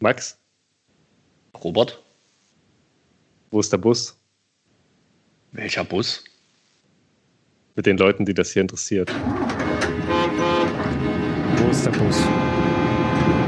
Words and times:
Max, 0.00 0.38
Robert, 1.64 2.00
wo 3.50 3.58
ist 3.58 3.72
der 3.72 3.78
Bus? 3.78 4.16
welcher 5.50 5.82
Bus? 5.82 6.22
Mit 7.74 7.86
den 7.86 7.98
Leuten, 7.98 8.24
die 8.24 8.32
das 8.32 8.52
hier 8.52 8.62
interessiert. 8.62 9.12
Wo 11.56 11.70
ist 11.70 11.84
der 11.84 11.90
Bus? 11.90 12.16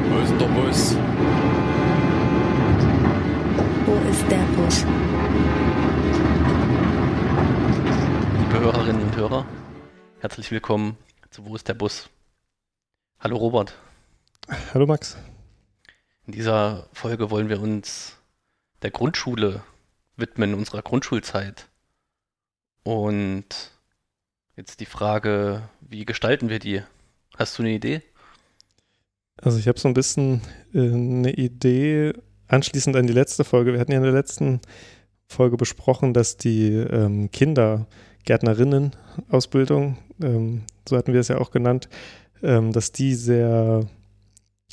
Wo 0.08 0.18
ist 0.18 0.40
der 0.40 0.48
Bus? 0.48 0.96
Wo 3.86 4.10
ist 4.10 4.24
der 4.28 4.44
Bus? 4.56 4.84
Liebe 8.38 8.60
Hörerinnen 8.60 9.02
und 9.02 9.16
Hörer, 9.16 9.46
herzlich 10.18 10.50
willkommen 10.50 10.96
zu 11.30 11.46
Wo 11.46 11.54
ist 11.54 11.68
der 11.68 11.74
Bus? 11.74 12.10
Hallo 13.20 13.36
Robert, 13.36 13.72
Hallo 14.74 14.86
Max. 14.86 15.16
In 16.30 16.36
dieser 16.36 16.86
Folge 16.92 17.32
wollen 17.32 17.48
wir 17.48 17.60
uns 17.60 18.16
der 18.82 18.92
Grundschule 18.92 19.64
widmen, 20.16 20.54
unserer 20.54 20.80
Grundschulzeit. 20.80 21.66
Und 22.84 23.72
jetzt 24.54 24.78
die 24.78 24.86
Frage, 24.86 25.68
wie 25.80 26.04
gestalten 26.04 26.48
wir 26.48 26.60
die? 26.60 26.82
Hast 27.36 27.58
du 27.58 27.64
eine 27.64 27.72
Idee? 27.72 28.02
Also 29.38 29.58
ich 29.58 29.66
habe 29.66 29.80
so 29.80 29.88
ein 29.88 29.94
bisschen 29.94 30.42
äh, 30.72 30.78
eine 30.78 31.32
Idee 31.32 32.12
anschließend 32.46 32.94
an 32.94 33.08
die 33.08 33.12
letzte 33.12 33.42
Folge. 33.42 33.72
Wir 33.72 33.80
hatten 33.80 33.90
ja 33.90 33.98
in 33.98 34.04
der 34.04 34.12
letzten 34.12 34.60
Folge 35.26 35.56
besprochen, 35.56 36.14
dass 36.14 36.36
die 36.36 36.74
ähm, 36.74 37.32
Kindergärtnerinnen-Ausbildung, 37.32 39.98
ähm, 40.22 40.62
so 40.88 40.96
hatten 40.96 41.12
wir 41.12 41.18
es 41.18 41.26
ja 41.26 41.38
auch 41.38 41.50
genannt, 41.50 41.88
ähm, 42.40 42.72
dass 42.72 42.92
die 42.92 43.16
sehr, 43.16 43.84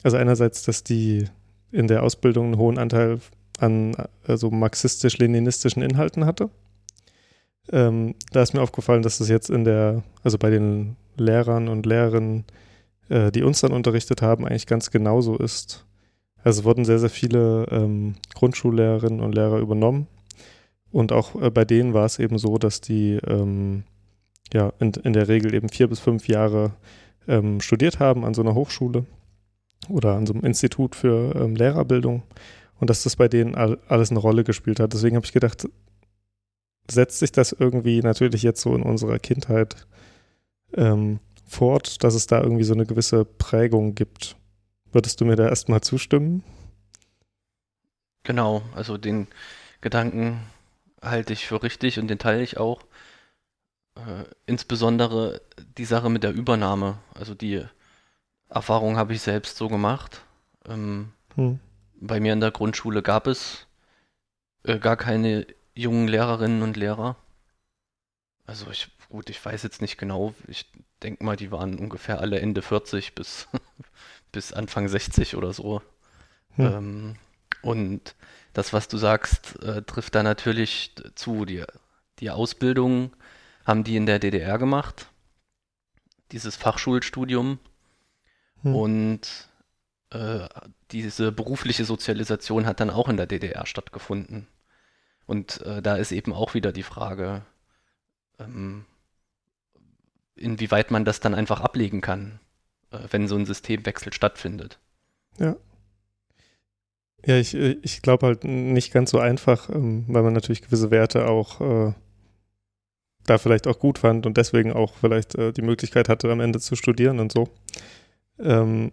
also 0.04 0.18
einerseits, 0.18 0.62
dass 0.62 0.84
die 0.84 1.28
in 1.72 1.88
der 1.88 2.04
Ausbildung 2.04 2.46
einen 2.46 2.58
hohen 2.58 2.78
Anteil 2.78 3.20
an 3.60 3.96
also 4.26 4.52
marxistisch-leninistischen 4.52 5.82
Inhalten 5.82 6.26
hatte. 6.26 6.50
Ähm, 7.72 8.16
da 8.32 8.42
ist 8.42 8.54
mir 8.54 8.62
aufgefallen, 8.62 9.02
dass 9.02 9.18
das 9.18 9.30
jetzt 9.30 9.50
in 9.50 9.66
der, 9.66 10.04
also 10.24 10.38
bei 10.38 10.50
den 10.50 10.96
Lehrern 11.18 11.68
und 11.68 11.86
Lehrerinnen, 11.86 12.46
äh, 13.10 13.32
die 13.32 13.44
uns 13.44 13.62
dann 13.62 13.74
unterrichtet 13.74 14.22
haben, 14.22 14.46
eigentlich 14.46 14.68
ganz 14.68 14.92
genauso 14.92 15.38
ist. 15.38 15.86
Also 16.44 16.64
wurden 16.64 16.86
sehr, 16.86 17.00
sehr 17.00 17.10
viele 17.10 17.66
ähm, 17.72 18.16
Grundschullehrerinnen 18.36 19.20
und 19.20 19.36
Lehrer 19.36 19.58
übernommen. 19.58 20.08
Und 20.92 21.12
auch 21.12 21.36
äh, 21.42 21.50
bei 21.50 21.66
denen 21.66 21.94
war 21.94 22.06
es 22.06 22.20
eben 22.20 22.38
so, 22.38 22.58
dass 22.58 22.80
die 22.80 23.20
ähm, 23.28 23.84
ja 24.54 24.72
in, 24.80 24.92
in 24.92 25.14
der 25.14 25.28
Regel 25.28 25.54
eben 25.54 25.68
vier 25.68 25.88
bis 25.88 26.00
fünf 26.00 26.30
Jahre 26.30 26.72
ähm, 27.28 27.60
studiert 27.60 28.00
haben 28.00 28.24
an 28.24 28.34
so 28.34 28.42
einer 28.42 28.56
Hochschule 28.56 29.06
oder 29.90 30.16
an 30.16 30.26
so 30.26 30.34
einem 30.34 30.44
Institut 30.44 30.96
für 30.96 31.36
ähm, 31.36 31.56
Lehrerbildung 31.56 32.24
und 32.80 32.90
dass 32.90 33.04
das 33.04 33.16
bei 33.16 33.28
denen 33.28 33.56
all, 33.56 33.80
alles 33.88 34.12
eine 34.12 34.20
Rolle 34.20 34.44
gespielt 34.44 34.80
hat. 34.80 34.94
Deswegen 34.94 35.16
habe 35.16 35.26
ich 35.26 35.34
gedacht, 35.34 35.68
setzt 36.90 37.20
sich 37.20 37.32
das 37.32 37.52
irgendwie 37.52 38.02
natürlich 38.02 38.44
jetzt 38.44 38.62
so 38.62 38.76
in 38.76 38.84
unserer 38.84 39.20
Kindheit 39.20 39.88
ähm, 40.76 41.20
fort, 41.46 42.04
dass 42.04 42.14
es 42.14 42.28
da 42.28 42.42
irgendwie 42.42 42.64
so 42.64 42.74
eine 42.74 42.86
gewisse 42.86 43.26
Prägung 43.26 43.96
gibt. 43.96 44.36
Würdest 44.92 45.20
du 45.22 45.26
mir 45.26 45.36
da 45.36 45.48
erstmal 45.48 45.82
zustimmen? 45.82 46.44
Genau, 48.24 48.62
also 48.76 48.98
den 48.98 49.28
Gedanken 49.82 50.42
halte 51.02 51.34
ich 51.34 51.48
für 51.48 51.64
richtig 51.64 52.00
und 52.00 52.08
den 52.08 52.20
teile 52.20 52.44
ich 52.44 52.58
auch. 52.58 52.82
Äh, 53.96 54.26
insbesondere 54.46 55.42
die 55.78 55.86
Sache 55.86 56.10
mit 56.10 56.24
der 56.24 56.34
Übernahme. 56.34 57.00
Also 57.14 57.36
die 57.36 57.64
Erfahrung 58.50 58.98
habe 58.98 59.14
ich 59.14 59.22
selbst 59.22 59.58
so 59.58 59.68
gemacht. 59.68 60.22
Ähm, 60.66 61.12
Hm. 61.36 61.60
bei 62.00 62.20
mir 62.20 62.34
in 62.34 62.42
der 62.42 62.52
Grundschule 62.52 63.02
gab 63.04 63.28
es 63.28 63.68
äh, 64.64 64.80
gar 64.80 64.98
keine 64.98 65.46
jungen 65.76 66.08
Lehrerinnen 66.08 66.62
und 66.64 66.78
Lehrer. 66.78 67.16
Also 68.46 68.70
ich, 68.72 68.90
gut, 69.10 69.30
ich 69.30 69.44
weiß 69.44 69.64
jetzt 69.64 69.82
nicht 69.82 69.98
genau. 69.98 70.34
Ich 70.48 70.72
denke 71.04 71.24
mal, 71.24 71.36
die 71.36 71.52
waren 71.52 71.78
ungefähr 71.78 72.20
alle 72.20 72.40
Ende 72.40 72.62
40 72.62 73.14
bis, 73.14 73.48
bis 74.32 74.54
Anfang 74.54 74.88
60 74.88 75.36
oder 75.36 75.54
so. 75.54 75.82
Hm. 76.56 76.66
Ähm, 76.66 77.16
und 77.62 78.16
das, 78.54 78.74
was 78.74 78.88
du 78.88 78.98
sagst, 78.98 79.62
äh, 79.62 79.84
trifft 79.84 80.16
da 80.16 80.24
natürlich 80.24 80.96
zu. 81.16 81.46
Die, 81.46 81.64
die 82.20 82.32
Ausbildung 82.32 83.16
haben 83.66 83.84
die 83.84 83.98
in 83.98 84.06
der 84.06 84.20
DDR 84.20 84.58
gemacht, 84.58 85.08
dieses 86.32 86.56
Fachschulstudium. 86.56 87.60
Hm. 88.64 88.76
Und 88.76 89.50
äh, 90.12 90.48
diese 90.92 91.32
berufliche 91.32 91.86
Sozialisation 91.86 92.66
hat 92.66 92.80
dann 92.80 92.90
auch 92.90 93.10
in 93.10 93.18
der 93.18 93.28
DDR 93.28 93.66
stattgefunden. 93.66 94.48
Und 95.26 95.62
äh, 95.62 95.82
da 95.82 95.98
ist 95.98 96.12
eben 96.12 96.34
auch 96.34 96.54
wieder 96.54 96.72
die 96.72 96.84
Frage, 96.84 97.44
ähm, 98.40 98.86
inwieweit 100.36 100.92
man 100.92 101.06
das 101.06 101.20
dann 101.20 101.34
einfach 101.34 101.62
ablegen 101.62 102.02
kann, 102.02 102.40
äh, 102.92 103.00
wenn 103.12 103.28
so 103.28 103.36
ein 103.36 103.46
Systemwechsel 103.46 104.14
stattfindet. 104.14 104.80
Ja. 105.38 105.56
Ja, 107.26 107.36
ich, 107.36 107.56
äh, 107.56 107.78
ich 107.82 108.02
glaube 108.02 108.28
halt 108.28 108.44
nicht 108.46 108.94
ganz 108.94 109.12
so 109.12 109.20
einfach, 109.20 109.70
ähm, 109.70 110.06
weil 110.08 110.24
man 110.24 110.34
natürlich 110.34 110.62
gewisse 110.62 110.92
Werte 110.92 111.28
auch 111.28 111.60
äh, 111.60 111.94
da 113.26 113.38
vielleicht 113.38 113.68
auch 113.68 113.80
gut 113.80 114.00
fand 114.00 114.26
und 114.26 114.38
deswegen 114.38 114.72
auch 114.72 114.96
vielleicht 114.96 115.36
äh, 115.36 115.52
die 115.52 115.62
Möglichkeit 115.62 116.08
hatte, 116.08 116.32
am 116.32 116.40
Ende 116.40 116.60
zu 116.60 116.76
studieren 116.76 117.20
und 117.20 117.32
so. 117.32 117.50
Ähm, 118.40 118.92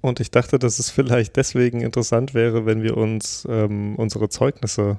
und 0.00 0.20
ich 0.20 0.30
dachte, 0.30 0.58
dass 0.58 0.78
es 0.78 0.90
vielleicht 0.90 1.36
deswegen 1.36 1.80
interessant 1.82 2.34
wäre, 2.34 2.66
wenn 2.66 2.82
wir 2.82 2.96
uns 2.96 3.46
ähm, 3.50 3.96
unsere 3.96 4.28
Zeugnisse 4.28 4.98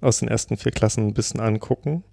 aus 0.00 0.18
den 0.18 0.28
ersten 0.28 0.56
vier 0.56 0.72
Klassen 0.72 1.08
ein 1.08 1.14
bisschen 1.14 1.40
angucken. 1.40 2.04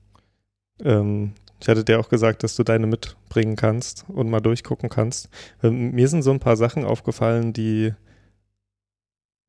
Ähm, 0.83 1.33
ich 1.59 1.67
hatte 1.67 1.83
dir 1.83 1.99
auch 1.99 2.09
gesagt, 2.09 2.43
dass 2.43 2.55
du 2.55 2.63
deine 2.63 2.87
mitbringen 2.87 3.55
kannst 3.55 4.05
und 4.09 4.29
mal 4.29 4.41
durchgucken 4.41 4.89
kannst. 4.89 5.29
Ähm, 5.63 5.91
mir 5.91 6.07
sind 6.07 6.21
so 6.21 6.31
ein 6.31 6.39
paar 6.39 6.57
Sachen 6.57 6.85
aufgefallen, 6.85 7.53
die, 7.53 7.93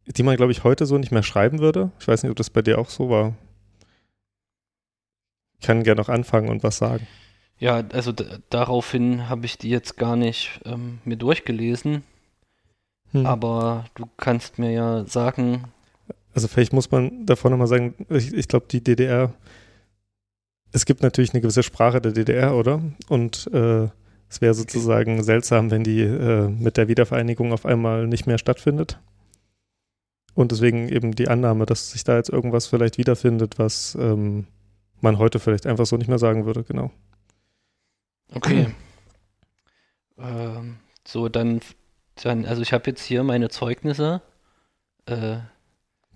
die 0.07 0.23
man, 0.23 0.37
glaube 0.37 0.53
ich, 0.53 0.65
heute 0.65 0.87
so 0.87 0.97
nicht 0.97 1.13
mehr 1.13 1.23
schreiben 1.23 1.59
würde. 1.59 1.91
Ich 1.99 2.09
weiß 2.09 2.23
nicht, 2.23 2.31
ob 2.31 2.37
das 2.37 2.51
bei 2.51 2.63
dir 2.63 2.79
auch 2.79 2.89
so 2.89 3.11
war. 3.11 3.35
Ich 5.59 5.67
kann 5.67 5.83
gerne 5.83 6.01
noch 6.01 6.09
anfangen 6.09 6.49
und 6.49 6.63
was 6.63 6.79
sagen. 6.79 7.07
Ja, 7.65 7.83
also 7.95 8.13
daraufhin 8.51 9.31
habe 9.31 9.47
ich 9.47 9.57
die 9.57 9.71
jetzt 9.71 9.97
gar 9.97 10.17
nicht 10.17 10.61
ähm, 10.67 10.99
mir 11.07 11.17
durchgelesen, 11.17 12.03
Hm. 13.13 13.25
aber 13.25 13.87
du 13.95 14.05
kannst 14.19 14.59
mir 14.59 14.71
ja 14.71 15.07
sagen, 15.07 15.65
Also 16.35 16.47
vielleicht 16.47 16.75
muss 16.75 16.91
man 16.91 17.25
davor 17.25 17.51
nochmal 17.51 17.67
sagen, 17.67 17.95
ich, 18.11 18.35
ich 18.35 18.49
glaube, 18.49 18.67
die 18.71 18.85
DDR, 18.85 19.33
es 20.73 20.85
gibt 20.85 21.03
natürlich 21.03 21.33
eine 21.33 21.41
gewisse 21.41 21.63
Sprache 21.63 22.03
der 22.03 22.13
DDR, 22.13 22.55
oder? 22.55 22.83
Und 23.09 23.49
äh, 23.55 23.89
es 24.29 24.43
wäre 24.43 24.53
sozusagen 24.53 25.23
seltsam, 25.23 25.71
wenn 25.71 25.85
die 25.85 26.03
äh, 26.03 26.51
mit 26.51 26.77
der 26.77 26.89
Wiedervereinigung 26.89 27.55
auf 27.55 27.65
einmal 27.65 28.07
nicht 28.07 28.27
mehr 28.27 28.37
stattfindet. 28.37 28.99
Und 30.35 30.53
deswegen 30.53 30.91
eben 30.91 31.15
die 31.15 31.29
Annahme, 31.29 31.65
dass 31.65 31.93
sich 31.93 32.05
da 32.05 32.17
jetzt 32.17 32.29
irgendwas 32.29 32.67
vielleicht 32.67 32.99
wiederfindet, 32.99 33.59
was 33.59 33.97
ähm, 33.99 34.49
man 35.01 35.17
heute 35.17 35.39
vielleicht 35.39 35.67
einfach 35.67 35.87
so 35.87 35.97
nicht 35.97 36.09
mehr 36.09 36.19
sagen 36.19 36.45
würde, 36.45 36.63
genau. 36.63 36.91
Okay, 38.33 38.69
ähm, 40.19 40.77
so 41.07 41.29
dann, 41.29 41.61
dann, 42.23 42.45
also 42.47 42.63
ich 42.63 42.73
habe 42.73 42.91
jetzt 42.91 43.05
hier 43.05 43.23
meine 43.23 43.49
Zeugnisse. 43.49 44.23
Äh, 45.07 45.39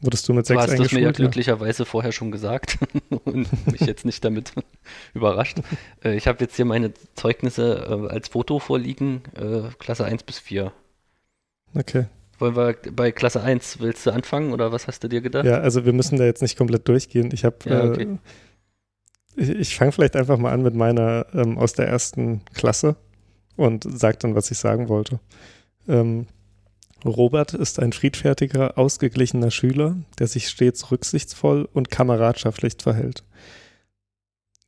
Wurdest 0.00 0.28
du 0.28 0.32
mit 0.32 0.44
du 0.44 0.54
sechs 0.54 0.62
hast 0.62 0.78
das 0.78 0.92
mir 0.92 1.00
ja 1.00 1.10
glücklicherweise 1.10 1.84
vorher 1.84 2.12
schon 2.12 2.30
gesagt 2.30 2.78
und 3.24 3.48
mich 3.66 3.80
jetzt 3.80 4.04
nicht 4.04 4.24
damit 4.24 4.52
überrascht. 5.14 5.58
Äh, 6.04 6.14
ich 6.14 6.28
habe 6.28 6.38
jetzt 6.40 6.54
hier 6.54 6.64
meine 6.64 6.92
Zeugnisse 7.14 8.06
äh, 8.08 8.12
als 8.12 8.28
Foto 8.28 8.60
vorliegen, 8.60 9.22
äh, 9.34 9.68
Klasse 9.78 10.04
1 10.04 10.22
bis 10.22 10.38
4. 10.38 10.72
Okay. 11.74 12.06
Wollen 12.38 12.54
wir 12.54 12.76
bei 12.92 13.10
Klasse 13.10 13.42
1, 13.42 13.80
willst 13.80 14.06
du 14.06 14.12
anfangen 14.12 14.52
oder 14.52 14.70
was 14.70 14.86
hast 14.86 15.02
du 15.02 15.08
dir 15.08 15.20
gedacht? 15.20 15.44
Ja, 15.44 15.58
also 15.58 15.84
wir 15.84 15.92
müssen 15.92 16.16
da 16.16 16.24
jetzt 16.24 16.40
nicht 16.42 16.56
komplett 16.56 16.86
durchgehen. 16.86 17.30
Ich 17.32 17.44
habe, 17.44 17.56
Ja, 17.64 17.82
okay. 17.82 18.18
Ich, 19.38 19.50
ich 19.50 19.76
fange 19.76 19.92
vielleicht 19.92 20.16
einfach 20.16 20.38
mal 20.38 20.52
an 20.52 20.62
mit 20.62 20.74
meiner 20.74 21.26
ähm, 21.32 21.58
aus 21.58 21.72
der 21.72 21.88
ersten 21.88 22.42
Klasse 22.54 22.96
und 23.56 23.84
sage 23.88 24.18
dann, 24.20 24.34
was 24.34 24.50
ich 24.50 24.58
sagen 24.58 24.88
wollte. 24.88 25.20
Ähm, 25.88 26.26
Robert 27.04 27.54
ist 27.54 27.78
ein 27.78 27.92
friedfertiger, 27.92 28.76
ausgeglichener 28.76 29.50
Schüler, 29.50 29.96
der 30.18 30.26
sich 30.26 30.48
stets 30.48 30.90
rücksichtsvoll 30.90 31.68
und 31.72 31.90
kameradschaftlich 31.90 32.74
verhält. 32.80 33.24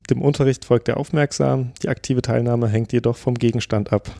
Dem 0.09 0.23
Unterricht 0.23 0.65
folgt 0.65 0.89
er 0.89 0.97
aufmerksam, 0.97 1.73
die 1.83 1.89
aktive 1.89 2.23
Teilnahme 2.23 2.69
hängt 2.69 2.93
jedoch 2.93 3.17
vom 3.17 3.35
Gegenstand 3.35 3.93
ab. 3.93 4.11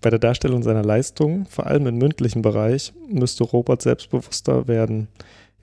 Bei 0.00 0.08
der 0.08 0.18
Darstellung 0.18 0.62
seiner 0.62 0.82
Leistungen, 0.82 1.46
vor 1.46 1.66
allem 1.66 1.86
im 1.86 1.98
mündlichen 1.98 2.40
Bereich, 2.40 2.94
müsste 3.08 3.44
Robert 3.44 3.82
selbstbewusster 3.82 4.66
werden. 4.66 5.08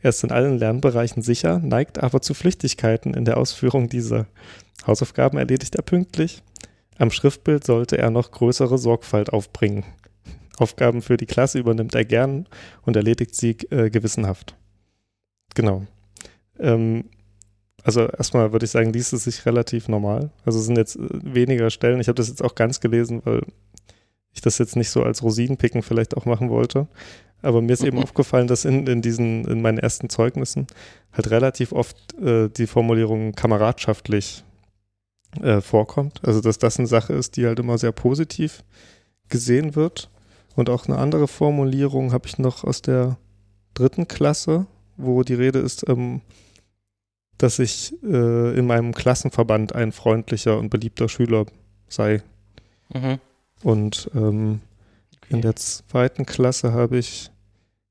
Er 0.01 0.09
ist 0.09 0.23
in 0.23 0.31
allen 0.31 0.57
Lernbereichen 0.57 1.21
sicher, 1.21 1.59
neigt 1.59 2.01
aber 2.01 2.21
zu 2.21 2.33
Flüchtigkeiten 2.33 3.13
in 3.13 3.25
der 3.25 3.37
Ausführung 3.37 3.89
dieser. 3.89 4.27
Hausaufgaben 4.85 5.37
erledigt 5.37 5.75
er 5.75 5.81
pünktlich. 5.81 6.43
Am 6.97 7.11
Schriftbild 7.11 7.63
sollte 7.63 7.97
er 7.97 8.09
noch 8.09 8.31
größere 8.31 8.77
Sorgfalt 8.77 9.31
aufbringen. 9.31 9.83
Aufgaben 10.57 11.01
für 11.01 11.17
die 11.17 11.25
Klasse 11.25 11.59
übernimmt 11.59 11.93
er 11.93 12.05
gern 12.05 12.47
und 12.83 12.95
erledigt 12.95 13.35
sie 13.35 13.51
äh, 13.69 13.89
gewissenhaft. 13.89 14.55
Genau. 15.53 15.85
Ähm, 16.59 17.05
also 17.83 18.07
erstmal 18.07 18.51
würde 18.51 18.65
ich 18.65 18.71
sagen, 18.71 18.91
liest 18.91 19.13
es 19.13 19.23
sich 19.23 19.45
relativ 19.45 19.87
normal. 19.87 20.31
Also 20.45 20.59
es 20.59 20.65
sind 20.65 20.77
jetzt 20.77 20.95
äh, 20.95 21.07
weniger 21.21 21.69
Stellen. 21.69 21.99
Ich 21.99 22.07
habe 22.07 22.15
das 22.15 22.27
jetzt 22.27 22.43
auch 22.43 22.55
ganz 22.55 22.79
gelesen, 22.79 23.21
weil 23.23 23.41
ich 24.33 24.41
das 24.41 24.57
jetzt 24.57 24.75
nicht 24.75 24.89
so 24.89 25.03
als 25.03 25.23
Rosinenpicken 25.23 25.83
vielleicht 25.83 26.17
auch 26.17 26.25
machen 26.25 26.49
wollte. 26.49 26.87
Aber 27.41 27.61
mir 27.61 27.73
ist 27.73 27.83
eben 27.83 27.97
Mhm. 27.97 28.03
aufgefallen, 28.03 28.47
dass 28.47 28.65
in, 28.65 28.87
in 28.87 29.01
diesen, 29.01 29.45
in 29.45 29.61
meinen 29.61 29.77
ersten 29.77 30.09
Zeugnissen 30.09 30.67
halt 31.13 31.29
relativ 31.29 31.71
oft 31.71 32.13
äh, 32.19 32.49
die 32.49 32.67
Formulierung 32.67 33.33
kameradschaftlich 33.33 34.43
äh, 35.41 35.61
vorkommt. 35.61 36.21
Also 36.25 36.41
dass 36.41 36.57
das 36.57 36.77
eine 36.79 36.87
Sache 36.87 37.13
ist, 37.13 37.37
die 37.37 37.45
halt 37.45 37.59
immer 37.59 37.77
sehr 37.77 37.91
positiv 37.91 38.63
gesehen 39.29 39.75
wird. 39.75 40.09
Und 40.55 40.69
auch 40.69 40.87
eine 40.87 40.97
andere 40.97 41.27
Formulierung 41.27 42.11
habe 42.11 42.27
ich 42.27 42.39
noch 42.39 42.63
aus 42.63 42.81
der 42.81 43.17
dritten 43.75 44.07
Klasse, 44.07 44.65
wo 44.95 45.21
die 45.21 45.35
Rede 45.35 45.59
ist, 45.59 45.87
ähm, 45.87 46.21
dass 47.37 47.59
ich 47.59 47.93
äh, 48.03 48.57
in 48.57 48.65
meinem 48.65 48.95
Klassenverband 48.95 49.75
ein 49.75 49.91
freundlicher 49.91 50.57
und 50.57 50.69
beliebter 50.69 51.07
Schüler 51.07 51.45
sei. 51.87 52.23
Mhm. 52.91 53.19
Und 53.61 54.09
ähm, 54.15 54.61
in 55.29 55.41
der 55.41 55.55
zweiten 55.55 56.25
Klasse 56.25 56.73
habe 56.73 56.97
ich, 56.97 57.31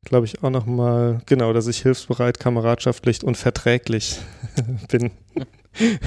glaube 0.05 0.27
ich, 0.27 0.43
auch 0.43 0.51
noch 0.51 0.67
mal, 0.67 1.21
genau, 1.27 1.53
dass 1.53 1.67
ich 1.67 1.83
hilfsbereit, 1.83 2.41
kameradschaftlich 2.41 3.23
und 3.25 3.37
verträglich 3.37 4.19
bin. 4.89 5.11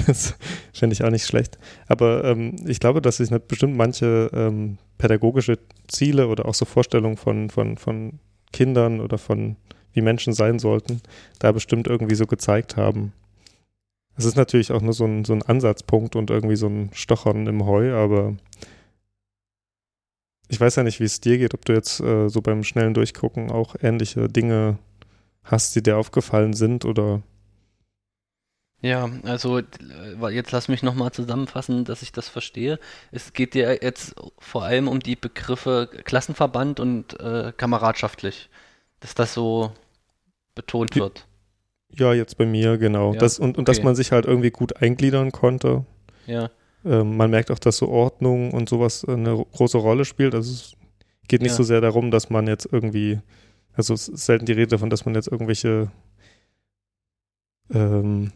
das 0.06 0.34
fände 0.72 0.94
ich 0.94 1.04
auch 1.04 1.10
nicht 1.10 1.26
schlecht. 1.26 1.58
Aber 1.86 2.24
ähm, 2.24 2.56
ich 2.66 2.80
glaube, 2.80 3.00
dass 3.00 3.20
ich 3.20 3.30
ne, 3.30 3.38
bestimmt 3.38 3.76
manche 3.76 4.30
ähm, 4.32 4.78
pädagogische 4.98 5.58
Ziele 5.88 6.28
oder 6.28 6.46
auch 6.46 6.54
so 6.54 6.64
Vorstellungen 6.64 7.16
von, 7.16 7.50
von, 7.50 7.76
von 7.78 8.18
Kindern 8.52 9.00
oder 9.00 9.18
von 9.18 9.56
wie 9.92 10.02
Menschen 10.02 10.32
sein 10.32 10.58
sollten, 10.58 11.00
da 11.38 11.52
bestimmt 11.52 11.86
irgendwie 11.88 12.14
so 12.14 12.26
gezeigt 12.26 12.76
haben. 12.76 13.12
Es 14.16 14.24
ist 14.24 14.36
natürlich 14.36 14.70
auch 14.70 14.82
nur 14.82 14.92
so 14.92 15.04
ein, 15.04 15.24
so 15.24 15.32
ein 15.32 15.42
Ansatzpunkt 15.42 16.14
und 16.14 16.30
irgendwie 16.30 16.56
so 16.56 16.66
ein 16.66 16.90
Stochern 16.92 17.46
im 17.46 17.66
Heu, 17.66 17.94
aber 17.94 18.36
ich 20.50 20.60
weiß 20.60 20.76
ja 20.76 20.82
nicht, 20.82 20.98
wie 20.98 21.04
es 21.04 21.20
dir 21.20 21.38
geht, 21.38 21.54
ob 21.54 21.64
du 21.64 21.72
jetzt 21.72 22.00
äh, 22.00 22.28
so 22.28 22.42
beim 22.42 22.64
schnellen 22.64 22.92
Durchgucken 22.92 23.50
auch 23.52 23.76
ähnliche 23.80 24.28
Dinge 24.28 24.78
hast, 25.44 25.76
die 25.76 25.82
dir 25.82 25.96
aufgefallen 25.96 26.54
sind 26.54 26.84
oder 26.84 27.22
Ja, 28.82 29.08
also 29.22 29.58
äh, 29.58 29.64
jetzt 30.30 30.50
lass 30.50 30.66
mich 30.66 30.82
nochmal 30.82 31.12
zusammenfassen, 31.12 31.84
dass 31.84 32.02
ich 32.02 32.10
das 32.10 32.28
verstehe. 32.28 32.80
Es 33.12 33.32
geht 33.32 33.54
dir 33.54 33.78
jetzt 33.80 34.16
vor 34.38 34.64
allem 34.64 34.88
um 34.88 34.98
die 34.98 35.14
Begriffe 35.14 35.88
Klassenverband 36.04 36.80
und 36.80 37.18
äh, 37.20 37.52
kameradschaftlich, 37.56 38.50
dass 38.98 39.14
das 39.14 39.32
so 39.32 39.72
betont 40.56 40.96
wird. 40.96 41.26
ja, 41.92 42.12
jetzt 42.12 42.36
bei 42.38 42.44
mir, 42.44 42.76
genau. 42.76 43.12
Ja, 43.12 43.20
das, 43.20 43.38
und, 43.38 43.56
und 43.56 43.68
dass 43.68 43.78
okay. 43.78 43.84
man 43.84 43.94
sich 43.94 44.10
halt 44.10 44.26
irgendwie 44.26 44.50
gut 44.50 44.82
eingliedern 44.82 45.30
konnte. 45.30 45.84
Ja, 46.26 46.50
Ähm, 46.84 47.16
man 47.16 47.30
merkt 47.30 47.50
auch, 47.50 47.58
dass 47.58 47.76
so 47.78 47.88
Ordnung 47.88 48.52
und 48.52 48.68
sowas 48.68 49.04
eine 49.04 49.32
ro- 49.32 49.44
große 49.52 49.78
Rolle 49.78 50.04
spielt. 50.04 50.34
Also 50.34 50.52
es 50.52 50.72
geht 51.28 51.42
nicht 51.42 51.50
Ja. 51.52 51.56
so 51.56 51.62
sehr 51.62 51.80
darum, 51.80 52.10
dass 52.10 52.30
man 52.30 52.46
jetzt 52.46 52.68
irgendwie, 52.70 53.20
also 53.74 53.94
es 53.94 54.08
ist 54.08 54.26
selten 54.26 54.46
die 54.46 54.52
Rede 54.52 54.68
davon, 54.68 54.90
dass 54.90 55.04
man 55.04 55.14
jetzt 55.14 55.28
irgendwelche 55.28 55.90
ähm, 57.72 58.32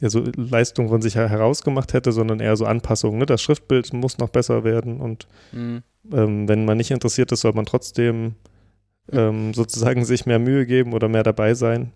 ja, 0.00 0.10
so 0.10 0.24
Leistungen 0.36 0.88
von 0.88 1.00
sich 1.02 1.14
her- 1.14 1.28
herausgemacht 1.28 1.92
hätte, 1.94 2.12
sondern 2.12 2.40
eher 2.40 2.56
so 2.56 2.66
Anpassungen. 2.66 3.18
Ne? 3.18 3.26
Das 3.26 3.42
Schriftbild 3.42 3.92
muss 3.92 4.18
noch 4.18 4.28
besser 4.28 4.64
werden 4.64 5.00
und 5.00 5.26
hm, 5.52 5.82
ähm, 6.12 6.48
wenn 6.48 6.64
man 6.64 6.76
nicht 6.76 6.90
interessiert 6.90 7.32
ist, 7.32 7.40
soll 7.42 7.52
man 7.52 7.64
trotzdem 7.66 8.34
ähm, 9.12 9.54
sozusagen 9.54 10.04
sich 10.04 10.26
mehr 10.26 10.38
Mühe 10.38 10.66
geben 10.66 10.92
oder 10.92 11.08
mehr 11.08 11.22
dabei 11.22 11.54
sein. 11.54 11.92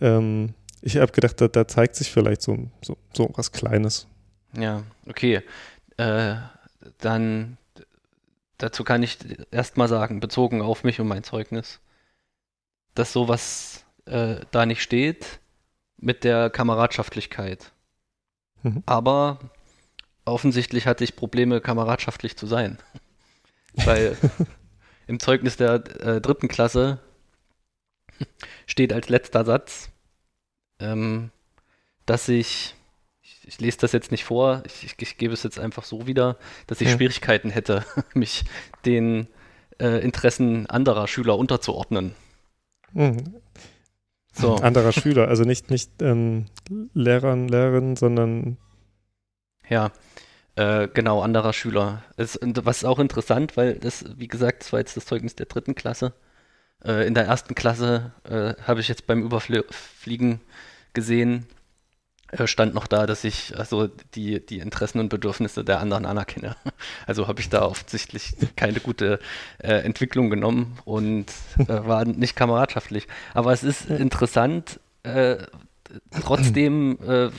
Ähm, 0.00 0.54
ich 0.80 0.96
habe 0.96 1.12
gedacht, 1.12 1.40
da, 1.40 1.48
da 1.48 1.66
zeigt 1.68 1.96
sich 1.96 2.10
vielleicht 2.10 2.40
so, 2.42 2.56
so, 2.82 2.96
so 3.12 3.28
was 3.34 3.52
Kleines. 3.52 4.06
Ja, 4.56 4.82
okay. 5.06 5.42
Äh, 5.96 6.36
dann 6.98 7.58
dazu 8.58 8.84
kann 8.84 9.02
ich 9.02 9.18
erstmal 9.50 9.88
sagen, 9.88 10.20
bezogen 10.20 10.62
auf 10.62 10.84
mich 10.84 11.00
und 11.00 11.08
mein 11.08 11.24
Zeugnis, 11.24 11.80
dass 12.94 13.12
sowas 13.12 13.84
äh, 14.06 14.40
da 14.50 14.66
nicht 14.66 14.82
steht 14.82 15.40
mit 15.96 16.24
der 16.24 16.50
Kameradschaftlichkeit. 16.50 17.72
Mhm. 18.62 18.82
Aber 18.86 19.38
offensichtlich 20.24 20.86
hatte 20.86 21.04
ich 21.04 21.16
Probleme, 21.16 21.60
kameradschaftlich 21.60 22.36
zu 22.36 22.46
sein. 22.46 22.78
Weil 23.84 24.16
im 25.06 25.20
Zeugnis 25.20 25.56
der 25.56 25.74
äh, 26.00 26.20
dritten 26.20 26.48
Klasse 26.48 26.98
steht 28.66 28.92
als 28.92 29.08
letzter 29.08 29.44
Satz, 29.44 29.90
ähm, 30.80 31.30
dass 32.06 32.28
ich, 32.28 32.74
ich, 33.48 33.60
lese 33.60 33.78
das 33.78 33.92
jetzt 33.92 34.10
nicht 34.10 34.24
vor, 34.24 34.62
ich, 34.66 34.84
ich, 34.84 34.94
ich 34.98 35.18
gebe 35.18 35.34
es 35.34 35.42
jetzt 35.42 35.58
einfach 35.58 35.84
so 35.84 36.06
wieder, 36.06 36.38
dass 36.66 36.80
ich 36.80 36.88
Ja. 36.88 36.96
Schwierigkeiten 36.96 37.50
hätte, 37.50 37.84
mich 38.14 38.44
den 38.84 39.28
äh, 39.80 40.02
Interessen 40.02 40.66
anderer 40.66 41.08
Schüler 41.08 41.38
unterzuordnen. 41.38 42.14
Mhm. 42.92 43.34
So. 44.32 44.56
Anderer 44.56 44.92
Schüler, 45.00 45.28
also 45.28 45.44
nicht, 45.44 45.70
nicht 45.70 45.90
ähm, 46.02 46.46
Lehrern, 46.94 47.48
Lehrerinnen, 47.48 47.96
sondern 47.96 48.58
Ja, 49.68 49.92
äh, 50.56 50.88
genau, 50.88 51.22
anderer 51.22 51.52
Schüler. 51.52 52.02
Es, 52.16 52.38
was 52.42 52.84
auch 52.84 52.98
interessant, 52.98 53.56
weil 53.56 53.74
das, 53.78 54.04
wie 54.16 54.28
gesagt, 54.28 54.62
das 54.62 54.72
war 54.72 54.80
jetzt 54.80 54.96
das 54.96 55.06
Zeugnis 55.06 55.34
der 55.36 55.46
dritten 55.46 55.74
Klasse. 55.74 56.14
Äh, 56.84 57.06
in 57.06 57.14
der 57.14 57.26
ersten 57.26 57.54
Klasse 57.54 58.12
äh, 58.24 58.54
habe 58.62 58.80
ich 58.80 58.88
jetzt 58.88 59.06
beim 59.06 59.22
Überfliegen 59.22 60.40
gesehen, 60.94 61.46
stand 62.44 62.74
noch 62.74 62.86
da, 62.86 63.06
dass 63.06 63.24
ich 63.24 63.58
also 63.58 63.88
die, 64.14 64.44
die 64.44 64.58
Interessen 64.58 65.00
und 65.00 65.08
Bedürfnisse 65.08 65.64
der 65.64 65.80
anderen 65.80 66.06
anerkenne. 66.06 66.56
Also 67.06 67.26
habe 67.26 67.40
ich 67.40 67.48
da 67.48 67.62
offensichtlich 67.62 68.34
keine 68.54 68.80
gute 68.80 69.18
äh, 69.58 69.72
Entwicklung 69.78 70.30
genommen 70.30 70.78
und 70.84 71.26
äh, 71.58 71.66
war 71.68 72.04
nicht 72.04 72.36
kameradschaftlich. 72.36 73.08
Aber 73.34 73.52
es 73.52 73.62
ist 73.62 73.88
interessant, 73.88 74.78
äh, 75.02 75.38
trotzdem 76.22 76.98
äh, 77.06 77.30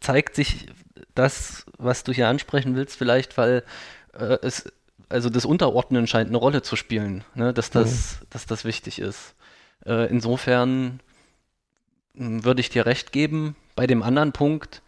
zeigt 0.00 0.34
sich 0.34 0.66
das, 1.14 1.64
was 1.78 2.04
du 2.04 2.12
hier 2.12 2.28
ansprechen 2.28 2.76
willst, 2.76 2.96
vielleicht, 2.96 3.38
weil 3.38 3.64
äh, 4.12 4.38
es, 4.42 4.70
also 5.08 5.30
das 5.30 5.44
Unterordnen 5.44 6.06
scheint 6.06 6.28
eine 6.28 6.36
Rolle 6.36 6.62
zu 6.62 6.76
spielen, 6.76 7.24
ne? 7.34 7.52
dass, 7.52 7.70
das, 7.70 8.18
dass 8.30 8.46
das 8.46 8.64
wichtig 8.64 8.98
ist. 8.98 9.34
Äh, 9.84 10.08
insofern 10.10 11.00
würde 12.16 12.60
ich 12.60 12.70
dir 12.70 12.86
recht 12.86 13.12
geben. 13.12 13.56
Bei 13.74 13.86
dem 13.86 14.02
anderen 14.02 14.32
Punkt, 14.32 14.82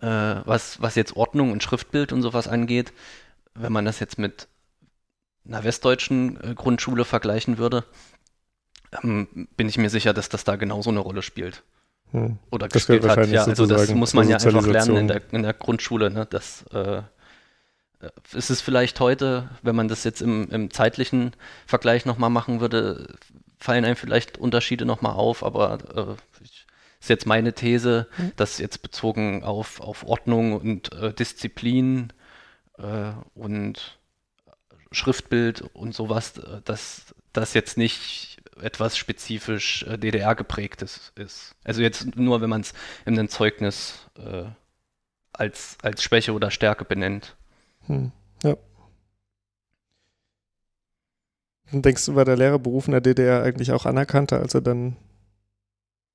äh, 0.00 0.06
was, 0.06 0.80
was 0.80 0.94
jetzt 0.94 1.16
Ordnung 1.16 1.52
und 1.52 1.62
Schriftbild 1.62 2.12
und 2.12 2.22
sowas 2.22 2.48
angeht, 2.48 2.92
wenn 3.54 3.72
man 3.72 3.84
das 3.84 4.00
jetzt 4.00 4.18
mit 4.18 4.48
einer 5.46 5.64
westdeutschen 5.64 6.38
äh, 6.42 6.54
Grundschule 6.54 7.04
vergleichen 7.04 7.58
würde, 7.58 7.84
ähm, 9.02 9.48
bin 9.56 9.68
ich 9.68 9.78
mir 9.78 9.90
sicher, 9.90 10.14
dass 10.14 10.28
das 10.28 10.44
da 10.44 10.56
genauso 10.56 10.90
eine 10.90 11.00
Rolle 11.00 11.22
spielt 11.22 11.62
hm, 12.12 12.38
oder 12.50 12.68
Das 12.68 12.86
gespielt 12.86 13.08
hat. 13.08 13.26
Ja, 13.28 13.44
also 13.44 13.66
das 13.66 13.90
muss 13.90 14.14
man 14.14 14.28
ja 14.28 14.36
einfach 14.36 14.66
lernen 14.66 14.96
in 14.96 15.08
der, 15.08 15.22
in 15.32 15.42
der 15.42 15.54
Grundschule. 15.54 16.10
Ne? 16.10 16.26
Das 16.30 16.64
äh, 16.72 17.02
äh, 18.00 18.10
ist 18.32 18.50
es 18.50 18.60
vielleicht 18.60 19.00
heute, 19.00 19.50
wenn 19.62 19.76
man 19.76 19.88
das 19.88 20.04
jetzt 20.04 20.22
im, 20.22 20.48
im 20.50 20.70
zeitlichen 20.70 21.32
Vergleich 21.66 22.04
nochmal 22.06 22.30
machen 22.30 22.60
würde, 22.60 23.16
fallen 23.58 23.84
einem 23.84 23.96
vielleicht 23.96 24.38
Unterschiede 24.38 24.84
nochmal 24.84 25.12
auf, 25.12 25.42
aber 25.42 25.78
äh, 25.94 26.42
ich, 26.42 26.57
ist 27.00 27.08
jetzt 27.10 27.26
meine 27.26 27.52
These, 27.52 28.08
Mhm. 28.18 28.32
dass 28.36 28.58
jetzt 28.58 28.82
bezogen 28.82 29.44
auf, 29.44 29.80
auf 29.80 30.04
Ordnung 30.04 30.54
und 30.54 30.92
äh, 30.92 31.12
Disziplin 31.12 32.12
äh, 32.78 33.12
und 33.34 33.98
Schriftbild 34.90 35.62
und 35.62 35.94
sowas, 35.94 36.38
äh, 36.38 36.60
dass 36.64 37.14
das 37.32 37.54
jetzt 37.54 37.76
nicht 37.76 38.38
etwas 38.60 38.96
spezifisch 38.96 39.84
äh, 39.84 39.96
DDR 39.98 40.34
geprägtes 40.34 41.12
ist. 41.14 41.54
Also 41.64 41.82
jetzt 41.82 42.16
nur, 42.16 42.40
wenn 42.40 42.50
man 42.50 42.62
es 42.62 42.72
in 43.06 43.18
einem 43.18 43.28
Zeugnis 43.28 44.08
äh, 44.16 44.44
als, 45.32 45.78
als 45.82 46.02
Schwäche 46.02 46.32
oder 46.32 46.50
Stärke 46.50 46.84
benennt. 46.84 47.36
hm, 47.86 48.10
ja. 48.42 48.56
Und 51.70 51.84
denkst 51.84 52.06
du, 52.06 52.14
war 52.14 52.24
der 52.24 52.36
Lehrerberuf 52.36 52.86
in 52.88 52.92
der 52.92 53.00
DDR 53.02 53.42
eigentlich 53.42 53.72
auch 53.72 53.84
anerkannter, 53.86 54.40
als 54.40 54.54
er 54.54 54.62
dann 54.62 54.96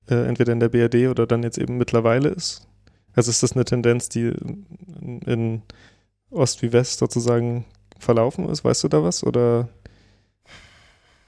äh, 0.08 0.26
entweder 0.26 0.52
in 0.52 0.60
der 0.60 0.68
BRD 0.68 1.08
oder 1.08 1.26
dann 1.26 1.42
jetzt 1.42 1.58
eben 1.58 1.76
mittlerweile 1.76 2.28
ist? 2.28 2.66
Also 3.14 3.30
ist 3.30 3.42
das 3.42 3.52
eine 3.52 3.64
Tendenz, 3.64 4.08
die 4.08 4.28
in, 4.28 5.20
in 5.22 5.62
Ost 6.30 6.62
wie 6.62 6.72
West 6.72 6.98
sozusagen 6.98 7.64
verlaufen 7.98 8.48
ist? 8.48 8.64
Weißt 8.64 8.84
du 8.84 8.88
da 8.88 9.02
was? 9.02 9.24
Oder 9.24 9.68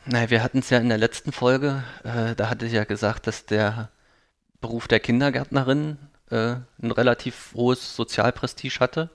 Naja, 0.04 0.30
wir 0.30 0.42
hatten 0.42 0.58
es 0.58 0.70
ja 0.70 0.78
in 0.78 0.88
der 0.88 0.98
letzten 0.98 1.32
Folge, 1.32 1.84
äh, 2.04 2.34
da 2.34 2.50
hatte 2.50 2.66
ich 2.66 2.72
ja 2.72 2.84
gesagt, 2.84 3.26
dass 3.26 3.46
der 3.46 3.90
Beruf 4.60 4.88
der 4.88 5.00
Kindergärtnerin 5.00 5.98
äh, 6.30 6.56
ein 6.82 6.90
relativ 6.90 7.52
hohes 7.54 7.94
Sozialprestige 7.94 8.80
hatte. 8.80 9.10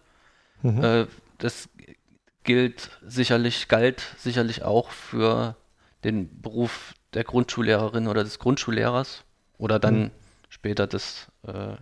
Mhm. 0.62 0.84
Äh, 0.84 1.08
das 1.40 1.70
gilt 2.44 2.90
sicherlich, 3.06 3.68
galt 3.68 4.02
sicherlich 4.18 4.64
auch 4.64 4.90
für 4.92 5.56
den 6.04 6.42
Beruf 6.42 6.94
der 7.14 7.24
Grundschullehrerin 7.24 8.08
oder 8.08 8.24
des 8.24 8.40
Grundschullehrers 8.40 9.24
oder 9.62 9.80
dann 9.80 10.00
Mhm. 10.02 10.12
später 10.50 10.88
des 10.88 11.28
äh, 11.48 11.76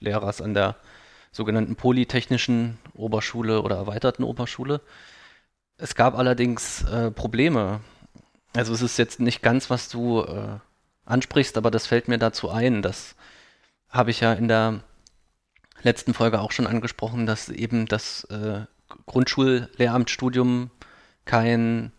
Lehrers 0.00 0.42
an 0.42 0.52
der 0.52 0.76
sogenannten 1.30 1.76
Polytechnischen 1.76 2.78
Oberschule 2.94 3.62
oder 3.62 3.76
erweiterten 3.76 4.24
Oberschule. 4.24 4.80
Es 5.76 5.94
gab 5.94 6.18
allerdings 6.18 6.82
äh, 6.84 7.10
Probleme. 7.12 7.80
Also 8.54 8.74
es 8.74 8.82
ist 8.82 8.98
jetzt 8.98 9.20
nicht 9.20 9.42
ganz, 9.42 9.70
was 9.70 9.88
du 9.88 10.22
äh, 10.22 10.58
ansprichst, 11.04 11.56
aber 11.56 11.70
das 11.70 11.86
fällt 11.86 12.08
mir 12.08 12.18
dazu 12.18 12.50
ein. 12.50 12.82
Das 12.82 13.14
habe 13.88 14.10
ich 14.10 14.20
ja 14.20 14.32
in 14.32 14.48
der 14.48 14.80
letzten 15.82 16.14
Folge 16.14 16.40
auch 16.40 16.50
schon 16.50 16.66
angesprochen, 16.66 17.26
dass 17.26 17.48
eben 17.48 17.86
das 17.86 18.24
äh, 18.24 18.62
Grundschullehramtsstudium 19.06 20.70
kein 21.24 21.92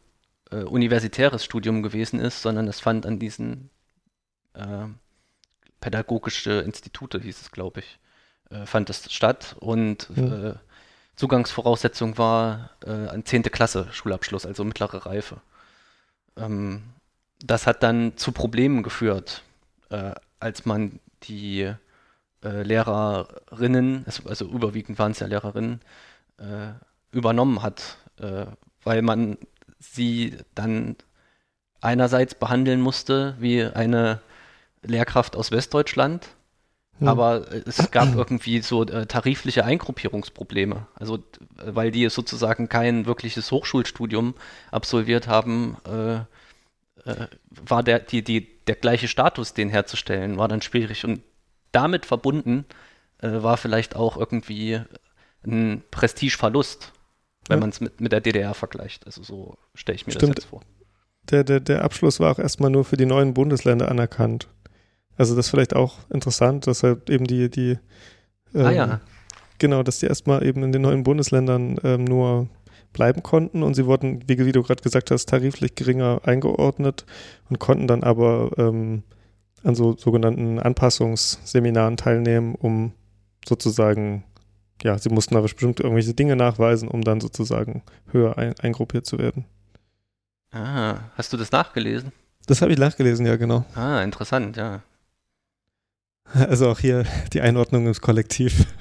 äh, 0.51 0.58
universitäres 0.58 1.46
Studium 1.46 1.84
gewesen 1.84 2.20
ist, 2.20 2.41
sondern 2.41 2.68
es 2.68 2.82
fand 2.82 3.06
an 3.06 3.20
diesen 3.20 3.70
äh, 4.53 4.88
pädagogische 5.82 6.62
Institute, 6.62 7.20
hieß 7.20 7.41
es, 7.41 7.51
glaube 7.51 7.82
ich, 7.82 8.00
äh, 8.51 8.65
fand 8.65 8.89
es 8.89 9.12
statt 9.13 9.56
und 9.60 10.10
Mhm. 10.15 10.34
äh, 10.48 10.53
Zugangsvoraussetzung 11.15 12.18
war 12.18 12.70
äh, 12.86 13.10
ein 13.10 13.25
10. 13.25 13.44
Klasse 13.44 13.88
Schulabschluss, 13.91 14.46
also 14.46 14.63
mittlere 14.63 15.06
Reife. 15.06 15.41
Ähm, 16.38 16.84
das 17.44 17.68
hat 17.68 17.84
dann 17.84 18.15
zu 18.18 18.32
Problemen 18.32 18.84
geführt, 18.84 19.44
äh, 19.89 20.13
als 20.39 20.65
man 20.65 21.00
die 21.24 21.74
äh, 22.44 22.63
Lehrerinnen, 22.63 24.06
also 24.25 24.46
überwiegend 24.46 24.98
waren 24.98 25.12
es 25.12 25.20
ja 25.20 25.27
Lehrerinnen, 25.27 25.82
äh, 26.38 26.72
übernommen 27.12 27.62
hat, 27.63 27.98
äh, 28.20 28.46
weil 28.84 29.01
man 29.01 29.38
sie 29.79 30.38
dann 30.56 30.96
einerseits 31.82 32.36
behandeln 32.36 32.82
musste 32.82 33.36
wie 33.39 33.63
eine 33.63 34.22
Lehrkraft 34.83 35.36
aus 35.36 35.51
Westdeutschland, 35.51 36.27
Hm. 37.00 37.07
aber 37.07 37.45
es 37.65 37.91
gab 37.91 38.13
irgendwie 38.15 38.59
so 38.62 38.83
äh, 38.86 39.05
tarifliche 39.05 39.63
Eingruppierungsprobleme. 39.63 40.88
Also, 40.95 41.19
weil 41.55 41.91
die 41.91 42.09
sozusagen 42.09 42.67
kein 42.67 43.05
wirkliches 43.05 43.51
Hochschulstudium 43.51 44.33
absolviert 44.71 45.27
haben, 45.27 45.77
äh, 45.88 46.15
äh, 47.09 47.27
war 47.50 47.83
der, 47.83 48.00
die, 48.00 48.21
die, 48.24 48.48
der 48.65 48.75
gleiche 48.75 49.07
Status, 49.07 49.53
den 49.53 49.69
herzustellen, 49.69 50.38
war 50.38 50.50
dann 50.50 50.62
schwierig. 50.62 51.05
Und 51.05 51.21
damit 51.71 52.05
verbunden 52.05 52.65
äh, 53.21 53.29
war 53.43 53.55
vielleicht 53.55 53.95
auch 53.95 54.17
irgendwie 54.17 54.81
ein 55.45 55.81
Prestigeverlust, 55.91 56.91
wenn 57.48 57.57
Ja. 57.57 57.62
man 57.62 57.69
es 57.69 57.79
mit, 57.79 58.01
mit 58.01 58.12
der 58.12 58.19
DDR 58.19 58.53
vergleicht. 58.53 59.05
Also 59.05 59.24
so 59.24 59.57
stelle 59.74 59.95
ich 59.95 60.05
mir 60.05 60.12
Stimmt. 60.13 60.38
das 60.38 60.43
jetzt 60.43 60.50
vor. 60.50 60.62
der, 61.29 61.45
der, 61.45 61.62
der 61.62 61.86
Abschluss 61.86 62.19
war 62.19 62.33
auch 62.33 62.39
erstmal 62.39 62.69
nur 62.71 62.83
für 62.83 62.98
die 62.98 63.05
neuen 63.05 63.33
Bundesländer 63.33 63.88
anerkannt. 63.89 64.50
Also 65.19 65.35
das 65.35 65.45
ist 65.45 65.51
vielleicht 65.51 65.75
auch 65.75 65.97
interessant, 66.09 66.65
dass 66.65 66.81
halt 66.81 67.09
eben 67.11 67.25
die, 67.25 67.49
die 67.49 67.77
ah 68.55 68.71
ähm, 68.71 68.75
ja, 68.75 69.01
Genau, 69.59 69.83
dass 69.83 69.99
die 69.99 70.05
erstmal 70.05 70.43
eben 70.45 70.63
in 70.63 70.71
den 70.71 70.81
neuen 70.81 71.03
Bundesländern 71.03 71.77
ähm, 71.83 72.05
nur 72.05 72.47
bleiben 72.93 73.21
konnten 73.21 73.61
und 73.61 73.75
sie 73.75 73.85
wurden, 73.85 74.23
wie, 74.27 74.43
wie 74.45 74.51
du 74.53 74.63
gerade 74.63 74.81
gesagt 74.81 75.11
hast, 75.11 75.27
tariflich 75.27 75.75
geringer 75.75 76.21
eingeordnet 76.23 77.05
und 77.49 77.59
konnten 77.59 77.85
dann 77.85 78.03
aber 78.03 78.51
ähm, 78.57 79.03
an 79.63 79.75
so 79.75 79.95
sogenannten 79.97 80.59
Anpassungsseminaren 80.59 81.97
teilnehmen, 81.97 82.55
um 82.55 82.93
sozusagen, 83.47 84.23
ja, 84.81 84.97
sie 84.97 85.09
mussten 85.09 85.35
aber 85.35 85.43
bestimmt 85.43 85.81
irgendwelche 85.81 86.13
Dinge 86.13 86.38
nachweisen, 86.38 86.88
um 86.88 87.03
dann 87.03 87.19
sozusagen 87.19 87.83
höher 88.11 88.38
ein, 88.38 88.57
eingruppiert 88.61 89.05
zu 89.05 89.19
werden. 89.19 89.45
ah, 90.53 90.99
hast 91.15 91.33
du 91.33 91.38
das 91.38 91.51
nachgelesen? 91.51 92.13
Das 92.47 92.61
habe 92.61 92.71
ich 92.71 92.79
nachgelesen, 92.79 93.25
ja, 93.25 93.35
genau. 93.35 93.65
Ah, 93.75 94.01
interessant, 94.01 94.55
ja. 94.55 94.81
Also 96.33 96.69
auch 96.69 96.79
hier 96.79 97.05
die 97.33 97.41
Einordnung 97.41 97.88
ins 97.88 98.01
Kollektiv. 98.01 98.65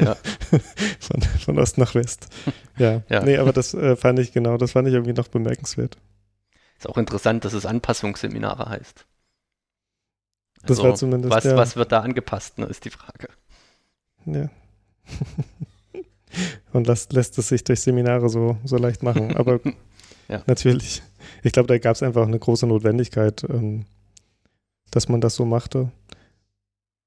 Ja. 0.00 0.16
von, 1.00 1.22
von 1.22 1.58
Ost 1.58 1.78
nach 1.78 1.94
West. 1.94 2.28
Ja. 2.78 3.02
Ja. 3.08 3.22
Nee, 3.22 3.36
aber 3.36 3.52
das 3.52 3.74
äh, 3.74 3.96
fand 3.96 4.18
ich 4.18 4.32
genau, 4.32 4.56
das 4.56 4.72
fand 4.72 4.88
ich 4.88 4.94
irgendwie 4.94 5.12
noch 5.12 5.28
bemerkenswert. 5.28 5.98
Ist 6.78 6.88
auch 6.88 6.96
interessant, 6.96 7.44
dass 7.44 7.52
es 7.52 7.66
Anpassungsseminare 7.66 8.68
heißt. 8.68 9.06
Das 10.64 10.82
war 10.82 10.94
zumindest, 10.94 11.34
was, 11.34 11.44
ja. 11.44 11.56
was 11.56 11.76
wird 11.76 11.92
da 11.92 12.00
angepasst, 12.00 12.58
ne, 12.58 12.66
ist 12.66 12.84
die 12.84 12.90
Frage. 12.90 13.28
Ja. 14.26 14.48
Und 16.72 16.86
lässt, 16.86 17.12
lässt 17.12 17.38
es 17.38 17.48
sich 17.48 17.64
durch 17.64 17.80
Seminare 17.80 18.28
so, 18.28 18.56
so 18.64 18.76
leicht 18.76 19.02
machen. 19.02 19.36
Aber 19.36 19.60
Ja. 20.28 20.42
natürlich, 20.46 21.02
ich 21.42 21.52
glaube, 21.52 21.68
da 21.68 21.78
gab 21.78 21.94
es 21.94 22.02
einfach 22.02 22.26
eine 22.26 22.38
große 22.38 22.66
Notwendigkeit, 22.66 23.44
ähm, 23.48 23.86
dass 24.90 25.08
man 25.08 25.20
das 25.20 25.34
so 25.34 25.44
machte. 25.44 25.90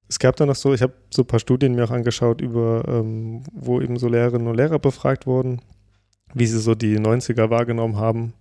Es 0.07 0.19
gab 0.19 0.35
dann 0.35 0.49
noch 0.49 0.55
so, 0.55 0.73
ich 0.73 0.81
habe 0.81 0.93
so 1.09 1.21
ein 1.21 1.27
paar 1.27 1.39
Studien 1.39 1.73
mir 1.73 1.85
auch 1.85 1.91
angeschaut, 1.91 2.41
über, 2.41 2.83
ähm, 2.87 3.43
wo 3.53 3.79
eben 3.79 3.97
so 3.97 4.07
Lehrerinnen 4.07 4.47
und 4.47 4.55
Lehrer 4.55 4.79
befragt 4.79 5.25
wurden, 5.25 5.61
wie 6.33 6.47
sie 6.47 6.59
so 6.59 6.75
die 6.75 6.99
90er 6.99 7.49
wahrgenommen 7.49 7.95
haben. 7.95 8.33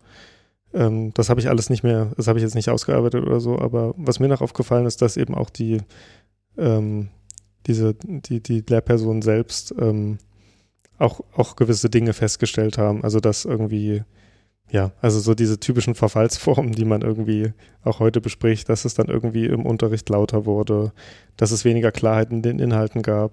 Ähm, 0.75 1.13
das 1.15 1.31
habe 1.31 1.41
ich 1.41 1.49
alles 1.49 1.71
nicht 1.71 1.83
mehr, 1.83 2.13
das 2.17 2.27
habe 2.27 2.39
ich 2.39 2.43
jetzt 2.43 2.55
nicht 2.55 2.71
ausgearbeitet 2.71 3.25
oder 3.25 3.41
so, 3.41 3.59
aber 3.59 3.95
was 3.97 4.19
mir 4.21 4.29
noch 4.29 4.41
aufgefallen 4.41 4.87
ist, 4.87 5.03
dass 5.03 5.17
eben 5.17 5.35
auch 5.35 5.51
die, 5.51 5.79
ähm, 6.59 7.09
diese, 7.67 7.95
die, 7.95 8.43
die 8.43 8.65
Lehrpersonen 8.69 9.23
selbst 9.23 9.75
ähm, 9.79 10.19
auch, 10.99 11.21
auch 11.35 11.57
gewisse 11.57 11.91
Dinge 11.91 12.13
festgestellt 12.13 12.79
haben. 12.79 13.03
Also 13.03 13.21
dass 13.21 13.45
irgendwie, 13.45 14.03
ja, 14.71 14.93
also 15.01 15.19
so 15.19 15.35
diese 15.35 15.59
typischen 15.59 15.95
Verfallsformen, 15.95 16.73
die 16.73 16.85
man 16.85 17.03
irgendwie 17.03 17.53
auch 17.83 17.99
heute 17.99 18.21
bespricht, 18.21 18.69
dass 18.69 18.85
es 18.85 18.95
dann 18.95 19.09
irgendwie 19.09 19.47
im 19.47 19.67
Unterricht 19.67 20.09
lauter 20.09 20.47
wurde, 20.47 20.93
dass 21.37 21.51
es 21.51 21.65
weniger 21.65 21.91
Klarheit 21.91 22.31
in 22.31 22.43
den 22.43 22.59
Inhalten 22.59 23.03
gab. 23.03 23.33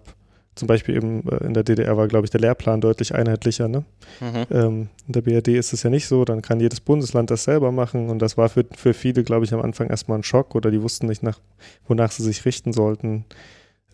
Zum 0.55 0.67
Beispiel 0.67 0.95
eben 0.95 1.27
äh, 1.29 1.45
in 1.45 1.53
der 1.53 1.63
DDR 1.63 1.95
war, 1.97 2.07
glaube 2.07 2.25
ich, 2.25 2.31
der 2.31 2.41
Lehrplan 2.41 2.81
deutlich 2.81 3.13
einheitlicher. 3.13 3.67
Ne? 3.67 3.85
Mhm. 4.19 4.45
Ähm, 4.49 4.89
in 5.05 5.13
der 5.13 5.21
BRD 5.21 5.49
ist 5.49 5.73
es 5.73 5.83
ja 5.83 5.91
nicht 5.91 6.07
so, 6.07 6.25
dann 6.25 6.41
kann 6.41 6.59
jedes 6.59 6.81
Bundesland 6.81 7.29
das 7.29 7.43
selber 7.43 7.71
machen 7.71 8.09
und 8.09 8.19
das 8.19 8.37
war 8.37 8.49
für, 8.49 8.65
für 8.75 8.95
viele, 8.95 9.23
glaube 9.23 9.45
ich, 9.45 9.53
am 9.53 9.61
Anfang 9.61 9.89
erstmal 9.89 10.17
ein 10.17 10.23
Schock 10.23 10.55
oder 10.55 10.71
die 10.71 10.81
wussten 10.81 11.05
nicht, 11.05 11.21
nach, 11.21 11.39
wonach 11.87 12.11
sie 12.11 12.23
sich 12.23 12.43
richten 12.45 12.73
sollten. 12.73 13.25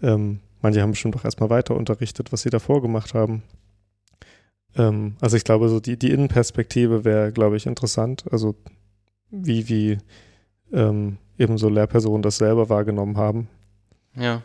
Ähm, 0.01 0.39
manche 0.61 0.81
haben 0.81 0.91
bestimmt 0.91 1.17
auch 1.17 1.25
erstmal 1.25 1.49
weiter 1.49 1.75
unterrichtet, 1.75 2.31
was 2.31 2.43
sie 2.43 2.49
davor 2.49 2.81
gemacht 2.81 3.13
haben. 3.13 3.43
Ähm, 4.75 5.15
also 5.21 5.37
ich 5.37 5.43
glaube, 5.43 5.69
so 5.69 5.79
die, 5.79 5.97
die 5.97 6.11
Innenperspektive 6.11 7.03
wäre, 7.05 7.31
glaube 7.31 7.57
ich, 7.57 7.65
interessant. 7.65 8.25
Also 8.31 8.55
wie, 9.29 9.67
wie 9.69 9.97
ähm, 10.71 11.17
eben 11.37 11.57
so 11.57 11.69
Lehrpersonen 11.69 12.21
das 12.21 12.37
selber 12.37 12.69
wahrgenommen 12.69 13.17
haben. 13.17 13.47
Ja. 14.15 14.43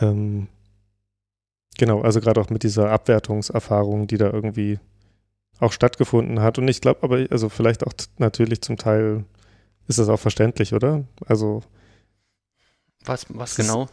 Ähm, 0.00 0.48
genau, 1.78 2.00
also 2.02 2.20
gerade 2.20 2.40
auch 2.40 2.50
mit 2.50 2.62
dieser 2.62 2.90
Abwertungserfahrung, 2.90 4.06
die 4.06 4.18
da 4.18 4.30
irgendwie 4.30 4.78
auch 5.60 5.72
stattgefunden 5.72 6.40
hat. 6.40 6.58
Und 6.58 6.68
ich 6.68 6.80
glaube 6.80 7.02
aber, 7.02 7.26
also 7.30 7.48
vielleicht 7.48 7.86
auch 7.86 7.92
natürlich 8.18 8.60
zum 8.62 8.76
Teil 8.76 9.24
ist 9.86 9.98
das 9.98 10.08
auch 10.08 10.20
verständlich, 10.20 10.74
oder? 10.74 11.04
Also, 11.26 11.62
Was, 13.04 13.26
was 13.30 13.58
ist- 13.58 13.66
genau? 13.66 13.88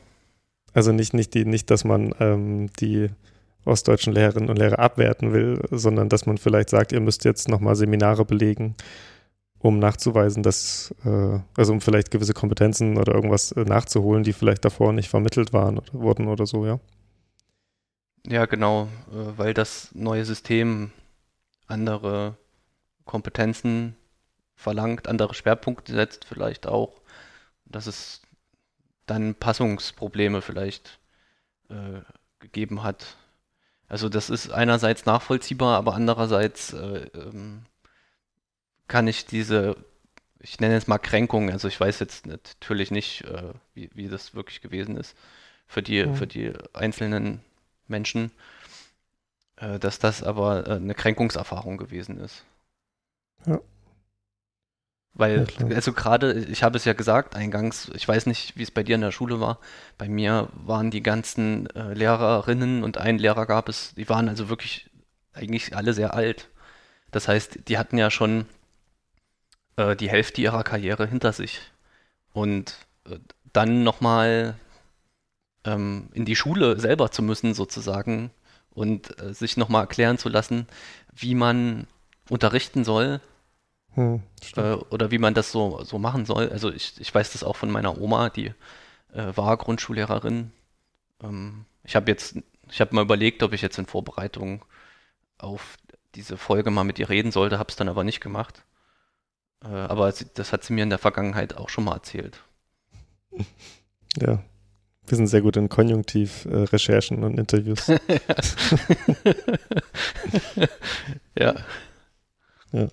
also 0.74 0.92
nicht, 0.92 1.14
nicht, 1.14 1.34
die, 1.34 1.46
nicht, 1.46 1.72
dass 1.72 1.86
man 1.86 2.14
ähm, 2.20 2.70
die 2.82 3.10
ostdeutschen 3.66 4.14
Lehrerinnen 4.14 4.50
und 4.50 4.58
Lehrer 4.58 4.80
abwerten 4.80 5.34
will, 5.34 5.62
sondern 5.72 6.10
dass 6.10 6.26
man 6.26 6.38
vielleicht 6.38 6.70
sagt, 6.70 6.92
ihr 6.92 7.02
müsst 7.02 7.26
jetzt 7.26 7.50
nochmal 7.50 7.76
Seminare 7.76 8.26
belegen, 8.26 8.76
um 9.60 9.80
nachzuweisen, 9.80 10.44
dass, 10.44 10.94
äh, 11.04 11.40
also 11.58 11.74
um 11.74 11.82
vielleicht 11.82 12.12
gewisse 12.12 12.34
Kompetenzen 12.34 12.98
oder 12.98 13.14
irgendwas 13.14 13.52
äh, 13.52 13.64
nachzuholen, 13.64 14.24
die 14.24 14.34
vielleicht 14.34 14.64
davor 14.64 14.94
nicht 14.94 15.10
vermittelt 15.10 15.54
waren 15.54 15.80
oder 15.80 15.94
wurden 15.94 16.28
oder 16.28 16.46
so, 16.46 16.66
ja. 16.66 16.80
Ja, 18.28 18.46
genau, 18.46 18.84
äh, 19.12 19.38
weil 19.38 19.54
das 19.54 19.90
neue 19.94 20.26
System 20.26 20.92
andere 21.68 22.38
Kompetenzen 23.06 23.96
verlangt, 24.56 25.08
andere 25.08 25.34
Schwerpunkte 25.34 25.94
setzt 25.94 26.26
vielleicht 26.26 26.68
auch, 26.68 27.02
dass 27.66 27.88
es 27.88 28.22
dann 29.06 29.36
Passungsprobleme 29.36 30.42
vielleicht 30.42 31.00
äh, 31.70 32.02
gegeben 32.40 32.84
hat. 32.84 33.18
Also 33.88 34.10
das 34.10 34.30
ist 34.30 34.52
einerseits 34.52 35.06
nachvollziehbar, 35.06 35.78
aber 35.78 35.94
andererseits 35.96 36.74
äh, 36.74 37.08
ähm, 37.14 37.66
kann 38.88 39.08
ich 39.08 39.26
diese, 39.26 39.76
ich 40.40 40.60
nenne 40.60 40.76
es 40.76 40.88
mal 40.88 40.98
Kränkung, 41.00 41.52
also 41.52 41.68
ich 41.68 41.80
weiß 41.80 42.00
jetzt 42.00 42.26
natürlich 42.26 42.92
nicht, 42.92 43.24
äh, 43.26 43.54
wie, 43.74 43.90
wie 43.94 44.08
das 44.08 44.36
wirklich 44.36 44.62
gewesen 44.62 44.98
ist 44.98 45.16
für 45.68 45.82
die, 45.84 46.06
Mhm. 46.06 46.16
für 46.16 46.28
die 46.28 46.54
einzelnen 46.74 47.42
Menschen, 47.88 48.32
äh, 49.58 49.80
dass 49.80 50.00
das 50.00 50.24
aber 50.24 50.68
äh, 50.68 50.72
eine 50.74 50.96
Kränkungserfahrung 50.96 51.78
gewesen 51.78 52.20
ist. 52.20 52.44
Ja. 53.46 53.60
Weil, 55.16 55.48
Ja, 55.60 55.68
also 55.76 55.94
gerade, 55.94 56.34
ich 56.34 56.62
habe 56.62 56.78
es 56.78 56.84
ja 56.84 56.92
gesagt 56.92 57.36
eingangs, 57.36 57.90
ich 57.96 58.06
weiß 58.06 58.26
nicht, 58.26 58.58
wie 58.58 58.64
es 58.64 58.72
bei 58.72 58.84
dir 58.84 58.96
in 58.96 59.02
der 59.02 59.12
Schule 59.12 59.40
war. 59.40 59.60
Bei 59.98 60.10
mir 60.10 60.50
waren 60.54 60.92
die 60.92 61.02
ganzen 61.02 61.70
äh, 61.70 61.94
Lehrerinnen 61.94 62.84
und 62.84 62.98
einen 62.98 63.18
Lehrer 63.18 63.46
gab 63.46 63.70
es, 63.70 63.96
die 63.96 64.10
waren 64.10 64.28
also 64.28 64.50
wirklich 64.50 64.90
eigentlich 65.34 65.76
alle 65.76 65.94
sehr 65.94 66.14
alt. 66.14 66.50
Das 67.12 67.30
heißt, 67.30 67.70
die 67.70 67.78
hatten 67.78 67.98
ja 67.98 68.12
schon 68.12 68.46
äh, 69.78 69.96
die 69.96 70.10
Hälfte 70.10 70.42
ihrer 70.42 70.64
Karriere 70.64 71.08
hinter 71.08 71.32
sich. 71.32 71.62
Und 72.34 72.76
äh, 73.10 73.18
dann 73.54 73.84
nochmal 73.84 74.56
ähm, 75.64 76.10
in 76.14 76.26
die 76.26 76.36
Schule 76.36 76.78
selber 76.78 77.10
zu 77.12 77.24
müssen, 77.24 77.54
sozusagen, 77.54 78.32
und 78.72 79.18
äh, 79.22 79.34
sich 79.34 79.56
nochmal 79.56 79.84
erklären 79.84 80.18
zu 80.18 80.28
lassen, 80.28 80.68
wie 81.14 81.36
man 81.36 81.88
unterrichten 82.30 82.84
soll 82.84 83.22
Hm, 83.96 84.22
äh, 84.56 84.74
oder 84.74 85.12
wie 85.12 85.18
man 85.18 85.34
das 85.34 85.52
so, 85.52 85.84
so 85.84 85.98
machen 86.00 86.26
soll. 86.26 86.50
Also 86.50 86.72
ich, 86.72 86.94
ich 87.00 87.14
weiß 87.14 87.32
das 87.32 87.44
auch 87.44 87.56
von 87.56 87.72
meiner 87.72 88.00
Oma, 88.00 88.30
die 88.30 88.48
äh, 89.14 89.36
war 89.36 89.58
Grundschullehrerin. 89.58 90.52
Ähm, 91.24 91.66
ich 91.84 91.96
habe 91.96 92.12
jetzt, 92.12 92.38
ich 92.70 92.82
habe 92.82 92.94
mal 92.96 93.04
überlegt, 93.04 93.42
ob 93.44 93.54
ich 93.54 93.62
jetzt 93.62 93.78
in 93.80 93.86
Vorbereitung 93.86 94.64
auf 95.38 95.78
diese 96.16 96.38
Folge 96.38 96.72
mal 96.72 96.84
mit 96.84 97.00
ihr 97.00 97.10
reden 97.10 97.32
sollte, 97.32 97.60
habe 97.60 97.70
es 97.70 97.76
dann 97.76 97.90
aber 97.90 98.04
nicht 98.04 98.22
gemacht. 98.22 98.64
Äh, 99.64 99.68
aber 99.68 100.12
sie, 100.12 100.26
das 100.34 100.52
hat 100.52 100.64
sie 100.64 100.74
mir 100.74 100.84
in 100.84 100.90
der 100.90 101.00
Vergangenheit 101.00 101.56
auch 101.58 101.70
schon 101.70 101.86
mal 101.86 101.96
erzählt. 101.96 102.44
ja. 104.18 104.44
Wir 105.08 105.18
sind 105.18 105.28
sehr 105.28 105.42
gut 105.42 105.56
in 105.56 105.70
Konjunktiv-Recherchen 105.70 107.24
und 107.24 107.38
Interviews. 107.38 107.86
ja, 111.38 111.54
Ja, 112.76 112.88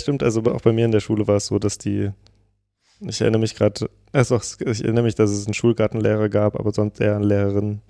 stimmt. 0.00 0.22
Also 0.22 0.42
auch 0.42 0.60
bei 0.60 0.72
mir 0.72 0.84
in 0.84 0.92
der 0.92 1.00
Schule 1.00 1.26
war 1.26 1.36
es 1.36 1.46
so, 1.46 1.58
dass 1.58 1.78
die, 1.78 2.10
ich 3.00 3.20
erinnere 3.20 3.40
mich 3.40 3.54
gerade, 3.54 3.88
also 4.12 4.40
ich 4.60 4.84
erinnere 4.84 5.04
mich, 5.04 5.14
dass 5.14 5.30
es 5.30 5.46
einen 5.46 5.54
Schulgartenlehrer 5.54 6.28
gab, 6.28 6.58
aber 6.58 6.72
sonst 6.72 7.00
eher 7.00 7.16
eine 7.16 7.26
Lehrerin. 7.26 7.80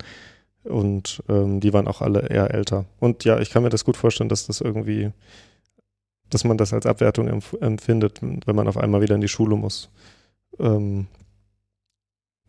Und 0.63 1.23
ähm, 1.29 1.59
die 1.59 1.73
waren 1.73 1.87
auch 1.87 2.01
alle 2.01 2.27
eher 2.29 2.53
älter. 2.53 2.85
Und 2.99 3.23
ja, 3.23 3.39
ich 3.39 3.49
kann 3.49 3.63
mir 3.63 3.69
das 3.69 3.85
gut 3.85 3.97
vorstellen, 3.97 4.29
dass 4.29 4.47
das 4.47 4.61
irgendwie, 4.61 5.11
dass 6.29 6.43
man 6.43 6.57
das 6.57 6.73
als 6.73 6.85
Abwertung 6.85 7.27
empf 7.27 7.55
empfindet, 7.61 8.21
wenn 8.21 8.55
man 8.55 8.67
auf 8.67 8.77
einmal 8.77 9.01
wieder 9.01 9.15
in 9.15 9.21
die 9.21 9.27
Schule 9.27 9.55
muss. 9.55 9.89
Ähm, 10.59 11.07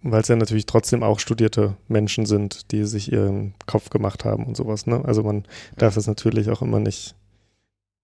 weil 0.03 0.21
es 0.21 0.29
ja 0.29 0.37
natürlich 0.37 0.67
trotzdem 0.67 1.03
auch 1.03 1.19
studierte 1.19 1.77
Menschen 1.89 2.27
sind, 2.27 2.71
die 2.73 2.85
sich 2.85 3.13
ihren 3.13 3.55
Kopf 3.67 3.91
gemacht 3.91 4.25
haben 4.25 4.47
und 4.47 4.57
sowas. 4.57 4.87
Ne? 4.87 5.05
Also 5.05 5.23
man 5.23 5.45
darf 5.77 5.95
das 5.95 6.07
natürlich 6.07 6.51
auch 6.51 6.63
immer 6.63 6.81
nicht. 6.81 7.15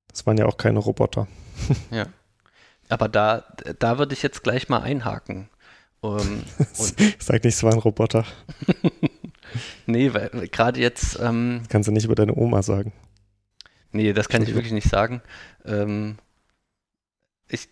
Das 0.08 0.26
waren 0.26 0.38
ja 0.38 0.46
auch 0.46 0.56
keine 0.56 0.78
Roboter. 0.78 1.26
ja. 1.90 2.06
Aber 2.88 3.08
da, 3.08 3.44
da 3.78 3.98
würde 3.98 4.14
ich 4.14 4.22
jetzt 4.22 4.42
gleich 4.44 4.68
mal 4.68 4.82
einhaken. 4.82 5.48
Ähm, 6.02 6.44
und, 6.78 6.94
Sag 7.18 7.44
nicht, 7.44 7.54
es 7.54 7.62
waren 7.62 7.78
Roboter. 7.78 8.24
nee, 9.86 10.12
weil 10.12 10.48
gerade 10.48 10.80
jetzt, 10.80 11.18
ähm, 11.20 11.60
Das 11.60 11.68
kannst 11.68 11.88
du 11.88 11.92
nicht 11.92 12.04
über 12.04 12.14
deine 12.14 12.34
Oma 12.34 12.62
sagen. 12.62 12.92
Nee, 13.92 14.12
das 14.12 14.28
kann 14.28 14.42
ich 14.42 14.54
wirklich 14.54 14.72
nicht 14.72 14.88
sagen. 14.88 15.22
Ähm, 15.64 16.18
ich, 17.48 17.68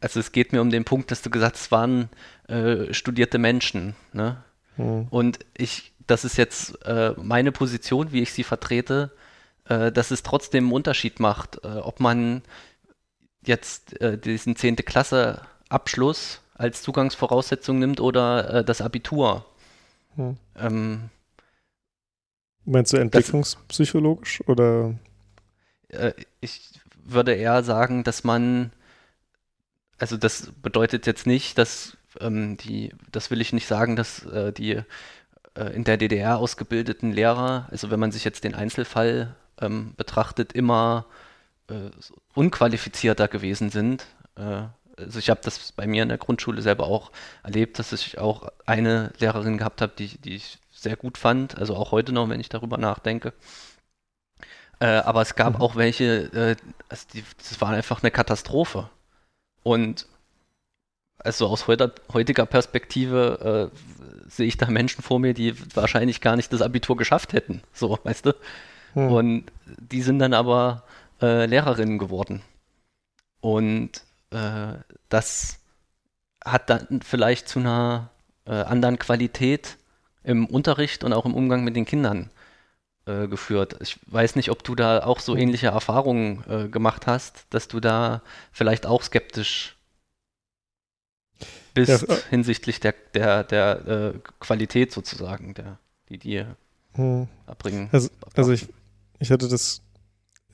also 0.00 0.20
es 0.20 0.32
geht 0.32 0.52
mir 0.52 0.60
um 0.60 0.70
den 0.70 0.84
Punkt, 0.84 1.10
dass 1.10 1.22
du 1.22 1.30
gesagt 1.30 1.54
hast, 1.54 1.62
es 1.62 1.70
waren 1.70 2.08
äh, 2.48 2.92
studierte 2.92 3.38
Menschen. 3.38 3.94
Ne? 4.12 4.42
Hm. 4.76 5.06
Und 5.10 5.38
ich, 5.56 5.92
das 6.06 6.24
ist 6.24 6.36
jetzt 6.36 6.84
äh, 6.84 7.14
meine 7.16 7.52
Position, 7.52 8.12
wie 8.12 8.20
ich 8.20 8.32
sie 8.32 8.42
vertrete, 8.42 9.12
äh, 9.68 9.92
dass 9.92 10.10
es 10.10 10.22
trotzdem 10.22 10.64
einen 10.64 10.72
Unterschied 10.72 11.20
macht, 11.20 11.64
äh, 11.64 11.68
ob 11.68 12.00
man 12.00 12.42
jetzt 13.44 14.00
äh, 14.00 14.18
diesen 14.18 14.56
10. 14.56 14.76
Klasse 14.76 15.42
Abschluss 15.68 16.40
als 16.54 16.82
Zugangsvoraussetzung 16.82 17.78
nimmt 17.78 18.00
oder 18.00 18.54
äh, 18.54 18.64
das 18.64 18.80
Abitur. 18.80 19.44
Hm. 20.16 20.36
Ähm, 20.56 21.10
Meinst 22.64 22.92
du 22.92 22.96
entwicklungspsychologisch 22.96 24.46
oder? 24.46 24.94
äh, 25.88 26.12
ich 26.40 26.80
würde 27.04 27.34
eher 27.34 27.62
sagen, 27.64 28.04
dass 28.04 28.22
man, 28.22 28.72
also 29.98 30.16
das 30.16 30.52
bedeutet 30.62 31.06
jetzt 31.06 31.26
nicht, 31.26 31.58
dass 31.58 31.96
ähm, 32.20 32.56
die, 32.56 32.94
das 33.10 33.30
will 33.30 33.40
ich 33.40 33.52
nicht 33.52 33.66
sagen, 33.66 33.96
dass 33.96 34.26
die 34.56 34.82
in 35.74 35.84
der 35.84 35.98
DDR 35.98 36.38
ausgebildeten 36.38 37.12
Lehrer, 37.12 37.68
also 37.70 37.90
wenn 37.90 38.00
man 38.00 38.10
sich 38.10 38.24
jetzt 38.24 38.42
den 38.44 38.54
Einzelfall 38.54 39.36
ähm, 39.62 39.94
betrachtet, 39.96 40.52
immer 40.52 41.06
äh, 41.68 41.90
unqualifizierter 42.34 43.28
gewesen 43.28 43.70
sind. 43.70 44.06
Äh, 44.36 44.64
also 44.96 45.18
ich 45.18 45.30
habe 45.30 45.40
das 45.42 45.72
bei 45.72 45.86
mir 45.86 46.02
in 46.02 46.10
der 46.10 46.18
Grundschule 46.18 46.60
selber 46.62 46.86
auch 46.86 47.12
erlebt, 47.42 47.78
dass 47.78 47.92
ich 47.92 48.18
auch 48.18 48.48
eine 48.66 49.12
Lehrerin 49.18 49.58
gehabt 49.58 49.80
habe, 49.80 49.92
die, 49.96 50.18
die 50.18 50.34
ich 50.36 50.58
sehr 50.70 50.96
gut 50.96 51.16
fand, 51.18 51.58
also 51.58 51.76
auch 51.76 51.92
heute 51.92 52.12
noch, 52.12 52.28
wenn 52.28 52.40
ich 52.40 52.48
darüber 52.48 52.76
nachdenke. 52.76 53.32
Äh, 54.80 54.86
aber 54.86 55.22
es 55.22 55.34
gab 55.36 55.54
Mhm. 55.54 55.60
auch 55.62 55.76
welche, 55.76 56.24
äh, 56.34 56.56
also 56.88 57.06
die, 57.14 57.24
das 57.38 57.60
war 57.60 57.70
einfach 57.70 58.02
eine 58.02 58.10
Katastrophe. 58.10 58.90
Und 59.62 60.06
also 61.18 61.46
aus 61.46 61.68
heuter, 61.68 61.92
heutiger 62.12 62.46
Perspektive 62.46 63.70
äh, 63.72 64.28
sehe 64.28 64.46
ich 64.46 64.56
da 64.56 64.66
Menschen 64.66 65.02
vor 65.02 65.20
mir, 65.20 65.34
die 65.34 65.54
wahrscheinlich 65.76 66.20
gar 66.20 66.36
nicht 66.36 66.52
das 66.52 66.62
Abitur 66.62 66.96
geschafft 66.96 67.32
hätten. 67.32 67.62
So, 67.72 67.98
weißt 68.02 68.26
du? 68.26 68.34
Hm. 68.94 69.12
Und 69.12 69.44
die 69.78 70.02
sind 70.02 70.18
dann 70.18 70.34
aber 70.34 70.84
äh, 71.20 71.46
Lehrerinnen 71.46 71.98
geworden. 71.98 72.42
Und 73.40 73.90
äh, 74.30 74.74
das 75.08 75.58
hat 76.44 76.70
dann 76.70 77.00
vielleicht 77.02 77.48
zu 77.48 77.60
einer 77.60 78.10
äh, 78.46 78.52
anderen 78.52 78.98
Qualität 78.98 79.76
im 80.24 80.46
Unterricht 80.46 81.04
und 81.04 81.12
auch 81.12 81.26
im 81.26 81.34
Umgang 81.34 81.64
mit 81.64 81.76
den 81.76 81.84
Kindern 81.84 82.30
äh, 83.06 83.26
geführt. 83.26 83.76
Ich 83.80 83.98
weiß 84.06 84.36
nicht, 84.36 84.50
ob 84.50 84.62
du 84.62 84.74
da 84.74 85.04
auch 85.04 85.20
so 85.20 85.36
ähnliche 85.36 85.68
Erfahrungen 85.68 86.44
äh, 86.48 86.68
gemacht 86.68 87.06
hast, 87.06 87.46
dass 87.50 87.68
du 87.68 87.80
da 87.80 88.22
vielleicht 88.52 88.86
auch 88.86 89.02
skeptisch 89.02 89.76
bist 91.74 92.08
Ja, 92.08 92.14
äh, 92.16 92.20
hinsichtlich 92.30 92.80
der, 92.80 92.94
der, 93.14 93.44
der 93.44 93.86
äh, 93.86 94.18
Qualität 94.40 94.92
sozusagen, 94.92 95.54
der, 95.54 95.78
die 96.08 96.18
dir 96.18 96.56
Hm. 96.94 97.26
erbringen. 97.46 97.88
Also 97.92 98.52
ich, 98.52 98.68
ich 99.22 99.30
hatte 99.30 99.48
das, 99.48 99.80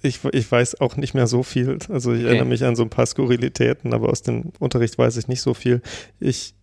ich, 0.03 0.21
ich 0.33 0.51
weiß 0.53 0.81
auch 0.81 0.97
nicht 0.97 1.15
mehr 1.15 1.27
so 1.27 1.43
viel. 1.43 1.79
Also 1.89 2.13
ich 2.13 2.21
Okay. 2.21 2.29
erinnere 2.29 2.47
mich 2.47 2.65
an 2.65 2.77
so 2.77 2.83
ein 2.83 2.91
paar 2.91 3.07
Skurrilitäten, 3.07 3.93
aber 3.95 4.11
aus 4.11 4.23
dem 4.23 4.53
Unterricht 4.61 4.97
weiß 4.99 5.17
ich 5.17 5.27
nicht 5.27 5.41
so 5.41 5.55
viel. 5.55 5.81
Ich 6.21 6.55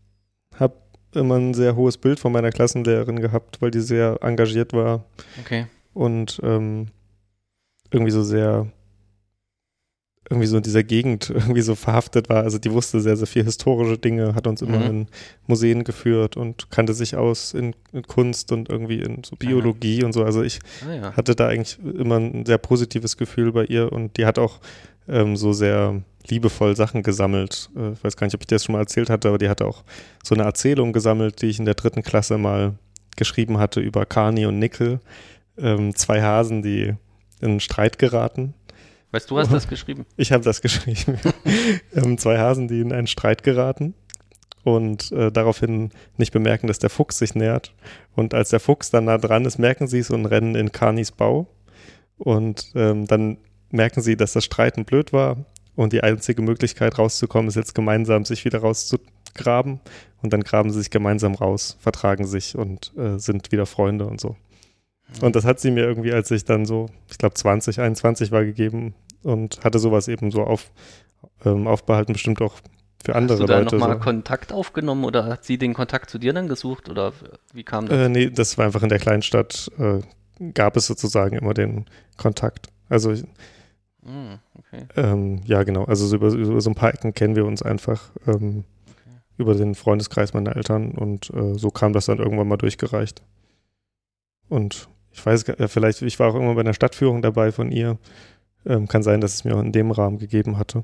habe 0.56 0.76
immer 1.14 1.36
ein 1.38 1.54
sehr 1.54 1.76
hohes 1.76 1.98
Bild 1.98 2.20
von 2.20 2.32
meiner 2.32 2.52
Klassenlehrerin 2.52 3.20
gehabt, 3.20 3.62
weil 3.62 3.72
die 3.72 3.82
sehr 3.82 4.20
engagiert 4.22 4.74
war 4.74 5.06
Okay. 5.42 5.66
und 5.94 6.40
ähm, 6.44 6.88
irgendwie 7.92 8.12
so 8.12 8.24
sehr 8.24 8.72
irgendwie 10.30 10.48
so 10.48 10.58
in 10.58 10.64
dieser 10.64 10.84
Gegend 10.84 11.30
irgendwie 11.36 11.62
so 11.62 11.76
verhaftet 11.76 12.30
war. 12.30 12.44
Also 12.44 12.58
die 12.58 12.72
wusste 12.72 13.00
sehr, 13.02 13.16
sehr 13.18 13.28
viel 13.28 13.44
historische 13.44 13.98
Dinge, 13.98 14.34
hat 14.36 14.48
uns 14.48 14.62
immer 14.62 14.80
Mhm. 14.80 14.86
in 14.86 15.08
Museen 15.48 15.84
geführt 15.84 16.36
und 16.38 16.72
kannte 16.72 16.94
sich 16.94 17.16
aus 17.16 17.54
in, 17.54 17.76
in 17.94 18.04
Kunst 18.04 18.52
und 18.52 18.70
irgendwie 18.70 19.00
in 19.02 19.24
so 19.24 19.36
Biologie 19.36 20.04
und 20.04 20.14
so. 20.14 20.24
Also 20.24 20.42
ich 20.44 20.60
Ah 20.88 20.94
ja. 20.94 21.14
hatte 21.16 21.36
da 21.36 21.48
eigentlich 21.48 21.78
immer 21.84 22.18
ein 22.18 22.46
sehr 22.46 22.58
positives 22.58 23.18
Gefühl 23.18 23.52
bei 23.52 23.66
ihr 23.66 23.92
und 23.92 24.18
die 24.18 24.26
hat 24.26 24.40
auch 24.40 24.60
ähm, 25.08 25.36
so 25.38 25.54
sehr 25.54 26.02
liebevoll 26.28 26.76
Sachen 26.76 27.04
gesammelt. 27.04 27.70
Äh, 27.76 27.92
ich 27.92 28.04
weiß 28.04 28.18
gar 28.18 28.26
nicht, 28.26 28.34
ob 28.36 28.42
ich 28.42 28.48
dir 28.48 28.56
das 28.56 28.66
schon 28.66 28.74
mal 28.74 28.80
erzählt 28.80 29.10
hatte, 29.12 29.28
aber 29.28 29.38
die 29.38 29.50
hatte 29.50 29.66
auch 29.68 29.84
so 30.24 30.34
eine 30.34 30.44
Erzählung 30.44 30.92
gesammelt, 30.94 31.44
die 31.44 31.48
ich 31.48 31.60
in 31.60 31.66
der 31.66 31.76
dritten 31.76 32.02
Klasse 32.02 32.40
mal 32.40 32.74
geschrieben 33.16 33.60
hatte 33.60 33.80
über 33.80 34.06
Kani 34.08 34.48
und 34.48 34.58
Nickel. 34.58 35.00
Ähm, 35.58 35.96
zwei 35.96 36.22
Hasen, 36.24 36.64
die 36.64 36.96
in 37.42 37.50
einen 37.50 37.60
Streit 37.60 38.00
geraten. 38.00 38.56
Weißt 39.16 39.32
du, 39.32 39.40
hast 39.40 39.54
das 39.54 39.68
geschrieben? 39.70 40.06
Ich 40.18 40.34
habe 40.34 40.44
das 40.44 40.60
geschrieben. 40.60 41.18
ähm, 41.96 42.18
zwei 42.18 42.38
Hasen, 42.38 42.68
die 42.68 42.82
in 42.82 42.92
einen 42.92 43.08
Streit 43.08 43.44
geraten 43.44 43.94
und 44.66 45.10
äh, 45.14 45.32
daraufhin 45.32 45.92
nicht 46.18 46.34
bemerken, 46.34 46.68
dass 46.68 46.80
der 46.80 46.90
Fuchs 46.90 47.20
sich 47.20 47.34
nähert. 47.34 47.74
Und 48.14 48.34
als 48.34 48.50
der 48.50 48.60
Fuchs 48.60 48.90
dann 48.90 49.06
nah 49.06 49.18
dran 49.18 49.46
ist, 49.46 49.58
merken 49.58 49.88
sie 49.88 50.00
es 50.00 50.10
und 50.10 50.26
rennen 50.26 50.56
in 50.56 50.74
Kanis 50.74 51.14
Bau. 51.14 51.48
Und 52.18 52.74
ähm, 52.76 53.08
dann 53.08 53.38
merken 53.70 54.02
sie, 54.02 54.18
dass 54.18 54.34
das 54.34 54.44
Streiten 54.44 54.84
blöd 54.84 55.14
war. 55.14 55.46
Und 55.78 55.94
die 55.94 56.04
einzige 56.04 56.42
Möglichkeit 56.42 56.98
rauszukommen 56.98 57.48
ist 57.48 57.56
jetzt 57.56 57.74
gemeinsam 57.74 58.26
sich 58.26 58.44
wieder 58.44 58.60
rauszugraben. 58.60 59.80
Und 60.22 60.34
dann 60.34 60.42
graben 60.42 60.72
sie 60.72 60.80
sich 60.80 60.90
gemeinsam 60.90 61.36
raus, 61.36 61.78
vertragen 61.80 62.28
sich 62.28 62.58
und 62.58 62.92
äh, 62.98 63.18
sind 63.18 63.54
wieder 63.54 63.66
Freunde 63.66 64.08
und 64.08 64.20
so. 64.20 64.36
Und 65.22 65.38
das 65.38 65.46
hat 65.46 65.62
sie 65.62 65.72
mir 65.72 65.86
irgendwie, 65.86 66.12
als 66.12 66.32
ich 66.32 66.44
dann 66.44 66.66
so, 66.66 66.88
ich 67.10 67.18
glaube 67.18 67.36
20, 67.36 67.80
21 67.80 68.32
war, 68.32 68.44
gegeben 68.44 68.94
und 69.26 69.64
hatte 69.64 69.80
sowas 69.80 70.08
eben 70.08 70.32
so 70.32 70.44
auf, 70.44 70.72
ähm, 71.44 71.68
aufbehalten, 71.68 72.14
bestimmt 72.14 72.42
auch 72.42 72.54
für 73.04 73.16
andere 73.16 73.38
Hast 73.38 73.42
du 73.44 73.46
da 73.48 73.60
Leute. 73.60 73.76
nochmal 73.76 73.98
So. 73.98 74.04
Kontakt 74.04 74.54
aufgenommen 74.54 75.04
oder 75.04 75.26
hat 75.26 75.44
sie 75.44 75.58
den 75.58 75.74
Kontakt 75.74 76.10
zu 76.10 76.18
dir 76.18 76.34
dann 76.34 76.48
gesucht 76.48 76.90
oder 76.90 77.14
wie 77.54 77.64
kam 77.64 77.88
das? 77.88 77.98
Äh, 77.98 78.10
nee, 78.10 78.30
das 78.30 78.58
war 78.58 78.66
einfach 78.66 78.84
in 78.84 78.90
der 78.90 79.00
Kleinstadt, 79.00 79.70
äh, 79.78 80.00
gab 80.54 80.76
es 80.78 80.88
sozusagen 80.88 81.38
immer 81.38 81.54
den 81.54 81.86
Kontakt. 82.18 82.68
Also, 82.90 83.12
Hm, 84.04 84.38
okay. 84.60 84.86
ähm, 84.96 85.42
ja, 85.46 85.64
genau. 85.64 85.84
Also 85.86 86.06
so 86.06 86.16
über, 86.16 86.28
über 86.30 86.62
so 86.62 86.70
ein 86.70 86.76
paar 86.76 86.94
Ecken 86.94 87.14
kennen 87.14 87.36
wir 87.36 87.46
uns 87.46 87.62
einfach 87.64 88.12
ähm, 88.28 88.64
Okay. 88.88 89.18
über 89.38 89.56
den 89.56 89.74
Freundeskreis 89.76 90.34
meiner 90.34 90.56
Eltern 90.56 90.92
und 90.92 91.32
äh, 91.32 91.58
so 91.58 91.70
kam 91.72 91.94
das 91.94 92.06
dann 92.06 92.20
irgendwann 92.20 92.48
mal 92.48 92.58
durchgereicht. 92.58 93.24
Und 94.50 94.88
Ich 95.12 95.26
weiß, 95.26 95.46
gar- 95.46 95.60
äh, 95.60 95.68
vielleicht, 95.68 96.02
ich 96.02 96.20
war 96.20 96.30
auch 96.30 96.34
irgendwann 96.36 96.56
bei 96.56 96.62
einer 96.62 96.74
Stadtführung 96.74 97.22
dabei 97.22 97.52
von 97.52 97.72
ihr. 97.72 97.98
Ähm, 98.66 98.88
kann 98.88 99.04
sein, 99.04 99.22
dass 99.22 99.34
es 99.36 99.44
mir 99.44 99.56
auch 99.56 99.62
in 99.62 99.72
dem 99.72 99.92
Rahmen 99.92 100.18
gegeben 100.18 100.58
hatte. 100.58 100.84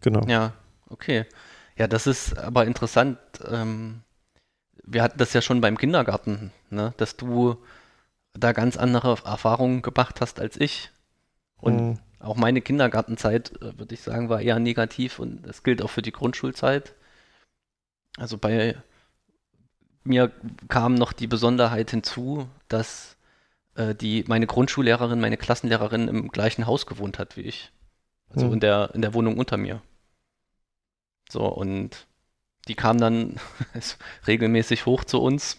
Genau. 0.00 0.26
Ja, 0.26 0.52
okay. 0.90 1.26
Ja, 1.76 1.86
das 1.86 2.06
ist 2.06 2.38
aber 2.38 2.66
interessant. 2.66 3.18
Ähm, 3.48 4.02
wir 4.84 5.02
hatten 5.02 5.18
das 5.18 5.32
ja 5.32 5.40
schon 5.40 5.60
beim 5.60 5.78
Kindergarten, 5.78 6.52
ne? 6.70 6.92
dass 6.96 7.16
du 7.16 7.56
da 8.34 8.52
ganz 8.52 8.76
andere 8.76 9.16
Erfahrungen 9.24 9.82
gemacht 9.82 10.20
hast 10.20 10.40
als 10.40 10.56
ich. 10.60 10.90
Und 11.60 11.76
Mhm. 11.76 11.98
auch 12.18 12.36
meine 12.36 12.60
Kindergartenzeit, 12.60 13.52
äh, 13.62 13.78
würde 13.78 13.94
ich 13.94 14.00
sagen, 14.00 14.28
war 14.28 14.40
eher 14.40 14.58
negativ 14.58 15.18
und 15.18 15.42
das 15.46 15.62
gilt 15.62 15.82
auch 15.82 15.90
für 15.90 16.02
die 16.02 16.12
Grundschulzeit. 16.12 16.94
Also 18.18 18.36
bei 18.36 18.76
mir 20.04 20.32
kam 20.68 20.94
noch 20.94 21.12
die 21.12 21.26
Besonderheit 21.28 21.90
hinzu, 21.90 22.48
dass 22.68 23.11
die, 23.76 24.24
meine 24.28 24.46
Grundschullehrerin, 24.46 25.20
meine 25.20 25.36
Klassenlehrerin 25.36 26.08
im 26.08 26.28
gleichen 26.28 26.66
Haus 26.66 26.86
gewohnt 26.86 27.18
hat 27.18 27.36
wie 27.36 27.42
ich. 27.42 27.72
Also 28.30 28.46
Hm. 28.46 28.52
in 28.54 28.60
der, 28.60 28.90
in 28.94 29.02
der 29.02 29.14
Wohnung 29.14 29.38
unter 29.38 29.56
mir. 29.56 29.80
So, 31.30 31.46
und 31.46 32.06
die 32.68 32.74
kam 32.74 32.98
dann 32.98 33.36
regelmäßig 34.26 34.86
hoch 34.86 35.04
zu 35.04 35.20
uns, 35.20 35.56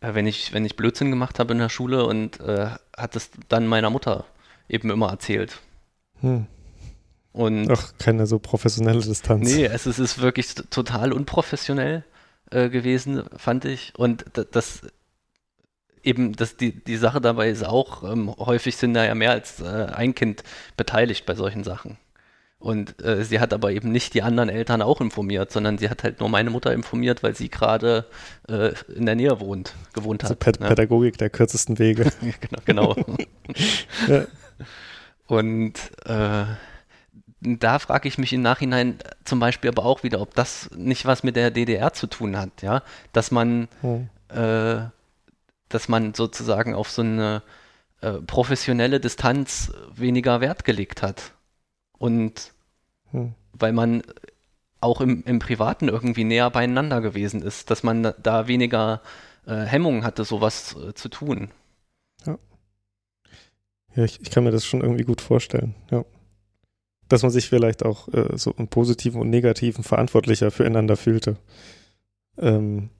äh, 0.00 0.14
wenn 0.14 0.26
ich, 0.26 0.52
wenn 0.52 0.64
ich 0.64 0.76
Blödsinn 0.76 1.10
gemacht 1.10 1.38
habe 1.38 1.52
in 1.52 1.58
der 1.58 1.68
Schule 1.68 2.04
und 2.06 2.40
äh, 2.40 2.70
hat 2.96 3.16
es 3.16 3.30
dann 3.48 3.66
meiner 3.66 3.90
Mutter 3.90 4.24
eben 4.68 4.90
immer 4.90 5.08
erzählt. 5.10 5.58
Hm. 6.20 6.46
Und 7.32 7.70
Ach, 7.70 7.92
keine 7.98 8.26
so 8.26 8.38
professionelle 8.38 9.00
Distanz. 9.00 9.48
nee, 9.48 9.64
es 9.64 9.86
ist, 9.86 9.98
es 9.98 10.12
ist 10.12 10.18
wirklich 10.20 10.54
total 10.54 11.12
unprofessionell 11.12 12.04
äh, 12.50 12.68
gewesen, 12.68 13.24
fand 13.36 13.64
ich. 13.64 13.94
Und 13.96 14.24
da- 14.32 14.44
das 14.44 14.82
eben, 16.02 16.34
das, 16.34 16.56
die, 16.56 16.72
die 16.72 16.96
Sache 16.96 17.20
dabei 17.20 17.48
ist 17.50 17.64
auch, 17.64 18.02
ähm, 18.04 18.34
häufig 18.38 18.76
sind 18.76 18.94
da 18.94 19.04
ja 19.04 19.14
mehr 19.14 19.32
als 19.32 19.60
äh, 19.60 19.86
ein 19.94 20.14
Kind 20.14 20.42
beteiligt 20.76 21.26
bei 21.26 21.34
solchen 21.34 21.64
Sachen. 21.64 21.98
Und 22.60 23.00
äh, 23.04 23.24
sie 23.24 23.38
hat 23.38 23.52
aber 23.52 23.70
eben 23.70 23.92
nicht 23.92 24.14
die 24.14 24.22
anderen 24.22 24.48
Eltern 24.48 24.82
auch 24.82 25.00
informiert, 25.00 25.52
sondern 25.52 25.78
sie 25.78 25.88
hat 25.88 26.02
halt 26.02 26.18
nur 26.18 26.28
meine 26.28 26.50
Mutter 26.50 26.72
informiert, 26.72 27.22
weil 27.22 27.36
sie 27.36 27.48
gerade 27.48 28.06
äh, 28.48 28.72
in 28.92 29.06
der 29.06 29.14
Nähe 29.14 29.38
wohnt, 29.38 29.74
gewohnt 29.92 30.24
Also 30.24 30.32
hat. 30.32 30.40
Pä 30.40 30.50
ne? 30.60 30.68
Pädagogik 30.68 31.18
der 31.18 31.30
kürzesten 31.30 31.78
Wege. 31.78 32.10
genau, 32.64 32.94
genau. 32.94 32.96
ja. 34.08 34.24
Und 35.28 35.74
äh, 36.04 36.46
da 37.40 37.78
frage 37.78 38.08
ich 38.08 38.18
mich 38.18 38.32
im 38.32 38.42
Nachhinein 38.42 38.98
zum 39.24 39.38
Beispiel 39.38 39.70
aber 39.70 39.84
auch 39.84 40.02
wieder, 40.02 40.20
ob 40.20 40.34
das 40.34 40.68
nicht 40.76 41.06
was 41.06 41.22
mit 41.22 41.36
der 41.36 41.52
DDR 41.52 41.92
zu 41.92 42.08
tun 42.08 42.36
hat, 42.36 42.62
ja, 42.62 42.82
dass 43.12 43.30
man, 43.30 43.68
Hm. 43.82 44.08
Dass 45.68 45.88
man 45.88 46.14
sozusagen 46.14 46.74
auf 46.74 46.90
so 46.90 47.02
eine 47.02 47.42
äh, 48.00 48.12
professionelle 48.12 49.00
Distanz 49.00 49.72
weniger 49.94 50.40
Wert 50.40 50.64
gelegt 50.64 51.02
hat. 51.02 51.32
Und 51.98 52.52
Hm. 53.10 53.34
weil 53.52 53.72
man 53.72 54.02
auch 54.80 55.00
im, 55.00 55.24
im 55.24 55.38
Privaten 55.38 55.88
irgendwie 55.88 56.24
näher 56.24 56.50
beieinander 56.50 57.00
gewesen 57.00 57.42
ist, 57.42 57.70
dass 57.70 57.82
man 57.82 58.12
da 58.22 58.46
weniger 58.46 59.02
äh, 59.46 59.64
Hemmungen 59.64 60.04
hatte, 60.04 60.24
sowas 60.24 60.76
äh, 60.76 60.94
zu 60.94 61.08
tun. 61.08 61.50
Ja, 63.94 64.04
ich, 64.04 64.20
ich 64.20 64.30
kann 64.30 64.44
mir 64.44 64.50
das 64.50 64.64
schon 64.64 64.80
irgendwie 64.80 65.04
gut 65.04 65.20
vorstellen, 65.20 65.74
ja. 65.90 66.04
Dass 67.08 67.22
man 67.22 67.32
sich 67.32 67.48
vielleicht 67.48 67.84
auch 67.84 68.06
äh, 68.08 68.36
so 68.36 68.52
im 68.52 68.68
Positiven 68.68 69.20
und 69.20 69.30
Negativen 69.30 69.82
verantwortlicher 69.82 70.50
füreinander 70.50 70.96
fühlte. 70.96 71.36
Ähm, 72.36 72.90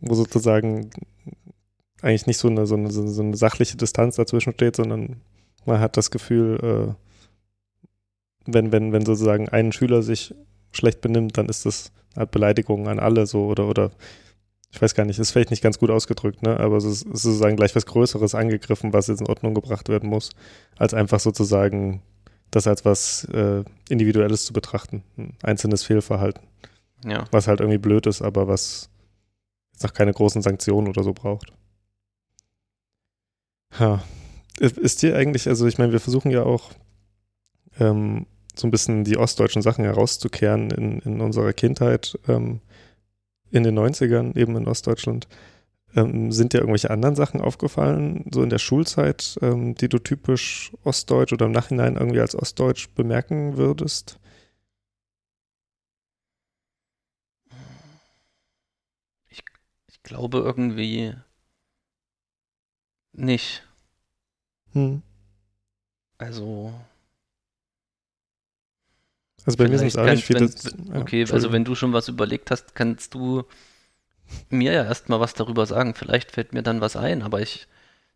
wo 0.00 0.14
sozusagen 0.14 0.90
eigentlich 2.04 2.26
nicht 2.26 2.38
so 2.38 2.48
eine, 2.48 2.66
so, 2.66 2.74
eine, 2.76 2.90
so 2.90 3.22
eine- 3.22 3.36
sachliche 3.36 3.76
Distanz 3.76 4.16
dazwischen 4.16 4.52
steht, 4.52 4.76
sondern 4.76 5.20
man 5.64 5.80
hat 5.80 5.96
das 5.96 6.10
Gefühl, 6.10 6.94
äh, 6.94 6.94
wenn, 8.46 8.72
wenn, 8.72 8.92
wenn 8.92 9.04
sozusagen 9.06 9.48
ein 9.48 9.72
Schüler 9.72 10.02
sich 10.02 10.34
schlecht 10.72 11.00
benimmt, 11.00 11.38
dann 11.38 11.46
ist 11.48 11.64
das 11.66 11.92
eine 12.14 12.22
Art 12.22 12.30
Beleidigung 12.30 12.88
an 12.88 12.98
alle 12.98 13.26
so 13.26 13.46
oder, 13.46 13.66
oder 13.68 13.90
ich 14.70 14.82
weiß 14.82 14.94
gar 14.94 15.04
nicht, 15.06 15.18
ist 15.18 15.30
vielleicht 15.30 15.50
nicht 15.50 15.62
ganz 15.62 15.78
gut 15.78 15.90
ausgedrückt, 15.90 16.42
ne? 16.42 16.58
aber 16.58 16.76
es 16.76 16.84
ist, 16.84 17.00
sozusagen 17.00 17.56
gleich 17.56 17.74
was 17.76 17.86
Größeres 17.86 18.34
angegriffen, 18.34 18.92
was 18.92 19.06
jetzt 19.06 19.20
in 19.20 19.28
Ordnung 19.28 19.54
gebracht 19.54 19.88
werden 19.88 20.10
muss, 20.10 20.30
als 20.76 20.94
einfach 20.94 21.20
sozusagen 21.20 22.02
das 22.50 22.66
als 22.66 22.84
was 22.84 23.24
äh, 23.32 23.64
Individuelles 23.88 24.44
zu 24.44 24.52
betrachten. 24.52 25.02
Ein 25.16 25.34
einzelnes 25.42 25.84
Fehlverhalten, 25.84 26.42
Ja. 27.04 27.24
was 27.30 27.46
halt 27.48 27.60
irgendwie 27.60 27.78
blöd 27.78 28.06
ist, 28.06 28.20
aber 28.20 28.46
was 28.48 28.90
jetzt 29.72 29.84
auch 29.86 29.92
keine 29.94 30.12
großen 30.12 30.42
Sanktionen 30.42 30.88
oder 30.88 31.02
so 31.02 31.12
braucht. 31.12 31.52
Ha. 33.78 34.02
Ist 34.60 35.02
dir 35.02 35.16
eigentlich, 35.16 35.48
also 35.48 35.66
ich 35.66 35.78
meine, 35.78 35.92
wir 35.92 36.00
versuchen 36.00 36.30
ja 36.30 36.44
auch 36.44 36.70
ähm, 37.80 38.26
so 38.54 38.68
ein 38.68 38.70
bisschen 38.70 39.02
die 39.02 39.16
ostdeutschen 39.16 39.62
Sachen 39.62 39.84
herauszukehren 39.84 40.70
in, 40.70 41.00
in 41.00 41.20
unserer 41.20 41.52
Kindheit 41.52 42.18
ähm, 42.28 42.60
in 43.50 43.64
den 43.64 43.76
90ern, 43.76 44.36
eben 44.36 44.56
in 44.56 44.68
Ostdeutschland. 44.68 45.26
Ähm, 45.96 46.30
sind 46.30 46.52
dir 46.52 46.58
irgendwelche 46.58 46.90
anderen 46.90 47.16
Sachen 47.16 47.40
aufgefallen, 47.40 48.26
so 48.32 48.42
in 48.42 48.50
der 48.50 48.58
Schulzeit, 48.58 49.38
ähm, 49.42 49.74
die 49.74 49.88
du 49.88 49.98
typisch 49.98 50.72
ostdeutsch 50.84 51.32
oder 51.32 51.46
im 51.46 51.52
Nachhinein 51.52 51.96
irgendwie 51.96 52.20
als 52.20 52.36
ostdeutsch 52.36 52.88
bemerken 52.94 53.56
würdest? 53.56 54.20
Ich 59.30 60.02
glaube 60.04 60.38
irgendwie 60.38 61.14
nicht. 63.14 63.62
Hm. 64.72 65.02
Also, 66.18 66.72
Also 69.46 69.56
bei 69.58 69.68
mir 69.68 69.78
sind 69.78 69.88
es 69.88 69.96
auch 69.96 70.06
nicht 70.06 70.24
viele. 70.24 70.50
ja, 70.92 71.00
okay, 71.00 71.26
also 71.30 71.52
wenn 71.52 71.64
du 71.64 71.74
schon 71.74 71.92
was 71.92 72.08
überlegt 72.08 72.50
hast, 72.50 72.74
kannst 72.74 73.14
du 73.14 73.44
mir 74.48 74.72
ja 74.72 74.84
erstmal 74.84 75.20
was 75.20 75.34
darüber 75.34 75.66
sagen. 75.66 75.94
Vielleicht 75.94 76.30
fällt 76.32 76.52
mir 76.52 76.62
dann 76.62 76.80
was 76.80 76.96
ein, 76.96 77.22
aber 77.22 77.40
ich, 77.40 77.66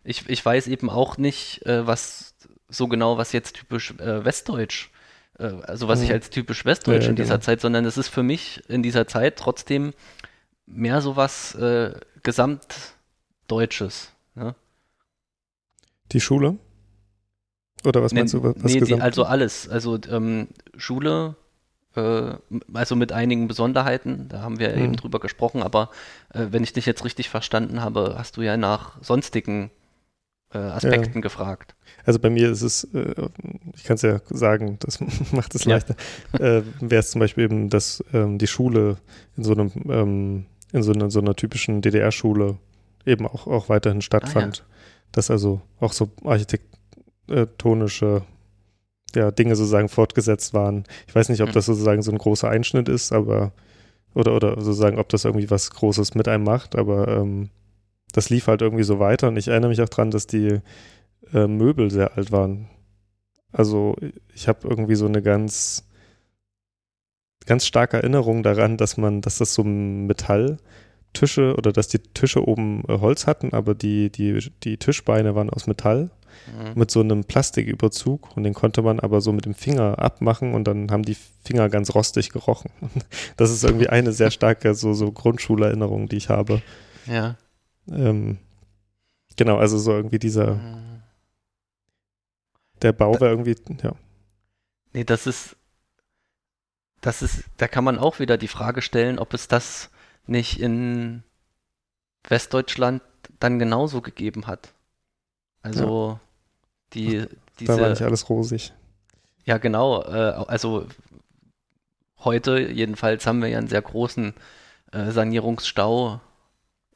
ich, 0.04 0.28
ich 0.28 0.44
weiß 0.44 0.66
eben 0.68 0.90
auch 0.90 1.18
nicht, 1.18 1.64
äh, 1.66 1.86
was 1.86 2.34
so 2.68 2.88
genau, 2.88 3.18
was 3.18 3.32
jetzt 3.32 3.56
typisch 3.56 3.92
äh, 3.98 4.24
westdeutsch, 4.24 4.90
äh, 5.38 5.44
also 5.62 5.88
was 5.88 6.02
ich 6.02 6.08
Mhm. 6.08 6.14
als 6.14 6.30
typisch 6.30 6.64
westdeutsch 6.64 7.02
Ja, 7.02 7.04
ja, 7.04 7.10
in 7.10 7.16
dieser 7.16 7.34
genau. 7.34 7.44
Zeit, 7.44 7.60
sondern 7.60 7.84
es 7.84 7.96
ist 7.98 8.08
für 8.08 8.22
mich 8.22 8.62
in 8.68 8.82
dieser 8.82 9.06
Zeit 9.06 9.36
trotzdem 9.36 9.92
mehr 10.66 11.00
sowas 11.02 11.54
äh, 11.56 11.92
Gesamtdeutsches. 12.22 14.12
Ne? 14.34 14.54
Die 16.12 16.20
Schule? 16.20 16.56
Oder 17.84 18.02
was 18.02 18.12
meinst 18.12 18.34
Nee, 18.34 18.40
du? 18.40 18.54
Was, 18.56 18.72
nee, 18.72 18.80
die, 18.80 18.94
also 19.00 19.24
alles. 19.24 19.68
Also 19.68 19.98
ähm, 20.10 20.48
Schule, 20.76 21.36
äh, 21.94 22.32
also 22.72 22.96
mit 22.96 23.12
einigen 23.12 23.46
Besonderheiten, 23.48 24.28
da 24.28 24.40
haben 24.40 24.58
wir 24.58 24.74
Mhm. 24.76 24.82
eben 24.84 24.96
drüber 24.96 25.20
gesprochen, 25.20 25.62
aber 25.62 25.90
äh, 26.34 26.46
wenn 26.50 26.64
ich 26.64 26.72
dich 26.72 26.86
jetzt 26.86 27.04
richtig 27.04 27.28
verstanden 27.28 27.80
habe, 27.80 28.14
hast 28.18 28.36
du 28.36 28.42
ja 28.42 28.56
nach 28.56 29.02
sonstigen 29.02 29.70
äh, 30.52 30.58
Aspekten 30.58 31.20
gefragt. 31.20 31.74
Also 32.04 32.18
bei 32.18 32.30
mir 32.30 32.50
ist 32.50 32.62
es, 32.62 32.84
äh, 32.94 33.14
ich 33.76 33.84
kann 33.84 33.94
es 33.96 34.02
ja 34.02 34.20
sagen, 34.30 34.78
das 34.80 34.98
macht 35.32 35.54
es 35.54 35.64
Ja. 35.64 35.74
leichter. 35.74 35.94
Äh, 36.38 36.62
Wäre 36.80 37.00
es 37.00 37.10
zum 37.10 37.20
Beispiel 37.20 37.44
eben, 37.44 37.68
dass 37.68 38.02
ähm, 38.12 38.38
die 38.38 38.46
Schule 38.46 38.96
in 39.36 39.44
so 39.44 39.52
einem, 39.52 39.70
ähm, 39.88 40.46
in 40.72 40.82
so 40.82 40.92
einer, 40.92 41.10
so 41.10 41.20
einer 41.20 41.36
typischen 41.36 41.80
DDR-Schule 41.82 42.56
eben 43.06 43.26
auch, 43.26 43.46
auch 43.46 43.68
weiterhin 43.68 44.00
stattfand. 44.02 44.64
Dass 45.12 45.30
also 45.30 45.60
auch 45.80 45.92
so 45.92 46.10
architektonische 46.24 48.22
ja, 49.14 49.30
Dinge 49.30 49.56
sozusagen 49.56 49.88
fortgesetzt 49.88 50.52
waren. 50.54 50.84
Ich 51.06 51.14
weiß 51.14 51.28
nicht, 51.30 51.40
ob 51.40 51.48
Mhm. 51.48 51.52
das 51.52 51.66
sozusagen 51.66 52.02
so 52.02 52.12
ein 52.12 52.18
großer 52.18 52.48
Einschnitt 52.48 52.88
ist, 52.88 53.12
aber 53.12 53.52
oder, 54.14 54.34
oder 54.34 54.60
sozusagen, 54.60 54.98
ob 54.98 55.08
das 55.08 55.24
irgendwie 55.24 55.50
was 55.50 55.70
Großes 55.70 56.14
mit 56.14 56.28
einem 56.28 56.44
macht, 56.44 56.76
aber 56.76 57.08
ähm, 57.08 57.50
das 58.12 58.30
lief 58.30 58.46
halt 58.46 58.62
irgendwie 58.62 58.84
so 58.84 58.98
weiter 58.98 59.28
und 59.28 59.36
ich 59.36 59.48
erinnere 59.48 59.68
mich 59.70 59.80
auch 59.82 59.88
dran, 59.88 60.10
dass 60.10 60.26
die 60.26 60.60
äh, 61.32 61.46
Möbel 61.46 61.90
sehr 61.90 62.16
alt 62.16 62.32
waren. 62.32 62.68
Also 63.52 63.96
ich 64.34 64.48
habe 64.48 64.66
irgendwie 64.68 64.94
so 64.94 65.06
eine 65.06 65.22
ganz, 65.22 65.84
ganz 67.46 67.66
starke 67.66 67.98
Erinnerung 67.98 68.42
daran, 68.42 68.76
dass 68.76 68.96
man, 68.96 69.20
dass 69.20 69.38
das 69.38 69.54
so 69.54 69.62
Metalltische 71.12 71.54
oder 71.56 71.72
dass 71.72 71.88
die 71.88 71.98
Tische 71.98 72.46
oben 72.46 72.84
äh, 72.88 72.98
Holz 72.98 73.26
hatten, 73.26 73.52
aber 73.52 73.74
die, 73.74 74.10
die, 74.10 74.50
die 74.64 74.76
Tischbeine 74.76 75.34
waren 75.34 75.50
aus 75.50 75.66
Metall 75.66 76.10
Mhm. 76.46 76.78
mit 76.78 76.90
so 76.90 77.00
einem 77.00 77.24
Plastiküberzug 77.24 78.34
und 78.36 78.44
den 78.44 78.54
konnte 78.54 78.80
man 78.80 79.00
aber 79.00 79.20
so 79.20 79.32
mit 79.32 79.44
dem 79.44 79.54
Finger 79.54 79.98
abmachen 79.98 80.54
und 80.54 80.64
dann 80.64 80.90
haben 80.90 81.02
die 81.02 81.16
Finger 81.44 81.68
ganz 81.68 81.94
rostig 81.94 82.30
gerochen. 82.30 82.70
Das 83.36 83.50
ist 83.50 83.64
irgendwie 83.64 83.88
eine 83.88 84.12
sehr 84.12 84.30
starke 84.30 84.74
so, 84.74 84.94
so 84.94 85.10
Grundschulerinnerung, 85.12 86.08
die 86.08 86.16
ich 86.16 86.28
habe. 86.28 86.62
Ja. 87.06 87.36
Ähm, 87.90 88.38
genau, 89.36 89.58
also 89.58 89.78
so 89.78 89.92
irgendwie 89.92 90.18
dieser, 90.18 90.54
Mhm. 90.54 91.02
der 92.82 92.92
Bau 92.92 93.20
war 93.20 93.28
irgendwie, 93.28 93.56
ja. 93.82 93.92
Nee, 94.94 95.04
das 95.04 95.26
ist, 95.26 95.56
das 97.00 97.20
ist, 97.20 97.44
da 97.58 97.68
kann 97.68 97.84
man 97.84 97.98
auch 97.98 98.20
wieder 98.20 98.38
die 98.38 98.48
Frage 98.48 98.80
stellen, 98.80 99.18
ob 99.18 99.34
es 99.34 99.48
das 99.48 99.90
nicht 100.28 100.60
in 100.60 101.22
Westdeutschland 102.28 103.02
dann 103.40 103.58
genauso 103.58 104.00
gegeben 104.00 104.46
hat. 104.46 104.74
Also 105.62 106.20
die, 106.92 107.26
Da 107.60 107.78
war 107.78 107.88
nicht 107.88 107.98
diese, 107.98 108.06
alles 108.06 108.28
rosig. 108.28 108.72
ja 109.44 109.58
genau, 109.58 110.02
äh, 110.02 110.44
also 110.46 110.86
heute 112.18 112.58
jedenfalls 112.58 113.26
haben 113.26 113.42
wir 113.42 113.48
ja 113.48 113.58
einen 113.58 113.68
sehr 113.68 113.82
großen 113.82 114.34
äh, 114.92 115.10
Sanierungsstau 115.10 116.20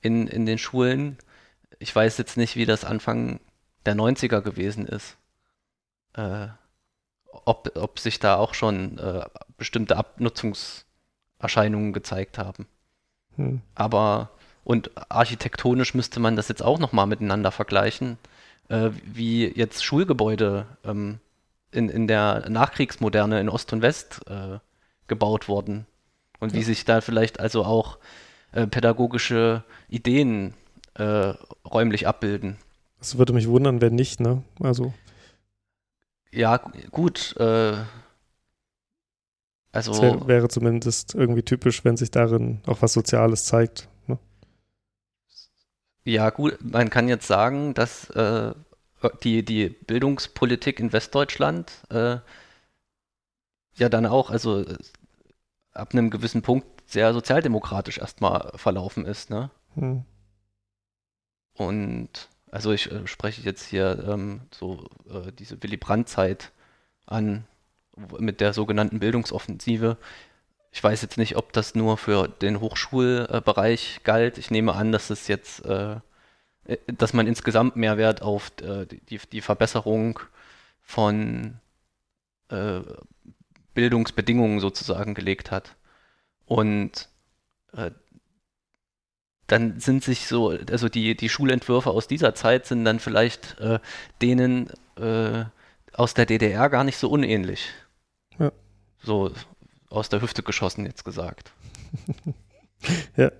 in, 0.00 0.26
in 0.26 0.46
den 0.46 0.58
Schulen. 0.58 1.18
Ich 1.78 1.94
weiß 1.94 2.18
jetzt 2.18 2.36
nicht, 2.36 2.56
wie 2.56 2.66
das 2.66 2.84
Anfang 2.84 3.40
der 3.86 3.94
90er 3.94 4.40
gewesen 4.40 4.86
ist. 4.86 5.16
Äh, 6.14 6.48
ob, 7.32 7.76
ob 7.76 7.98
sich 7.98 8.18
da 8.18 8.36
auch 8.36 8.54
schon 8.54 8.98
äh, 8.98 9.24
bestimmte 9.56 9.96
Abnutzungserscheinungen 9.96 11.92
gezeigt 11.92 12.38
haben. 12.38 12.66
Hm. 13.36 13.60
Aber 13.74 14.30
und 14.64 14.90
architektonisch 15.10 15.94
müsste 15.94 16.20
man 16.20 16.36
das 16.36 16.48
jetzt 16.48 16.62
auch 16.62 16.78
nochmal 16.78 17.06
miteinander 17.06 17.50
vergleichen, 17.50 18.18
äh, 18.68 18.90
wie 19.04 19.46
jetzt 19.46 19.84
Schulgebäude 19.84 20.66
ähm, 20.84 21.18
in, 21.72 21.88
in 21.88 22.06
der 22.06 22.48
Nachkriegsmoderne 22.48 23.40
in 23.40 23.48
Ost 23.48 23.72
und 23.72 23.82
West 23.82 24.20
äh, 24.28 24.58
gebaut 25.08 25.48
wurden. 25.48 25.86
Und 26.38 26.54
wie 26.54 26.58
Ja. 26.60 26.64
sich 26.64 26.84
da 26.84 27.00
vielleicht 27.00 27.40
also 27.40 27.64
auch 27.64 27.98
äh, 28.52 28.66
pädagogische 28.66 29.64
Ideen 29.88 30.54
äh, 30.94 31.34
räumlich 31.64 32.06
abbilden. 32.06 32.56
Es 33.00 33.18
würde 33.18 33.32
mich 33.32 33.48
wundern, 33.48 33.80
wenn 33.80 33.94
nicht, 33.94 34.20
ne? 34.20 34.42
Also, 34.60 34.92
Ja, 36.30 36.56
gu- 36.58 36.70
gut. 36.90 37.36
Äh, 37.38 37.74
also. 39.72 40.00
wär, 40.02 40.26
wäre 40.26 40.48
zumindest 40.48 41.14
irgendwie 41.14 41.42
typisch, 41.42 41.84
wenn 41.84 41.96
sich 41.96 42.10
darin 42.10 42.60
auch 42.66 42.82
was 42.82 42.92
Soziales 42.92 43.44
zeigt. 43.46 43.88
Ne? 44.06 44.18
Ja, 46.04 46.30
gut, 46.30 46.58
man 46.62 46.90
kann 46.90 47.08
jetzt 47.08 47.26
sagen, 47.26 47.74
dass 47.74 48.10
äh, 48.10 48.52
die, 49.22 49.44
die 49.44 49.68
Bildungspolitik 49.68 50.78
in 50.78 50.92
Westdeutschland 50.92 51.72
äh, 51.90 52.18
ja 53.74 53.88
dann 53.88 54.06
auch, 54.06 54.30
also 54.30 54.60
äh, 54.60 54.76
ab 55.72 55.92
einem 55.92 56.10
gewissen 56.10 56.42
Punkt 56.42 56.66
sehr 56.86 57.12
sozialdemokratisch 57.14 57.98
erstmal 57.98 58.52
verlaufen 58.56 59.06
ist, 59.06 59.30
ne? 59.30 59.50
Hm. 59.74 60.04
Und 61.54 62.28
also 62.50 62.72
ich 62.72 62.90
äh, 62.92 63.06
spreche 63.06 63.42
jetzt 63.42 63.64
hier 63.64 64.04
ähm, 64.06 64.42
so 64.52 64.86
äh, 65.08 65.32
diese 65.32 65.62
Willy 65.62 65.78
Brandt-Zeit 65.78 66.52
an 67.06 67.46
mit 67.96 68.40
der 68.40 68.52
sogenannten 68.52 68.98
Bildungsoffensive. 68.98 69.96
Ich 70.70 70.82
weiß 70.82 71.02
jetzt 71.02 71.18
nicht, 71.18 71.36
ob 71.36 71.52
das 71.52 71.74
nur 71.74 71.98
für 71.98 72.28
den 72.28 72.60
Hochschulbereich 72.60 74.00
galt. 74.04 74.38
Ich 74.38 74.50
nehme 74.50 74.74
an, 74.74 74.90
dass 74.90 75.10
es 75.10 75.28
jetzt, 75.28 75.64
äh, 75.66 75.96
äh, 76.64 76.78
dass 76.86 77.12
man 77.12 77.26
insgesamt 77.26 77.76
mehr 77.76 77.98
Wert 77.98 78.22
auf 78.22 78.50
äh, 78.62 78.86
die, 78.86 79.20
die 79.30 79.40
Verbesserung 79.40 80.20
von 80.82 81.58
Bildungsbedingungen 83.72 84.60
sozusagen 84.60 85.14
gelegt 85.14 85.50
hat. 85.50 85.74
Und 86.44 87.08
dann 89.46 89.80
sind 89.80 90.04
sich 90.04 90.26
so, 90.26 90.50
also 90.50 90.90
die, 90.90 91.16
die 91.16 91.30
Schulentwürfe 91.30 91.88
aus 91.88 92.08
dieser 92.08 92.34
Zeit 92.34 92.66
sind 92.66 92.84
dann 92.84 93.00
vielleicht 93.00 93.56
denen 94.20 94.68
aus 95.94 96.14
der 96.14 96.26
DDR 96.26 96.68
gar 96.68 96.84
nicht 96.84 96.96
so 96.98 97.08
unähnlich. 97.10 97.68
Ja. 98.38 98.52
So 99.02 99.30
aus 99.88 100.08
der 100.08 100.22
Hüfte 100.22 100.42
geschossen 100.42 100.86
jetzt 100.86 101.04
gesagt. 101.04 101.52
Ja, 103.16 103.30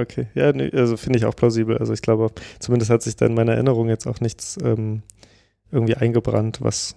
okay. 0.00 0.28
Ja, 0.34 0.52
nee, 0.52 0.70
also 0.72 0.96
finde 0.96 1.18
ich 1.18 1.24
auch 1.26 1.34
plausibel. 1.36 1.76
Also 1.78 1.92
ich 1.92 2.00
glaube, 2.00 2.30
zumindest 2.60 2.90
hat 2.90 3.02
sich 3.02 3.16
da 3.16 3.26
in 3.26 3.34
meiner 3.34 3.52
Erinnerung 3.54 3.88
jetzt 3.88 4.06
auch 4.06 4.20
nichts 4.20 4.56
ähm, 4.62 5.02
irgendwie 5.70 5.96
eingebrannt, 5.96 6.62
was 6.62 6.94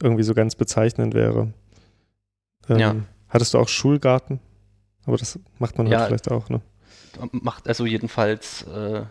irgendwie 0.00 0.22
so 0.22 0.32
ganz 0.32 0.54
bezeichnend 0.54 1.14
wäre. 1.14 1.52
Ähm, 2.68 2.78
Ja. 2.78 2.94
Hattest 3.28 3.54
du 3.54 3.58
auch 3.58 3.68
Schulgarten? 3.68 4.40
Aber 5.04 5.16
das 5.16 5.38
macht 5.58 5.76
man 5.78 5.88
Ja. 5.88 5.98
halt 5.98 6.08
vielleicht 6.08 6.30
auch, 6.30 6.48
ne? 6.48 6.60
Macht 7.32 7.66
also 7.68 7.84
jedenfalls 7.84 8.62
äh, 8.68 9.04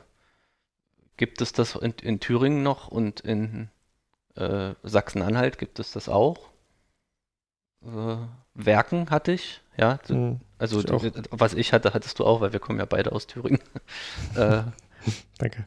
gibt 1.18 1.42
es 1.42 1.52
das 1.54 1.76
in, 1.76 1.94
in 2.02 2.20
Thüringen 2.20 2.64
noch 2.64 2.88
und 2.88 3.20
in 3.20 3.70
äh, 4.36 4.74
Sachsen-Anhalt 4.84 5.58
gibt 5.58 5.80
es 5.80 5.92
das 5.92 6.10
auch. 6.10 6.50
Äh, 7.84 8.18
Werken 8.54 9.10
hatte 9.10 9.32
ich, 9.32 9.62
ja. 9.78 10.00
Hm. 10.08 10.40
Also 10.60 10.80
ich 10.80 10.92
auch. 10.92 11.02
d- 11.02 11.12
was 11.32 11.54
ich 11.54 11.74
hatte, 11.74 11.94
hattest 11.94 12.20
du 12.20 12.26
auch, 12.26 12.42
weil 12.42 12.54
wir 12.54 12.60
kommen 12.60 12.80
ja 12.80 12.86
beide 12.86 13.12
aus 13.12 13.28
Thüringen. 13.28 13.60
äh, 14.36 14.64
Danke. 15.38 15.66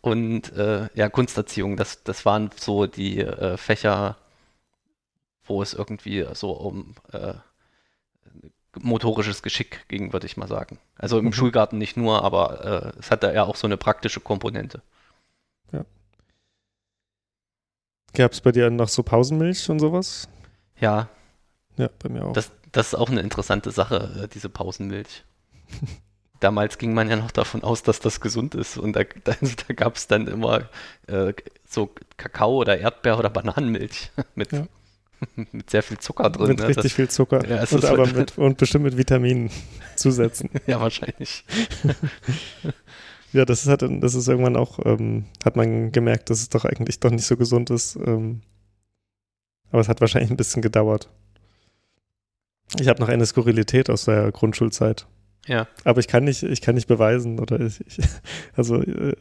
Und 0.00 0.52
äh, 0.52 0.88
ja, 0.94 1.08
Kunsterziehung, 1.08 1.76
das, 1.76 2.04
das 2.04 2.24
waren 2.24 2.50
so 2.56 2.86
die 2.86 3.18
äh, 3.20 3.56
Fächer, 3.56 4.16
wo 5.44 5.62
es 5.62 5.72
irgendwie 5.74 6.26
so 6.34 6.50
um 6.52 6.94
äh, 7.12 7.34
motorisches 8.78 9.42
Geschick 9.42 9.88
ging, 9.88 10.12
würde 10.12 10.26
ich 10.26 10.36
mal 10.36 10.48
sagen. 10.48 10.78
Also 10.96 11.18
im 11.18 11.26
Mhm. 11.26 11.32
Schulgarten 11.32 11.78
nicht 11.78 11.96
nur, 11.96 12.22
aber 12.22 12.94
es 12.98 13.10
hatte 13.10 13.32
ja 13.32 13.44
auch 13.44 13.56
so 13.56 13.66
eine 13.66 13.76
praktische 13.76 14.20
Komponente. 14.20 14.82
Gab 18.16 18.32
es 18.32 18.40
bei 18.40 18.50
dir 18.52 18.70
noch 18.70 18.88
so 18.88 19.02
Pausenmilch 19.02 19.68
und 19.70 19.78
sowas? 19.78 20.28
Ja, 20.80 21.08
Ja, 21.76 21.88
bei 21.98 22.08
mir 22.08 22.24
auch. 22.24 22.32
das, 22.32 22.50
das 22.72 22.88
ist 22.88 22.94
auch 22.94 23.10
eine 23.10 23.20
interessante 23.20 23.70
Sache, 23.70 24.22
äh, 24.24 24.28
diese 24.28 24.48
Pausenmilch. 24.48 25.24
Damals 26.40 26.76
ging 26.78 26.92
man 26.92 27.08
ja 27.08 27.16
noch 27.16 27.30
davon 27.30 27.62
aus, 27.62 27.82
dass 27.82 27.98
das 28.00 28.20
gesund 28.20 28.54
ist 28.54 28.76
und 28.76 28.94
da, 28.94 29.04
da, 29.24 29.34
da 29.68 29.74
gab 29.74 29.96
es 29.96 30.06
dann 30.06 30.26
immer 30.26 30.68
äh, 31.06 31.32
so 31.68 31.90
Kakao 32.16 32.56
oder 32.56 32.78
Erdbeer 32.78 33.18
oder 33.18 33.30
Bananenmilch 33.30 34.10
mit, 34.34 34.52
Ja. 34.52 34.66
mit 35.52 35.70
sehr 35.70 35.82
viel 35.82 35.96
Zucker 35.98 36.28
drin. 36.30 36.48
mit 36.48 36.58
ne? 36.60 36.68
richtig 36.68 36.82
Das- 36.84 36.92
viel 36.92 37.08
Zucker. 37.08 37.46
Ja, 37.48 37.58
und 37.60 37.72
ist 37.72 37.84
aber 37.84 38.04
halt- 38.06 38.16
mit, 38.16 38.38
und 38.38 38.58
bestimmt 38.58 38.84
mit 38.84 38.96
Vitaminen 38.98 39.50
zusetzen. 39.96 40.50
Ja, 40.66 40.78
wahrscheinlich. 40.80 41.44
Ja, 43.32 43.44
das 43.44 43.62
ist, 43.62 43.68
halt, 43.68 43.82
das 44.02 44.14
ist 44.14 44.28
irgendwann 44.28 44.56
auch, 44.56 44.78
ähm, 44.84 45.26
hat 45.44 45.56
man 45.56 45.92
gemerkt, 45.92 46.30
dass 46.30 46.40
es 46.40 46.48
doch 46.48 46.64
eigentlich 46.64 47.00
doch 47.00 47.10
nicht 47.10 47.26
so 47.26 47.36
gesund 47.36 47.70
ist. 47.70 47.96
Ähm, 47.96 48.42
aber 49.70 49.80
es 49.80 49.88
hat 49.88 50.00
wahrscheinlich 50.00 50.30
ein 50.30 50.36
bisschen 50.36 50.62
gedauert. 50.62 51.10
Ich 52.80 52.88
habe 52.88 53.00
noch 53.00 53.08
eine 53.08 53.26
Skurrilität 53.26 53.90
aus 53.90 54.04
der 54.04 54.32
Grundschulzeit. 54.32 55.06
Ja. 55.46 55.68
Aber 55.84 56.00
ich 56.00 56.08
kann 56.08 56.24
nicht, 56.24 56.42
ich 56.42 56.60
kann 56.60 56.74
nicht 56.74 56.88
beweisen 56.88 57.38
oder 57.38 57.60
ich, 57.60 57.80
ich 57.86 57.98
also 58.56 58.82
äh, 58.82 59.14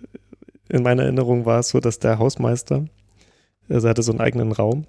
in 0.70 0.84
meiner 0.84 1.04
Erinnerung 1.04 1.46
war 1.46 1.60
es 1.60 1.70
so, 1.70 1.80
dass 1.80 2.00
der 2.00 2.18
Hausmeister, 2.18 2.86
also 3.70 3.88
er 3.88 3.92
hatte 3.92 4.04
so 4.04 4.12
einen 4.12 4.22
eigenen 4.22 4.52
Raum 4.52 4.88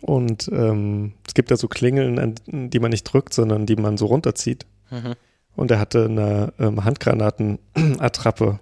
und 0.00 0.50
ähm, 0.52 1.12
es 1.26 1.34
gibt 1.34 1.50
ja 1.50 1.56
so 1.56 1.68
Klingeln, 1.68 2.34
die 2.46 2.80
man 2.80 2.90
nicht 2.90 3.04
drückt, 3.04 3.34
sondern 3.34 3.66
die 3.66 3.76
man 3.76 3.96
so 3.96 4.06
runterzieht. 4.06 4.66
Mhm. 4.90 5.14
Und 5.56 5.70
er 5.70 5.78
hatte 5.78 6.04
eine 6.04 6.52
ähm, 6.58 6.84
Handgranatenattrappe 6.84 8.60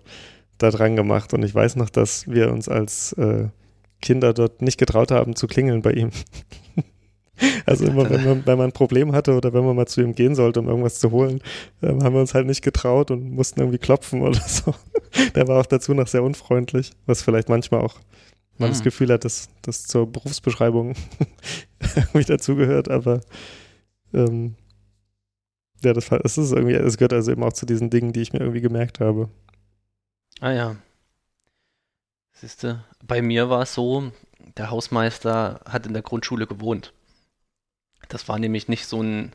da 0.58 0.70
dran 0.70 0.96
gemacht. 0.96 1.32
Und 1.34 1.44
ich 1.44 1.54
weiß 1.54 1.76
noch, 1.76 1.90
dass 1.90 2.26
wir 2.28 2.50
uns 2.50 2.68
als 2.68 3.12
äh, 3.14 3.48
Kinder 4.00 4.32
dort 4.32 4.62
nicht 4.62 4.78
getraut 4.78 5.10
haben 5.10 5.36
zu 5.36 5.46
klingeln 5.46 5.82
bei 5.82 5.92
ihm. 5.92 6.10
also 7.66 7.86
immer, 7.86 8.08
wenn 8.10 8.24
man, 8.24 8.46
wenn 8.46 8.58
man 8.58 8.70
ein 8.70 8.72
Problem 8.72 9.12
hatte 9.12 9.34
oder 9.34 9.52
wenn 9.52 9.64
man 9.64 9.76
mal 9.76 9.86
zu 9.86 10.00
ihm 10.00 10.14
gehen 10.14 10.34
sollte, 10.34 10.60
um 10.60 10.68
irgendwas 10.68 10.98
zu 10.98 11.10
holen, 11.10 11.40
ähm, 11.82 12.02
haben 12.02 12.14
wir 12.14 12.20
uns 12.20 12.34
halt 12.34 12.46
nicht 12.46 12.62
getraut 12.62 13.10
und 13.10 13.30
mussten 13.30 13.60
irgendwie 13.60 13.78
klopfen 13.78 14.22
oder 14.22 14.40
so. 14.40 14.74
Der 15.34 15.48
war 15.48 15.60
auch 15.60 15.66
dazu 15.66 15.94
noch 15.94 16.08
sehr 16.08 16.22
unfreundlich, 16.22 16.92
was 17.06 17.22
vielleicht 17.22 17.48
manchmal 17.48 17.80
auch 17.80 17.96
man 18.58 18.70
das 18.70 18.80
Mhm. 18.80 18.84
Gefühl 18.84 19.12
hat, 19.12 19.24
dass 19.24 19.48
das 19.62 19.86
zur 19.86 20.10
Berufsbeschreibung 20.10 20.94
irgendwie 21.96 22.24
dazugehört, 22.24 22.90
aber 22.90 23.20
ähm, 24.12 24.56
ja, 25.82 25.92
das, 25.92 26.08
das 26.08 26.38
ist 26.38 26.52
irgendwie, 26.52 26.74
es 26.74 26.96
gehört 26.96 27.12
also 27.12 27.30
eben 27.30 27.42
auch 27.42 27.52
zu 27.52 27.66
diesen 27.66 27.90
Dingen, 27.90 28.12
die 28.12 28.22
ich 28.22 28.32
mir 28.32 28.40
irgendwie 28.40 28.60
gemerkt 28.60 29.00
habe. 29.00 29.28
Ah 30.40 30.52
ja. 30.52 30.76
Siehste, 32.32 32.84
bei 33.02 33.22
mir 33.22 33.50
war 33.50 33.62
es 33.62 33.74
so, 33.74 34.12
der 34.56 34.70
Hausmeister 34.70 35.60
hat 35.68 35.86
in 35.86 35.92
der 35.92 36.02
Grundschule 36.02 36.46
gewohnt. 36.46 36.92
Das 38.08 38.28
war 38.28 38.38
nämlich 38.38 38.68
nicht 38.68 38.86
so 38.86 39.02
ein 39.02 39.34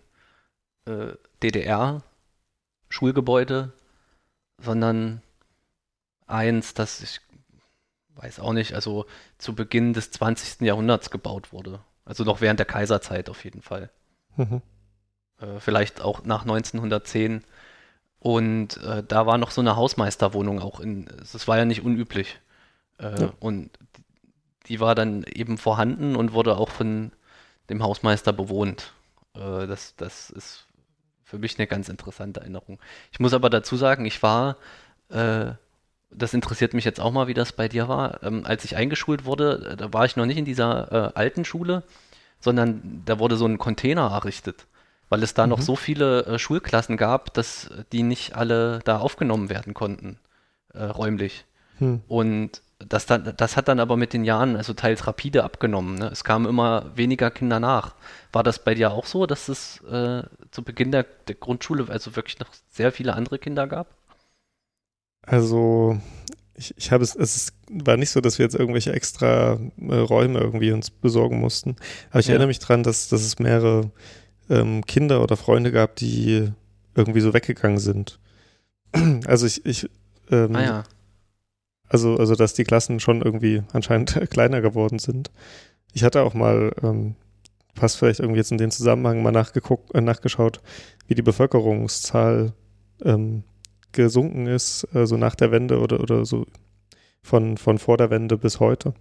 äh, 0.86 1.14
DDR-Schulgebäude, 1.42 3.74
sondern 4.58 5.22
eins, 6.28 6.74
das 6.74 7.02
ich 7.02 7.20
weiß 8.16 8.40
auch 8.40 8.54
nicht, 8.54 8.74
also 8.74 9.06
zu 9.38 9.56
Beginn 9.56 9.94
des 9.94 10.12
20. 10.12 10.62
Jahrhunderts 10.62 11.10
gebaut 11.10 11.52
wurde. 11.52 11.82
Also 12.06 12.24
noch 12.24 12.42
während 12.42 12.60
der 12.60 12.66
Kaiserzeit 12.66 13.30
auf 13.30 13.44
jeden 13.44 13.62
Fall. 13.62 13.90
Mhm. 14.36 14.62
Äh, 15.44 15.60
vielleicht 15.60 16.02
auch 16.02 16.24
nach 16.24 16.42
1910. 16.44 17.44
Und 18.20 18.78
äh, 18.84 19.04
da 19.06 19.26
war 19.26 19.38
noch 19.38 19.52
so 19.52 19.62
eine 19.62 19.76
Hausmeisterwohnung 19.76 20.62
auch 20.62 20.80
in, 20.80 21.06
das 21.20 21.48
war 21.48 21.58
ja 21.58 21.66
nicht 21.66 21.84
unüblich. 21.84 22.40
Äh, 22.98 23.22
Ja. 23.22 23.34
Und 23.40 23.70
die 24.68 24.80
war 24.80 24.96
dann 24.96 25.24
eben 25.24 25.58
vorhanden 25.58 26.16
und 26.16 26.32
wurde 26.34 26.58
auch 26.58 26.70
von 26.70 27.12
dem 27.70 27.84
Hausmeister 27.84 28.32
bewohnt. 28.32 28.94
Äh, 29.36 29.68
das, 29.68 29.96
das 29.98 30.30
ist 30.30 30.66
für 31.24 31.38
mich 31.38 31.58
eine 31.60 31.68
ganz 31.68 31.90
interessante 31.90 32.40
Erinnerung. 32.42 32.80
Ich 33.12 33.20
muss 33.20 33.34
aber 33.34 33.50
dazu 33.50 33.76
sagen, 33.76 34.06
ich 34.06 34.22
war 34.24 34.58
das 36.16 36.34
interessiert 36.34 36.74
mich 36.74 36.86
jetzt 36.86 37.00
auch 37.00 37.12
mal, 37.12 37.28
wie 37.28 37.34
das 37.34 37.52
bei 37.52 37.68
dir 37.68 37.88
war. 37.88 38.22
Ähm, 38.24 38.46
als 38.46 38.64
ich 38.66 38.76
eingeschult 38.76 39.26
wurde, 39.26 39.76
da 39.78 39.94
war 39.94 40.06
ich 40.06 40.16
noch 40.16 40.26
nicht 40.26 40.38
in 40.38 40.46
dieser 40.46 40.92
äh, 40.92 41.12
alten 41.16 41.46
Schule, 41.46 41.84
sondern 42.40 43.02
da 43.06 43.20
wurde 43.20 43.36
so 43.38 43.46
ein 43.46 43.58
Container 43.58 44.10
errichtet, 44.12 44.66
weil 45.14 45.22
es 45.22 45.36
da 45.36 45.46
noch 45.46 45.60
Mhm. 45.60 45.64
so 45.64 45.76
viele 45.76 46.26
äh, 46.26 46.40
Schulklassen 46.40 46.98
gab, 46.98 47.36
dass 47.36 47.70
die 47.92 48.02
nicht 48.02 48.36
alle 48.36 48.80
da 48.84 48.98
aufgenommen 48.98 49.48
werden 49.48 49.76
konnten, 49.76 50.18
äh, 50.74 50.86
räumlich. 50.86 51.46
Hm. 51.78 52.02
Und 52.08 52.64
das, 52.80 53.06
dann, 53.06 53.32
das 53.38 53.56
hat 53.56 53.68
dann 53.68 53.80
aber 53.80 53.96
mit 53.96 54.14
den 54.14 54.24
Jahren 54.24 54.56
also 54.56 54.74
teils 54.74 55.06
rapide 55.06 55.44
abgenommen. 55.44 56.00
Ne? 56.00 56.08
Es 56.12 56.24
kamen 56.24 56.48
immer 56.48 56.86
weniger 56.96 57.30
Kinder 57.30 57.60
nach. 57.60 57.94
War 58.32 58.42
das 58.42 58.58
bei 58.58 58.74
dir 58.74 58.92
auch 58.92 59.06
so, 59.06 59.28
dass 59.28 59.50
es 59.50 59.82
äh, 59.84 60.24
zu 60.50 60.64
Beginn 60.64 60.92
der, 60.92 61.06
der 61.28 61.36
Grundschule 61.36 61.86
also 61.90 62.16
wirklich 62.16 62.40
noch 62.40 62.50
sehr 62.72 62.92
viele 62.92 63.14
andere 63.14 63.38
Kinder 63.38 63.68
gab? 63.68 63.86
Also, 65.22 66.00
ich, 66.56 66.74
ich 66.76 66.92
habe 66.92 67.04
es, 67.04 67.16
es 67.16 67.54
war 67.70 67.98
nicht 67.98 68.10
so, 68.10 68.20
dass 68.20 68.40
wir 68.40 68.46
jetzt 68.46 68.56
irgendwelche 68.56 68.94
extra 68.94 69.60
äh, 69.80 69.96
Räume 69.96 70.40
irgendwie 70.40 70.72
uns 70.72 70.90
besorgen 70.90 71.40
mussten. 71.40 71.76
Aber 72.10 72.20
ich 72.20 72.26
Ja. 72.26 72.32
erinnere 72.32 72.48
mich 72.48 72.60
dran, 72.60 72.82
dass, 72.82 73.10
dass 73.10 73.22
es 73.22 73.38
mehrere 73.38 73.92
ähm, 74.50 74.86
Kinder 74.86 75.22
oder 75.24 75.38
Freunde 75.38 75.72
gab, 75.72 75.96
die 75.96 76.52
irgendwie 76.96 77.22
so 77.22 77.34
weggegangen 77.34 77.80
sind. 77.80 78.20
Also 79.26 79.48
ich, 79.48 79.66
ich 79.66 79.90
ähm, 80.30 80.56
Ah 80.56 80.64
ja. 80.64 80.84
also, 81.90 82.18
also 82.18 82.36
dass 82.36 82.54
die 82.54 82.64
Klassen 82.64 83.00
schon 83.00 83.22
irgendwie 83.22 83.64
anscheinend 83.74 84.20
kleiner 84.30 84.62
geworden 84.62 85.00
sind. 85.00 85.32
Ich 85.94 86.04
hatte 86.04 86.24
auch 86.24 86.34
mal, 86.34 86.74
ähm, 86.84 87.16
passt 87.76 87.98
vielleicht 87.98 88.20
irgendwie 88.20 88.40
jetzt 88.40 88.52
in 88.52 88.58
den 88.58 88.72
Zusammenhang 88.72 89.24
mal 89.24 89.32
nachgeguckt, 89.32 89.94
äh, 89.96 90.02
nachgeschaut, 90.02 90.62
wie 91.08 91.16
die 91.16 91.22
Bevölkerungszahl 91.22 92.54
ähm, 93.04 93.44
gesunken 93.92 94.48
ist, 94.48 94.88
also 94.94 95.18
nach 95.18 95.36
der 95.36 95.52
Wende 95.52 95.80
oder, 95.80 96.00
oder 96.00 96.26
so 96.26 96.46
von, 97.22 97.58
von 97.58 97.78
vor 97.78 97.98
der 97.98 98.10
Wende 98.10 98.38
bis 98.38 98.60
heute. 98.60 98.94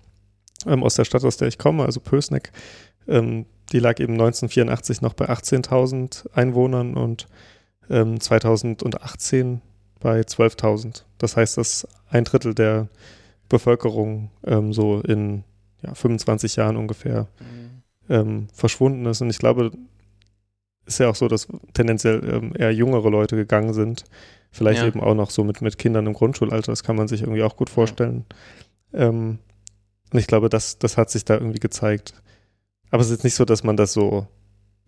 Ähm, 0.67 0.83
aus 0.83 0.95
der 0.95 1.05
Stadt, 1.05 1.25
aus 1.25 1.37
der 1.37 1.49
ich 1.49 1.59
komme, 1.59 1.85
also 1.85 2.01
Pösneck, 2.01 2.53
ähm, 3.09 3.47
die 3.73 3.79
lag 3.79 3.99
eben 4.01 4.15
1984 4.15 5.01
noch 5.03 5.15
bei 5.15 5.29
18.000 5.29 6.31
Einwohnern 6.35 6.95
und 6.95 7.27
ähm, 7.91 8.21
2018 8.21 9.61
bei 10.01 10.21
12.000. 10.21 11.05
Das 11.19 11.37
heißt, 11.37 11.57
dass 11.59 11.87
ein 12.11 12.25
Drittel 12.25 12.55
der 12.55 12.89
Bevölkerung 13.49 14.31
ähm, 14.45 14.73
so 14.73 15.01
in 15.01 15.45
ja, 15.83 15.95
25 15.95 16.57
Jahren 16.57 16.77
ungefähr 16.77 17.29
Mhm. 17.41 17.83
ähm, 18.09 18.49
verschwunden 18.53 19.07
ist. 19.07 19.21
Und 19.21 19.31
ich 19.31 19.39
glaube, 19.39 19.71
ist 20.87 20.99
ja 20.99 21.09
auch 21.09 21.15
so, 21.15 21.29
dass 21.29 21.47
tendenziell 21.75 22.23
ähm, 22.29 22.53
eher 22.57 22.73
jüngere 22.75 23.11
Leute 23.11 23.37
gegangen 23.37 23.73
sind. 23.75 24.05
Vielleicht 24.51 24.81
Ja. 24.83 24.87
eben 24.89 25.01
auch 25.01 25.15
noch 25.15 25.31
so 25.31 25.45
mit, 25.45 25.63
mit 25.63 25.79
Kindern 25.79 26.07
im 26.07 26.13
Grundschulalter. 26.13 26.73
Das 26.73 26.83
kann 26.83 26.97
man 26.97 27.09
sich 27.09 27.23
irgendwie 27.23 27.43
auch 27.43 27.57
gut 27.57 27.71
vorstellen. 27.71 28.25
Ähm, 28.93 29.39
und 30.13 30.19
ich 30.19 30.27
glaube, 30.27 30.49
das, 30.49 30.79
das 30.79 30.97
hat 30.99 31.11
sich 31.11 31.25
da 31.25 31.35
irgendwie 31.35 31.61
gezeigt. 31.61 32.15
Aber 32.93 33.01
es 33.01 33.09
ist 33.09 33.15
jetzt 33.15 33.25
nicht 33.25 33.35
so, 33.35 33.45
dass 33.45 33.65
man 33.65 33.77
das 33.77 33.95
so, 33.95 34.27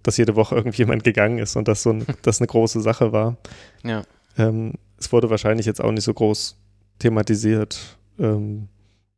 dass 0.02 0.18
jede 0.18 0.36
Woche 0.36 0.54
irgendwie 0.54 0.76
jemand 0.78 1.02
gegangen 1.02 1.38
ist 1.38 1.56
und 1.56 1.66
das 1.66 1.82
so 1.82 1.90
ein, 1.90 2.06
das 2.22 2.38
eine 2.40 2.46
große 2.46 2.80
Sache 2.80 3.10
war. 3.12 3.36
Ja. 3.82 4.02
Ähm, 4.36 4.74
es 4.98 5.10
wurde 5.10 5.30
wahrscheinlich 5.30 5.66
jetzt 5.66 5.82
auch 5.82 5.90
nicht 5.90 6.04
so 6.04 6.12
groß 6.12 6.56
thematisiert, 6.98 7.98
ähm, 8.18 8.68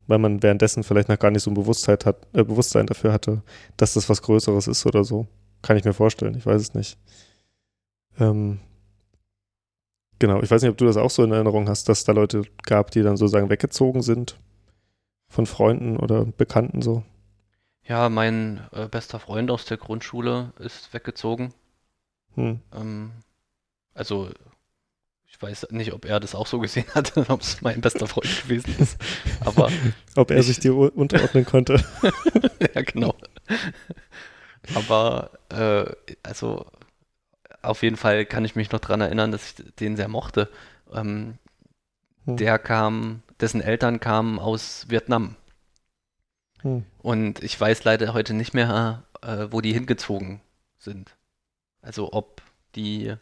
weil 0.06 0.18
man 0.18 0.42
währenddessen 0.42 0.84
vielleicht 0.84 1.08
noch 1.08 1.18
gar 1.18 1.32
nicht 1.32 1.42
so 1.42 1.50
ein 1.50 1.54
Bewusstheit 1.54 2.06
hat, 2.06 2.28
äh, 2.32 2.44
Bewusstsein 2.44 2.86
dafür 2.86 3.12
hatte, 3.12 3.42
dass 3.76 3.94
das 3.94 4.08
was 4.08 4.22
Größeres 4.22 4.68
ist 4.68 4.86
oder 4.86 5.02
so. 5.02 5.26
Kann 5.62 5.76
ich 5.76 5.84
mir 5.84 5.92
vorstellen, 5.92 6.36
ich 6.36 6.46
weiß 6.46 6.62
es 6.62 6.74
nicht. 6.74 6.96
Ähm, 8.20 8.60
genau, 10.20 10.40
ich 10.42 10.50
weiß 10.50 10.62
nicht, 10.62 10.70
ob 10.70 10.78
du 10.78 10.84
das 10.84 10.96
auch 10.96 11.10
so 11.10 11.24
in 11.24 11.32
Erinnerung 11.32 11.68
hast, 11.68 11.88
dass 11.88 12.04
da 12.04 12.12
Leute 12.12 12.42
gab, 12.62 12.92
die 12.92 13.02
dann 13.02 13.16
sozusagen 13.16 13.50
weggezogen 13.50 14.02
sind 14.02 14.38
von 15.28 15.46
Freunden 15.46 15.96
oder 15.96 16.24
Bekannten 16.24 16.82
so. 16.82 17.02
Ja, 17.88 18.08
mein 18.08 18.66
äh, 18.72 18.88
bester 18.88 19.20
Freund 19.20 19.50
aus 19.50 19.64
der 19.64 19.76
Grundschule 19.76 20.52
ist 20.58 20.92
weggezogen. 20.92 21.54
Hm. 22.34 22.60
Ähm, 22.74 23.12
also, 23.94 24.30
ich 25.28 25.40
weiß 25.40 25.68
nicht, 25.70 25.92
ob 25.92 26.04
er 26.04 26.18
das 26.20 26.34
auch 26.34 26.46
so 26.46 26.58
gesehen 26.58 26.86
hat, 26.94 27.16
ob 27.30 27.40
es 27.42 27.60
mein 27.62 27.80
bester 27.80 28.06
Freund 28.06 28.42
gewesen 28.42 28.74
ist. 28.78 28.98
Aber, 29.44 29.70
Ob 30.16 30.30
er 30.30 30.38
Ich- 30.38 30.46
sich 30.46 30.58
dir 30.58 30.74
unterordnen 30.74 31.44
konnte. 31.44 31.84
ja, 32.74 32.82
genau. 32.82 33.14
Aber, 34.74 35.30
äh, 35.50 35.92
also, 36.22 36.66
auf 37.62 37.82
jeden 37.82 37.96
Fall 37.96 38.26
kann 38.26 38.44
ich 38.44 38.56
mich 38.56 38.72
noch 38.72 38.80
dran 38.80 39.00
erinnern, 39.00 39.30
dass 39.32 39.50
ich 39.60 39.74
den 39.76 39.96
sehr 39.96 40.08
mochte. 40.08 40.48
Ähm, 40.92 41.38
Hm. 42.24 42.36
der 42.38 42.58
kam, 42.58 43.22
dessen 43.40 43.60
Eltern 43.60 44.00
kamen 44.00 44.40
aus 44.40 44.86
Vietnam. 44.88 45.36
Hm. 46.66 46.84
Und 46.98 47.44
ich 47.44 47.58
weiß 47.60 47.84
leider 47.84 48.12
heute 48.12 48.34
nicht 48.34 48.52
mehr, 48.52 49.04
äh, 49.22 49.46
wo 49.50 49.60
die 49.60 49.72
hingezogen 49.72 50.40
sind. 50.78 51.16
Also 51.80 52.12
ob 52.12 52.42
die 52.74 53.14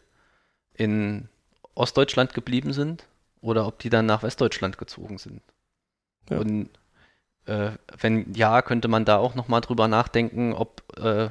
in 0.73 1.29
Ostdeutschland 1.75 2.33
geblieben 2.33 2.73
sind 2.73 3.05
oder 3.41 3.67
ob 3.67 3.77
die 3.79 3.89
dann 3.89 4.07
nach 4.07 4.23
Westdeutschland 4.23 4.79
gezogen 4.79 5.19
sind. 5.19 5.41
Ja. 6.29 6.39
Und 6.39 6.69
äh, 7.45 7.71
wenn 7.99 8.33
ja, 8.33 8.63
könnte 8.63 8.87
man 8.87 9.05
da 9.05 9.17
auch 9.17 9.35
nochmal 9.35 9.61
drüber 9.61 9.87
nachdenken, 9.87 10.53
ob 10.53 10.81
äh, 10.97 11.25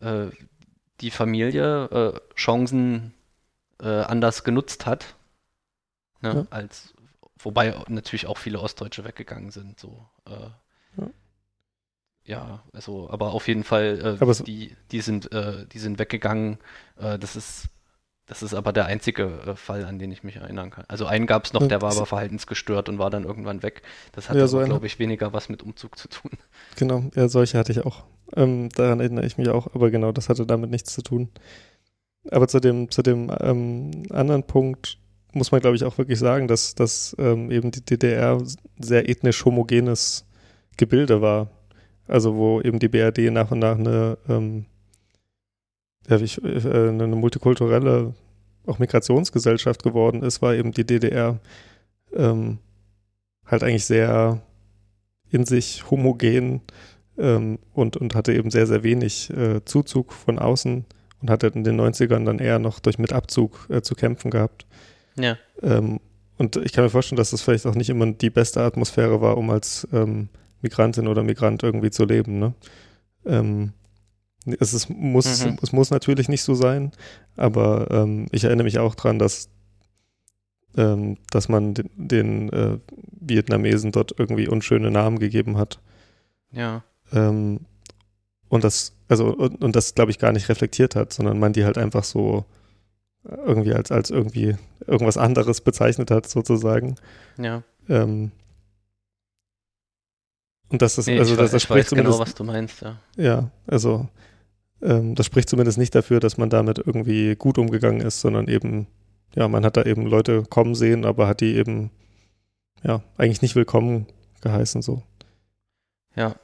äh, 0.00 0.30
die 1.00 1.10
Familie 1.10 1.84
äh, 1.86 2.34
Chancen 2.34 3.14
äh, 3.80 3.88
anders 4.02 4.44
genutzt 4.44 4.84
hat. 4.84 5.14
Ne, 6.20 6.34
Ja. 6.34 6.46
als, 6.50 6.92
wobei 7.38 7.74
natürlich 7.88 8.26
auch 8.26 8.36
viele 8.36 8.60
Ostdeutsche 8.60 9.04
weggegangen 9.06 9.50
sind. 9.50 9.80
So, 9.80 10.06
äh, 10.26 10.50
Ja. 11.00 11.10
Ja, 12.24 12.62
also, 12.72 13.08
aber 13.10 13.32
auf 13.32 13.48
jeden 13.48 13.64
Fall, 13.64 14.18
äh, 14.20 14.24
es- 14.24 14.42
die, 14.42 14.76
die 14.92 15.00
sind, 15.00 15.32
äh, 15.32 15.66
die 15.66 15.78
sind 15.78 15.98
weggegangen. 15.98 16.58
Äh, 16.96 17.18
das 17.18 17.36
ist, 17.36 17.64
das 18.26 18.42
ist 18.42 18.54
aber 18.54 18.72
der 18.72 18.86
einzige 18.86 19.24
äh, 19.46 19.56
Fall, 19.56 19.84
an 19.84 19.98
den 19.98 20.12
ich 20.12 20.22
mich 20.22 20.36
erinnern 20.36 20.70
kann. 20.70 20.84
Also 20.88 21.06
einen 21.06 21.26
gab 21.26 21.44
es 21.46 21.52
noch, 21.52 21.66
der 21.66 21.82
war 21.82 21.90
aber 21.92 22.06
verhaltensgestört 22.06 22.88
und 22.88 22.98
war 22.98 23.10
dann 23.10 23.24
irgendwann 23.24 23.62
weg. 23.62 23.82
Das 24.12 24.28
hatte 24.28 24.38
Ja, 24.40 24.46
so 24.48 24.60
glaube 24.60 24.86
ich, 24.86 24.98
weniger 24.98 25.32
was 25.32 25.48
mit 25.48 25.62
Umzug 25.62 25.98
zu 25.98 26.08
tun. 26.08 26.30
Genau, 26.76 27.04
ja, 27.16 27.28
solche 27.28 27.58
hatte 27.58 27.72
ich 27.72 27.84
auch. 27.84 28.04
Ähm, 28.36 28.68
daran 28.70 29.00
erinnere 29.00 29.26
ich 29.26 29.36
mich 29.38 29.48
auch, 29.48 29.74
aber 29.74 29.90
genau, 29.90 30.12
das 30.12 30.28
hatte 30.28 30.46
damit 30.46 30.70
nichts 30.70 30.92
zu 30.94 31.02
tun. 31.02 31.30
Aber 32.30 32.46
zu 32.48 32.60
dem, 32.60 32.90
zu 32.90 33.02
dem 33.02 33.32
ähm, 33.40 34.04
anderen 34.10 34.44
Punkt 34.44 34.98
muss 35.32 35.52
man, 35.52 35.60
glaube 35.60 35.76
ich, 35.76 35.84
auch 35.84 35.96
wirklich 35.98 36.18
sagen, 36.18 36.48
dass, 36.48 36.74
dass 36.74 37.16
ähm, 37.18 37.50
eben 37.50 37.70
die 37.70 37.84
DDR 37.84 38.40
sehr 38.78 39.08
ethnisch 39.08 39.44
homogenes 39.44 40.26
Gebilde 40.76 41.22
war. 41.22 41.48
Also 42.10 42.34
wo 42.34 42.60
eben 42.60 42.80
die 42.80 42.88
BRD 42.88 43.30
nach 43.30 43.52
und 43.52 43.60
nach 43.60 43.78
eine, 43.78 44.18
ähm, 44.28 44.66
ich, 46.08 46.42
äh, 46.42 46.88
eine 46.88 47.06
multikulturelle, 47.06 48.14
auch 48.66 48.78
Migrationsgesellschaft 48.80 49.82
geworden 49.84 50.22
ist, 50.22 50.42
war 50.42 50.54
eben 50.54 50.72
die 50.72 50.84
DDR 50.84 51.38
ähm, 52.12 52.58
halt 53.46 53.62
eigentlich 53.62 53.84
sehr 53.84 54.42
in 55.30 55.46
sich 55.46 55.88
homogen 55.88 56.62
ähm, 57.16 57.60
und, 57.72 57.96
und 57.96 58.16
hatte 58.16 58.32
eben 58.32 58.50
sehr, 58.50 58.66
sehr 58.66 58.82
wenig 58.82 59.30
äh, 59.30 59.64
Zuzug 59.64 60.12
von 60.12 60.40
außen 60.40 60.84
und 61.22 61.30
hatte 61.30 61.46
in 61.46 61.62
den 61.62 61.80
90ern 61.80 62.24
dann 62.24 62.40
eher 62.40 62.58
noch 62.58 62.80
durch 62.80 62.98
mit 62.98 63.12
Abzug 63.12 63.68
äh, 63.70 63.82
zu 63.82 63.94
kämpfen 63.94 64.32
gehabt. 64.32 64.66
Ja. 65.16 65.38
Ähm, 65.62 66.00
und 66.38 66.56
ich 66.56 66.72
kann 66.72 66.82
mir 66.82 66.90
vorstellen, 66.90 67.18
dass 67.18 67.30
das 67.30 67.42
vielleicht 67.42 67.66
auch 67.66 67.76
nicht 67.76 67.90
immer 67.90 68.10
die 68.10 68.30
beste 68.30 68.62
Atmosphäre 68.62 69.20
war, 69.20 69.36
um 69.36 69.50
als 69.50 69.86
ähm, 69.92 70.28
Migrantin 70.62 71.08
oder 71.08 71.22
Migrant 71.22 71.62
irgendwie 71.62 71.90
zu 71.90 72.04
leben. 72.04 72.38
Ne? 72.38 72.54
Ähm, 73.26 73.72
es, 74.58 74.74
ist, 74.74 74.88
muss, 74.90 75.44
Mhm. 75.44 75.58
es 75.62 75.72
muss 75.72 75.90
natürlich 75.90 76.28
nicht 76.28 76.42
so 76.42 76.54
sein, 76.54 76.92
aber 77.36 77.88
ähm, 77.90 78.26
ich 78.32 78.44
erinnere 78.44 78.64
mich 78.64 78.78
auch 78.78 78.94
dran, 78.94 79.18
dass, 79.18 79.48
ähm, 80.76 81.18
dass 81.30 81.48
man 81.48 81.74
den, 81.74 81.90
den 81.96 82.52
äh, 82.52 82.78
Vietnamesen 83.20 83.92
dort 83.92 84.18
irgendwie 84.18 84.48
unschöne 84.48 84.90
Namen 84.90 85.18
gegeben 85.18 85.56
hat. 85.58 85.80
Ja. 86.52 86.82
Ähm, 87.12 87.60
und 88.48 88.64
das, 88.64 88.92
also, 89.08 89.28
und, 89.34 89.62
und 89.62 89.76
das, 89.76 89.94
glaube 89.94 90.10
ich, 90.10 90.18
gar 90.18 90.32
nicht 90.32 90.48
reflektiert 90.48 90.96
hat, 90.96 91.12
sondern 91.12 91.38
man 91.38 91.52
die 91.52 91.64
halt 91.64 91.78
einfach 91.78 92.04
so 92.04 92.44
irgendwie 93.24 93.74
als, 93.74 93.92
als 93.92 94.10
irgendwie 94.10 94.56
irgendwas 94.86 95.18
anderes 95.18 95.60
bezeichnet 95.60 96.10
hat, 96.10 96.26
sozusagen. 96.26 96.94
Ja. 97.36 97.62
Ähm, 97.88 98.32
und 100.70 100.82
das 100.82 100.98
ist, 100.98 101.06
Nee, 101.06 101.18
also 101.18 101.32
ich, 101.32 101.38
das, 101.38 101.50
das 101.50 101.62
ich 101.62 101.64
spricht 101.64 101.86
weiß 101.86 101.90
genau, 101.90 102.10
zumindest, 102.10 102.20
was 102.20 102.34
du 102.34 102.44
meinst, 102.44 102.80
ja. 102.82 102.96
ja, 103.16 103.50
also 103.66 104.08
ähm, 104.82 105.14
das 105.14 105.26
spricht 105.26 105.48
zumindest 105.48 105.78
nicht 105.78 105.94
dafür, 105.94 106.20
dass 106.20 106.38
man 106.38 106.50
damit 106.50 106.78
irgendwie 106.78 107.36
gut 107.36 107.58
umgegangen 107.58 108.00
ist, 108.00 108.20
sondern 108.20 108.48
eben, 108.48 108.86
ja, 109.34 109.48
man 109.48 109.64
hat 109.64 109.76
da 109.76 109.82
eben 109.82 110.06
Leute 110.06 110.42
kommen 110.48 110.74
sehen, 110.74 111.04
aber 111.04 111.26
hat 111.26 111.40
die 111.40 111.56
eben, 111.56 111.90
ja, 112.82 113.02
eigentlich 113.16 113.42
nicht 113.42 113.56
willkommen 113.56 114.06
geheißen, 114.40 114.82
so. 114.82 115.02
Ja. 116.16 116.36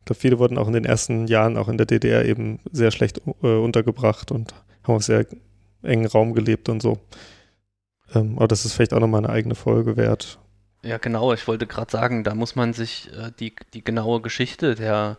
Ich 0.00 0.06
glaube, 0.06 0.20
viele 0.20 0.38
wurden 0.38 0.58
auch 0.58 0.66
in 0.66 0.74
den 0.74 0.84
ersten 0.84 1.26
Jahren 1.26 1.56
auch 1.56 1.68
in 1.68 1.78
der 1.78 1.86
DDR 1.86 2.24
eben 2.26 2.58
sehr 2.72 2.90
schlecht 2.90 3.22
äh, 3.42 3.46
untergebracht 3.46 4.32
und 4.32 4.54
haben 4.82 4.96
auf 4.96 5.02
sehr 5.02 5.26
engen 5.82 6.06
Raum 6.06 6.34
gelebt 6.34 6.68
und 6.68 6.82
so. 6.82 6.98
Ähm, 8.14 8.36
aber 8.36 8.48
das 8.48 8.64
ist 8.64 8.74
vielleicht 8.74 8.92
auch 8.92 9.00
nochmal 9.00 9.24
eine 9.24 9.32
eigene 9.32 9.54
Folge 9.54 9.96
wert. 9.96 10.38
Ja, 10.84 10.98
genau, 10.98 11.32
ich 11.32 11.48
wollte 11.48 11.66
gerade 11.66 11.90
sagen, 11.90 12.24
da 12.24 12.34
muss 12.34 12.56
man 12.56 12.74
sich 12.74 13.10
äh, 13.12 13.30
die, 13.40 13.54
die 13.72 13.82
genaue 13.82 14.20
Geschichte 14.20 14.74
der 14.74 15.16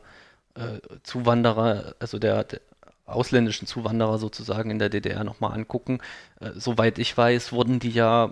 äh, 0.56 0.80
Zuwanderer, 1.04 1.96
also 2.00 2.20
der, 2.20 2.44
der 2.44 2.62
ausländischen 3.06 3.68
Zuwanderer 3.68 4.20
sozusagen 4.20 4.70
in 4.70 4.80
der 4.80 4.90
DDR 4.90 5.24
nochmal 5.24 5.54
angucken. 5.54 6.00
Äh, 6.40 6.52
soweit 6.56 7.00
ich 7.00 7.18
weiß, 7.18 7.52
wurden 7.52 7.80
die 7.80 7.90
ja 7.90 8.32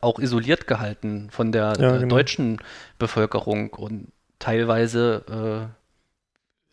auch 0.00 0.18
isoliert 0.18 0.66
gehalten 0.66 1.28
von 1.30 1.52
der 1.52 1.74
Ja, 1.78 1.96
äh, 1.96 1.98
genau. 2.00 2.16
deutschen 2.16 2.58
Bevölkerung 2.98 3.74
und 3.74 4.12
teilweise 4.38 5.70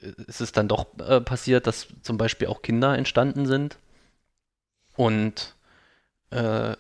äh, 0.02 0.06
ist 0.28 0.42
es 0.42 0.52
dann 0.54 0.68
doch 0.68 0.88
äh, 1.00 1.20
passiert, 1.20 1.68
dass 1.68 1.88
zum 2.02 2.18
Beispiel 2.18 2.48
auch 2.48 2.62
Kinder 2.62 2.98
entstanden 2.98 3.46
sind 3.46 3.78
und 4.96 5.56
äh, 6.30 6.76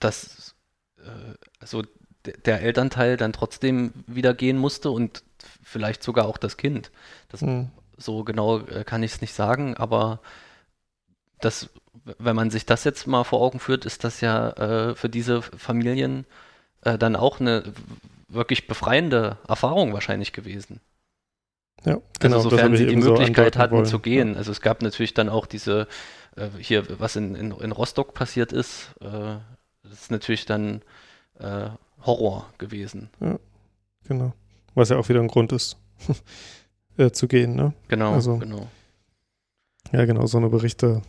dass 0.00 0.54
äh, 0.98 1.34
also 1.60 1.82
der 2.44 2.62
Elternteil 2.62 3.16
dann 3.16 3.32
trotzdem 3.32 3.92
wieder 4.06 4.34
gehen 4.34 4.58
musste 4.58 4.90
und 4.90 5.22
vielleicht 5.62 6.02
sogar 6.02 6.26
auch 6.26 6.38
das 6.38 6.56
Kind. 6.56 6.90
Das, 7.28 7.40
Hm. 7.40 7.70
so 7.96 8.24
genau 8.24 8.60
äh, 8.60 8.84
kann 8.84 9.02
ich 9.02 9.12
es 9.12 9.20
nicht 9.20 9.34
sagen, 9.34 9.76
aber 9.76 10.20
das, 11.40 11.70
wenn 12.18 12.36
man 12.36 12.50
sich 12.50 12.66
das 12.66 12.84
jetzt 12.84 13.06
mal 13.06 13.24
vor 13.24 13.40
Augen 13.40 13.60
führt, 13.60 13.84
ist 13.84 14.04
das 14.04 14.20
ja 14.20 14.50
äh, 14.50 14.94
für 14.94 15.08
diese 15.08 15.42
Familien 15.42 16.24
äh, 16.82 16.98
dann 16.98 17.16
auch 17.16 17.40
eine 17.40 17.64
wirklich 18.28 18.66
befreiende 18.66 19.38
Erfahrung 19.46 19.92
wahrscheinlich 19.92 20.32
gewesen. 20.32 20.80
Ja, 21.84 21.98
genau. 22.18 22.36
also 22.36 22.50
sofern 22.50 22.76
sie 22.76 22.86
die 22.86 23.00
so 23.00 23.10
Möglichkeit 23.10 23.38
andeuten 23.38 23.58
hatten 23.60 23.74
wollen. 23.76 23.86
zu 23.86 23.98
gehen. 24.00 24.36
Also 24.36 24.50
es 24.50 24.60
gab 24.60 24.82
natürlich 24.82 25.14
dann 25.14 25.28
auch 25.28 25.46
diese, 25.46 25.86
äh, 26.36 26.48
hier, 26.58 26.84
was 26.98 27.16
in, 27.16 27.34
in, 27.34 27.52
in 27.52 27.72
Rostock 27.72 28.14
passiert 28.14 28.52
ist, 28.52 28.94
äh, 29.00 29.36
das 29.82 29.92
ist 29.92 30.10
natürlich 30.10 30.46
dann 30.46 30.82
äh, 31.38 31.68
Horror 32.06 32.46
gewesen. 32.58 33.10
Genau. 34.08 34.32
Was 34.74 34.90
ja 34.90 34.96
auch 34.98 35.08
wieder 35.08 35.20
ein 35.20 35.28
Grund 35.28 35.52
ist, 35.52 35.76
äh, 36.96 37.10
zu 37.10 37.26
gehen, 37.28 37.54
ne? 37.56 37.72
Genau, 37.88 38.12
Also- 38.14 38.36
genau. 38.38 38.68
Ja, 39.92 40.04
genau, 40.04 40.26
so 40.26 40.38
eine 40.38 40.48
Berichte 40.48 41.02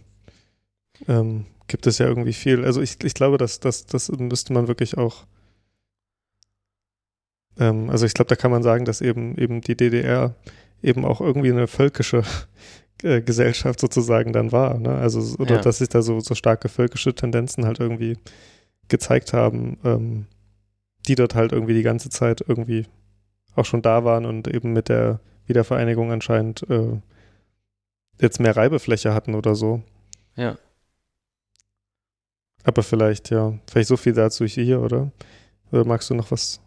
ähm, 1.08 1.46
gibt 1.68 1.88
es 1.88 1.98
ja 1.98 2.06
irgendwie 2.08 2.34
viel. 2.34 2.64
Also 2.64 2.82
ich, 2.82 3.04
ich 3.04 3.14
glaube, 3.16 3.38
dass 3.38 3.60
das, 3.60 3.86
müsste 4.20 4.54
man 4.54 4.68
wirklich 4.68 4.98
auch 4.98 5.26
ähm, 7.60 7.90
also 7.90 8.06
ich 8.06 8.14
glaube, 8.14 8.30
da 8.30 8.36
kann 8.36 8.52
man 8.52 8.64
sagen, 8.64 8.86
dass 8.86 9.02
eben 9.02 9.36
eben 9.38 9.62
die 9.62 9.76
DDR 9.76 10.36
eben 10.84 11.06
auch 11.06 11.22
irgendwie 11.22 11.52
eine 11.52 11.68
völkische 11.68 12.24
äh, 13.04 13.22
Gesellschaft 13.22 13.80
sozusagen 13.80 14.32
dann 14.34 14.52
war. 14.52 14.78
Ne? 14.78 14.94
Also 14.96 15.36
oder 15.42 15.56
Ja. 15.56 15.62
dass 15.62 15.80
sich 15.80 15.90
da 15.90 16.02
so, 16.02 16.20
so 16.20 16.36
starke 16.36 16.70
völkische 16.70 17.16
Tendenzen 17.16 17.66
halt 17.66 17.80
irgendwie 17.80 18.18
gezeigt 18.88 19.34
haben, 19.34 19.78
ähm, 19.84 20.26
die 21.08 21.16
dort 21.16 21.36
halt 21.36 21.52
irgendwie 21.52 21.74
die 21.74 21.84
ganze 21.84 22.10
Zeit 22.10 22.42
irgendwie 22.48 22.86
auch 23.56 23.66
schon 23.66 23.82
da 23.82 24.04
waren 24.04 24.26
und 24.26 24.48
eben 24.48 24.74
mit 24.74 24.90
der 24.90 25.20
Wiedervereinigung 25.46 26.12
anscheinend 26.12 26.70
äh, 26.70 27.00
jetzt 28.20 28.40
mehr 28.40 28.56
Reibefläche 28.56 29.14
hatten 29.14 29.36
oder 29.36 29.56
so. 29.56 29.82
Ja. 30.36 30.58
Aber 32.64 32.84
vielleicht, 32.84 33.30
ja, 33.30 33.54
vielleicht 33.70 33.88
so 33.88 33.98
viel 33.98 34.14
dazu 34.14 34.46
hier, 34.46 34.82
oder? 34.82 35.12
Oder 35.72 35.86
magst 35.86 36.10
du 36.10 36.16
noch 36.16 36.32
was? 36.32 36.60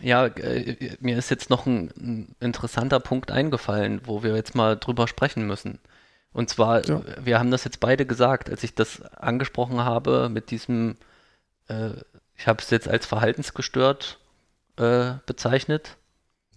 Ja, 0.00 0.26
äh, 0.26 0.96
mir 1.00 1.18
ist 1.18 1.30
jetzt 1.30 1.50
noch 1.50 1.66
ein, 1.66 1.90
ein 1.96 2.36
interessanter 2.40 3.00
Punkt 3.00 3.30
eingefallen, 3.30 4.00
wo 4.04 4.22
wir 4.22 4.34
jetzt 4.36 4.54
mal 4.54 4.76
drüber 4.76 5.08
sprechen 5.08 5.46
müssen. 5.46 5.78
Und 6.32 6.48
zwar, 6.48 6.86
Ja. 6.86 7.02
wir 7.22 7.38
haben 7.38 7.50
das 7.50 7.64
jetzt 7.64 7.80
beide 7.80 8.06
gesagt, 8.06 8.48
als 8.50 8.62
ich 8.64 8.74
das 8.74 9.02
angesprochen 9.02 9.80
habe 9.84 10.28
mit 10.28 10.50
diesem, 10.50 10.96
äh, 11.68 11.90
ich 12.42 12.48
habe 12.48 12.60
es 12.60 12.70
jetzt 12.70 12.88
als 12.88 13.06
verhaltensgestört 13.06 14.18
äh, 14.76 15.12
bezeichnet. 15.26 15.96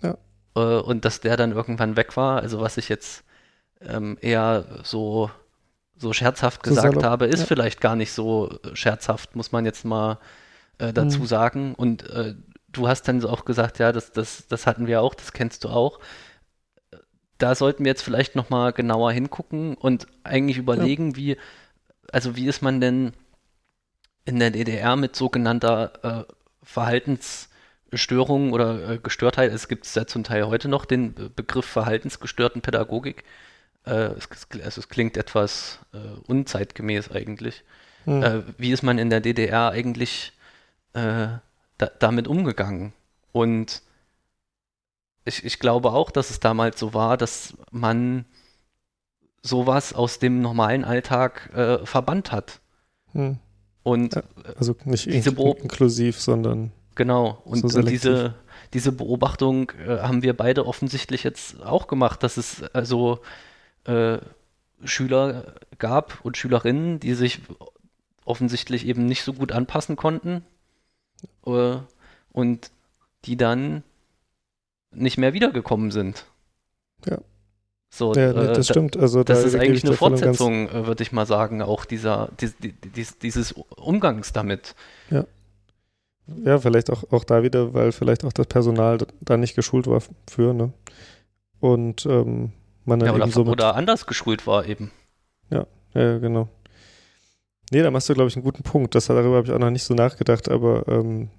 Ja. 0.02 0.18
Äh, 0.56 0.82
und 0.82 1.06
dass 1.06 1.20
der 1.20 1.38
dann 1.38 1.52
irgendwann 1.52 1.96
weg 1.96 2.18
war. 2.18 2.42
Also 2.42 2.60
was 2.60 2.78
ich 2.78 2.90
jetzt 2.90 3.24
ähm, 3.82 4.18
eher 4.20 4.66
so, 4.82 5.30
so 5.96 6.12
scherzhaft 6.12 6.64
gesagt 6.64 6.94
salopp, 6.94 7.04
habe, 7.04 7.26
ist 7.28 7.42
ja. 7.42 7.46
vielleicht 7.46 7.82
gar 7.82 7.96
nicht 7.96 8.14
so 8.14 8.50
äh, 8.64 8.76
scherzhaft, 8.76 9.36
muss 9.36 9.52
man 9.52 9.64
jetzt 9.64 9.86
mal 9.86 10.18
äh, 10.80 10.92
dazu 10.92 11.20
Mhm. 11.20 11.26
sagen. 11.28 11.76
Und 11.76 12.10
äh, 12.10 12.34
du 12.70 12.88
hast 12.88 13.04
dann 13.04 13.22
so 13.22 13.30
auch 13.30 13.46
gesagt, 13.46 13.78
ja, 13.78 13.92
das, 13.92 14.12
das, 14.12 14.48
das 14.48 14.66
hatten 14.66 14.88
wir 14.88 15.04
auch, 15.04 15.14
das 15.14 15.34
kennst 15.34 15.66
du 15.66 15.70
auch. 15.70 16.00
Da 17.38 17.54
sollten 17.54 17.86
wir 17.86 17.92
jetzt 17.92 18.02
vielleicht 18.02 18.36
nochmal 18.36 18.74
genauer 18.74 19.12
hingucken 19.12 19.76
und 19.76 20.08
eigentlich 20.24 20.58
überlegen, 20.58 21.16
wie, 21.16 21.38
also 22.12 22.36
wie 22.36 22.48
ist 22.48 22.64
man 22.64 22.82
denn 22.82 23.14
in 24.26 24.40
der 24.40 24.52
DDR 24.52 24.96
mit 24.96 25.16
sogenannter 25.16 26.28
äh, 26.28 26.34
Verhaltensstörung 26.64 28.54
oder 28.54 28.90
äh, 28.90 28.98
Gestörtheit, 28.98 29.52
es 29.54 29.68
gibt 29.68 29.94
ja 29.96 30.06
zum 30.08 30.24
Teil 30.24 30.48
heute 30.48 30.68
noch 30.68 30.86
den 30.86 31.14
Be- 31.14 31.30
Begriff 31.30 31.66
verhaltensgestörten 31.66 32.62
Pädagogik. 32.62 33.24
Äh, 33.86 33.92
es, 34.18 34.28
es- 34.32 34.62
also 34.62 34.82
es 34.82 34.90
klingt 34.90 35.16
etwas 35.18 35.80
äh, 35.94 35.98
unzeitgemäß 36.28 37.12
eigentlich. 37.12 37.64
Hm. 38.06 38.24
Äh, 38.24 38.42
wie 38.58 38.72
ist 38.72 38.84
man 38.84 38.98
in 38.98 39.10
der 39.10 39.22
DDR 39.22 39.70
eigentlich 39.70 40.34
äh, 40.94 41.28
da, 41.78 41.86
damit 42.00 42.28
umgegangen? 42.28 42.94
Und 43.32 43.84
ich, 45.24 45.44
ich 45.44 45.60
glaube 45.60 45.92
auch, 45.92 46.12
dass 46.12 46.30
es 46.30 46.40
damals 46.40 46.80
so 46.80 46.94
war, 46.94 47.18
dass 47.18 47.54
man 47.72 48.26
sowas 49.42 49.94
aus 49.94 50.18
dem 50.20 50.42
normalen 50.42 50.84
Alltag 50.84 51.52
äh, 51.54 51.86
verbannt 51.86 52.32
hat. 52.32 52.60
Hm. 53.14 53.40
Und 53.86 54.16
Ja. 54.16 54.24
Also 54.58 54.76
nicht 54.86 55.06
Diese 55.06 55.30
in 55.30 55.36
Beob- 55.36 55.60
inklusiv, 55.62 56.20
sondern 56.20 56.72
genau, 56.96 57.40
und, 57.46 57.70
So 57.70 57.78
und 57.78 57.88
diese, 57.88 58.34
diese 58.74 58.92
Beobachtung 58.92 59.72
äh, 59.88 60.00
haben 60.00 60.24
wir 60.24 60.36
beide 60.36 60.66
offensichtlich 60.66 61.24
jetzt 61.24 61.62
auch 61.62 61.86
gemacht, 61.86 62.24
dass 62.24 62.38
es 62.38 62.64
also 62.74 63.20
äh, 63.84 64.18
Schüler 64.84 65.54
gab 65.78 66.26
und 66.26 66.36
Schülerinnen, 66.36 67.00
die 67.00 67.14
sich 67.14 67.42
offensichtlich 68.26 68.88
eben 68.88 69.06
nicht 69.06 69.22
so 69.22 69.34
gut 69.34 69.52
anpassen 69.52 69.96
konnten 69.96 70.44
äh, 71.46 71.78
und 72.32 72.72
die 73.26 73.38
dann 73.38 73.84
nicht 74.90 75.20
mehr 75.20 75.34
wiedergekommen 75.34 75.92
sind. 75.92 76.26
Ja. 77.06 77.20
So, 77.90 78.14
ja, 78.14 78.34
nee, 78.34 78.40
äh, 78.46 78.48
das 78.54 78.68
da- 78.68 78.74
stimmt. 78.74 78.98
Also 78.98 79.24
das 79.24 79.42
da 79.42 79.48
ist 79.48 79.56
eigentlich 79.56 79.84
ich 79.84 79.90
eine 79.90 79.96
Fortsetzung, 79.98 80.68
äh, 80.70 80.86
würde 80.88 81.02
ich 81.04 81.12
mal 81.12 81.26
sagen, 81.26 81.62
auch 81.62 81.86
dieser, 81.86 82.30
dies, 82.42 82.56
dies, 82.96 83.18
dieses 83.20 83.52
Umgangs 83.54 84.34
damit. 84.34 84.76
Ja, 86.44 86.58
vielleicht 86.58 86.90
auch, 86.90 87.04
auch 87.12 87.24
da 87.24 87.44
wieder, 87.44 87.76
weil 87.76 87.92
vielleicht 87.92 88.26
auch 88.26 88.34
das 88.34 88.48
Personal 88.48 88.98
da 89.22 89.38
nicht 89.38 89.56
geschult 89.56 89.86
war 89.86 90.02
für, 90.28 90.56
ne? 90.56 90.74
Und 91.60 92.06
ähm, 92.08 92.52
man 92.84 93.00
dann 93.00 93.08
Ja, 93.10 93.14
oder, 93.14 93.26
eben 93.26 93.32
so 93.32 93.44
mit, 93.44 93.52
oder 93.54 93.76
anders 93.76 94.08
geschult 94.08 94.48
war 94.48 94.66
eben. 94.66 94.90
Ja, 95.52 95.68
ja, 95.94 96.18
genau. 96.18 96.50
Nee, 97.72 97.84
da 97.84 97.92
machst 97.92 98.10
du, 98.10 98.16
glaube 98.16 98.28
ich, 98.30 98.36
einen 98.36 98.44
guten 98.44 98.64
Punkt. 98.64 98.96
Das, 98.96 99.06
darüber 99.06 99.36
habe 99.38 99.46
ich 99.48 99.54
auch 99.54 99.60
noch 99.60 99.70
nicht 99.70 99.84
so 99.84 99.94
nachgedacht, 99.94 100.50
aber 100.50 100.88
ähm, 100.88 101.30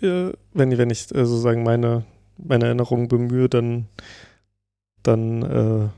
ja, 0.00 0.30
wenn, 0.54 0.70
ich- 0.70 0.78
wenn 0.78 0.90
ich 0.90 1.12
äh, 1.12 1.26
sozusagen 1.26 1.64
meine, 1.64 2.04
meine 2.36 2.66
Erinnerungen 2.66 3.08
bemühe, 3.08 3.48
dann, 3.48 3.88
dann 5.02 5.42
äh, 5.42 5.88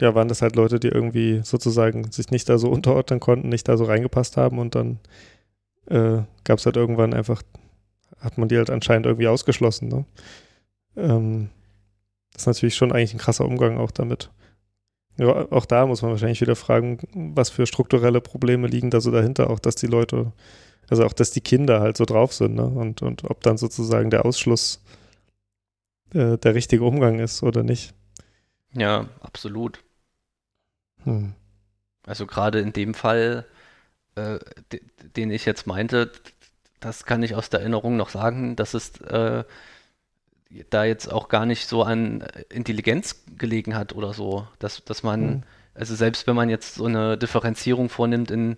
ja, 0.00 0.14
waren 0.14 0.28
das 0.28 0.42
halt 0.42 0.56
Leute, 0.56 0.78
die 0.78 0.88
irgendwie 0.88 1.40
sozusagen 1.42 2.10
sich 2.12 2.30
nicht 2.30 2.48
da 2.48 2.58
so 2.58 2.68
unterordnen 2.70 3.20
konnten, 3.20 3.48
nicht 3.48 3.68
da 3.68 3.76
so 3.76 3.84
reingepasst 3.84 4.36
haben 4.36 4.58
und 4.58 4.74
dann 4.74 4.98
äh, 5.86 6.22
gab 6.44 6.58
es 6.58 6.66
halt 6.66 6.76
irgendwann 6.76 7.14
einfach, 7.14 7.42
hat 8.20 8.38
man 8.38 8.48
die 8.48 8.56
halt 8.56 8.70
anscheinend 8.70 9.06
irgendwie 9.06 9.28
ausgeschlossen. 9.28 9.88
Ne? 9.88 10.04
Ähm, 10.96 11.50
das 12.32 12.42
ist 12.42 12.46
natürlich 12.46 12.76
schon 12.76 12.92
eigentlich 12.92 13.14
ein 13.14 13.18
krasser 13.18 13.44
Umgang 13.44 13.78
auch 13.78 13.90
damit. 13.90 14.30
Ja, 15.16 15.50
auch 15.50 15.66
da 15.66 15.86
muss 15.86 16.02
man 16.02 16.12
wahrscheinlich 16.12 16.40
wieder 16.40 16.54
fragen, 16.54 17.00
was 17.34 17.50
für 17.50 17.66
strukturelle 17.66 18.20
Probleme 18.20 18.68
liegen 18.68 18.90
da 18.90 19.00
so 19.00 19.10
dahinter, 19.10 19.50
auch 19.50 19.58
dass 19.58 19.74
die 19.74 19.88
Leute, 19.88 20.32
also 20.88 21.04
auch 21.04 21.12
dass 21.12 21.32
die 21.32 21.40
Kinder 21.40 21.80
halt 21.80 21.96
so 21.96 22.04
drauf 22.04 22.32
sind, 22.32 22.54
ne? 22.54 22.64
Und, 22.64 23.02
und 23.02 23.24
ob 23.24 23.42
dann 23.42 23.58
sozusagen 23.58 24.10
der 24.10 24.24
Ausschluss 24.24 24.80
äh, 26.14 26.38
der 26.38 26.54
richtige 26.54 26.84
Umgang 26.84 27.18
ist 27.18 27.42
oder 27.42 27.64
nicht. 27.64 27.94
Ja, 28.72 29.08
absolut. 29.20 29.82
Hm. 31.04 31.34
Also 32.06 32.26
gerade 32.26 32.60
in 32.60 32.72
dem 32.72 32.94
Fall, 32.94 33.46
äh, 34.16 34.38
de- 34.72 34.82
den 35.16 35.30
ich 35.30 35.44
jetzt 35.46 35.66
meinte, 35.66 36.12
das 36.80 37.04
kann 37.06 37.22
ich 37.22 37.34
aus 37.34 37.50
der 37.50 37.60
Erinnerung 37.60 37.96
noch 37.96 38.10
sagen, 38.10 38.56
dass 38.56 38.74
es 38.74 39.00
äh, 39.02 39.44
da 40.70 40.84
jetzt 40.84 41.12
auch 41.12 41.28
gar 41.28 41.44
nicht 41.46 41.66
so 41.66 41.82
an 41.82 42.24
Intelligenz 42.48 43.24
gelegen 43.36 43.74
hat 43.74 43.94
oder 43.94 44.14
so, 44.14 44.48
dass, 44.58 44.82
dass 44.84 45.02
man, 45.02 45.20
Hm. 45.20 45.42
also 45.74 45.94
selbst 45.94 46.26
wenn 46.26 46.36
man 46.36 46.48
jetzt 46.48 46.76
so 46.76 46.86
eine 46.86 47.18
Differenzierung 47.18 47.88
vornimmt 47.90 48.30
in 48.30 48.52
äh, 48.52 48.56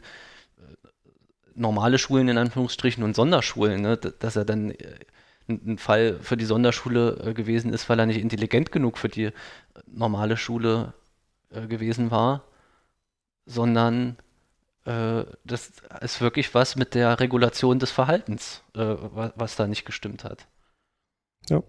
normale 1.54 1.98
Schulen 1.98 2.28
in 2.28 2.38
Anführungsstrichen 2.38 3.02
und 3.02 3.16
Sonderschulen, 3.16 3.82
ne, 3.82 3.96
dass 3.96 4.36
er 4.36 4.44
dann 4.44 4.70
äh, 4.70 4.76
ein 5.50 5.78
Fall 5.78 6.18
für 6.20 6.36
die 6.36 6.44
Sonderschule 6.44 7.16
äh, 7.24 7.34
gewesen 7.34 7.72
ist, 7.72 7.88
weil 7.88 7.98
er 7.98 8.06
nicht 8.06 8.20
intelligent 8.20 8.72
genug 8.72 8.98
für 8.98 9.08
die 9.08 9.24
äh, 9.26 9.32
normale 9.86 10.36
Schule 10.36 10.94
äh, 11.50 11.66
gewesen 11.66 12.10
war, 12.10 12.44
sondern 13.46 14.16
das 14.82 15.72
ist 16.00 16.20
wirklich 16.22 16.54
was 16.54 16.74
mit 16.74 16.94
der 16.94 17.20
Regulation 17.20 17.78
des 17.78 17.90
Verhaltens, 17.90 18.62
was, 18.72 19.54
da 19.54 19.66
nicht 19.66 19.84
gestimmt 19.84 20.24
hat. 20.24 20.48
Ja. 21.50 21.62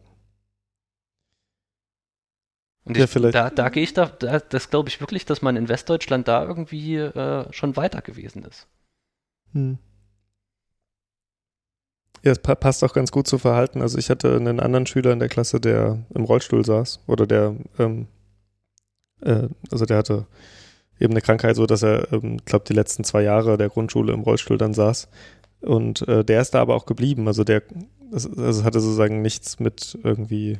Und 2.85 2.97
Ja, 2.97 3.03
ich, 3.03 3.09
vielleicht- 3.09 3.35
da, 3.35 3.49
da 3.49 3.69
gehe 3.69 3.83
ich 3.83 3.93
da, 3.93 4.05
da 4.05 4.39
das 4.39 4.69
glaube 4.69 4.89
ich 4.89 5.01
wirklich, 5.01 5.25
dass 5.25 5.41
man 5.41 5.55
in 5.57 5.67
Westdeutschland 5.69 6.27
da 6.27 6.43
irgendwie 6.43 6.95
äh, 6.95 7.51
schon 7.51 7.75
weiter 7.75 8.01
gewesen 8.01 8.43
ist. 8.45 8.67
Hm. 9.53 9.77
Ja, 12.23 12.31
es 12.31 12.39
pa 12.39 12.53
passt 12.55 12.83
auch 12.83 12.93
ganz 12.93 13.11
gut 13.11 13.27
zu 13.27 13.37
Verhalten. 13.39 13.81
Also 13.81 13.97
ich 13.97 14.09
hatte 14.09 14.35
einen 14.35 14.59
anderen 14.59 14.85
Schüler 14.85 15.11
in 15.11 15.19
der 15.19 15.29
Klasse, 15.29 15.59
der 15.59 15.99
im 16.13 16.23
Rollstuhl 16.23 16.63
saß 16.63 16.99
oder 17.07 17.25
der, 17.25 17.55
ähm, 17.79 18.07
äh, 19.21 19.47
also 19.71 19.85
der 19.85 19.97
hatte 19.97 20.27
eben 20.99 21.13
eine 21.13 21.21
Krankheit, 21.21 21.55
so 21.55 21.65
dass 21.65 21.81
er, 21.81 22.11
ähm, 22.13 22.37
glaube 22.45 22.65
die 22.67 22.73
letzten 22.73 23.03
zwei 23.03 23.23
Jahre 23.23 23.57
der 23.57 23.69
Grundschule 23.69 24.13
im 24.13 24.21
Rollstuhl 24.21 24.57
dann 24.59 24.73
saß. 24.75 25.07
Und 25.61 26.07
äh, 26.07 26.23
der 26.23 26.41
ist 26.41 26.51
da 26.53 26.61
aber 26.61 26.75
auch 26.75 26.85
geblieben. 26.85 27.27
Also 27.27 27.43
der, 27.43 27.63
also 28.11 28.29
es 28.43 28.63
hatte 28.63 28.79
sozusagen 28.79 29.21
nichts 29.23 29.59
mit 29.59 29.97
irgendwie 30.03 30.59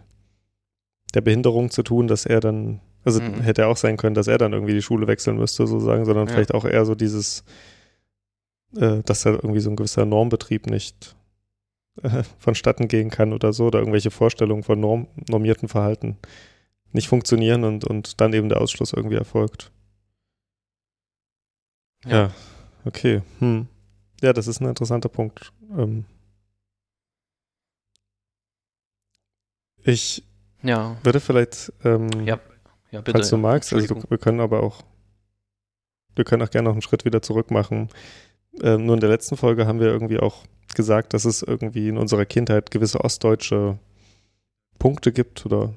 der 1.14 1.22
Behinderung 1.22 1.70
zu 1.70 1.84
tun, 1.84 2.08
dass 2.08 2.26
er 2.26 2.40
dann, 2.40 2.80
also 3.04 3.22
Mhm. 3.22 3.42
hätte 3.42 3.68
auch 3.68 3.78
sein 3.78 3.98
können, 3.98 4.16
dass 4.16 4.28
er 4.28 4.38
dann 4.40 4.54
irgendwie 4.54 4.74
die 4.74 4.82
Schule 4.82 5.06
wechseln 5.08 5.38
müsste, 5.38 5.68
sozusagen, 5.68 6.06
sondern 6.06 6.28
Ja. 6.28 6.34
vielleicht 6.34 6.54
auch 6.56 6.66
eher 6.66 6.86
so 6.86 6.96
dieses, 6.96 7.44
äh, 8.78 9.04
dass 9.04 9.22
da 9.24 9.32
irgendwie 9.32 9.60
so 9.60 9.70
ein 9.70 9.76
gewisser 9.76 10.06
Normbetrieb 10.06 10.66
nicht 10.68 11.16
äh, 12.02 12.24
vonstatten 12.40 12.88
gehen 12.88 13.10
kann 13.10 13.34
oder 13.34 13.54
so, 13.54 13.68
oder 13.68 13.80
irgendwelche 13.80 14.12
Vorstellungen 14.12 14.64
von 14.64 14.80
Norm, 14.80 15.08
normierten 15.30 15.68
Verhalten 15.68 16.18
nicht 16.94 17.08
funktionieren 17.08 17.64
und, 17.64 17.86
und 17.86 18.20
dann 18.20 18.34
eben 18.34 18.50
der 18.50 18.60
Ausschluss 18.62 18.94
irgendwie 18.94 19.16
erfolgt. 19.16 19.72
Ja, 22.06 22.32
okay. 22.86 23.22
Hm. 23.40 23.68
Ja, 24.22 24.34
das 24.34 24.48
ist 24.48 24.62
ein 24.62 24.68
interessanter 24.68 25.10
Punkt. 25.10 25.52
Ähm 25.78 26.06
ich 29.84 30.24
Ja, 30.64 30.98
würde 31.04 31.20
vielleicht, 31.20 31.74
ähm, 31.84 32.10
Ja, 32.26 32.40
ja 32.92 33.02
bitte. 33.02 33.14
falls 33.14 33.30
du 33.30 33.38
magst, 33.38 33.74
also 33.74 33.96
du, 33.96 34.04
wir 34.10 34.18
können 34.18 34.40
aber 34.40 34.62
auch, 34.62 34.84
wir 36.16 36.24
können 36.24 36.44
auch 36.44 36.52
gerne 36.52 36.68
noch 36.70 36.74
einen 36.74 36.82
Schritt 36.82 37.06
wieder 37.06 37.22
zurück 37.22 37.52
machen. 37.52 37.90
Ähm, 38.62 38.86
nur 38.86 38.96
in 38.96 39.02
der 39.02 39.10
letzten 39.10 39.38
Folge 39.38 39.66
haben 39.68 39.80
wir 39.80 39.88
irgendwie 39.88 40.20
auch 40.20 40.44
gesagt, 40.76 41.14
dass 41.14 41.26
es 41.26 41.42
irgendwie 41.42 41.88
in 41.88 41.98
unserer 41.98 42.26
Kindheit 42.26 42.72
gewisse 42.72 43.02
ostdeutsche 43.04 43.78
Punkte 44.80 45.12
gibt 45.12 45.46
oder 45.46 45.74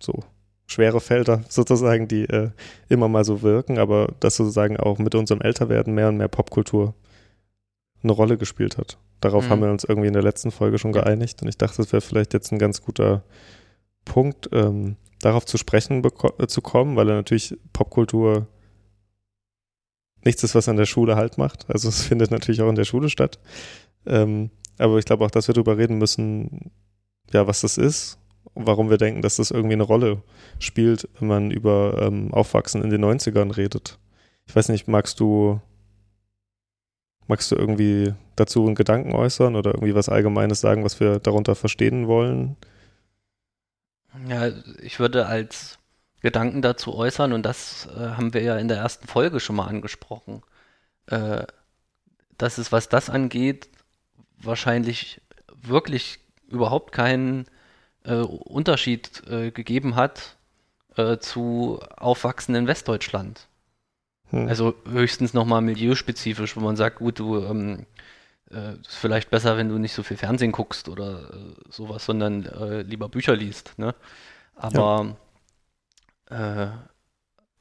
so 0.00 0.20
schwere 0.66 1.00
Felder 1.00 1.44
sozusagen, 1.48 2.08
die 2.08 2.24
äh, 2.24 2.50
immer 2.88 3.08
mal 3.08 3.24
so 3.24 3.42
wirken, 3.42 3.78
aber 3.78 4.12
dass 4.20 4.36
sozusagen 4.36 4.76
auch 4.76 4.98
mit 4.98 5.14
unserem 5.14 5.40
Älterwerden 5.40 5.94
mehr 5.94 6.08
und 6.08 6.16
mehr 6.16 6.28
Popkultur 6.28 6.94
eine 8.02 8.12
Rolle 8.12 8.36
gespielt 8.36 8.76
hat. 8.78 8.98
Darauf 9.20 9.46
Mhm. 9.46 9.50
haben 9.50 9.62
wir 9.62 9.70
uns 9.70 9.84
irgendwie 9.84 10.08
in 10.08 10.12
der 10.12 10.22
letzten 10.22 10.50
Folge 10.50 10.78
schon 10.78 10.92
geeinigt 10.92 11.42
und 11.42 11.48
ich 11.48 11.56
dachte, 11.56 11.78
das 11.78 11.92
wäre 11.92 12.00
vielleicht 12.00 12.34
jetzt 12.34 12.52
ein 12.52 12.58
ganz 12.58 12.82
guter 12.82 13.22
Punkt, 14.04 14.48
ähm, 14.52 14.96
darauf 15.20 15.46
zu 15.46 15.56
sprechen 15.56 16.02
äh, 16.38 16.46
zu 16.46 16.60
kommen, 16.60 16.96
weil 16.96 17.08
er 17.08 17.16
natürlich 17.16 17.56
Popkultur 17.72 18.46
nichts 20.26 20.42
ist, 20.42 20.54
was 20.54 20.68
an 20.68 20.76
der 20.76 20.86
Schule 20.86 21.16
halt 21.16 21.38
macht. 21.38 21.64
Also 21.68 21.88
es 21.88 22.02
findet 22.02 22.30
natürlich 22.30 22.60
auch 22.60 22.68
in 22.68 22.74
der 22.74 22.84
Schule 22.84 23.08
statt. 23.08 23.38
Ähm, 24.06 24.50
aber 24.78 24.98
ich 24.98 25.06
glaube 25.06 25.24
auch, 25.24 25.30
dass 25.30 25.48
wir 25.48 25.54
darüber 25.54 25.78
reden 25.78 25.98
müssen, 25.98 26.70
ja, 27.32 27.46
was 27.46 27.62
das 27.62 27.78
ist 27.78 28.18
warum 28.56 28.90
wir 28.90 28.98
denken, 28.98 29.22
dass 29.22 29.36
das 29.36 29.50
irgendwie 29.50 29.74
eine 29.74 29.82
Rolle 29.82 30.22
spielt, 30.58 31.08
wenn 31.18 31.28
man 31.28 31.50
über 31.50 31.98
ähm, 32.00 32.32
Aufwachsen 32.32 32.82
in 32.82 32.90
den 32.90 33.04
90ern 33.04 33.56
redet. 33.56 33.98
Ich 34.46 34.56
weiß 34.56 34.70
nicht, 34.70 34.88
magst 34.88 35.20
du, 35.20 35.60
magst 37.26 37.50
du 37.50 37.56
irgendwie 37.56 38.14
dazu 38.34 38.66
einen 38.66 38.74
Gedanken 38.74 39.12
äußern 39.12 39.56
oder 39.56 39.74
irgendwie 39.74 39.94
was 39.94 40.08
Allgemeines 40.08 40.60
sagen, 40.60 40.84
was 40.84 41.00
wir 41.00 41.18
darunter 41.18 41.54
verstehen 41.54 42.06
wollen? 42.08 42.56
Ja, 44.28 44.50
ich 44.80 44.98
würde 44.98 45.26
als 45.26 45.78
Gedanken 46.26 46.60
dazu 46.60 46.92
äußern, 46.92 47.32
und 47.32 47.44
das 47.44 47.86
äh, 47.96 48.00
haben 48.00 48.34
wir 48.34 48.42
ja 48.42 48.58
in 48.58 48.66
der 48.66 48.78
ersten 48.78 49.06
Folge 49.06 49.38
schon 49.38 49.54
mal 49.54 49.68
angesprochen, 49.68 50.42
äh, 51.06 51.44
dass 52.36 52.58
es, 52.58 52.72
was 52.72 52.88
das 52.88 53.08
angeht, 53.08 53.68
wahrscheinlich 54.36 55.20
wirklich 55.54 56.18
überhaupt 56.48 56.90
keinen 56.90 57.46
äh, 58.02 58.16
Unterschied 58.16 59.22
äh, 59.28 59.52
gegeben 59.52 59.94
hat 59.94 60.36
äh, 60.96 61.18
zu 61.18 61.78
Aufwachsen 61.96 62.56
in 62.56 62.66
Westdeutschland. 62.66 63.46
Hm. 64.30 64.48
Also 64.48 64.74
höchstens 64.90 65.32
nochmal 65.32 65.62
milieuspezifisch, 65.62 66.56
wo 66.56 66.60
man 66.60 66.74
sagt, 66.74 66.96
gut, 66.96 67.20
du 67.20 67.38
ähm, 67.44 67.86
äh, 68.50 68.72
ist 68.80 68.96
vielleicht 68.96 69.30
besser, 69.30 69.56
wenn 69.56 69.68
du 69.68 69.78
nicht 69.78 69.94
so 69.94 70.02
viel 70.02 70.16
Fernsehen 70.16 70.50
guckst 70.50 70.88
oder 70.88 71.30
sowas, 71.70 72.04
sondern 72.04 72.84
lieber 72.84 73.08
Bücher 73.08 73.36
liest. 73.36 73.78
Ne? 73.78 73.94
Aber 74.56 75.16
äh, 76.30 76.68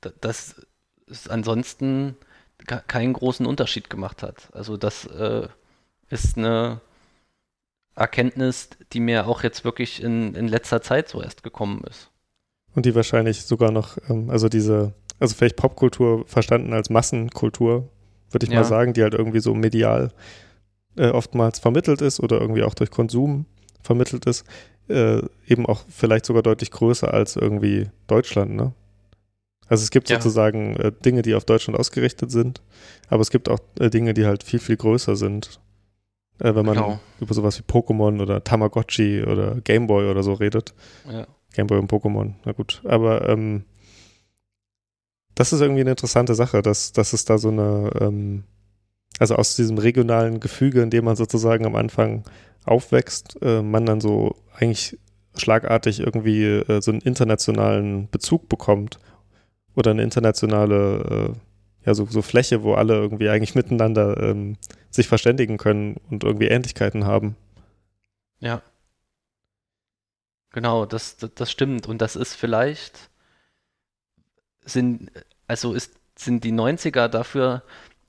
da- 0.02 0.14
dass 0.22 0.56
es 1.08 1.28
ansonsten 1.28 2.16
ke- 2.66 2.84
keinen 2.88 3.14
großen 3.14 3.46
Unterschied 3.46 3.90
gemacht 3.90 4.24
hat. 4.24 4.50
Also 4.54 4.78
das 4.78 5.06
äh, 5.06 5.48
ist 6.10 6.38
eine 6.38 6.82
Erkenntnis, 7.96 8.70
die 8.94 9.00
mir 9.00 9.28
auch 9.28 9.44
jetzt 9.44 9.64
wirklich 9.64 10.04
in, 10.04 10.36
in 10.36 10.48
letzter 10.48 10.82
Zeit 10.82 11.08
so 11.10 11.22
erst 11.22 11.44
gekommen 11.44 11.84
ist. 11.90 12.12
Und 12.74 12.86
die 12.86 12.94
wahrscheinlich 12.96 13.44
sogar 13.44 13.72
noch, 13.72 13.98
ähm, 14.10 14.30
also 14.30 14.50
diese, 14.50 14.94
also 15.20 15.34
vielleicht 15.36 15.56
Popkultur 15.56 16.28
verstanden 16.28 16.74
als 16.74 16.90
Massenkultur, 16.90 17.90
würde 18.32 18.46
ich 18.46 18.52
Ja. 18.52 18.60
mal 18.60 18.66
sagen, 18.66 18.94
die 18.94 19.02
halt 19.02 19.14
irgendwie 19.14 19.40
so 19.40 19.54
medial 19.54 20.12
äh, 20.98 21.10
oftmals 21.10 21.60
vermittelt 21.60 22.02
ist 22.02 22.20
oder 22.20 22.40
irgendwie 22.42 22.64
auch 22.64 22.74
durch 22.74 22.92
Konsum 22.92 23.46
vermittelt 23.86 24.26
ist, 24.26 24.46
äh, 24.90 25.22
eben 25.48 25.66
auch 25.66 25.84
vielleicht 25.90 26.26
sogar 26.26 26.44
deutlich 26.44 26.72
größer 26.72 27.14
als 27.14 27.36
irgendwie 27.36 27.90
Deutschland, 28.08 28.56
ne? 28.56 28.74
Also 29.68 29.82
es 29.84 29.90
gibt 29.90 30.10
Ja. 30.10 30.18
sozusagen 30.18 30.76
äh, 30.76 30.92
Dinge, 30.92 31.22
die 31.24 31.34
auf 31.34 31.44
Deutschland 31.46 31.80
ausgerichtet 31.80 32.30
sind, 32.32 32.62
aber 33.10 33.22
es 33.22 33.32
gibt 33.32 33.50
auch 33.50 33.60
äh, 33.80 33.90
Dinge, 33.90 34.14
die 34.14 34.26
halt 34.26 34.44
viel, 34.44 34.60
viel 34.60 34.78
größer 34.78 35.16
sind. 35.16 35.60
Äh, 36.40 36.54
wenn 36.54 36.66
man 36.66 36.76
Genau. 36.76 37.00
über 37.20 37.34
sowas 37.34 37.58
wie 37.58 37.64
Pokémon 37.64 38.22
oder 38.22 38.44
Tamagotchi 38.44 39.24
oder 39.24 39.56
Gameboy 39.62 40.10
oder 40.12 40.22
so 40.22 40.34
redet. 40.34 40.74
Ja. 41.12 41.26
Gameboy 41.54 41.80
und 41.80 41.90
Pokémon, 41.92 42.34
na 42.46 42.52
gut. 42.52 42.82
Aber 42.86 43.28
ähm, 43.30 43.64
das 45.34 45.52
ist 45.54 45.62
irgendwie 45.62 45.82
eine 45.82 45.92
interessante 45.92 46.36
Sache, 46.36 46.62
dass, 46.62 46.92
dass 46.92 47.14
es 47.14 47.26
da 47.26 47.38
so 47.38 47.50
eine, 47.50 47.90
ähm, 48.00 48.44
also 49.20 49.36
aus 49.36 49.56
diesem 49.56 49.78
regionalen 49.78 50.40
Gefüge, 50.40 50.82
in 50.82 50.90
dem 50.90 51.06
man 51.06 51.16
sozusagen 51.16 51.66
am 51.66 51.76
Anfang 51.76 52.24
aufwächst, 52.66 53.38
äh, 53.42 53.62
man 53.62 53.86
dann 53.86 54.02
so 54.02 54.36
eigentlich 54.54 54.98
schlagartig 55.38 56.00
irgendwie 56.00 56.44
äh, 56.44 56.82
so 56.82 56.92
einen 56.92 57.02
internationalen 57.02 58.10
Bezug 58.10 58.50
bekommt 58.50 59.00
oder 59.76 59.92
eine 59.92 60.04
internationale, 60.04 61.34
äh, 61.34 61.86
ja, 61.86 61.94
so, 61.94 62.06
so 62.06 62.22
Fläche, 62.22 62.64
wo 62.64 62.74
alle 62.74 62.96
irgendwie 62.96 63.30
eigentlich 63.30 63.56
miteinander 63.56 64.18
ähm, 64.22 64.58
sich 64.90 65.08
verständigen 65.08 65.58
können 65.58 65.98
und 66.10 66.24
irgendwie 66.24 66.48
Ähnlichkeiten 66.48 67.06
haben. 67.06 67.36
Ja. 68.40 68.62
Genau, 70.52 70.86
das, 70.86 71.18
das, 71.18 71.32
das 71.36 71.52
stimmt. 71.52 71.88
Und 71.88 72.02
das 72.02 72.16
ist 72.16 72.34
vielleicht, 72.34 73.10
sind, 74.64 75.12
also 75.48 75.74
ist, 75.74 75.94
sind 76.18 76.44
die 76.44 76.54
90er 76.54 77.10
dafür 77.10 77.62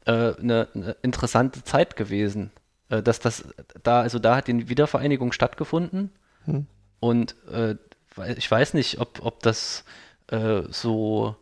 äh, 0.05 0.35
eine, 0.37 0.69
eine 0.75 0.97
interessante 1.03 1.65
Zeit 1.65 1.97
gewesen. 1.97 2.53
Äh, 2.89 3.03
dass 3.03 3.21
das 3.21 3.45
da, 3.83 4.01
also 4.01 4.19
da 4.19 4.37
hat 4.37 4.49
die 4.49 4.69
Wiedervereinigung 4.69 5.33
stattgefunden. 5.33 6.11
Hm. 6.45 6.67
Und 7.01 7.35
äh, 7.51 7.77
ich 8.37 8.51
weiß 8.51 8.75
nicht, 8.75 9.01
ob, 9.01 9.25
ob 9.25 9.43
das 9.43 9.85
äh, 10.29 10.63
so 10.71 11.37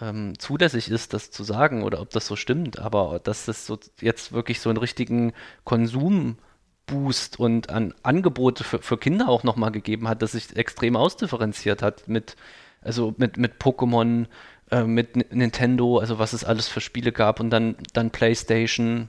ähm, 0.00 0.38
zulässig 0.38 0.90
ist, 0.90 1.12
das 1.12 1.30
zu 1.30 1.42
sagen 1.42 1.82
oder 1.82 2.00
ob 2.00 2.10
das 2.10 2.26
so 2.26 2.36
stimmt, 2.36 2.78
aber 2.78 3.20
dass 3.22 3.48
es 3.48 3.66
so 3.66 3.78
jetzt 4.00 4.32
wirklich 4.32 4.60
so 4.60 4.70
einen 4.70 4.78
richtigen 4.78 5.32
Konsumboost 5.64 7.40
und 7.40 7.70
an 7.70 7.94
Angebote 8.02 8.62
für, 8.62 8.80
für 8.80 8.98
Kinder 8.98 9.28
auch 9.28 9.42
nochmal 9.42 9.72
gegeben 9.72 10.08
hat, 10.08 10.22
das 10.22 10.32
sich 10.32 10.56
extrem 10.56 10.94
ausdifferenziert 10.96 11.82
hat 11.82 12.06
mit, 12.06 12.36
also 12.80 13.14
mit, 13.16 13.36
mit 13.38 13.60
Pokémon, 13.60 14.26
äh, 14.70 14.84
mit 14.84 15.16
N 15.16 15.24
Nintendo, 15.30 15.98
also 15.98 16.18
was 16.20 16.32
es 16.32 16.44
alles 16.44 16.68
für 16.68 16.80
Spiele 16.80 17.10
gab 17.10 17.40
und 17.40 17.50
dann, 17.50 17.76
dann 17.92 18.10
PlayStation 18.10 19.08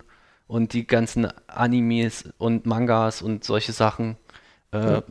und 0.50 0.74
die 0.74 0.86
ganzen 0.86 1.28
Animes 1.48 2.28
und 2.38 2.66
Mangas 2.66 3.22
und 3.22 3.46
solche 3.46 3.72
Sachen. 3.72 4.18
Äh, 4.74 4.78
Ja. 4.96 5.04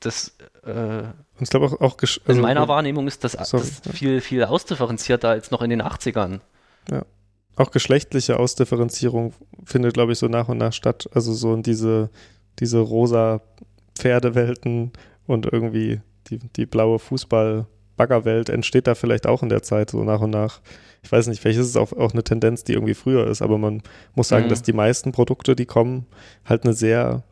Das 0.00 0.36
äh, 0.66 1.04
ich 1.40 1.48
glaube 1.48 1.66
auch, 1.66 1.80
auch 1.80 1.96
gesch- 1.96 2.18
in 2.24 2.28
also- 2.28 2.42
meiner 2.42 2.68
Wahrnehmung 2.68 3.06
ist 3.08 3.24
das, 3.24 3.32
Sorry, 3.32 3.62
das 3.62 3.80
ja. 3.86 3.92
viel, 3.92 4.20
viel 4.20 4.44
ausdifferenzierter 4.44 5.30
als 5.30 5.50
noch 5.50 5.62
in 5.62 5.70
den 5.70 5.80
80ern. 5.80 6.40
auch 7.56 7.70
geschlechtliche 7.70 8.38
Ausdifferenzierung 8.38 9.32
findet, 9.64 9.94
glaube 9.94 10.12
ich, 10.12 10.18
so 10.18 10.26
nach 10.28 10.48
und 10.48 10.58
nach 10.58 10.72
statt. 10.74 11.08
Also 11.14 11.32
so 11.32 11.54
in 11.54 11.62
diese, 11.62 12.10
diese 12.58 12.78
rosa 12.80 13.40
Pferdewelten 13.96 14.92
und 15.26 15.46
irgendwie 15.50 16.00
die, 16.28 16.38
die 16.38 16.66
blaue 16.66 16.98
Fußball, 16.98 17.66
Baggerwelt 17.96 18.48
entsteht 18.48 18.86
da 18.86 18.94
vielleicht 18.94 19.26
auch 19.26 19.42
in 19.42 19.48
der 19.48 19.62
Zeit 19.62 19.90
so 19.90 20.02
nach 20.04 20.20
und 20.20 20.30
nach. 20.30 20.60
Ich 21.02 21.12
weiß 21.12 21.26
nicht, 21.28 21.40
vielleicht 21.40 21.60
ist 21.60 21.68
es 21.68 21.76
auch, 21.76 21.92
auch 21.92 22.12
eine 22.12 22.24
Tendenz, 22.24 22.64
die 22.64 22.72
irgendwie 22.72 22.94
früher 22.94 23.26
ist, 23.26 23.42
aber 23.42 23.58
man 23.58 23.82
muss 24.14 24.28
sagen, 24.28 24.46
Mhm. 24.46 24.48
dass 24.50 24.62
die 24.62 24.72
meisten 24.72 25.12
Produkte, 25.12 25.54
die 25.54 25.66
kommen, 25.66 26.06
halt 26.44 26.64
eine 26.64 26.72
sehr 26.74 27.22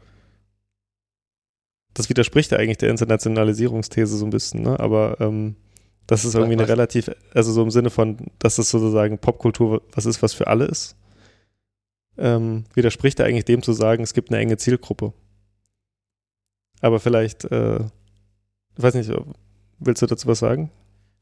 das 1.94 2.08
widerspricht 2.08 2.50
ja 2.50 2.58
eigentlich 2.58 2.78
der 2.78 2.88
Internationalisierungsthese 2.90 4.16
so 4.16 4.24
ein 4.24 4.30
bisschen, 4.30 4.62
ne? 4.62 4.80
Aber 4.80 5.18
ähm, 5.20 5.56
das 6.06 6.24
ist 6.24 6.34
irgendwie 6.34 6.54
eine 6.54 6.66
relativ, 6.68 7.10
also 7.34 7.52
so 7.52 7.62
im 7.62 7.70
Sinne 7.70 7.90
von, 7.90 8.16
dass 8.38 8.58
es 8.58 8.70
sozusagen 8.70 9.18
Popkultur 9.18 9.82
was 9.92 10.06
ist, 10.06 10.22
was 10.22 10.32
für 10.32 10.46
alle 10.46 10.64
ist, 10.64 10.96
ähm, 12.16 12.64
widerspricht 12.74 13.18
ja 13.18 13.26
eigentlich 13.26 13.44
dem 13.44 13.62
zu 13.62 13.72
sagen, 13.74 14.02
es 14.02 14.14
gibt 14.14 14.30
eine 14.30 14.38
enge 14.40 14.56
Zielgruppe. 14.56 15.12
Aber 16.80 16.98
vielleicht, 16.98 17.44
äh, 17.44 17.80
ich 18.76 18.82
weiß 18.82 18.94
nicht, 18.94 19.10
willst 19.86 20.02
du 20.02 20.06
dazu 20.06 20.26
was 20.28 20.38
sagen? 20.38 20.70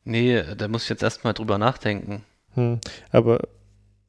Nee, 0.05 0.43
da 0.57 0.69
muss 0.69 0.85
ich 0.85 0.89
jetzt 0.89 1.03
erstmal 1.03 1.35
drüber 1.35 1.59
nachdenken. 1.59 2.23
Hm, 2.55 2.81
aber 3.11 3.41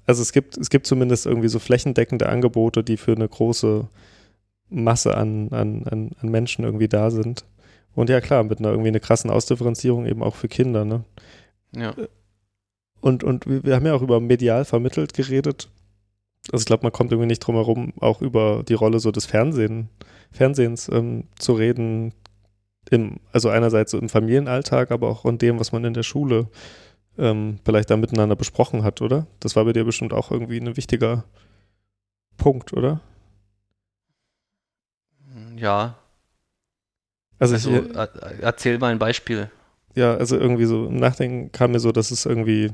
also 0.06 0.22
es 0.22 0.32
gibt, 0.32 0.58
es 0.58 0.70
gibt 0.70 0.88
zumindest 0.88 1.26
irgendwie 1.26 1.48
so 1.48 1.60
flächendeckende 1.60 2.28
Angebote, 2.28 2.84
die 2.84 2.98
für 2.98 3.14
eine 3.14 3.28
große 3.28 3.88
Masse 4.70 5.16
an, 5.16 5.50
an, 5.52 5.84
an, 5.90 6.12
an 6.20 6.30
Menschen 6.30 6.66
irgendwie 6.66 6.88
da 6.88 7.12
sind. 7.12 7.46
Und 7.94 8.10
ja 8.10 8.22
klar, 8.22 8.44
mit 8.44 8.60
einer 8.60 8.70
irgendwie 8.70 8.88
einer 8.88 9.00
krassen 9.00 9.30
Ausdifferenzierung 9.30 10.06
eben 10.06 10.24
auch 10.24 10.36
für 10.36 10.48
Kinder, 10.48 10.86
ne? 10.86 11.04
Ja. 11.76 11.94
Und, 13.02 13.24
und 13.24 13.46
wir 13.48 13.76
haben 13.76 13.86
ja 13.86 13.94
auch 13.94 14.02
über 14.02 14.20
medial 14.20 14.64
vermittelt 14.64 15.14
geredet. 15.14 15.70
Also 16.52 16.64
ich 16.64 16.66
glaube, 16.66 16.84
man 16.84 16.92
kommt 16.92 17.12
irgendwie 17.12 17.28
nicht 17.28 17.40
drum 17.40 17.56
herum, 17.56 17.94
auch 18.00 18.22
über 18.22 18.64
die 18.68 18.74
Rolle 18.74 19.00
so 19.00 19.12
des 19.12 19.26
Fernsehen, 19.26 19.90
Fernsehens 20.32 20.90
ähm, 20.90 21.26
zu 21.38 21.54
reden. 21.54 22.14
Im, 22.90 23.18
also 23.32 23.50
einerseits 23.50 23.92
so 23.92 24.00
im 24.00 24.10
Familienalltag, 24.10 24.92
aber 24.92 25.10
auch 25.10 25.26
in 25.26 25.38
dem, 25.38 25.60
was 25.60 25.72
man 25.72 25.84
in 25.86 25.94
der 25.94 26.04
Schule 26.04 26.48
ähm, 27.18 27.60
vielleicht 27.64 27.90
da 27.90 27.98
miteinander 27.98 28.36
besprochen 28.36 28.84
hat, 28.84 29.02
oder? 29.02 29.28
Das 29.40 29.56
war 29.56 29.66
bei 29.66 29.74
dir 29.74 29.84
bestimmt 29.86 30.14
auch 30.14 30.32
irgendwie 30.32 30.60
ein 30.60 30.76
wichtiger 30.78 31.24
Punkt, 32.38 32.74
oder? 32.74 33.02
Ja, 35.56 35.96
Also, 37.40 37.54
also 37.56 37.72
ich, 37.84 37.96
er, 37.96 38.10
erzähl 38.42 38.78
mal 38.80 38.92
ein 38.92 39.00
Beispiel. 39.00 39.50
ja, 39.96 40.16
also 40.16 40.38
irgendwie 40.38 40.66
so 40.66 40.88
im 40.88 40.98
Nachdenken 40.98 41.52
kam 41.52 41.72
mir 41.72 41.80
so, 41.80 41.92
dass 41.92 42.12
es 42.12 42.26
irgendwie, 42.26 42.72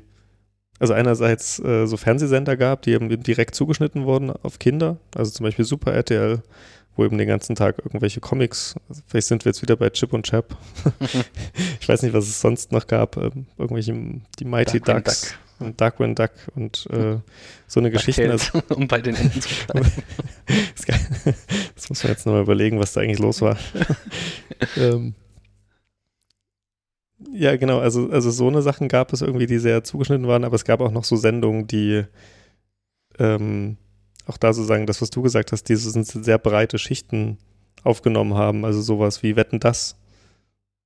also 0.79 0.93
einerseits 0.93 1.59
äh, 1.59 1.85
so 1.87 1.97
Fernsehsender 1.97 2.57
gab, 2.57 2.83
die 2.83 2.91
eben 2.91 3.23
direkt 3.23 3.55
zugeschnitten 3.55 4.05
wurden 4.05 4.31
auf 4.31 4.59
Kinder, 4.59 4.97
also 5.15 5.31
zum 5.31 5.45
Beispiel 5.45 5.65
Super 5.65 5.93
RTL, 5.93 6.41
wo 6.95 7.05
eben 7.05 7.17
den 7.17 7.27
ganzen 7.27 7.55
Tag 7.55 7.79
irgendwelche 7.79 8.19
Comics, 8.19 8.75
vielleicht 9.07 9.27
sind 9.27 9.45
wir 9.45 9.51
jetzt 9.51 9.61
wieder 9.61 9.75
bei 9.75 9.89
Chip 9.89 10.13
und 10.13 10.25
Chap. 10.25 10.55
ich 11.79 11.87
weiß 11.87 12.01
nicht, 12.01 12.13
was 12.13 12.27
es 12.27 12.41
sonst 12.41 12.71
noch 12.71 12.87
gab, 12.87 13.17
ähm, 13.17 13.45
irgendwelche, 13.57 13.93
die 14.39 14.45
Mighty 14.45 14.79
Darkwing 14.79 15.03
Ducks 15.03 15.35
und 15.59 15.81
Darkwing 15.81 16.15
Duck 16.15 16.31
und 16.55 16.87
äh, 16.91 17.17
so 17.67 17.79
eine 17.79 17.91
Geschichte. 17.91 18.29
Also, 18.29 18.61
um 18.75 18.87
bei 18.87 19.01
den 19.01 19.15
Enden 19.15 19.41
zu 19.41 19.49
bleiben. 19.67 19.91
das 21.75 21.89
muss 21.89 22.03
man 22.03 22.11
jetzt 22.11 22.25
nochmal 22.25 22.43
überlegen, 22.43 22.79
was 22.79 22.93
da 22.93 23.01
eigentlich 23.01 23.19
los 23.19 23.41
war. 23.41 23.57
ähm, 24.77 25.15
ja, 27.31 27.55
genau, 27.55 27.79
also, 27.79 28.09
also 28.09 28.29
so 28.29 28.47
eine 28.47 28.61
Sachen 28.61 28.87
gab 28.87 29.11
es 29.11 29.21
irgendwie, 29.21 29.47
die 29.47 29.59
sehr 29.59 29.83
zugeschnitten 29.83 30.27
waren, 30.27 30.43
aber 30.43 30.55
es 30.55 30.65
gab 30.65 30.81
auch 30.81 30.91
noch 30.91 31.03
so 31.03 31.15
Sendungen, 31.15 31.67
die 31.67 32.03
ähm, 33.17 33.77
auch 34.27 34.37
da 34.37 34.53
so 34.53 34.63
sagen, 34.63 34.85
das, 34.85 35.01
was 35.01 35.09
du 35.09 35.21
gesagt 35.21 35.51
hast, 35.51 35.63
diese 35.63 35.89
sind 35.89 36.05
sehr 36.05 36.37
breite 36.37 36.77
Schichten 36.77 37.37
aufgenommen 37.83 38.35
haben, 38.35 38.65
also 38.65 38.81
sowas 38.81 39.23
wie 39.23 39.35
Wetten 39.35 39.59
das. 39.59 39.97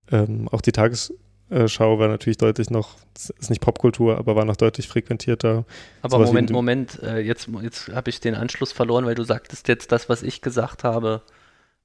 Ähm, 0.10 0.48
auch 0.50 0.62
die 0.62 0.72
Tagesschau 0.72 2.00
war 2.00 2.08
natürlich 2.08 2.38
deutlich 2.38 2.70
noch, 2.70 2.96
ist 3.16 3.50
nicht 3.50 3.62
Popkultur, 3.62 4.18
aber 4.18 4.36
war 4.36 4.46
noch 4.46 4.58
deutlich 4.58 4.88
frequentierter. 4.88 5.66
Aber 6.02 6.18
Sowas 6.18 6.30
Moment, 6.30 6.50
Moment, 6.52 7.04
äh, 7.04 7.20
jetzt, 7.20 7.50
jetzt 7.62 7.90
habe 7.90 8.10
ich 8.10 8.20
den 8.20 8.36
Anschluss 8.36 8.72
verloren, 8.72 9.06
weil 9.06 9.16
du 9.16 9.24
sagtest 9.24 9.68
jetzt 9.68 9.92
das, 9.92 10.08
was 10.08 10.24
ich 10.24 10.42
gesagt 10.42 10.84
habe. 10.84 11.24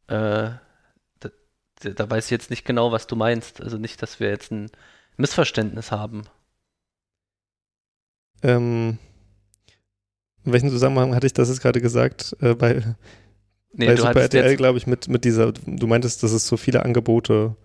Äh, 0.09 0.51
da, 1.81 2.11
weiß 2.11 2.27
ich 2.27 2.31
jetzt 2.31 2.51
nicht 2.51 2.65
genau, 2.65 2.93
was 2.93 3.07
du 3.07 3.17
meinst. 3.17 3.63
Also 3.63 3.79
nicht, 3.79 4.03
dass 4.03 4.21
wir 4.21 4.29
jetzt 4.29 4.53
ein 4.53 4.71
Missverständnis 5.17 5.91
haben. 5.91 6.25
Ähm, 8.43 8.99
in 10.45 10.53
welchem 10.53 10.71
Zusammenhang 10.71 11.15
hatte 11.15 11.27
ich 11.27 11.33
das 11.33 11.49
jetzt 11.49 11.61
gerade 11.61 11.81
gesagt? 11.81 12.37
Äh, 12.41 12.55
bei 12.55 12.83
Nee, 13.79 13.87
bei 13.87 13.97
Super 13.97 14.23
RTL, 14.23 14.57
glaube 14.57 14.79
ich, 14.79 14.87
mit, 14.87 15.09
mit 15.09 15.27
dieser, 15.27 15.53
du 15.53 15.87
meintest, 15.87 16.23
dass 16.23 16.33
es 16.33 16.47
so 16.47 16.57
viele 16.57 16.83
Angebote 16.83 17.57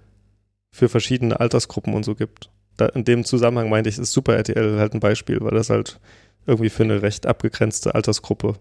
für 0.70 0.90
verschiedene 0.90 1.40
Altersgruppen 1.40 1.94
und 1.94 2.04
so 2.04 2.16
gibt. 2.16 2.50
Da, 2.76 2.88
in 2.88 3.06
dem 3.06 3.24
Zusammenhang 3.24 3.70
meinte 3.70 3.90
ich, 3.90 3.98
ist 3.98 4.12
Super 4.12 4.36
RTL 4.36 4.78
halt 4.78 4.94
ein 4.94 5.00
Beispiel, 5.00 5.40
weil 5.40 5.52
das 5.52 5.70
halt 5.70 6.02
irgendwie 6.46 6.70
für 6.70 6.84
eine 6.84 7.02
recht 7.02 7.28
abgegrenzte 7.28 7.96
Altersgruppe 7.96 8.56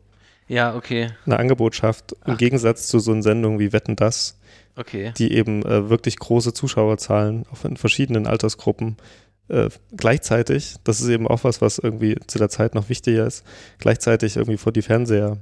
ja, 0.50 0.74
okay, 0.74 1.10
ein 1.26 1.32
Angebot 1.32 1.76
schafft, 1.76 2.10
im 2.26 2.32
Ach. 2.32 2.36
Gegensatz 2.36 2.88
zu 2.88 2.98
so 2.98 3.12
einer 3.12 3.22
Sendung 3.22 3.60
wie 3.60 3.72
Wetten 3.72 3.94
das, 3.94 4.39
okay. 4.80 5.12
die 5.18 5.32
eben 5.32 5.62
äh, 5.64 5.88
wirklich 5.88 6.18
große 6.18 6.52
Zuschauerzahlen 6.52 7.44
auf 7.50 7.64
in 7.64 7.76
verschiedenen 7.76 8.26
Altersgruppen 8.26 8.96
äh, 9.48 9.68
gleichzeitig, 9.96 10.76
das 10.84 11.00
ist 11.00 11.08
eben 11.08 11.26
auch 11.26 11.44
was, 11.44 11.60
was 11.60 11.78
irgendwie 11.78 12.16
zu 12.26 12.38
der 12.38 12.48
Zeit 12.48 12.74
noch 12.74 12.88
wichtiger 12.88 13.26
ist, 13.26 13.44
gleichzeitig 13.78 14.36
irgendwie 14.36 14.58
vor 14.58 14.72
die 14.72 14.82
Fernseher 14.82 15.38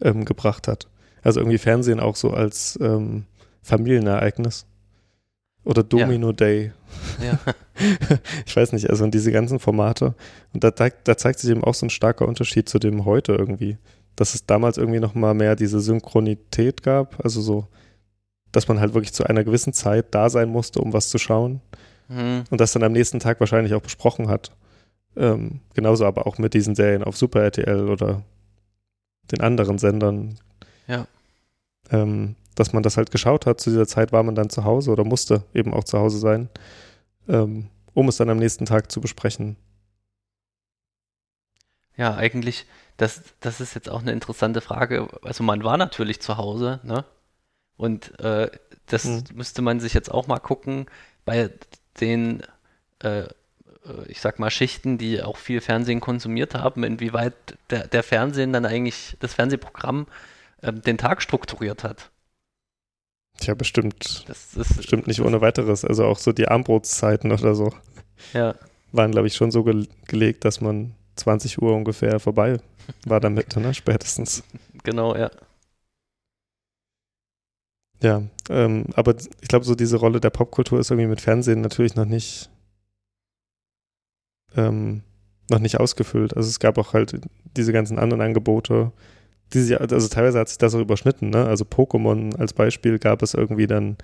ähm, 0.00 0.24
gebracht 0.24 0.68
hat. 0.68 0.88
Also 1.22 1.40
irgendwie 1.40 1.58
Fernsehen 1.58 2.00
auch 2.00 2.16
so 2.16 2.30
als 2.30 2.78
ähm, 2.80 3.24
Familienereignis. 3.62 4.66
Oder 5.62 5.82
Domino 5.82 6.32
Day. 6.32 6.72
Ja. 7.22 7.38
ich 8.46 8.56
weiß 8.56 8.72
nicht, 8.72 8.88
also 8.88 9.06
diese 9.08 9.30
ganzen 9.30 9.58
Formate. 9.58 10.14
Und 10.54 10.64
da, 10.64 10.74
zeigt- 10.74 11.06
da 11.06 11.18
zeigt 11.18 11.38
sich 11.38 11.50
eben 11.50 11.62
auch 11.62 11.74
so 11.74 11.84
ein 11.84 11.90
starker 11.90 12.26
Unterschied 12.26 12.68
zu 12.70 12.78
dem 12.78 13.04
heute 13.04 13.32
irgendwie. 13.32 13.76
Dass 14.16 14.34
es 14.34 14.46
damals 14.46 14.78
irgendwie 14.78 15.00
noch 15.00 15.14
mal 15.14 15.34
mehr 15.34 15.56
diese 15.56 15.80
Synchronität 15.80 16.82
gab. 16.82 17.22
Also 17.22 17.42
so, 17.42 17.66
dass 18.52 18.68
man 18.68 18.80
halt 18.80 18.94
wirklich 18.94 19.12
zu 19.12 19.24
einer 19.24 19.44
gewissen 19.44 19.72
Zeit 19.72 20.06
da 20.14 20.28
sein 20.30 20.48
musste, 20.48 20.80
um 20.80 20.92
was 20.92 21.08
zu 21.08 21.18
schauen. 21.18 21.60
Hm, 22.08 22.44
Und 22.50 22.60
das 22.60 22.72
dann 22.72 22.82
am 22.82 22.92
nächsten 22.92 23.20
Tag 23.20 23.40
wahrscheinlich 23.40 23.74
auch 23.74 23.82
besprochen 23.82 24.28
hat. 24.28 24.52
Ähm, 25.16 25.60
genauso 25.74 26.06
aber 26.06 26.26
auch 26.26 26.38
mit 26.38 26.54
diesen 26.54 26.74
Serien 26.74 27.04
auf 27.04 27.16
Super 27.16 27.42
RTL 27.42 27.88
oder 27.88 28.22
den 29.30 29.40
anderen 29.40 29.78
Sendern. 29.78 30.36
Ja. 30.86 31.06
Ähm, 31.90 32.36
dass 32.54 32.72
man 32.72 32.82
das 32.82 32.96
halt 32.96 33.10
geschaut 33.10 33.46
hat. 33.46 33.60
Zu 33.60 33.70
dieser 33.70 33.86
Zeit 33.86 34.12
war 34.12 34.22
man 34.22 34.34
dann 34.34 34.50
zu 34.50 34.64
Hause 34.64 34.90
oder 34.90 35.04
musste 35.04 35.44
eben 35.54 35.72
auch 35.72 35.84
zu 35.84 35.98
Hause 35.98 36.18
sein, 36.18 36.48
ähm, 37.28 37.68
um 37.94 38.08
es 38.08 38.18
dann 38.18 38.28
am 38.28 38.38
nächsten 38.38 38.66
Tag 38.66 38.90
zu 38.92 39.00
besprechen. 39.00 39.56
Ja, 41.96 42.14
eigentlich, 42.14 42.66
das, 42.96 43.22
das 43.40 43.60
ist 43.60 43.74
jetzt 43.74 43.88
auch 43.90 44.00
eine 44.00 44.12
interessante 44.12 44.60
Frage. 44.60 45.08
Also 45.22 45.42
man 45.44 45.64
war 45.64 45.76
natürlich 45.76 46.20
zu 46.20 46.36
Hause, 46.36 46.80
ne? 46.82 47.04
Und 47.80 48.18
äh, 48.20 48.50
das 48.86 49.04
Mhm. 49.04 49.24
müsste 49.34 49.62
man 49.62 49.80
sich 49.80 49.94
jetzt 49.94 50.10
auch 50.10 50.26
mal 50.26 50.38
gucken 50.38 50.86
bei 51.24 51.50
den, 52.00 52.42
äh, 53.02 53.20
äh, 53.22 53.28
ich 54.08 54.20
sag 54.20 54.38
mal, 54.38 54.50
Schichten, 54.50 54.98
die 54.98 55.22
auch 55.22 55.36
viel 55.38 55.60
Fernsehen 55.60 56.00
konsumiert 56.00 56.54
haben, 56.54 56.84
inwieweit 56.84 57.34
der, 57.70 57.86
der 57.88 58.02
Fernsehen 58.02 58.52
dann 58.52 58.66
eigentlich, 58.66 59.16
das 59.20 59.34
Fernsehprogramm 59.34 60.06
ähm, 60.62 60.82
den 60.82 60.98
Tag 60.98 61.22
strukturiert 61.22 61.84
hat. 61.84 62.10
Tja, 63.40 63.54
bestimmt, 63.54 64.26
Das 64.26 64.54
ist 64.56 64.76
bestimmt 64.76 65.06
nicht 65.08 65.20
das, 65.20 65.26
ohne 65.26 65.40
weiteres. 65.40 65.84
Also 65.84 66.04
auch 66.04 66.18
so 66.18 66.32
die 66.32 66.48
Armbrotszeiten 66.48 67.32
oder 67.32 67.54
so 67.54 67.72
Ja, 68.32 68.54
waren, 68.92 69.12
glaube 69.12 69.26
ich, 69.28 69.34
schon 69.34 69.50
so 69.50 69.64
gel 69.64 69.88
gelegt, 70.06 70.44
dass 70.44 70.60
man 70.60 70.94
20 71.16 71.60
Uhr 71.62 71.74
ungefähr 71.74 72.18
vorbei 72.20 72.58
war 73.06 73.20
damit, 73.20 73.56
ne? 73.56 73.74
Spätestens. 73.74 74.42
genau, 74.84 75.16
ja. 75.16 75.30
Ja, 78.02 78.22
ähm, 78.48 78.86
aber 78.94 79.14
ich 79.40 79.48
glaube, 79.48 79.64
so 79.64 79.74
diese 79.74 79.96
Rolle 79.98 80.20
der 80.20 80.30
Popkultur 80.30 80.80
ist 80.80 80.90
irgendwie 80.90 81.08
mit 81.08 81.20
Fernsehen 81.20 81.60
natürlich 81.60 81.96
noch 81.96 82.06
nicht 82.06 82.50
ähm, 84.56 85.02
noch 85.50 85.58
nicht 85.58 85.78
ausgefüllt. 85.78 86.36
Also 86.36 86.48
es 86.48 86.60
gab 86.60 86.78
auch 86.78 86.94
halt 86.94 87.20
diese 87.56 87.72
ganzen 87.72 87.98
anderen 87.98 88.22
Angebote, 88.22 88.92
die 89.52 89.60
sich, 89.60 89.80
also 89.80 90.08
teilweise 90.08 90.38
hat 90.38 90.48
sich 90.48 90.58
das 90.58 90.74
auch 90.74 90.80
überschnitten, 90.80 91.30
ne? 91.30 91.44
Also 91.44 91.64
Pokémon 91.64 92.36
als 92.38 92.52
Beispiel 92.52 92.98
gab 92.98 93.22
es 93.22 93.34
irgendwie 93.34 93.66
dann 93.66 93.96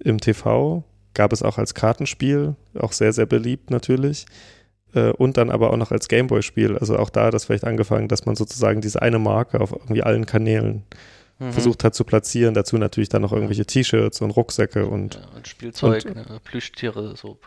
im 0.00 0.18
TV, 0.20 0.82
gab 1.14 1.32
es 1.32 1.42
auch 1.42 1.58
als 1.58 1.74
Kartenspiel, 1.74 2.56
auch 2.78 2.92
sehr, 2.92 3.12
sehr 3.12 3.26
beliebt 3.26 3.70
natürlich. 3.70 4.26
Äh, 4.94 5.10
und 5.12 5.36
dann 5.36 5.50
aber 5.50 5.70
auch 5.70 5.76
noch 5.76 5.92
als 5.92 6.08
Gameboy-Spiel. 6.08 6.76
Also 6.78 6.98
auch 6.98 7.10
da 7.10 7.26
hat 7.26 7.34
das 7.34 7.44
vielleicht 7.44 7.64
angefangen, 7.64 8.08
dass 8.08 8.26
man 8.26 8.36
sozusagen 8.36 8.80
diese 8.80 9.00
eine 9.00 9.18
Marke 9.20 9.60
auf 9.60 9.72
irgendwie 9.72 10.02
allen 10.02 10.26
Kanälen 10.26 10.82
Mhm. 11.38 11.52
versucht 11.52 11.84
hat 11.84 11.94
zu 11.94 12.04
platzieren. 12.04 12.54
Dazu 12.54 12.78
natürlich 12.78 13.08
dann 13.08 13.22
noch 13.22 13.32
irgendwelche 13.32 13.66
T-Shirts 13.66 14.20
und 14.20 14.30
Rucksäcke 14.30 14.86
und 14.86 15.16
ja, 15.16 15.28
und 15.36 15.48
Spielzeug, 15.48 16.04
und- 16.04 16.14
ne, 16.14 16.40
Plüschtiere, 16.44 17.16
so. 17.16 17.38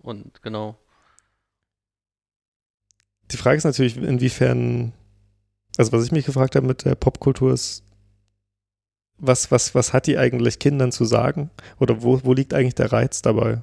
Und 0.00 0.42
genau. 0.42 0.78
die 3.30 3.36
Frage 3.36 3.58
ist 3.58 3.64
natürlich, 3.64 3.96
inwiefern, 3.96 4.92
also 5.76 5.92
was 5.92 6.04
ich 6.04 6.12
mich 6.12 6.24
gefragt 6.24 6.56
habe 6.56 6.66
mit 6.66 6.84
der 6.84 6.94
Popkultur 6.94 7.52
ist, 7.52 7.84
was, 9.18 9.50
was, 9.50 9.74
was 9.74 9.92
hat 9.92 10.06
die 10.06 10.16
eigentlich 10.16 10.60
Kindern 10.60 10.92
zu 10.92 11.04
sagen? 11.04 11.50
Oder 11.78 12.02
wo, 12.02 12.24
wo 12.24 12.32
liegt 12.32 12.54
eigentlich 12.54 12.76
der 12.76 12.92
Reiz 12.92 13.20
dabei? 13.20 13.62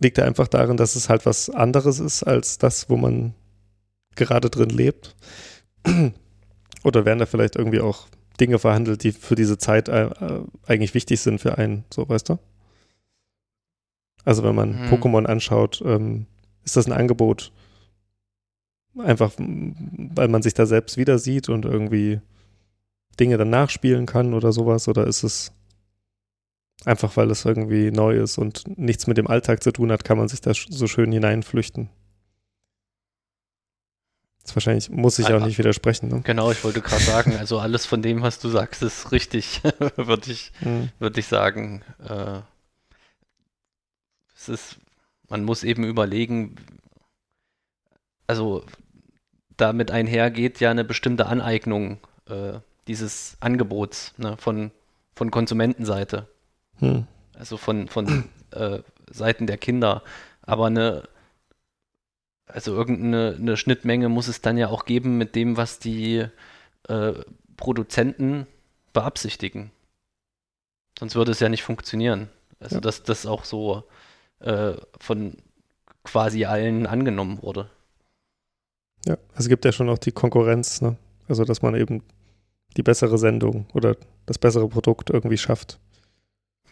liegt 0.00 0.18
er 0.18 0.26
einfach 0.26 0.48
darin, 0.48 0.76
dass 0.76 0.96
es 0.96 1.08
halt 1.08 1.24
was 1.24 1.48
anderes 1.50 1.98
ist 1.98 2.22
als 2.22 2.58
das, 2.58 2.90
wo 2.90 2.96
man 2.96 3.34
gerade 4.16 4.50
drin 4.50 4.68
lebt? 4.70 5.16
Oder 6.84 7.04
werden 7.04 7.18
da 7.18 7.26
vielleicht 7.26 7.56
irgendwie 7.56 7.80
auch 7.80 8.06
Dinge 8.38 8.58
verhandelt, 8.58 9.02
die 9.02 9.12
für 9.12 9.34
diese 9.34 9.58
Zeit 9.58 9.88
äh, 9.88 10.06
äh, 10.06 10.42
eigentlich 10.66 10.94
wichtig 10.94 11.20
sind 11.20 11.40
für 11.40 11.58
einen, 11.58 11.84
so 11.92 12.08
weißt 12.08 12.28
du? 12.28 12.38
Also 14.24 14.42
wenn 14.42 14.54
man 14.54 14.88
Hm. 14.88 14.92
Pokémon 14.92 15.26
anschaut, 15.26 15.82
ähm, 15.84 16.26
ist 16.64 16.76
das 16.76 16.86
ein 16.86 16.92
Angebot, 16.92 17.52
einfach 18.98 19.32
weil 19.38 20.28
man 20.28 20.42
sich 20.42 20.54
da 20.54 20.66
selbst 20.66 20.96
wieder 20.96 21.18
sieht 21.18 21.48
und 21.48 21.64
irgendwie 21.64 22.20
Dinge 23.18 23.36
dann 23.36 23.50
nachspielen 23.50 24.06
kann 24.06 24.34
oder 24.34 24.52
sowas? 24.52 24.88
Oder 24.88 25.06
ist 25.06 25.22
es 25.22 25.52
einfach, 26.84 27.16
weil 27.16 27.30
es 27.30 27.44
irgendwie 27.44 27.90
neu 27.90 28.16
ist 28.16 28.38
und 28.38 28.64
nichts 28.78 29.06
mit 29.06 29.16
dem 29.18 29.26
Alltag 29.26 29.62
zu 29.62 29.72
tun 29.72 29.92
hat, 29.92 30.04
kann 30.04 30.18
man 30.18 30.28
sich 30.28 30.40
da 30.40 30.52
so 30.54 30.86
schön 30.86 31.12
hineinflüchten? 31.12 31.88
Das 34.44 34.54
wahrscheinlich 34.54 34.90
muss 34.90 35.18
ich 35.18 35.26
auch 35.32 35.40
Ah, 35.40 35.46
nicht 35.46 35.58
widersprechen. 35.58 36.08
Ne? 36.08 36.20
Genau, 36.22 36.50
ich 36.50 36.62
wollte 36.64 36.80
gerade 36.82 37.02
sagen, 37.02 37.36
also 37.36 37.58
alles 37.58 37.86
von 37.86 38.02
dem, 38.02 38.20
was 38.22 38.38
du 38.38 38.48
sagst, 38.50 38.82
ist 38.82 39.10
richtig, 39.10 39.62
würde 39.96 40.30
ich, 40.30 40.52
Mhm. 40.60 40.90
würde 40.98 41.18
ich 41.20 41.26
sagen. 41.26 41.82
Äh, 42.06 42.40
es 44.36 44.48
ist, 44.48 44.76
man 45.28 45.44
muss 45.44 45.64
eben 45.64 45.84
überlegen, 45.84 46.56
also 48.26 48.64
damit 49.56 49.90
einhergeht 49.90 50.60
ja 50.60 50.70
eine 50.70 50.84
bestimmte 50.84 51.26
Aneignung 51.26 51.98
äh, 52.28 52.58
dieses 52.86 53.36
Angebots 53.40 54.12
ne, 54.18 54.36
von, 54.36 54.70
von 55.14 55.30
Konsumentenseite, 55.30 56.28
Hm. 56.80 57.06
also 57.34 57.56
von, 57.56 57.88
von 57.88 58.28
äh, 58.50 58.80
Seiten 59.10 59.46
der 59.46 59.56
Kinder. 59.58 60.02
Aber 60.42 60.66
eine, 60.66 61.04
also 62.46 62.74
irgendeine 62.74 63.36
eine 63.38 63.56
Schnittmenge 63.56 64.08
muss 64.08 64.28
es 64.28 64.40
dann 64.40 64.56
ja 64.56 64.68
auch 64.68 64.84
geben 64.84 65.18
mit 65.18 65.34
dem, 65.34 65.56
was 65.56 65.78
die 65.78 66.26
äh, 66.88 67.12
Produzenten 67.56 68.46
beabsichtigen. 68.92 69.70
Sonst 70.98 71.14
würde 71.14 71.32
es 71.32 71.40
ja 71.40 71.48
nicht 71.48 71.62
funktionieren. 71.62 72.28
Also 72.60 72.76
Ja. 72.76 72.80
dass 72.80 73.02
das 73.02 73.26
auch 73.26 73.44
so 73.44 73.84
äh, 74.40 74.74
von 75.00 75.36
quasi 76.04 76.44
allen 76.44 76.86
angenommen 76.86 77.42
wurde. 77.42 77.68
Ja, 79.06 79.16
es 79.36 79.48
gibt 79.48 79.64
ja 79.64 79.72
schon 79.72 79.88
auch 79.88 79.98
die 79.98 80.12
Konkurrenz, 80.12 80.80
ne? 80.80 80.96
Also, 81.28 81.44
dass 81.44 81.62
man 81.62 81.74
eben 81.74 82.02
die 82.76 82.82
bessere 82.82 83.18
Sendung 83.18 83.66
oder 83.72 83.96
das 84.26 84.38
bessere 84.38 84.68
Produkt 84.68 85.10
irgendwie 85.10 85.38
schafft. 85.38 85.78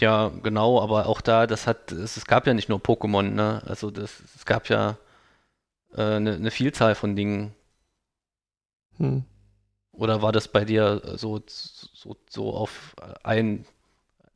Ja, 0.01 0.31
genau, 0.43 0.81
aber 0.81 1.07
auch 1.07 1.20
da, 1.20 1.47
das 1.47 1.66
hat, 1.66 1.93
es, 1.93 2.16
es 2.16 2.25
gab 2.27 2.47
ja 2.47 2.55
nicht 2.55 2.68
nur 2.68 2.79
Pokémon, 2.79 3.23
ne? 3.31 3.62
Also 3.66 3.91
das, 3.91 4.23
es 4.35 4.45
gab 4.47 4.68
ja 4.68 4.97
eine, 6.01 6.34
eine 6.34 6.51
Vielzahl 6.51 6.95
von 6.95 7.16
Dingen. 7.16 7.55
Hm. 8.99 9.24
Oder 9.93 10.22
war 10.22 10.32
das 10.32 10.49
bei 10.49 10.64
dir 10.64 11.03
so, 11.16 11.40
so, 11.47 12.16
so 12.28 12.55
auf 12.55 12.95
ein 13.22 13.66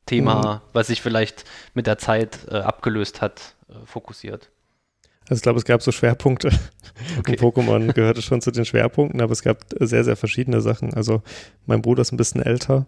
Thema, 0.05 0.61
was 0.73 0.87
sich 0.87 1.01
vielleicht 1.01 1.45
mit 1.73 1.87
der 1.87 1.97
Zeit 1.97 2.47
äh, 2.49 2.57
abgelöst 2.57 3.21
hat, 3.21 3.55
äh, 3.69 3.85
fokussiert? 3.85 4.49
Also 5.29 5.39
ich 5.39 5.41
glaube, 5.41 5.59
es 5.59 5.65
gab 5.65 5.81
so 5.81 5.91
Schwerpunkte. 5.91 6.49
Okay. 7.19 7.35
Pokémon 7.35 7.93
gehörte 7.93 8.23
schon 8.23 8.41
zu 8.41 8.49
den 8.49 8.65
Schwerpunkten, 8.65 9.21
aber 9.21 9.31
es 9.31 9.43
gab 9.43 9.65
sehr, 9.79 10.03
sehr 10.03 10.15
verschiedene 10.15 10.61
Sachen. 10.61 10.95
Also 10.95 11.21
mein 11.67 11.83
Bruder 11.83 12.01
ist 12.01 12.11
ein 12.11 12.17
bisschen 12.17 12.41
älter, 12.41 12.87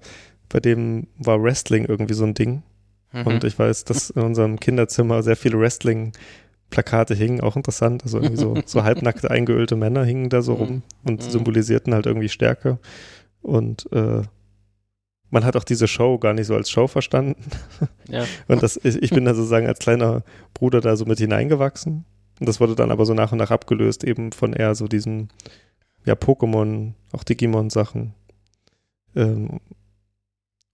bei 0.50 0.60
dem 0.60 1.08
war 1.18 1.42
Wrestling 1.42 1.86
irgendwie 1.86 2.16
so 2.16 2.24
ein 2.26 2.34
Ding. 2.34 2.64
Mhm. 3.12 3.28
Und 3.28 3.44
ich 3.44 3.58
weiß, 3.58 3.86
dass 3.86 4.10
in 4.10 4.24
unserem 4.24 4.60
Kinderzimmer 4.60 5.22
sehr 5.22 5.36
viele 5.36 5.60
Wrestling-Plakate 6.70 7.16
hingen, 7.16 7.42
auch 7.42 7.56
interessant. 7.56 8.04
Also 8.04 8.18
irgendwie 8.18 8.38
so, 8.38 8.56
so 8.66 8.84
halbnackte, 8.84 9.30
eingeölte 9.32 9.76
Männer 9.76 10.04
hingen 10.04 10.30
da 10.30 10.42
so 10.42 10.54
rum 10.54 10.84
und 11.04 11.26
Mhm. 11.26 11.30
symbolisierten 11.30 11.94
halt 11.94 12.06
irgendwie 12.06 12.30
Stärke. 12.30 12.80
Und 13.42 13.92
äh, 13.92 14.22
man 15.30 15.46
hat 15.46 15.56
auch 15.56 15.64
diese 15.64 15.88
Show 15.88 16.18
gar 16.18 16.34
nicht 16.34 16.48
so 16.48 16.56
als 16.56 16.70
Show 16.70 16.88
verstanden. 16.88 17.36
ja. 18.10 18.26
Und 18.48 18.64
das, 18.64 18.80
ich 18.84 19.02
ich 19.02 19.12
bin 19.12 19.26
da 19.26 19.34
sozusagen 19.36 19.68
als 19.68 19.80
kleiner 19.80 20.24
Bruder 20.54 20.82
da 20.82 20.96
so 20.96 21.06
mit 21.06 21.20
hineingewachsen. 21.20 22.06
Und 22.40 22.50
das 22.50 22.60
wurde 22.60 22.76
dann 22.76 22.92
aber 22.92 23.06
so 23.06 23.14
nach 23.14 23.32
und 23.32 23.38
nach 23.38 23.52
abgelöst, 23.52 24.04
eben 24.04 24.32
von 24.32 24.54
eher 24.54 24.74
so 24.74 24.88
diesen, 24.88 25.30
ja, 26.06 26.14
Pokémon, 26.16 26.94
auch 27.12 27.24
Digimon-Sachen. 27.24 28.14
Ähm, 29.16 29.60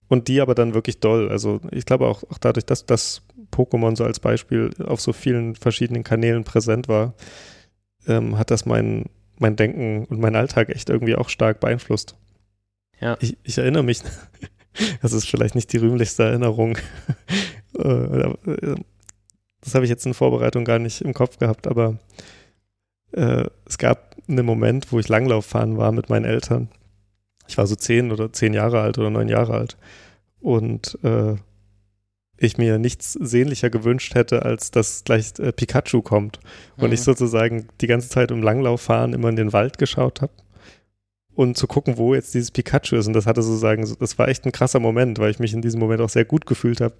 und 0.07 0.27
die 0.27 0.41
aber 0.41 0.55
dann 0.55 0.73
wirklich 0.73 0.99
doll. 0.99 1.29
Also 1.29 1.59
ich 1.71 1.85
glaube 1.85 2.07
auch, 2.07 2.23
auch 2.29 2.37
dadurch, 2.37 2.65
dass 2.65 2.85
das 2.85 3.23
Pokémon 3.51 3.95
so 3.95 4.03
als 4.03 4.19
Beispiel 4.19 4.71
auf 4.83 5.01
so 5.01 5.13
vielen 5.13 5.55
verschiedenen 5.55 6.03
Kanälen 6.03 6.43
präsent 6.43 6.87
war, 6.87 7.13
ähm, 8.07 8.37
hat 8.37 8.51
das 8.51 8.65
mein, 8.65 9.05
mein 9.39 9.55
Denken 9.55 10.05
und 10.05 10.19
mein 10.19 10.35
Alltag 10.35 10.69
echt 10.69 10.89
irgendwie 10.89 11.15
auch 11.15 11.29
stark 11.29 11.59
beeinflusst. 11.59 12.15
Ja. 12.99 13.17
Ich, 13.19 13.37
ich 13.43 13.57
erinnere 13.57 13.83
mich, 13.83 14.01
das 15.01 15.13
ist 15.13 15.27
vielleicht 15.27 15.55
nicht 15.55 15.73
die 15.73 15.77
rühmlichste 15.77 16.23
Erinnerung. 16.23 16.77
Äh, 17.77 17.89
äh, 17.89 18.75
das 19.59 19.75
habe 19.75 19.83
ich 19.83 19.89
jetzt 19.89 20.05
in 20.05 20.13
Vorbereitung 20.13 20.63
gar 20.63 20.79
nicht 20.79 21.01
im 21.01 21.13
Kopf 21.13 21.39
gehabt, 21.39 21.67
aber 21.67 21.99
äh, 23.11 23.43
es 23.65 23.77
gab 23.77 24.15
einen 24.29 24.45
Moment, 24.45 24.93
wo 24.93 24.99
ich 24.99 25.09
Langlauf 25.09 25.45
fahren 25.45 25.77
war 25.77 25.91
mit 25.91 26.09
meinen 26.09 26.23
Eltern. 26.23 26.69
Ich 27.47 27.57
war 27.57 27.67
so 27.67 27.75
zehn 27.75 28.11
oder 28.11 28.31
zehn 28.33 28.53
Jahre 28.53 28.81
alt 28.81 28.97
oder 28.97 29.09
neun 29.09 29.29
Jahre 29.29 29.53
alt. 29.53 29.77
Und 30.39 30.97
äh, 31.03 31.35
ich 32.37 32.57
mir 32.57 32.77
nichts 32.79 33.13
sehnlicher 33.13 33.69
gewünscht 33.69 34.13
hätte, 34.15 34.43
als 34.43 34.71
dass 34.71 35.03
gleich 35.05 35.33
äh, 35.39 35.51
Pikachu 35.51 36.01
kommt. 36.01 36.39
Und 36.77 36.87
Mhm. 36.87 36.93
ich 36.93 37.01
sozusagen 37.01 37.67
die 37.81 37.87
ganze 37.87 38.09
Zeit 38.09 38.31
im 38.31 38.43
Langlauffahren 38.43 39.13
immer 39.13 39.29
in 39.29 39.35
den 39.37 39.53
Wald 39.53 39.77
geschaut 39.77 40.21
habe. 40.21 40.33
Und 41.33 41.57
zu 41.57 41.67
gucken, 41.67 41.97
wo 41.97 42.13
jetzt 42.15 42.33
dieses 42.33 42.51
Pikachu 42.51 42.95
ist. 42.95 43.07
Und 43.07 43.13
das 43.13 43.25
hatte 43.25 43.41
sozusagen, 43.41 43.85
so- 43.85 43.95
das 43.95 44.17
war 44.17 44.27
echt 44.29 44.45
ein 44.45 44.51
krasser 44.51 44.79
Moment, 44.79 45.19
weil 45.19 45.31
ich 45.31 45.39
mich 45.39 45.53
in 45.53 45.61
diesem 45.61 45.79
Moment 45.79 46.01
auch 46.01 46.09
sehr 46.09 46.25
gut 46.25 46.45
gefühlt 46.45 46.81
habe. 46.81 46.95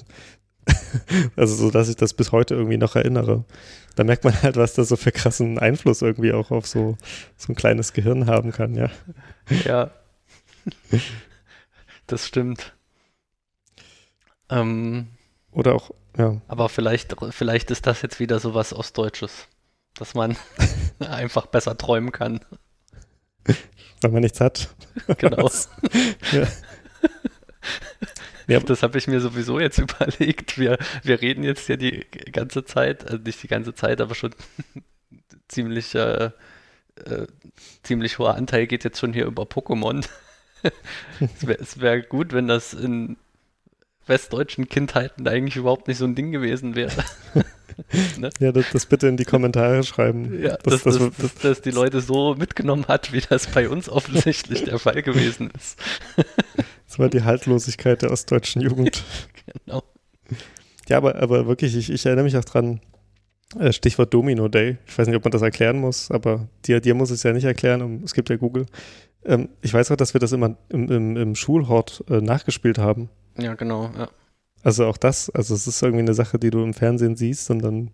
also 1.36 1.54
so, 1.56 1.72
dass 1.72 1.89
ich 1.89 1.96
das 1.96 2.14
bis 2.14 2.32
heute 2.32 2.56
irgendwie 2.56 2.78
noch 2.78 2.96
erinnere. 2.96 3.46
Da 3.96 4.04
merkt 4.04 4.24
man 4.24 4.41
halt, 4.41 4.58
was 4.58 4.74
das 4.74 4.89
so 4.89 4.96
für 4.96 5.12
krassen 5.12 5.58
Einfluss 5.60 6.02
irgendwie 6.02 6.34
auch 6.34 6.52
auf 6.52 6.66
so, 6.66 6.98
so 7.38 7.52
ein 7.54 7.56
kleines 7.56 7.93
Gehirn 7.93 8.26
haben 8.28 8.52
kann, 8.52 8.76
ja. 8.76 8.89
Ja. 9.66 9.91
das 12.07 12.28
stimmt. 12.28 12.74
Ähm, 14.49 15.07
Oder 15.51 15.76
auch, 15.76 15.91
ja. 16.18 16.41
aber 16.47 16.70
vielleicht, 16.70 17.16
vielleicht 17.32 17.72
ist 17.72 17.88
das 17.88 18.01
jetzt 18.01 18.20
wieder 18.20 18.39
so 18.39 18.53
was 18.53 18.74
Ostdeutsches, 18.74 19.47
dass 19.95 20.13
man 20.13 20.38
einfach 20.99 21.47
besser 21.47 21.78
träumen 21.78 22.11
kann. 22.11 22.39
Weil 24.01 24.11
man 24.11 24.22
nichts 24.22 24.39
hat. 24.41 24.70
Genau. 25.18 25.49
Ja. 26.32 26.47
Ja. 28.47 28.59
Das 28.59 28.82
habe 28.84 28.97
ich 28.97 29.07
mir 29.07 29.20
sowieso 29.20 29.59
jetzt 29.59 29.78
überlegt. 29.78 30.57
Wir, 30.57 30.78
wir 31.03 31.22
reden 31.22 31.43
jetzt 31.43 31.68
ja 31.68 31.76
die 31.76 32.05
ganze 32.32 32.63
Zeit, 32.63 33.03
also 33.03 33.18
nicht 33.18 33.41
die 33.43 33.47
ganze 33.47 33.74
Zeit, 33.74 34.01
aber 34.01 34.16
schon 34.16 34.34
ziemlich, 35.47 35.95
äh, 35.95 36.32
äh, 36.95 37.28
ziemlich 37.84 38.20
hoher 38.20 38.36
Anteil 38.36 38.68
geht 38.68 38.84
jetzt 38.84 38.99
schon 38.99 39.13
hier 39.13 39.26
über 39.26 39.43
Pokémon. 39.43 40.05
Es 41.20 41.47
wäre 41.47 41.82
wär 41.82 42.01
gut, 42.01 42.34
wenn 42.34 42.47
das 42.47 42.74
in 42.74 43.18
westdeutschen 44.08 44.70
Kindheiten 44.70 45.28
eigentlich 45.28 45.56
überhaupt 45.56 45.88
nicht 45.88 45.97
so 45.97 46.06
ein 46.06 46.16
Ding 46.16 46.32
gewesen 46.32 46.76
wäre. 46.76 46.91
Ja, 48.39 48.53
das, 48.53 48.68
das 48.72 48.86
bitte 48.86 49.08
in 49.08 49.18
die 49.18 49.26
Kommentare 49.26 49.84
schreiben. 49.84 50.41
Ja, 50.41 50.56
das, 50.64 50.84
dass, 50.84 50.97
das, 50.97 51.18
dass, 51.18 51.36
dass 51.36 51.62
die 51.62 51.72
Leute 51.72 51.99
so 51.99 52.34
mitgenommen 52.34 52.88
hat, 52.88 53.12
wie 53.12 53.20
das 53.20 53.47
bei 53.47 53.68
uns 53.68 53.89
offensichtlich 53.89 54.64
der 54.64 54.80
Fall 54.80 55.01
gewesen 55.01 55.51
ist. 55.58 55.78
das 56.88 56.99
war 56.99 57.10
die 57.10 57.24
Haltlosigkeit 57.24 58.01
der 58.01 58.12
ostdeutschen 58.12 58.62
Jugend. 58.62 59.03
Genau. 59.66 59.84
Ja, 60.88 60.97
aber, 60.97 61.16
aber 61.16 61.47
wirklich, 61.47 61.76
ich, 61.76 61.91
ich 61.91 62.06
erinnere 62.06 62.24
mich 62.24 62.38
auch 62.38 62.45
dran, 62.45 62.80
äh, 63.60 63.72
Stichwort 63.72 64.14
Domino 64.14 64.47
Day. 64.47 64.78
Ich 64.88 64.97
weiß 64.97 65.08
nicht, 65.08 65.16
ob 65.16 65.24
man 65.24 65.32
das 65.32 65.41
erklären 65.41 65.80
muss, 65.80 66.12
aber 66.12 66.47
dir, 66.66 66.80
dir 66.80 66.95
muss 66.95 67.10
es 67.10 67.24
ja 67.24 67.34
nicht 67.34 67.45
erklären. 67.45 68.01
Es 68.03 68.14
gibt 68.14 68.30
ja 68.30 68.38
Google. 68.38 68.66
Ähm, 69.26 69.50
ich 69.62 69.74
weiß 69.74 69.92
auch, 69.92 69.96
dass 69.96 70.14
wir 70.14 70.20
das 70.20 70.32
immer 70.32 70.56
im, 70.70 70.90
im, 70.90 71.18
im 71.18 71.36
Schulhort 71.36 72.04
äh, 72.10 72.22
nachgespielt 72.22 72.78
haben. 72.78 73.10
Ja, 73.38 73.56
genau. 73.56 73.90
Ja. 73.98 74.10
Also 74.64 74.86
auch 74.86 74.98
das, 74.98 75.30
also 75.30 75.54
es 75.54 75.68
ist 75.68 75.82
irgendwie 75.82 76.04
eine 76.04 76.14
Sache, 76.14 76.40
die 76.40 76.50
du 76.50 76.64
im 76.64 76.74
Fernsehen 76.74 77.16
siehst 77.16 77.50
und 77.52 77.60
dann 77.60 77.92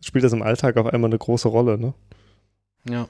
spielt 0.00 0.24
das 0.24 0.32
im 0.32 0.42
Alltag 0.42 0.76
auf 0.76 0.86
einmal 0.86 1.08
eine 1.08 1.18
große 1.18 1.48
Rolle, 1.48 1.78
ne? 1.78 1.94
ja. 2.88 3.08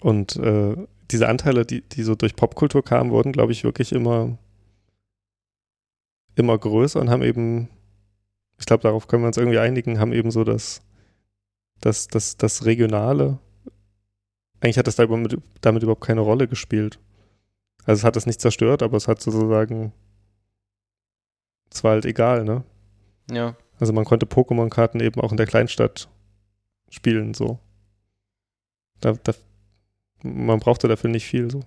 Und 0.00 0.36
äh, 0.36 0.76
diese 1.10 1.28
Anteile, 1.28 1.64
die, 1.64 1.80
die 1.80 2.02
so 2.02 2.14
durch 2.14 2.36
Popkultur 2.36 2.84
kamen, 2.84 3.10
wurden, 3.10 3.32
glaube 3.32 3.52
ich, 3.52 3.64
wirklich 3.64 3.92
immer, 3.92 4.38
immer 6.36 6.56
größer 6.56 7.00
und 7.00 7.10
haben 7.10 7.22
eben, 7.22 7.68
ich 8.58 8.66
glaube, 8.66 8.82
darauf 8.82 9.08
können 9.08 9.22
wir 9.24 9.28
uns 9.28 9.38
irgendwie 9.38 9.58
einigen, 9.58 9.98
haben 9.98 10.12
eben 10.12 10.30
so 10.30 10.44
das, 10.44 10.82
das, 11.80 12.06
das, 12.08 12.36
das 12.36 12.64
Regionale. 12.64 13.38
Eigentlich 14.60 14.78
hat 14.78 14.86
das 14.86 14.96
da 14.96 15.06
damit, 15.06 15.36
damit 15.60 15.82
überhaupt 15.82 16.04
keine 16.04 16.20
Rolle 16.20 16.48
gespielt. 16.48 16.98
Also 17.84 18.00
es 18.00 18.04
hat 18.04 18.16
das 18.16 18.26
nicht 18.26 18.40
zerstört, 18.40 18.82
aber 18.82 18.96
es 18.96 19.08
hat 19.08 19.20
sozusagen, 19.20 19.92
es 21.72 21.84
war 21.84 21.92
halt 21.92 22.04
egal, 22.04 22.44
ne? 22.44 22.64
Ja. 23.30 23.56
Also 23.78 23.92
man 23.92 24.04
konnte 24.04 24.26
Pokémon-Karten 24.26 25.00
eben 25.00 25.20
auch 25.20 25.30
in 25.30 25.36
der 25.36 25.46
Kleinstadt 25.46 26.08
spielen, 26.90 27.34
so. 27.34 27.58
Da, 29.00 29.12
da, 29.12 29.32
man 30.22 30.58
brauchte 30.58 30.88
dafür 30.88 31.10
nicht 31.10 31.26
viel, 31.26 31.50
so. 31.50 31.60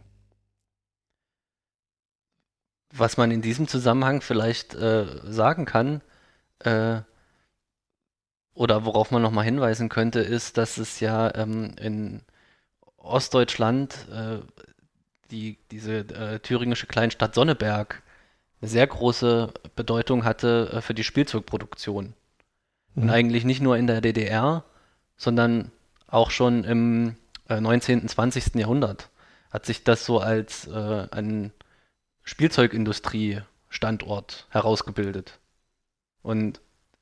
Was 2.93 3.15
man 3.15 3.31
in 3.31 3.41
diesem 3.41 3.69
Zusammenhang 3.69 4.21
vielleicht 4.21 4.75
äh, 4.75 5.05
sagen 5.23 5.63
kann, 5.63 6.01
äh, 6.59 7.01
oder 8.53 8.83
worauf 8.83 9.11
man 9.11 9.21
nochmal 9.21 9.45
hinweisen 9.45 9.87
könnte, 9.87 10.19
ist, 10.19 10.57
dass 10.57 10.77
es 10.77 10.99
ja 10.99 11.33
ähm, 11.35 11.73
in 11.79 12.21
Ostdeutschland 13.03 14.07
äh, 14.11 14.39
die, 15.31 15.57
diese 15.71 15.99
äh, 15.99 16.39
thüringische 16.39 16.87
Kleinstadt 16.87 17.35
Sonneberg 17.35 18.01
eine 18.61 18.69
sehr 18.69 18.85
große 18.85 19.51
Bedeutung 19.75 20.23
hatte 20.23 20.69
äh, 20.73 20.81
für 20.81 20.93
die 20.93 21.03
Spielzeugproduktion. 21.03 22.13
Und 22.95 23.05
Mhm. 23.05 23.09
eigentlich 23.09 23.43
nicht 23.45 23.61
nur 23.61 23.77
in 23.77 23.87
der 23.87 24.01
DDR, 24.01 24.65
sondern 25.17 25.71
auch 26.07 26.29
schon 26.31 26.63
im 26.65 27.15
äh, 27.49 27.59
19., 27.61 28.07
20. 28.07 28.55
Jahrhundert 28.55 29.09
hat 29.49 29.65
sich 29.65 29.83
das 29.83 30.05
so 30.05 30.19
als 30.19 30.67
äh, 30.67 31.07
ein 31.11 31.51
Spielzeugindustrie-Standort 32.23 34.47
herausgebildet. 34.49 35.39
Und 36.21 36.61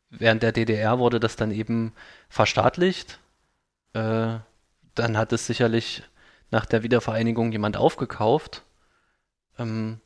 während 0.10 0.42
der 0.44 0.52
DDR 0.52 1.00
wurde 1.00 1.20
das 1.20 1.36
dann 1.36 1.50
eben 1.52 1.94
verstaatlicht. 2.30 3.20
Dann 5.00 5.18
hat 5.18 5.32
es 5.32 5.48
sicherlich 5.48 6.04
nach 6.52 6.66
der 6.66 6.84
Wiedervereinigung 6.84 7.54
jemand 7.54 7.78
aufgekauft. 7.78 8.64
Ähm, 9.58 10.02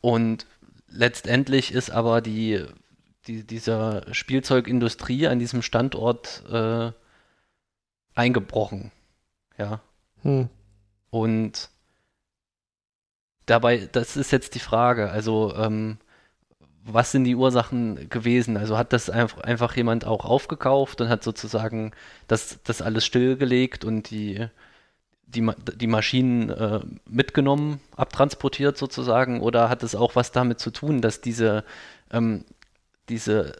und 0.00 0.46
letztendlich 0.88 1.72
ist 1.74 1.90
aber 1.90 2.22
die, 2.22 2.64
die, 3.26 3.46
dieser 3.46 4.06
Spielzeugindustrie 4.14 5.26
an 5.26 5.38
diesem 5.38 5.60
Standort 5.60 6.42
äh, 6.50 6.92
eingebrochen. 8.14 8.90
Ja. 9.58 9.80
Hm. 10.22 10.48
Und 11.10 11.68
dabei, 13.44 13.86
das 13.92 14.16
ist 14.16 14.30
jetzt 14.30 14.54
die 14.54 14.60
Frage, 14.60 15.10
also 15.10 15.54
ähm, 15.56 15.98
was 16.92 17.12
sind 17.12 17.24
die 17.24 17.34
Ursachen 17.34 18.08
gewesen? 18.08 18.56
Also 18.56 18.76
hat 18.78 18.92
das 18.92 19.10
einfach, 19.10 19.76
jemand 19.76 20.06
auch 20.06 20.24
aufgekauft 20.24 21.00
und 21.00 21.08
hat 21.08 21.22
sozusagen 21.22 21.92
das, 22.28 22.58
das 22.64 22.82
alles 22.82 23.04
stillgelegt 23.04 23.84
und 23.84 24.10
die, 24.10 24.46
die, 25.26 25.48
die 25.76 25.86
Maschinen 25.86 26.50
äh, 26.50 26.80
mitgenommen, 27.08 27.80
abtransportiert 27.96 28.76
sozusagen? 28.76 29.40
Oder 29.40 29.68
hat 29.68 29.82
es 29.82 29.94
auch 29.94 30.16
was 30.16 30.32
damit 30.32 30.60
zu 30.60 30.70
tun, 30.70 31.00
dass 31.00 31.20
diese, 31.20 31.64
ähm, 32.12 32.44
diese 33.08 33.54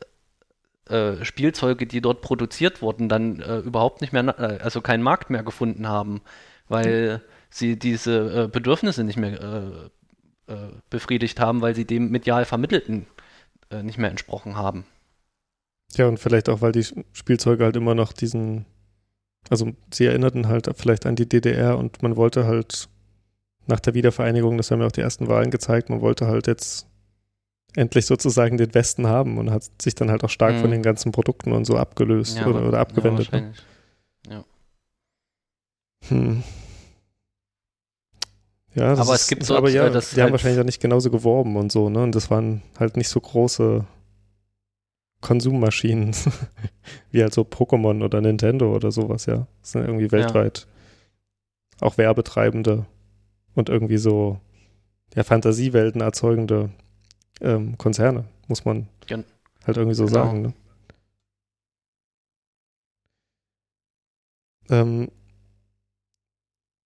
äh, 0.89 1.24
Spielzeuge, 1.24 1.87
die 1.87 2.01
dort 2.01 2.20
produziert 2.22 2.83
wurden, 2.83 3.09
dann 3.09 3.41
äh, 3.41 3.59
überhaupt 3.59 4.01
nicht 4.01 4.12
mehr, 4.12 4.24
äh, 4.39 4.59
also 4.62 4.81
keinen 4.81 5.03
Markt 5.03 5.31
mehr 5.31 5.43
gefunden 5.43 5.89
haben, 5.89 6.20
weil 6.68 7.22
sie 7.49 7.78
diese 7.78 8.45
äh, 8.45 8.49
Bedürfnisse 8.49 9.05
nicht 9.05 9.16
mehr 9.16 9.41
äh, 10.47 10.55
befriedigt 10.89 11.39
haben, 11.39 11.61
weil 11.61 11.76
sie 11.76 11.85
dem 11.85 12.11
medial 12.11 12.45
Vermittelten 12.45 13.07
äh, 13.71 13.83
nicht 13.83 13.99
mehr 13.99 14.11
entsprochen 14.11 14.57
haben. 14.57 14.85
Ja, 15.97 16.07
und 16.07 16.18
vielleicht 16.18 16.49
auch, 16.49 16.61
weil 16.61 16.73
die 16.73 16.87
Spielzeuge 17.12 17.64
halt 17.64 17.77
immer 17.77 17.95
noch 17.95 18.12
diesen, 18.12 18.64
also 19.49 19.73
sie 19.93 20.07
erinnerten 20.07 20.47
halt 20.49 20.68
vielleicht 20.77 21.07
an 21.07 21.16
die 21.16 21.29
DDR 21.29 21.79
und 21.79 22.03
man 22.03 22.16
wollte 22.16 22.47
halt 22.47 22.89
nach 23.66 23.81
der 23.81 23.95
Wiedervereinigung, 23.95 24.57
das 24.57 24.71
haben 24.71 24.81
ja 24.81 24.87
auch 24.87 24.93
die 24.93 25.01
ersten 25.01 25.29
Wahlen 25.29 25.51
gezeigt, 25.51 25.91
man 25.91 26.01
wollte 26.01 26.27
halt 26.27 26.47
jetzt 26.47 26.87
endlich 27.75 28.07
sozusagen 28.07 28.57
den 28.57 28.75
Westen 28.75 29.07
haben 29.07 29.39
und 29.39 29.51
hat 29.51 29.71
sich 29.81 29.95
dann 29.95 30.11
halt 30.11 30.25
auch 30.25 30.31
stark 30.31 30.57
Mhm. 30.57 30.61
von 30.61 30.71
den 30.73 30.83
ganzen 30.83 31.12
Produkten 31.12 31.53
und 31.53 31.64
so 31.64 31.77
abgelöst 31.77 32.39
Ja, 32.39 32.47
oder, 32.47 32.66
oder 32.66 32.79
abgewendet. 32.81 33.31
Ja, 33.33 33.41
ne? 33.41 33.55
wahrscheinlich. 34.29 34.45
hm. 36.09 36.43
Ja, 38.75 38.93
Aber 38.97 39.14
es 39.14 39.27
gibt 39.27 39.49
dort, 39.51 39.59
aber 39.59 39.71
ja, 39.71 39.91
das 39.91 40.11
die 40.11 40.16
haben 40.16 40.25
halt- 40.25 40.33
wahrscheinlich 40.33 40.61
auch 40.61 40.64
nicht 40.64 40.81
genauso 40.81 41.11
geworben 41.11 41.57
und 41.57 41.73
so, 41.73 41.89
ne? 41.91 42.03
Und 42.03 42.14
das 42.14 42.31
waren 42.31 42.62
halt 42.79 42.97
nicht 42.97 43.09
so 43.09 43.21
große 43.21 43.85
Konsummaschinen 45.21 46.14
wie 47.11 47.23
halt 47.23 47.35
so 47.35 47.43
Pokémon 47.43 48.03
oder 48.05 48.21
Nintendo 48.21 48.75
oder 48.75 48.91
sowas, 48.93 49.27
ja. 49.27 49.47
Das 49.61 49.73
sind 49.73 49.83
irgendwie 49.83 50.12
weltweit 50.12 50.66
auch 51.81 51.99
werbetreibende 51.99 52.87
und 53.55 53.68
irgendwie 53.68 53.99
so 53.99 54.39
ja, 55.14 55.25
Fantasiewelten 55.25 56.01
erzeugende 56.01 56.71
ähm, 57.41 57.77
Konzerne, 57.77 58.25
muss 58.49 58.64
man 58.64 58.87
Gen- 59.07 59.25
halt 59.66 59.77
irgendwie 59.77 59.95
so 59.97 60.05
Genau. 60.07 60.14
sagen. 60.27 60.43
Ne? 60.43 60.53
Ähm, 64.71 65.09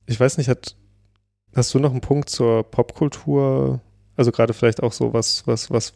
ich 0.06 0.18
weiß 0.18 0.38
nicht, 0.38 0.48
hat, 0.48 0.76
hast 1.54 1.74
du 1.74 1.78
noch 1.78 1.92
einen 1.92 2.00
Punkt 2.00 2.28
zur 2.28 2.62
Popkultur? 2.64 3.80
Also 4.16 4.32
gerade 4.32 4.54
vielleicht 4.54 4.82
auch 4.82 4.92
so 4.92 5.12
was, 5.12 5.46
was, 5.46 5.70
was, 5.70 5.92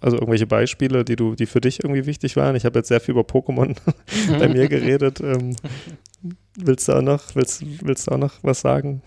also 0.00 0.16
irgendwelche 0.16 0.46
Beispiele, 0.46 1.04
die 1.04 1.16
du, 1.16 1.34
die 1.34 1.46
für 1.46 1.60
dich 1.60 1.82
irgendwie 1.82 2.06
wichtig 2.06 2.36
waren. 2.36 2.56
Ich 2.56 2.64
habe 2.64 2.78
jetzt 2.78 2.88
sehr 2.88 3.00
viel 3.00 3.12
über 3.12 3.22
Pokémon 3.22 3.76
bei 4.38 4.48
mir 4.48 4.68
geredet. 4.68 5.20
Ähm, 5.20 5.56
willst 6.56 6.88
du 6.88 6.92
auch 6.92 7.02
noch, 7.02 7.34
willst, 7.34 7.62
willst 7.84 8.06
du 8.06 8.12
auch 8.12 8.18
noch 8.18 8.34
was 8.42 8.60
sagen? 8.60 9.02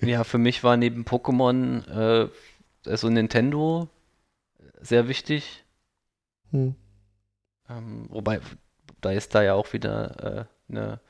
Ja, 0.00 0.24
für 0.24 0.38
mich 0.38 0.62
war 0.62 0.76
neben 0.76 1.04
Pokémon 1.04 1.86
äh, 1.88 2.28
also 2.86 3.08
Nintendo 3.08 3.88
sehr 4.80 5.08
wichtig. 5.08 5.64
Hm. 6.50 6.74
Ähm, 7.68 8.06
wobei 8.08 8.40
da 9.00 9.12
es 9.12 9.28
da 9.28 9.42
ja 9.42 9.54
auch 9.54 9.72
wieder 9.72 10.48
äh, 10.70 10.72
eine 10.72 11.00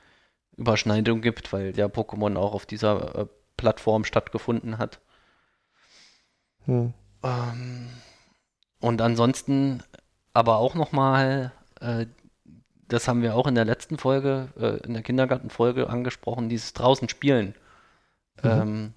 Überschneidung 0.58 1.20
gibt, 1.22 1.52
weil 1.52 1.76
ja 1.76 1.86
Pokémon 1.86 2.36
auch 2.36 2.52
auf 2.52 2.66
dieser 2.66 3.14
äh, 3.14 3.26
Plattform 3.56 4.04
stattgefunden 4.04 4.78
hat. 4.78 5.00
Hm. 6.66 6.92
Ähm, 7.22 7.88
und 8.80 9.00
ansonsten 9.00 9.82
aber 10.32 10.58
auch 10.58 10.74
nochmal, 10.74 11.52
äh, 11.80 12.06
das 12.88 13.08
haben 13.08 13.22
wir 13.22 13.34
auch 13.34 13.46
in 13.46 13.54
der 13.54 13.64
letzten 13.64 13.98
Folge, 13.98 14.48
äh, 14.58 14.84
in 14.86 14.94
der 14.94 15.02
Kindergartenfolge 15.02 15.88
angesprochen, 15.88 16.48
dieses 16.48 16.72
draußen 16.74 17.08
spielen. 17.08 17.54
Mhm. 18.42 18.50
Ähm, 18.50 18.94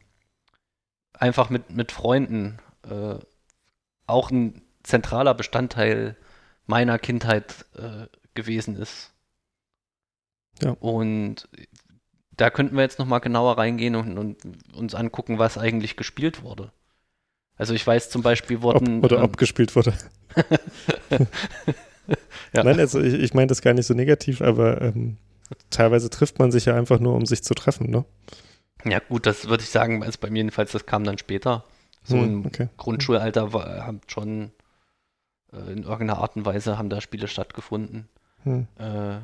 einfach 1.14 1.50
mit, 1.50 1.72
mit 1.72 1.92
Freunden. 1.92 2.60
Äh, 2.90 3.16
auch 4.08 4.32
ein 4.32 4.62
zentraler 4.84 5.34
Bestandteil 5.34 6.16
meiner 6.66 7.00
Kindheit 7.00 7.66
äh, 7.76 8.08
gewesen 8.34 8.76
ist. 8.76 9.11
Ja. 10.62 10.72
Und 10.80 11.48
da 12.38 12.50
könnten 12.50 12.76
wir 12.76 12.82
jetzt 12.84 13.00
nochmal 13.00 13.20
genauer 13.20 13.58
reingehen 13.58 13.96
und, 13.96 14.18
und 14.18 14.38
uns 14.74 14.96
angucken, 14.96 15.38
was 15.40 15.58
eigentlich 15.58 15.98
gespielt 15.98 16.44
wurde. 16.44 16.72
Also 17.58 17.74
ich 17.74 17.86
weiß 17.86 18.10
zum 18.10 18.24
Beispiel 18.24 18.58
Ob, 18.58 18.64
wurden 18.64 19.02
oder 19.04 19.18
ähm, 19.18 19.24
ob 19.24 19.38
gespielt 19.38 19.76
wurde. 19.76 19.94
Ja. 22.54 22.64
Nein, 22.64 22.80
also 22.80 23.00
ich, 23.00 23.14
ich 23.14 23.34
meine 23.34 23.48
das 23.48 23.62
gar 23.62 23.74
nicht 23.74 23.86
so 23.86 23.94
negativ, 23.94 24.42
aber 24.42 24.82
ähm, 24.82 25.18
teilweise 25.70 26.10
trifft 26.10 26.40
man 26.40 26.52
sich 26.52 26.66
ja 26.66 26.76
einfach 26.76 27.00
nur, 27.00 27.16
um 27.16 27.26
sich 27.26 27.44
zu 27.44 27.54
treffen, 27.54 27.90
ne? 27.90 28.06
Ja, 28.84 29.00
gut, 29.00 29.26
das 29.26 29.48
würde 29.48 29.64
ich 29.64 29.70
sagen, 29.70 30.04
also 30.04 30.18
bei 30.20 30.30
mir 30.30 30.38
jedenfalls, 30.38 30.72
das 30.72 30.86
kam 30.86 31.04
dann 31.04 31.18
später. 31.18 31.64
So 32.04 32.18
Hm, 32.18 32.24
im 32.24 32.46
okay. 32.46 32.68
Grundschulalter 32.78 33.54
war, 33.54 33.86
haben 33.86 34.02
schon 34.08 34.52
äh, 35.54 35.72
in 35.72 35.84
irgendeiner 35.84 36.18
Art 36.18 36.36
und 36.36 36.46
Weise 36.46 36.78
haben 36.78 36.90
da 36.90 37.00
Spiele 37.00 37.28
stattgefunden. 37.28 38.10
Hm. 38.44 38.68
Äh, 38.78 39.20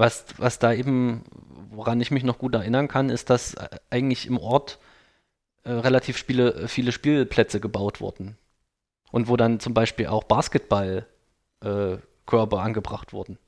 was, 0.00 0.24
was 0.38 0.58
da 0.58 0.72
eben, 0.72 1.22
woran 1.70 2.00
ich 2.00 2.10
mich 2.10 2.24
noch 2.24 2.38
gut 2.38 2.54
erinnern 2.54 2.88
kann, 2.88 3.10
ist, 3.10 3.30
dass 3.30 3.54
äh, 3.54 3.68
eigentlich 3.90 4.26
im 4.26 4.38
Ort 4.38 4.80
äh, 5.62 5.70
relativ 5.70 6.16
Spiele, 6.16 6.66
viele 6.66 6.90
Spielplätze 6.92 7.60
gebaut 7.60 8.00
wurden. 8.00 8.36
Und 9.12 9.28
wo 9.28 9.36
dann 9.36 9.60
zum 9.60 9.74
Beispiel 9.74 10.06
auch 10.06 10.24
Basketballkörbe 10.24 11.06
äh, 11.62 12.58
angebracht 12.58 13.12
wurden. 13.12 13.38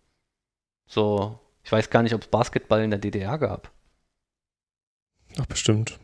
So, 0.86 1.38
ich 1.62 1.72
weiß 1.72 1.90
gar 1.90 2.02
nicht, 2.02 2.14
ob 2.14 2.22
es 2.22 2.28
Basketball 2.28 2.82
in 2.82 2.90
der 2.90 2.98
DDR 2.98 3.38
gab. 3.38 3.70
Ach, 5.38 5.46
bestimmt. 5.46 5.98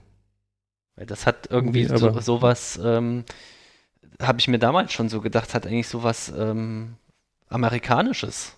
Das 0.96 1.26
hat 1.26 1.48
irgendwie 1.50 1.82
Irgendwie, 1.82 1.98
so, 1.98 2.20
sowas, 2.20 2.80
ähm, 2.82 3.24
habe 4.20 4.40
ich 4.40 4.48
mir 4.48 4.58
damals 4.58 4.92
schon 4.92 5.08
so 5.08 5.20
gedacht, 5.20 5.54
hat 5.54 5.66
eigentlich 5.66 5.88
sowas 5.88 6.32
ähm, 6.36 6.96
Amerikanisches. 7.48 8.57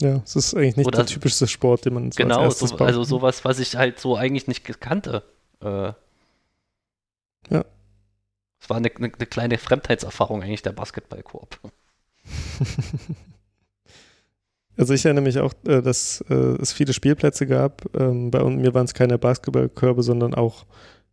Ja, 0.00 0.22
es 0.24 0.34
ist 0.36 0.54
eigentlich 0.54 0.76
nicht 0.76 0.86
Oder- 0.86 0.98
der 0.98 1.06
typischste 1.06 1.46
Sport, 1.46 1.84
den 1.84 1.94
man 1.94 2.10
so 2.12 2.16
genau, 2.22 2.40
als 2.42 2.58
so, 2.58 2.74
also 2.78 3.04
sowas, 3.04 3.44
was 3.44 3.58
ich 3.58 3.76
halt 3.76 4.00
so 4.00 4.16
eigentlich 4.16 4.46
nicht 4.48 4.64
kannte. 4.80 5.22
Äh, 5.62 5.92
Ja. 7.50 7.64
Es 8.62 8.68
war 8.68 8.76
eine, 8.76 8.90
eine, 8.94 9.12
eine 9.12 9.26
kleine 9.26 9.58
Fremdheitserfahrung 9.58 10.42
eigentlich, 10.42 10.62
der 10.62 10.72
Basketballkorb. 10.72 11.58
Also 14.76 14.94
ich 14.94 15.04
erinnere 15.04 15.24
mich 15.24 15.38
auch, 15.38 15.52
äh, 15.66 15.82
dass 15.82 16.24
äh, 16.30 16.34
es 16.34 16.72
viele 16.72 16.94
Spielplätze 16.94 17.46
gab. 17.46 17.82
Ähm, 17.94 18.30
bei 18.30 18.42
mir 18.44 18.72
waren 18.72 18.86
es 18.86 18.94
keine 18.94 19.18
Basketballkörbe, 19.18 20.02
sondern 20.02 20.32
auch 20.32 20.64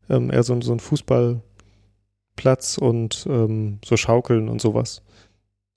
ähm, 0.10 0.32
eher 0.32 0.44
so, 0.44 0.54
ein- 0.54 0.62
so 0.62 0.72
ein 0.72 0.80
Fußball, 0.80 1.42
Spielplatz 2.32 2.78
und 2.78 3.26
ähm, 3.30 3.80
so 3.84 3.98
Schaukeln 3.98 4.48
und 4.48 4.62
sowas. 4.62 5.02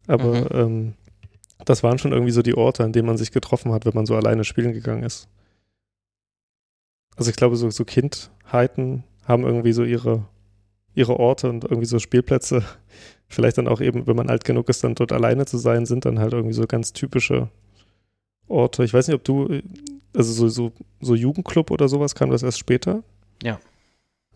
Aber 0.06 0.68
Mhm. 0.68 0.94
Das 1.64 1.82
waren 1.82 1.98
schon 1.98 2.12
irgendwie 2.12 2.32
so 2.32 2.42
die 2.42 2.56
Orte, 2.56 2.84
an 2.84 2.92
denen 2.92 3.06
man 3.06 3.16
sich 3.16 3.32
getroffen 3.32 3.72
hat, 3.72 3.84
wenn 3.86 3.94
man 3.94 4.06
so 4.06 4.16
alleine 4.16 4.44
spielen 4.44 4.72
gegangen 4.72 5.02
ist. 5.02 5.28
Also 7.16 7.30
ich 7.30 7.36
glaube, 7.36 7.56
so, 7.56 7.70
so 7.70 7.84
Kindheiten 7.84 9.04
haben 9.26 9.44
irgendwie 9.44 9.72
so 9.72 9.84
ihre, 9.84 10.24
ihre 10.94 11.18
Orte 11.18 11.48
und 11.48 11.64
irgendwie 11.64 11.86
so 11.86 11.98
Spielplätze. 11.98 12.64
Vielleicht 13.28 13.58
dann 13.58 13.68
auch 13.68 13.80
eben, 13.80 14.06
wenn 14.06 14.16
man 14.16 14.28
alt 14.28 14.44
genug 14.44 14.68
ist, 14.68 14.82
dann 14.82 14.94
dort 14.94 15.12
alleine 15.12 15.46
zu 15.46 15.56
sein, 15.58 15.86
sind 15.86 16.04
dann 16.04 16.18
halt 16.18 16.32
irgendwie 16.32 16.54
so 16.54 16.66
ganz 16.66 16.92
typische 16.92 17.48
Orte. 18.48 18.82
Ich 18.84 18.92
weiß 18.92 19.06
nicht, 19.06 19.14
ob 19.14 19.22
du, 19.22 19.60
also 20.16 20.32
so, 20.32 20.48
so, 20.48 20.72
so 21.00 21.14
Jugendclub 21.14 21.70
oder 21.70 21.88
sowas 21.88 22.14
kam 22.14 22.30
das 22.30 22.42
erst 22.42 22.58
später? 22.58 23.04
Ja. 23.42 23.60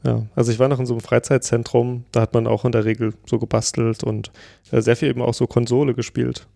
Ja, 0.04 0.26
also 0.36 0.52
ich 0.52 0.58
war 0.58 0.68
noch 0.68 0.78
in 0.78 0.86
so 0.86 0.94
einem 0.94 1.00
Freizeitzentrum, 1.00 2.04
da 2.12 2.20
hat 2.20 2.34
man 2.34 2.46
auch 2.46 2.66
in 2.66 2.72
der 2.72 2.84
Regel 2.84 3.14
so 3.24 3.38
gebastelt 3.38 4.04
und 4.04 4.30
äh, 4.70 4.82
sehr 4.82 4.96
viel 4.96 5.08
eben 5.08 5.22
auch 5.22 5.32
so 5.32 5.46
Konsole 5.46 5.94
gespielt. 5.94 6.46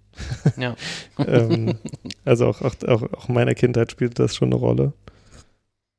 Ja. 0.56 0.76
ähm, 1.18 1.78
also 2.24 2.46
auch, 2.46 2.62
auch, 2.62 2.74
auch, 2.86 3.02
auch 3.12 3.28
in 3.28 3.34
meiner 3.34 3.54
Kindheit 3.54 3.92
spielte 3.92 4.22
das 4.22 4.34
schon 4.34 4.48
eine 4.48 4.56
Rolle. 4.56 4.92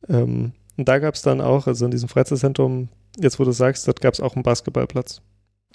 Ähm, 0.07 0.53
und 0.77 0.87
da 0.87 0.99
gab 0.99 1.15
es 1.15 1.21
dann 1.21 1.41
auch, 1.41 1.67
also 1.67 1.85
in 1.85 1.91
diesem 1.91 2.09
Freizeitzentrum, 2.09 2.89
jetzt 3.17 3.39
wo 3.39 3.43
du 3.43 3.51
sagst, 3.51 3.87
dort 3.87 4.01
gab 4.01 4.13
es 4.13 4.21
auch 4.21 4.35
einen 4.35 4.43
Basketballplatz. 4.43 5.21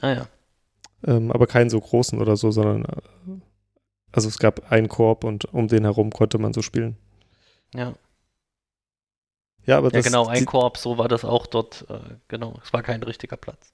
Ah 0.00 0.12
ja. 0.12 0.28
Ähm, 1.06 1.30
aber 1.30 1.46
keinen 1.46 1.70
so 1.70 1.80
großen 1.80 2.20
oder 2.20 2.36
so, 2.36 2.50
sondern 2.50 2.84
äh, 2.84 3.40
also 4.12 4.28
es 4.28 4.38
gab 4.38 4.70
einen 4.70 4.88
Korb 4.88 5.24
und 5.24 5.52
um 5.52 5.68
den 5.68 5.84
herum 5.84 6.10
konnte 6.10 6.38
man 6.38 6.52
so 6.52 6.62
spielen. 6.62 6.96
Ja. 7.74 7.94
Ja, 9.66 9.78
aber 9.78 9.88
Ja, 9.88 9.98
das, 9.98 10.04
genau, 10.04 10.26
ein 10.26 10.44
Korb, 10.44 10.78
so 10.78 10.98
war 10.98 11.08
das 11.08 11.24
auch 11.24 11.46
dort. 11.46 11.86
Äh, 11.88 11.98
genau, 12.28 12.54
es 12.62 12.72
war 12.72 12.82
kein 12.82 13.02
richtiger 13.02 13.36
Platz. 13.36 13.72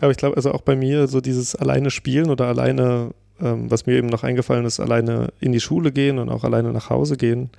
aber 0.00 0.10
ich 0.10 0.16
glaube, 0.16 0.36
also 0.36 0.52
auch 0.52 0.62
bei 0.62 0.74
mir 0.74 1.06
so 1.06 1.20
dieses 1.20 1.54
alleine 1.54 1.90
spielen 1.90 2.30
oder 2.30 2.46
alleine, 2.46 3.14
ähm, 3.40 3.70
was 3.70 3.86
mir 3.86 3.94
eben 3.96 4.08
noch 4.08 4.22
eingefallen 4.22 4.64
ist, 4.64 4.80
alleine 4.80 5.32
in 5.40 5.52
die 5.52 5.60
Schule 5.60 5.92
gehen 5.92 6.18
und 6.18 6.28
auch 6.30 6.44
alleine 6.44 6.72
nach 6.72 6.90
Hause 6.90 7.16
gehen, 7.16 7.50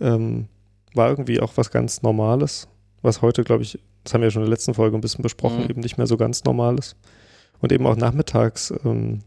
ähm, 0.00 0.46
war 0.94 1.08
irgendwie 1.10 1.40
auch 1.40 1.52
was 1.56 1.70
ganz 1.70 2.02
Normales, 2.02 2.68
was 3.02 3.22
heute, 3.22 3.44
glaube 3.44 3.62
ich, 3.62 3.78
das 4.04 4.14
haben 4.14 4.20
wir 4.22 4.28
ja 4.28 4.30
schon 4.30 4.42
in 4.42 4.46
der 4.46 4.54
letzten 4.56 4.74
Folge 4.74 4.96
ein 4.96 5.00
bisschen 5.00 5.22
besprochen, 5.22 5.64
Mhm. 5.64 5.70
eben 5.70 5.80
nicht 5.80 5.98
mehr 5.98 6.06
so 6.06 6.16
ganz 6.16 6.44
normal 6.44 6.78
ist. 6.78 6.96
Und 7.60 7.72
eben 7.72 7.86
auch 7.86 7.96
nachmittags, 7.96 8.72
ähm, 8.84 9.20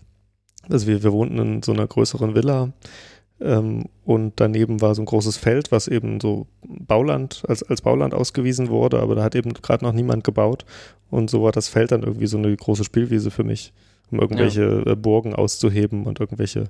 also 0.69 0.87
wir, 0.87 1.03
wir 1.03 1.11
wohnten 1.11 1.37
in 1.39 1.63
so 1.63 1.73
einer 1.73 1.85
größeren 1.87 2.33
Villa 2.35 2.71
ähm, 3.41 3.85
und 4.05 4.33
daneben 4.37 4.81
war 4.81 4.95
so 4.95 5.01
ein 5.01 5.05
großes 5.05 5.37
Feld, 5.37 5.71
was 5.71 5.87
eben 5.87 6.19
so 6.21 6.47
Bauland, 6.63 7.43
als, 7.47 7.63
als 7.63 7.81
Bauland 7.81 8.13
ausgewiesen 8.13 8.69
wurde, 8.69 8.99
aber 8.99 9.15
da 9.15 9.23
hat 9.23 9.35
eben 9.35 9.53
gerade 9.53 9.83
noch 9.83 9.93
niemand 9.93 10.23
gebaut. 10.23 10.65
Und 11.09 11.29
so 11.29 11.43
war 11.43 11.51
das 11.51 11.67
Feld 11.67 11.91
dann 11.91 12.03
irgendwie 12.03 12.27
so 12.27 12.37
eine 12.37 12.55
große 12.55 12.83
Spielwiese 12.83 13.31
für 13.31 13.43
mich, 13.43 13.73
um 14.11 14.19
irgendwelche 14.19 14.83
äh, 14.85 14.95
Burgen 14.95 15.33
auszuheben 15.33 16.05
und 16.05 16.19
irgendwelche, 16.19 16.65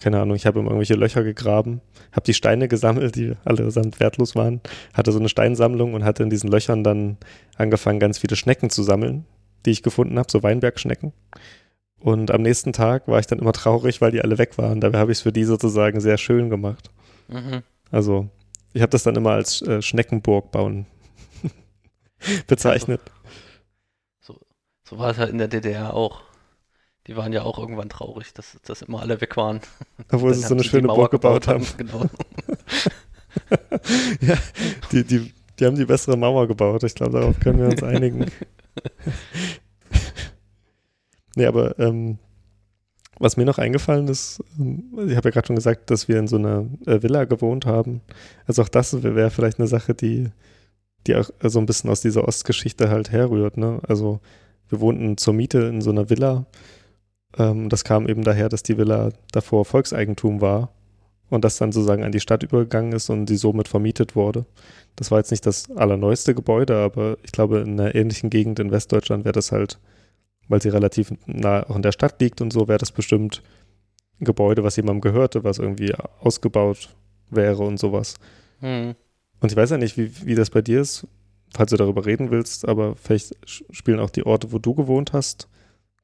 keine 0.00 0.20
Ahnung, 0.20 0.36
ich 0.36 0.46
habe 0.46 0.58
immer 0.58 0.68
irgendwelche 0.68 0.94
Löcher 0.94 1.24
gegraben, 1.24 1.80
habe 2.12 2.24
die 2.26 2.34
Steine 2.34 2.68
gesammelt, 2.68 3.16
die 3.16 3.32
allesamt 3.44 3.98
wertlos 3.98 4.34
waren, 4.34 4.60
hatte 4.92 5.12
so 5.12 5.18
eine 5.18 5.28
Steinsammlung 5.28 5.94
und 5.94 6.04
hatte 6.04 6.22
in 6.22 6.30
diesen 6.30 6.50
Löchern 6.50 6.84
dann 6.84 7.16
angefangen, 7.56 7.98
ganz 7.98 8.18
viele 8.18 8.36
Schnecken 8.36 8.70
zu 8.70 8.82
sammeln, 8.82 9.24
die 9.64 9.70
ich 9.70 9.82
gefunden 9.82 10.18
habe, 10.18 10.30
so 10.30 10.42
Weinbergschnecken. 10.42 11.12
Und 11.98 12.30
am 12.30 12.42
nächsten 12.42 12.72
Tag 12.72 13.08
war 13.08 13.18
ich 13.18 13.26
dann 13.26 13.38
immer 13.38 13.52
traurig, 13.52 14.00
weil 14.00 14.12
die 14.12 14.20
alle 14.20 14.38
weg 14.38 14.58
waren. 14.58 14.80
Dabei 14.80 14.98
habe 14.98 15.12
ich 15.12 15.18
es 15.18 15.22
für 15.22 15.32
die 15.32 15.44
sozusagen 15.44 16.00
sehr 16.00 16.18
schön 16.18 16.50
gemacht. 16.50 16.90
Mhm. 17.28 17.62
Also 17.90 18.28
ich 18.74 18.82
habe 18.82 18.90
das 18.90 19.02
dann 19.02 19.16
immer 19.16 19.30
als 19.30 19.62
äh, 19.62 19.80
Schneckenburg 19.80 20.50
bauen 20.52 20.86
bezeichnet. 22.46 23.00
So 24.88 24.98
war 24.98 25.10
es 25.10 25.18
halt 25.18 25.30
in 25.30 25.38
der 25.38 25.48
DDR 25.48 25.94
auch. 25.94 26.22
Die 27.06 27.16
waren 27.16 27.32
ja 27.32 27.42
auch 27.42 27.58
irgendwann 27.58 27.88
traurig, 27.88 28.32
dass, 28.34 28.58
dass 28.64 28.82
immer 28.82 29.00
alle 29.00 29.20
weg 29.20 29.36
waren. 29.36 29.60
Obwohl 30.10 30.34
sie 30.34 30.42
so 30.42 30.54
eine 30.54 30.64
schöne 30.64 30.88
Burg 30.88 31.10
gebaut 31.10 31.48
haben. 31.48 31.66
Genau. 31.76 32.06
ja, 34.22 34.36
die, 34.92 35.04
die, 35.04 35.32
die 35.58 35.66
haben 35.66 35.76
die 35.76 35.84
bessere 35.84 36.16
Mauer 36.16 36.48
gebaut. 36.48 36.82
Ich 36.84 36.94
glaube, 36.94 37.12
darauf 37.12 37.38
können 37.38 37.58
wir 37.58 37.66
uns 37.66 37.82
einigen. 37.82 38.26
nee, 41.36 41.44
aber 41.44 41.78
ähm, 41.78 42.18
was 43.18 43.36
mir 43.36 43.44
noch 43.44 43.58
eingefallen 43.58 44.08
ist, 44.08 44.42
ähm, 44.58 44.84
ich 45.06 45.16
habe 45.16 45.28
ja 45.28 45.32
gerade 45.32 45.46
schon 45.46 45.56
gesagt, 45.56 45.90
dass 45.90 46.08
wir 46.08 46.18
in 46.18 46.28
so 46.28 46.36
einer 46.36 46.66
äh, 46.86 47.02
Villa 47.02 47.24
gewohnt 47.24 47.66
haben. 47.66 48.00
Also 48.46 48.62
auch 48.62 48.68
das 48.68 49.02
wäre 49.02 49.30
vielleicht 49.30 49.58
eine 49.58 49.68
Sache, 49.68 49.94
die, 49.94 50.30
die 51.06 51.14
auch 51.14 51.30
so 51.42 51.58
ein 51.58 51.66
bisschen 51.66 51.90
aus 51.90 52.00
dieser 52.00 52.26
Ostgeschichte 52.26 52.88
halt 52.88 53.12
herrührt. 53.12 53.56
Ne? 53.56 53.80
Also 53.86 54.20
wir 54.68 54.80
wohnten 54.80 55.16
zur 55.16 55.34
Miete 55.34 55.60
in 55.60 55.80
so 55.80 55.90
einer 55.90 56.10
Villa. 56.10 56.46
Ähm, 57.38 57.68
das 57.68 57.84
kam 57.84 58.08
eben 58.08 58.22
daher, 58.22 58.48
dass 58.48 58.62
die 58.62 58.78
Villa 58.78 59.10
davor 59.32 59.64
Volkseigentum 59.64 60.40
war 60.40 60.70
und 61.30 61.44
das 61.44 61.56
dann 61.56 61.72
sozusagen 61.72 62.04
an 62.04 62.12
die 62.12 62.20
Stadt 62.20 62.42
übergegangen 62.42 62.92
ist 62.92 63.10
und 63.10 63.26
die 63.26 63.36
somit 63.36 63.68
vermietet 63.68 64.16
wurde. 64.16 64.46
Das 64.94 65.10
war 65.10 65.18
jetzt 65.18 65.30
nicht 65.30 65.44
das 65.46 65.70
allerneueste 65.70 66.34
Gebäude, 66.34 66.76
aber 66.76 67.18
ich 67.22 67.32
glaube, 67.32 67.60
in 67.60 67.78
einer 67.78 67.94
ähnlichen 67.94 68.30
Gegend 68.30 68.58
in 68.58 68.70
Westdeutschland 68.70 69.24
wäre 69.24 69.32
das 69.32 69.52
halt, 69.52 69.78
weil 70.48 70.62
sie 70.62 70.68
relativ 70.68 71.12
nah 71.26 71.68
auch 71.68 71.76
in 71.76 71.82
der 71.82 71.92
Stadt 71.92 72.20
liegt 72.20 72.40
und 72.40 72.52
so, 72.52 72.68
wäre 72.68 72.78
das 72.78 72.92
bestimmt 72.92 73.42
ein 74.20 74.24
Gebäude, 74.24 74.62
was 74.64 74.76
jemandem 74.76 75.00
gehörte, 75.00 75.44
was 75.44 75.58
irgendwie 75.58 75.94
ausgebaut 76.20 76.94
wäre 77.30 77.64
und 77.64 77.78
sowas. 77.78 78.14
Hm. 78.60 78.94
Und 79.40 79.52
ich 79.52 79.56
weiß 79.56 79.70
ja 79.70 79.78
nicht, 79.78 79.98
wie, 79.98 80.10
wie 80.24 80.34
das 80.34 80.50
bei 80.50 80.62
dir 80.62 80.80
ist, 80.80 81.06
falls 81.54 81.70
du 81.70 81.76
darüber 81.76 82.06
reden 82.06 82.30
willst, 82.30 82.66
aber 82.66 82.94
vielleicht 82.96 83.34
spielen 83.44 84.00
auch 84.00 84.10
die 84.10 84.24
Orte, 84.24 84.52
wo 84.52 84.58
du 84.58 84.74
gewohnt 84.74 85.12
hast, 85.12 85.48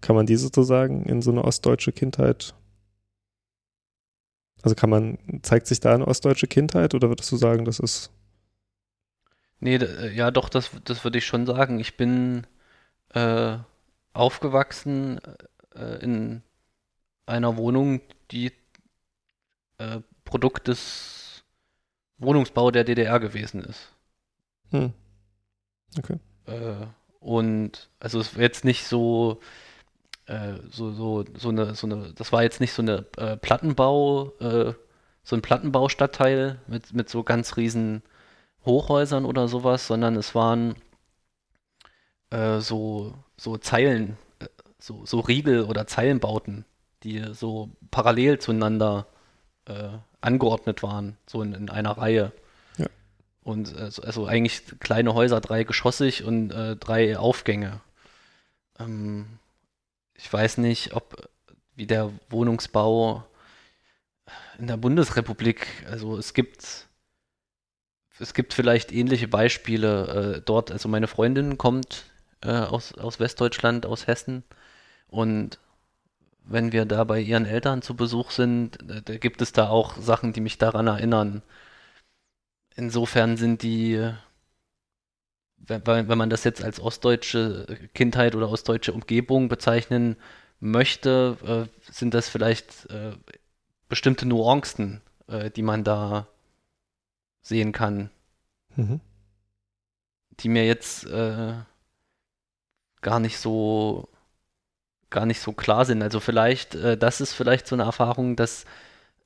kann 0.03 0.17
man 0.17 0.27
die 0.27 0.37
sozusagen 0.37 1.05
in 1.05 1.23
so 1.23 1.31
eine 1.31 1.45
ostdeutsche 1.45 1.93
Kindheit 1.93 2.55
also 4.63 4.77
kann 4.77 4.91
man, 4.91 5.19
zeigt 5.43 5.67
sich 5.67 5.81
da 5.81 5.93
eine 5.93 6.07
ostdeutsche 6.07 6.47
Kindheit 6.47 6.95
oder 6.95 7.09
würdest 7.09 7.31
du 7.33 7.37
sagen, 7.37 7.65
das 7.65 7.81
ist. 7.81 8.11
Nee, 9.59 9.77
äh, 9.77 10.13
ja 10.15 10.31
doch, 10.31 10.49
das, 10.49 10.71
das 10.85 11.05
würde 11.05 11.19
ich 11.19 11.27
schon 11.27 11.47
sagen. 11.47 11.81
Ich 11.81 11.97
bin 11.97 12.47
äh, 13.11 13.59
aufgewachsen 14.13 15.21
äh, 15.75 16.03
in 16.03 16.43
einer 17.27 17.57
Wohnung, 17.57 18.01
die 18.31 18.53
äh, 19.79 20.01
Produkt 20.25 20.69
des 20.69 21.43
Wohnungsbau 22.19 22.71
der 22.71 22.85
DDR 22.85 23.19
gewesen 23.19 23.65
ist. 23.65 23.93
Hm. 24.71 24.93
Äh, 26.47 26.87
und 27.19 27.91
also 27.99 28.21
es 28.21 28.37
war 28.37 28.43
jetzt 28.43 28.65
nicht 28.65 28.87
so, 28.87 29.41
äh, 30.27 30.55
so, 30.71 30.93
so, 30.93 31.25
so 31.35 31.49
eine, 31.49 31.75
so 31.75 31.87
eine, 31.87 32.13
das 32.15 32.33
war 32.33 32.43
jetzt 32.43 32.61
nicht 32.61 32.73
so 32.73 32.83
eine 32.83 33.07
äh, 33.17 33.37
Plattenbau, 33.37 34.33
äh, 34.41 34.75
so 35.25 35.37
ein 35.37 35.43
Plattenbaustadtteil 35.43 36.59
mit, 36.67 36.93
mit 36.93 37.09
so 37.09 37.23
ganz 37.23 37.57
riesen 37.57 38.03
Hochhäusern 38.65 39.25
oder 39.25 39.49
sowas, 39.49 39.87
sondern 39.87 40.17
es 40.17 40.35
waren 40.35 40.75
äh, 42.31 42.61
so, 42.61 43.15
so 43.37 43.57
Zeilen, 43.57 44.17
äh, 44.41 44.47
so, 44.79 45.05
so 45.05 45.21
Riegel 45.21 45.65
oder 45.65 45.87
Zeilenbauten, 45.87 46.65
die 47.03 47.25
so 47.35 47.71
parallel 47.91 48.39
zueinander 48.39 49.07
angeordnet 50.21 50.83
waren, 50.83 51.17
so 51.25 51.41
in, 51.41 51.53
in 51.53 51.71
einer 51.71 51.93
Reihe. 51.93 52.33
Ja. 52.79 52.87
Und 53.45 53.67
so- 53.67 54.03
also 54.03 54.27
eigentlich 54.27 54.65
kleine 54.81 55.15
Häuser, 55.15 55.41
drei 55.41 55.63
geschossig 55.63 56.25
und 56.25 56.49
drei 56.49 57.17
Aufgänge. 57.17 57.81
Ähm, 58.81 59.39
ich 60.23 60.33
weiß 60.33 60.59
nicht, 60.59 60.95
ob 60.95 61.29
wie 61.75 61.87
der 61.87 62.13
Wohnungsbau 62.31 63.25
in 64.59 64.69
der 64.69 64.77
Bundesrepublik, 64.77 65.67
also 65.91 66.17
es 66.17 66.33
gibt 66.33 66.87
es 68.19 68.35
gibt 68.35 68.55
vielleicht 68.55 68.93
ähnliche 68.93 69.27
Beispiele 69.27 70.37
äh, 70.37 70.43
dort. 70.45 70.71
Also 70.71 70.89
meine 70.89 71.09
Freundin 71.09 71.59
kommt 71.59 72.05
äh, 72.43 72.51
aus, 72.51 72.95
aus 72.95 73.19
Westdeutschland, 73.19 73.85
aus 73.85 74.07
Hessen. 74.07 74.45
Und 75.09 75.59
wenn 76.45 76.73
wir 76.73 76.85
da 76.85 77.03
bei 77.05 77.21
ihren 77.21 77.47
Eltern 77.47 77.83
zu 77.83 77.97
Besuch 77.97 78.31
sind, 78.31 78.79
da 79.05 79.17
gibt 79.17 79.43
es 79.43 79.53
da 79.53 79.69
auch 79.69 79.97
Sachen, 79.97 80.33
die 80.33 80.41
mich 80.41 80.59
daran 80.59 80.87
erinnern. 80.87 81.43
Insofern 82.77 83.37
sind 83.37 83.63
die, 83.63 84.13
wenn, 85.67 86.09
wenn 86.09 86.19
man 86.19 86.31
das 86.31 86.45
jetzt 86.45 86.63
als 86.63 86.81
ostdeutsche 86.81 87.67
Kindheit 87.95 88.35
oder 88.35 88.51
ostdeutsche 88.51 88.93
Umgebung 88.93 89.49
bezeichnen 89.49 90.17
möchte, 90.61 91.69
äh, 91.71 91.93
sind 91.93 92.15
das 92.15 92.29
vielleicht 92.29 92.89
äh, 92.91 93.13
bestimmte 93.89 94.27
Nuancen, 94.27 95.01
äh, 95.29 95.51
die 95.51 95.63
man 95.63 95.85
da 95.85 96.27
sehen 97.43 97.73
kann 97.73 98.11
Mhm. 98.77 99.01
die 100.41 100.49
mir 100.49 100.65
jetzt 100.65 101.05
äh, 101.07 101.53
gar 103.03 103.21
nicht 103.21 103.39
so 103.39 104.09
gar 105.11 105.27
nicht 105.27 105.41
so 105.41 105.53
klar 105.53 105.85
sind. 105.85 106.03
Also 106.03 106.21
vielleicht, 106.21 106.75
äh, 106.75 106.97
das 106.97 107.21
ist 107.21 107.35
vielleicht 107.35 107.67
so 107.67 107.77
eine 107.77 107.83
Erfahrung, 107.83 108.35
dass 108.35 108.65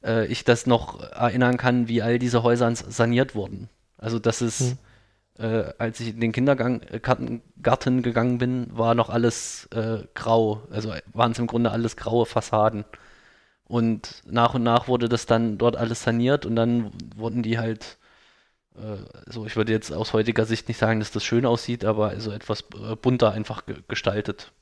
äh, 0.02 0.26
ich 0.26 0.42
das 0.42 0.66
noch 0.66 1.00
erinnern 1.00 1.58
kann, 1.58 1.86
wie 1.86 2.02
all 2.02 2.18
diese 2.18 2.42
Häuser 2.42 2.74
saniert 2.74 3.36
wurden. 3.36 3.68
Also 3.98 4.18
dass 4.18 4.40
es 4.40 4.58
Hm. 4.60 4.78
Äh, 5.38 5.72
als 5.78 6.00
ich 6.00 6.08
in 6.08 6.20
den 6.20 6.32
Kindergarten 6.32 6.82
äh, 6.90 8.02
gegangen 8.02 8.38
bin, 8.38 8.68
war 8.70 8.94
noch 8.94 9.10
alles 9.10 9.66
äh, 9.72 9.98
grau. 10.14 10.62
Also 10.70 10.92
waren 11.12 11.32
es 11.32 11.38
im 11.38 11.46
Grunde 11.46 11.70
alles 11.70 11.96
graue 11.96 12.26
Fassaden. 12.26 12.84
Und 13.64 14.22
nach 14.26 14.54
und 14.54 14.62
nach 14.62 14.88
wurde 14.88 15.08
das 15.08 15.26
dann 15.26 15.58
dort 15.58 15.76
alles 15.76 16.02
saniert 16.02 16.46
und 16.46 16.54
dann 16.56 16.92
wurden 17.16 17.42
die 17.42 17.58
halt, 17.58 17.98
äh, 18.76 18.96
so 19.26 19.44
ich 19.44 19.56
würde 19.56 19.72
jetzt 19.72 19.92
aus 19.92 20.12
heutiger 20.12 20.46
Sicht 20.46 20.68
nicht 20.68 20.78
sagen, 20.78 21.00
dass 21.00 21.10
das 21.10 21.24
schön 21.24 21.44
aussieht, 21.44 21.84
aber 21.84 22.18
so 22.20 22.30
etwas 22.30 22.60
äh, 22.60 22.94
bunter 22.94 23.32
einfach 23.32 23.66
ge 23.66 23.76
gestaltet. 23.88 24.52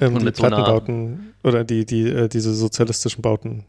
Ähm, 0.00 0.14
Und 0.14 0.20
die 0.20 0.24
mit 0.26 0.36
so 0.36 0.44
Plattenbauten 0.44 1.34
oder 1.44 1.62
die, 1.64 1.84
die, 1.84 2.08
äh, 2.08 2.28
diese 2.28 2.54
sozialistischen 2.54 3.20
Bauten, 3.20 3.66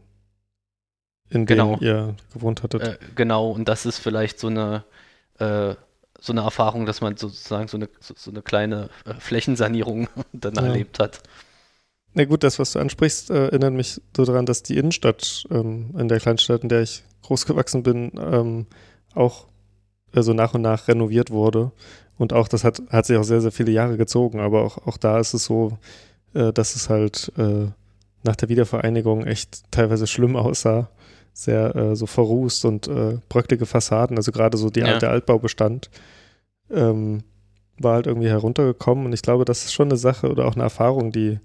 in 1.28 1.44
denen 1.44 1.76
Genau. 1.76 1.78
ihr 1.80 2.14
gewohnt 2.32 2.62
hattet. 2.62 2.82
Äh, 2.82 2.98
genau, 3.14 3.50
und 3.50 3.68
das 3.68 3.84
ist 3.84 3.98
vielleicht 3.98 4.40
so 4.40 4.46
eine, 4.46 4.84
äh, 5.38 5.74
so 6.20 6.32
eine 6.32 6.42
Erfahrung, 6.42 6.86
dass 6.86 7.00
man 7.00 7.16
sozusagen 7.16 7.68
so 7.68 7.76
eine, 7.76 7.88
so, 8.00 8.14
so 8.16 8.30
eine 8.30 8.42
kleine 8.42 8.90
äh, 9.04 9.14
Flächensanierung 9.14 10.08
dann 10.32 10.54
Ja. 10.54 10.62
erlebt 10.62 10.98
hat. 10.98 11.20
Na 12.14 12.24
gut, 12.24 12.42
das, 12.42 12.58
was 12.58 12.72
du 12.72 12.80
ansprichst, 12.80 13.30
äh, 13.30 13.46
erinnert 13.46 13.72
mich 13.72 14.00
so 14.16 14.24
daran, 14.24 14.44
dass 14.46 14.62
die 14.62 14.76
Innenstadt 14.76 15.44
ähm, 15.50 15.94
in 15.96 16.08
der 16.08 16.18
Kleinstadt, 16.18 16.62
in 16.62 16.68
der 16.68 16.82
ich 16.82 17.04
groß 17.22 17.46
gewachsen 17.46 17.82
bin, 17.82 18.12
ähm, 18.18 18.66
auch 19.14 19.46
äh, 20.12 20.22
so 20.22 20.32
nach 20.32 20.54
und 20.54 20.62
nach 20.62 20.88
renoviert 20.88 21.30
wurde. 21.30 21.70
Und 22.18 22.32
auch 22.32 22.48
das 22.48 22.64
hat, 22.64 22.82
hat 22.90 23.06
sich 23.06 23.16
auch 23.16 23.22
sehr, 23.22 23.40
sehr 23.40 23.52
viele 23.52 23.70
Jahre 23.70 23.96
gezogen. 23.96 24.40
Aber 24.40 24.62
auch, 24.62 24.86
auch 24.86 24.96
da 24.96 25.18
ist 25.20 25.34
es 25.34 25.44
so, 25.44 25.78
äh, 26.34 26.52
dass 26.52 26.74
es 26.74 26.90
halt 26.90 27.32
äh, 27.38 27.66
nach 28.24 28.36
der 28.36 28.48
Wiedervereinigung 28.48 29.24
echt 29.24 29.62
teilweise 29.70 30.06
schlimm 30.06 30.36
aussah. 30.36 30.90
Sehr 31.32 31.74
äh, 31.76 31.96
so 31.96 32.06
verrußt 32.06 32.64
und 32.64 32.88
äh, 32.88 33.18
bröcklige 33.28 33.66
Fassaden. 33.66 34.16
Also 34.16 34.32
gerade 34.32 34.56
so 34.58 34.70
die, 34.70 34.80
Ja. 34.80 34.98
der 34.98 35.10
Altbaubestand 35.10 35.90
ähm, 36.70 37.22
war 37.78 37.94
halt 37.94 38.06
irgendwie 38.06 38.28
heruntergekommen. 38.28 39.06
Und 39.06 39.12
ich 39.12 39.22
glaube, 39.22 39.44
das 39.44 39.64
ist 39.64 39.72
schon 39.72 39.88
eine 39.88 39.96
Sache 39.96 40.30
oder 40.30 40.46
auch 40.46 40.54
eine 40.54 40.64
Erfahrung, 40.64 41.12
die 41.12 41.38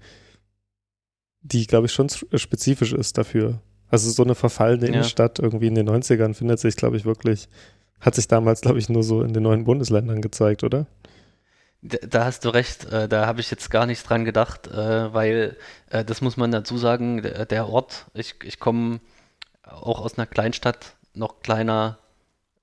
die, 1.42 1.66
glaube 1.66 1.86
ich, 1.86 1.92
schon 1.92 2.08
spezifisch 2.08 2.92
ist 2.92 3.16
dafür. 3.18 3.60
Also 3.88 4.10
so 4.10 4.24
eine 4.24 4.34
verfallene 4.34 4.86
Ja. 4.86 4.92
Innenstadt 4.94 5.38
irgendwie 5.38 5.68
in 5.68 5.76
den 5.76 5.88
90ern 5.88 6.34
findet 6.34 6.58
sich, 6.58 6.74
glaube 6.76 6.96
ich, 6.96 7.04
wirklich, 7.04 7.48
hat 8.00 8.16
sich 8.16 8.26
damals, 8.26 8.60
glaube 8.62 8.78
ich, 8.80 8.88
nur 8.88 9.04
so 9.04 9.22
in 9.22 9.32
den 9.32 9.44
neuen 9.44 9.62
Bundesländern 9.64 10.20
gezeigt, 10.20 10.64
oder? 10.64 10.86
Da, 11.82 12.24
hast 12.24 12.44
du 12.44 12.48
recht, 12.48 12.86
äh, 12.86 13.06
da 13.08 13.26
habe 13.26 13.40
ich 13.40 13.50
jetzt 13.50 13.70
gar 13.70 13.86
nicht 13.86 14.02
dran 14.08 14.24
gedacht, 14.24 14.66
äh, 14.66 15.14
weil 15.14 15.56
äh, 15.90 16.04
das 16.04 16.20
muss 16.20 16.36
man 16.36 16.50
dazu 16.50 16.78
sagen, 16.78 17.22
der, 17.22 17.46
der 17.46 17.68
Ort, 17.68 18.06
ich, 18.12 18.34
ich 18.42 18.58
komme 18.58 18.98
auch 19.66 20.00
aus 20.00 20.16
einer 20.16 20.26
Kleinstadt, 20.26 20.96
noch 21.14 21.40
kleiner, 21.40 21.98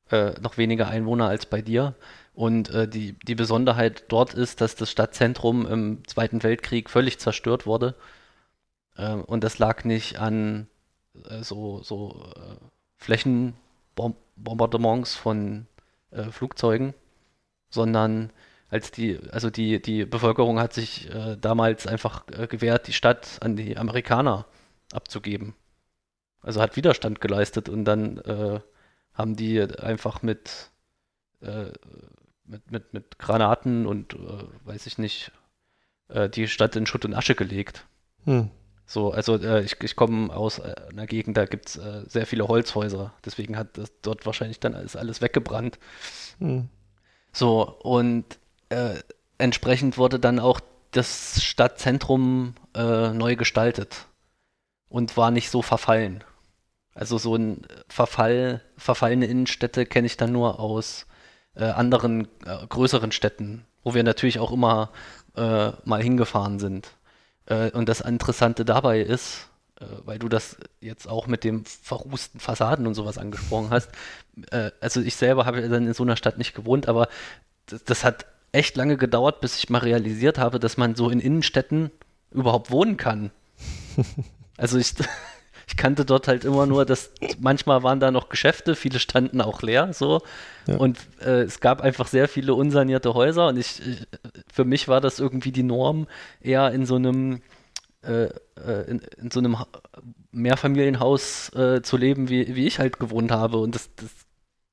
äh, 0.09 0.31
noch 0.41 0.57
weniger 0.57 0.87
Einwohner 0.87 1.27
als 1.27 1.45
bei 1.45 1.61
dir. 1.61 1.95
Und 2.33 2.69
äh, 2.71 2.87
die, 2.87 3.13
die 3.19 3.35
Besonderheit 3.35 4.05
dort 4.07 4.33
ist, 4.33 4.61
dass 4.61 4.75
das 4.75 4.89
Stadtzentrum 4.89 5.67
im 5.67 6.07
Zweiten 6.07 6.41
Weltkrieg 6.43 6.89
völlig 6.89 7.19
zerstört 7.19 7.65
wurde. 7.65 7.95
Äh, 8.97 9.13
und 9.13 9.43
das 9.43 9.59
lag 9.59 9.83
nicht 9.83 10.19
an 10.19 10.67
äh, 11.29 11.43
so, 11.43 11.83
so 11.83 12.31
äh, 12.35 12.55
Flächenbombardements 12.97 15.15
von 15.15 15.67
äh, 16.11 16.31
Flugzeugen, 16.31 16.93
sondern 17.69 18.31
als 18.69 18.91
die, 18.91 19.19
also 19.31 19.49
die, 19.51 19.81
die 19.81 20.05
Bevölkerung 20.05 20.59
hat 20.59 20.73
sich 20.73 21.09
damals 21.39 21.85
einfach 21.85 22.25
gewehrt, 22.25 22.87
die 22.87 22.93
Stadt 22.93 23.37
an 23.41 23.55
die 23.55 23.77
Amerikaner 23.77 24.47
abzugeben. 24.91 25.53
Also 26.43 26.61
hat 26.61 26.75
Widerstand 26.75 27.21
geleistet 27.21 27.69
und 27.69 27.85
dann 27.85 28.17
äh, 28.19 28.59
haben 29.13 29.35
die 29.35 29.61
einfach 29.61 30.21
mit, 30.21 30.71
äh, 31.41 31.71
mit, 32.45 32.69
mit, 32.69 32.93
mit 32.93 33.17
Granaten 33.17 33.85
und 33.85 34.13
äh, 34.13 34.43
weiß 34.65 34.85
ich 34.87 34.97
nicht, 34.97 35.31
äh, 36.09 36.29
die 36.29 36.47
Stadt 36.47 36.75
in 36.75 36.85
Schutt 36.85 37.05
und 37.05 37.13
Asche 37.13 37.33
gelegt. 37.33 37.85
Hm. 38.25 38.49
So, 38.85 39.11
also 39.11 39.37
äh, 39.37 39.61
ich, 39.63 39.81
ich 39.81 39.95
komme 39.95 40.35
aus 40.35 40.59
äh, 40.59 40.75
einer 40.89 41.07
Gegend, 41.07 41.37
da 41.37 41.45
gibt 41.45 41.67
es 41.67 41.73
sehr 42.11 42.25
viele 42.25 42.47
Holzhäuser. 42.47 43.13
Deswegen 43.23 43.57
hat 43.57 43.77
das 43.77 43.91
dort 44.01 44.25
wahrscheinlich 44.25 44.59
dann 44.59 44.75
alles, 44.75 44.95
alles 44.97 45.21
weggebrannt. 45.21 45.79
Hm. 46.39 46.69
So, 47.31 47.63
und 47.63 48.25
entsprechend 49.37 49.99
wurde 49.99 50.19
dann 50.19 50.39
auch 50.39 50.59
das 50.89 51.43
Stadtzentrum 51.43 52.55
neu 52.75 53.35
gestaltet 53.35 54.07
und 54.89 55.15
war 55.15 55.29
nicht 55.29 55.51
so 55.51 55.61
verfallen. 55.61 56.23
Also 56.93 57.17
so 57.17 57.35
ein 57.35 57.61
Verfall, 57.87 58.61
verfallene 58.77 59.25
Innenstädte 59.25 59.85
kenne 59.85 60.07
ich 60.07 60.17
dann 60.17 60.31
nur 60.31 60.59
aus 60.59 61.07
äh, 61.55 61.65
anderen 61.65 62.27
äh, 62.45 62.65
größeren 62.67 63.11
Städten, 63.11 63.65
wo 63.83 63.93
wir 63.93 64.03
natürlich 64.03 64.39
auch 64.39 64.51
immer 64.51 64.91
äh, 65.35 65.71
mal 65.85 66.01
hingefahren 66.01 66.59
sind. 66.59 66.91
Äh, 67.45 67.71
und 67.71 67.89
das 67.89 68.01
Interessante 68.01 68.65
dabei 68.65 69.01
ist, 69.01 69.49
äh, 69.79 69.85
weil 70.05 70.19
du 70.19 70.29
das 70.29 70.57
jetzt 70.81 71.07
auch 71.07 71.27
mit 71.27 71.43
dem 71.43 71.65
verrußten 71.65 72.39
Fassaden 72.39 72.87
und 72.87 72.93
sowas 72.93 73.17
angesprochen 73.17 73.69
hast, 73.71 73.89
äh, 74.51 74.71
also 74.79 75.01
ich 75.01 75.15
selber 75.15 75.45
habe 75.45 75.61
ja 75.61 75.67
dann 75.67 75.87
in 75.87 75.93
so 75.93 76.03
einer 76.03 76.17
Stadt 76.17 76.37
nicht 76.37 76.53
gewohnt, 76.53 76.87
aber 76.87 77.07
das, 77.65 77.83
das 77.83 78.03
hat 78.03 78.25
echt 78.51 78.75
lange 78.75 78.97
gedauert, 78.97 79.41
bis 79.41 79.57
ich 79.57 79.69
mal 79.69 79.79
realisiert 79.79 80.37
habe, 80.37 80.59
dass 80.59 80.77
man 80.77 80.95
so 80.95 81.09
in 81.09 81.19
Innenstädten 81.19 81.91
überhaupt 82.31 82.71
wohnen 82.71 82.97
kann. 82.97 83.31
Also 84.55 84.77
ich, 84.77 84.93
ich 85.67 85.77
kannte 85.77 86.05
dort 86.05 86.27
halt 86.27 86.45
immer 86.45 86.65
nur, 86.65 86.85
dass 86.85 87.11
manchmal 87.39 87.83
waren 87.83 87.99
da 87.99 88.11
noch 88.11 88.29
Geschäfte, 88.29 88.75
viele 88.75 88.99
standen 88.99 89.41
auch 89.41 89.61
leer 89.61 89.93
so 89.93 90.21
Ja. 90.67 90.77
und 90.77 90.99
äh, 91.21 91.41
es 91.43 91.59
gab 91.59 91.81
einfach 91.81 92.07
sehr 92.07 92.27
viele 92.27 92.53
unsanierte 92.53 93.13
Häuser 93.13 93.47
und 93.47 93.57
ich, 93.57 93.81
ich 93.85 94.07
für 94.51 94.65
mich 94.65 94.87
war 94.87 95.01
das 95.01 95.19
irgendwie 95.19 95.51
die 95.51 95.63
Norm, 95.63 96.07
eher 96.41 96.71
in 96.71 96.85
so 96.85 96.95
einem 96.95 97.41
äh, 98.03 98.25
äh, 98.25 98.89
in, 98.89 99.01
in 99.17 99.31
so 99.31 99.39
einem 99.39 99.59
Ha- 99.59 99.67
Mehrfamilienhaus 100.31 101.49
äh, 101.55 101.81
zu 101.81 101.97
leben, 101.97 102.29
wie, 102.29 102.55
wie 102.55 102.67
ich 102.67 102.79
halt 102.79 102.99
gewohnt 102.99 103.31
habe 103.31 103.57
und 103.57 103.75
das, 103.75 103.89
das 103.95 104.09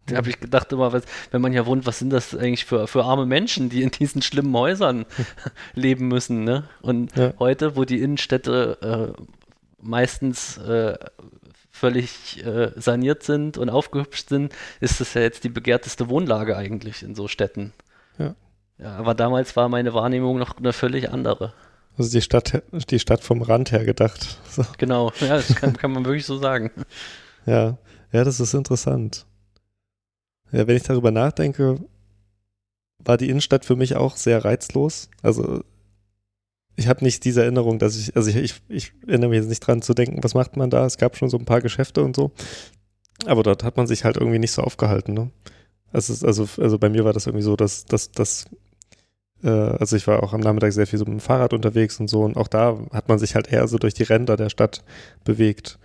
da 0.06 0.16
habe 0.16 0.30
ich 0.30 0.40
gedacht 0.40 0.72
immer, 0.72 0.92
was, 0.92 1.04
wenn 1.30 1.40
man 1.40 1.52
ja 1.52 1.66
wohnt, 1.66 1.86
was 1.86 2.00
sind 2.00 2.10
das 2.10 2.34
eigentlich 2.34 2.64
für, 2.64 2.88
für 2.88 3.04
arme 3.04 3.26
Menschen, 3.26 3.68
die 3.68 3.82
in 3.82 3.90
diesen 3.92 4.22
schlimmen 4.22 4.52
Häusern 4.56 5.04
leben 5.74 6.08
müssen, 6.08 6.42
ne? 6.42 6.64
Und 6.82 7.14
Ja. 7.16 7.32
heute, 7.38 7.76
wo 7.76 7.84
die 7.84 8.00
Innenstädte 8.00 9.14
äh, 9.16 9.22
meistens 9.80 10.58
äh, 10.58 10.98
völlig 11.70 12.44
äh, 12.44 12.72
saniert 12.76 13.22
sind 13.22 13.58
und 13.58 13.70
aufgehübscht 13.70 14.28
sind, 14.28 14.54
ist 14.80 15.00
das 15.00 15.14
ja 15.14 15.22
jetzt 15.22 15.44
die 15.44 15.48
begehrteste 15.48 16.08
Wohnlage 16.08 16.56
eigentlich 16.56 17.02
in 17.02 17.14
so 17.14 17.28
Städten. 17.28 17.72
Ja. 18.18 18.34
Ja, 18.78 18.96
aber 18.96 19.14
damals 19.14 19.56
war 19.56 19.68
meine 19.68 19.92
Wahrnehmung 19.92 20.38
noch 20.38 20.56
eine 20.56 20.72
völlig 20.72 21.10
andere. 21.10 21.52
Also 21.98 22.10
die 22.10 22.22
Stadt, 22.22 22.62
die 22.88 22.98
Stadt 22.98 23.22
vom 23.22 23.42
Rand 23.42 23.72
her 23.72 23.84
gedacht. 23.84 24.38
So. 24.50 24.64
Genau, 24.78 25.12
ja, 25.20 25.36
das 25.36 25.54
kann, 25.54 25.76
kann 25.76 25.92
man 25.92 26.04
wirklich 26.04 26.26
so 26.26 26.36
sagen. 26.36 26.72
Ja, 27.46 27.78
ja, 28.10 28.24
das 28.24 28.40
ist 28.40 28.52
interessant. 28.52 29.24
Ja, 30.50 30.66
wenn 30.66 30.76
ich 30.76 30.82
darüber 30.82 31.12
nachdenke, 31.12 31.78
war 32.98 33.16
die 33.16 33.28
Innenstadt 33.28 33.64
für 33.64 33.76
mich 33.76 33.94
auch 33.94 34.16
sehr 34.16 34.44
reizlos. 34.44 35.08
Also 35.22 35.62
ich 36.80 36.88
habe 36.88 37.04
nicht 37.04 37.26
diese 37.26 37.42
Erinnerung, 37.42 37.78
dass 37.78 37.94
ich, 37.96 38.16
also 38.16 38.30
ich, 38.30 38.36
ich, 38.36 38.62
ich 38.68 38.92
erinnere 39.06 39.28
mich 39.28 39.36
jetzt 39.36 39.50
nicht 39.50 39.60
dran 39.60 39.82
zu 39.82 39.92
denken, 39.92 40.24
was 40.24 40.32
macht 40.32 40.56
man 40.56 40.70
da? 40.70 40.86
Es 40.86 40.96
gab 40.96 41.14
schon 41.14 41.28
so 41.28 41.36
ein 41.36 41.44
paar 41.44 41.60
Geschäfte 41.60 42.02
und 42.02 42.16
so. 42.16 42.32
Aber 43.26 43.42
dort 43.42 43.64
hat 43.64 43.76
man 43.76 43.86
sich 43.86 44.04
halt 44.04 44.16
irgendwie 44.16 44.38
nicht 44.38 44.52
so 44.52 44.62
aufgehalten, 44.62 45.12
ne? 45.12 45.30
Ist, 45.92 46.24
also, 46.24 46.48
also 46.56 46.78
bei 46.78 46.88
mir 46.88 47.04
war 47.04 47.12
das 47.12 47.26
irgendwie 47.26 47.44
so, 47.44 47.54
dass, 47.54 47.84
dass, 47.84 48.12
dass 48.12 48.46
äh, 49.42 49.50
also 49.50 49.94
ich 49.94 50.06
war 50.06 50.22
auch 50.22 50.32
am 50.32 50.40
Nachmittag 50.40 50.72
sehr 50.72 50.86
viel 50.86 50.98
so 50.98 51.04
mit 51.04 51.12
dem 51.12 51.20
Fahrrad 51.20 51.52
unterwegs 51.52 52.00
und 52.00 52.08
so 52.08 52.22
und 52.22 52.38
auch 52.38 52.48
da 52.48 52.78
hat 52.92 53.08
man 53.08 53.18
sich 53.18 53.34
halt 53.34 53.52
eher 53.52 53.68
so 53.68 53.76
durch 53.76 53.92
die 53.92 54.04
Ränder 54.04 54.36
der 54.38 54.48
Stadt 54.48 54.82
bewegt 55.24 55.78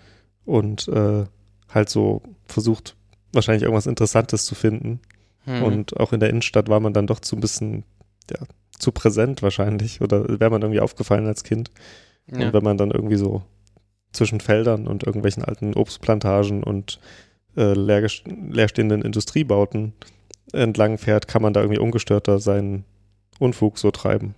und 0.46 0.88
äh, 0.88 1.26
halt 1.68 1.90
so 1.90 2.22
versucht, 2.46 2.96
wahrscheinlich 3.34 3.64
irgendwas 3.64 3.88
Interessantes 3.88 4.46
zu 4.46 4.56
finden. 4.56 5.02
Hm. 5.44 5.64
Und 5.64 6.00
auch 6.00 6.14
in 6.14 6.22
der 6.22 6.30
Innenstadt 6.30 6.70
war 6.70 6.80
man 6.80 6.94
dann 6.94 7.08
doch 7.08 7.20
zu 7.20 7.36
ein 7.36 7.42
bisschen, 7.42 7.84
ja, 8.32 8.46
zu 8.80 8.92
präsent 8.92 9.42
wahrscheinlich 9.42 10.02
oder 10.02 10.40
wäre 10.40 10.52
man 10.52 10.62
irgendwie 10.62 10.80
aufgefallen 10.80 11.28
als 11.28 11.44
Kind. 11.44 11.72
ja. 12.28 12.48
Und 12.48 12.54
wenn 12.54 12.64
man 12.64 12.78
dann 12.78 12.92
irgendwie 12.92 13.18
so 13.18 13.44
zwischen 14.12 14.40
Feldern 14.40 14.88
und 14.88 15.04
irgendwelchen 15.04 15.44
alten 15.44 15.74
Obstplantagen 15.74 16.64
und 16.64 17.00
äh, 17.58 17.74
leer, 17.74 18.08
leerstehenden 18.26 19.02
Industriebauten 19.02 19.94
entlang 20.54 20.98
fährt, 20.98 21.28
kann 21.28 21.42
man 21.42 21.54
da 21.54 21.62
irgendwie 21.62 21.80
ungestörter 21.80 22.40
seinen 22.40 22.86
Unfug 23.40 23.78
so 23.78 23.92
treiben. 23.92 24.36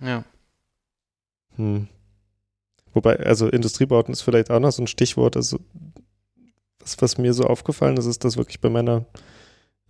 ja. 0.00 0.24
Hm. 1.56 1.88
Wobei, 2.92 3.18
also 3.20 3.48
Industriebauten 3.48 4.12
ist 4.12 4.22
vielleicht 4.22 4.50
auch 4.50 4.60
noch 4.60 4.72
so 4.72 4.82
ein 4.82 4.88
Stichwort. 4.88 5.36
Also, 5.36 5.60
was, 6.80 7.00
was 7.00 7.18
mir 7.18 7.34
so 7.34 7.44
aufgefallen 7.44 7.96
ist, 7.96 8.06
ist, 8.06 8.24
dass 8.24 8.36
wirklich 8.36 8.60
bei 8.60 8.68
meiner, 8.70 9.04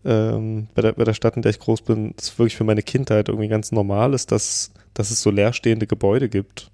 ähm, 0.05 0.69
bei, 0.75 0.83
der, 0.83 0.93
bei 0.93 1.05
der 1.05 1.15
Stadt, 1.15 1.37
in 1.37 1.43
der 1.43 1.51
ich 1.51 1.59
groß 1.59 1.83
bin, 1.83 2.15
das 2.17 2.39
wirklich 2.39 2.57
für 2.57 2.65
meine 2.65 2.83
Kindheit 2.83 3.29
irgendwie 3.29 3.49
ganz 3.49 3.73
normal 3.73 4.15
ist, 4.15 4.33
dass, 4.33 4.73
dass 4.95 5.11
es 5.11 5.21
so 5.23 5.31
leerstehende 5.31 5.87
Gebäude 5.87 6.29
gibt. 6.29 6.71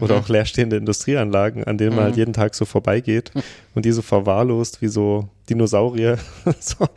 Oder 0.00 0.14
Mhm. 0.16 0.20
auch 0.22 0.28
leerstehende 0.30 0.76
Industrieanlagen, 0.76 1.64
an 1.64 1.76
denen 1.76 1.90
man 1.90 1.98
Mhm. 2.04 2.06
halt 2.06 2.16
jeden 2.16 2.32
Tag 2.32 2.54
so 2.54 2.64
vorbeigeht 2.64 3.30
und 3.74 3.84
die 3.84 3.92
so 3.92 4.00
verwahrlost 4.00 4.80
wie 4.80 4.88
so 4.88 5.28
Dinosaurier, 5.50 6.18
so, 6.60 6.88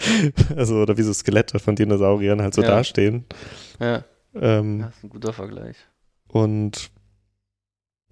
also 0.55 0.75
oder 0.75 0.97
wie 0.97 1.01
so 1.01 1.11
Skelette 1.11 1.59
von 1.59 1.75
Dinosauriern 1.75 2.41
halt 2.41 2.53
so 2.53 2.61
Ja. 2.61 2.67
dastehen. 2.69 3.25
Ja, 3.81 4.05
Ähm, 4.33 4.79
das 4.79 4.95
ist 4.95 5.03
ein 5.03 5.09
guter 5.09 5.33
Vergleich. 5.33 5.75
Und 6.29 6.89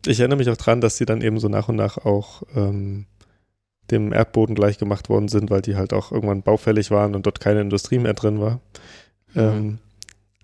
ich 0.06 0.20
erinnere 0.20 0.38
mich 0.40 0.50
auch 0.50 0.58
dran, 0.58 0.82
dass 0.82 0.98
die 0.98 1.06
dann 1.06 1.22
eben 1.22 1.40
so 1.40 1.48
nach 1.48 1.70
und 1.70 1.78
nach 1.78 1.98
auch 2.00 2.44
ähm, 2.56 3.06
dem 3.92 4.14
Erdboden 4.14 4.56
gleichgemacht 4.56 5.10
worden 5.10 5.28
sind, 5.28 5.50
weil 5.50 5.62
die 5.62 5.76
halt 5.76 5.94
auch 5.94 6.12
irgendwann 6.12 6.42
baufällig 6.42 6.92
waren 6.92 7.16
und 7.16 7.26
dort 7.26 7.40
keine 7.40 7.62
Industrie 7.62 8.00
mehr 8.00 8.14
drin 8.14 8.40
war. 8.40 8.60
Mhm. 9.34 9.42
Ähm, 9.42 9.78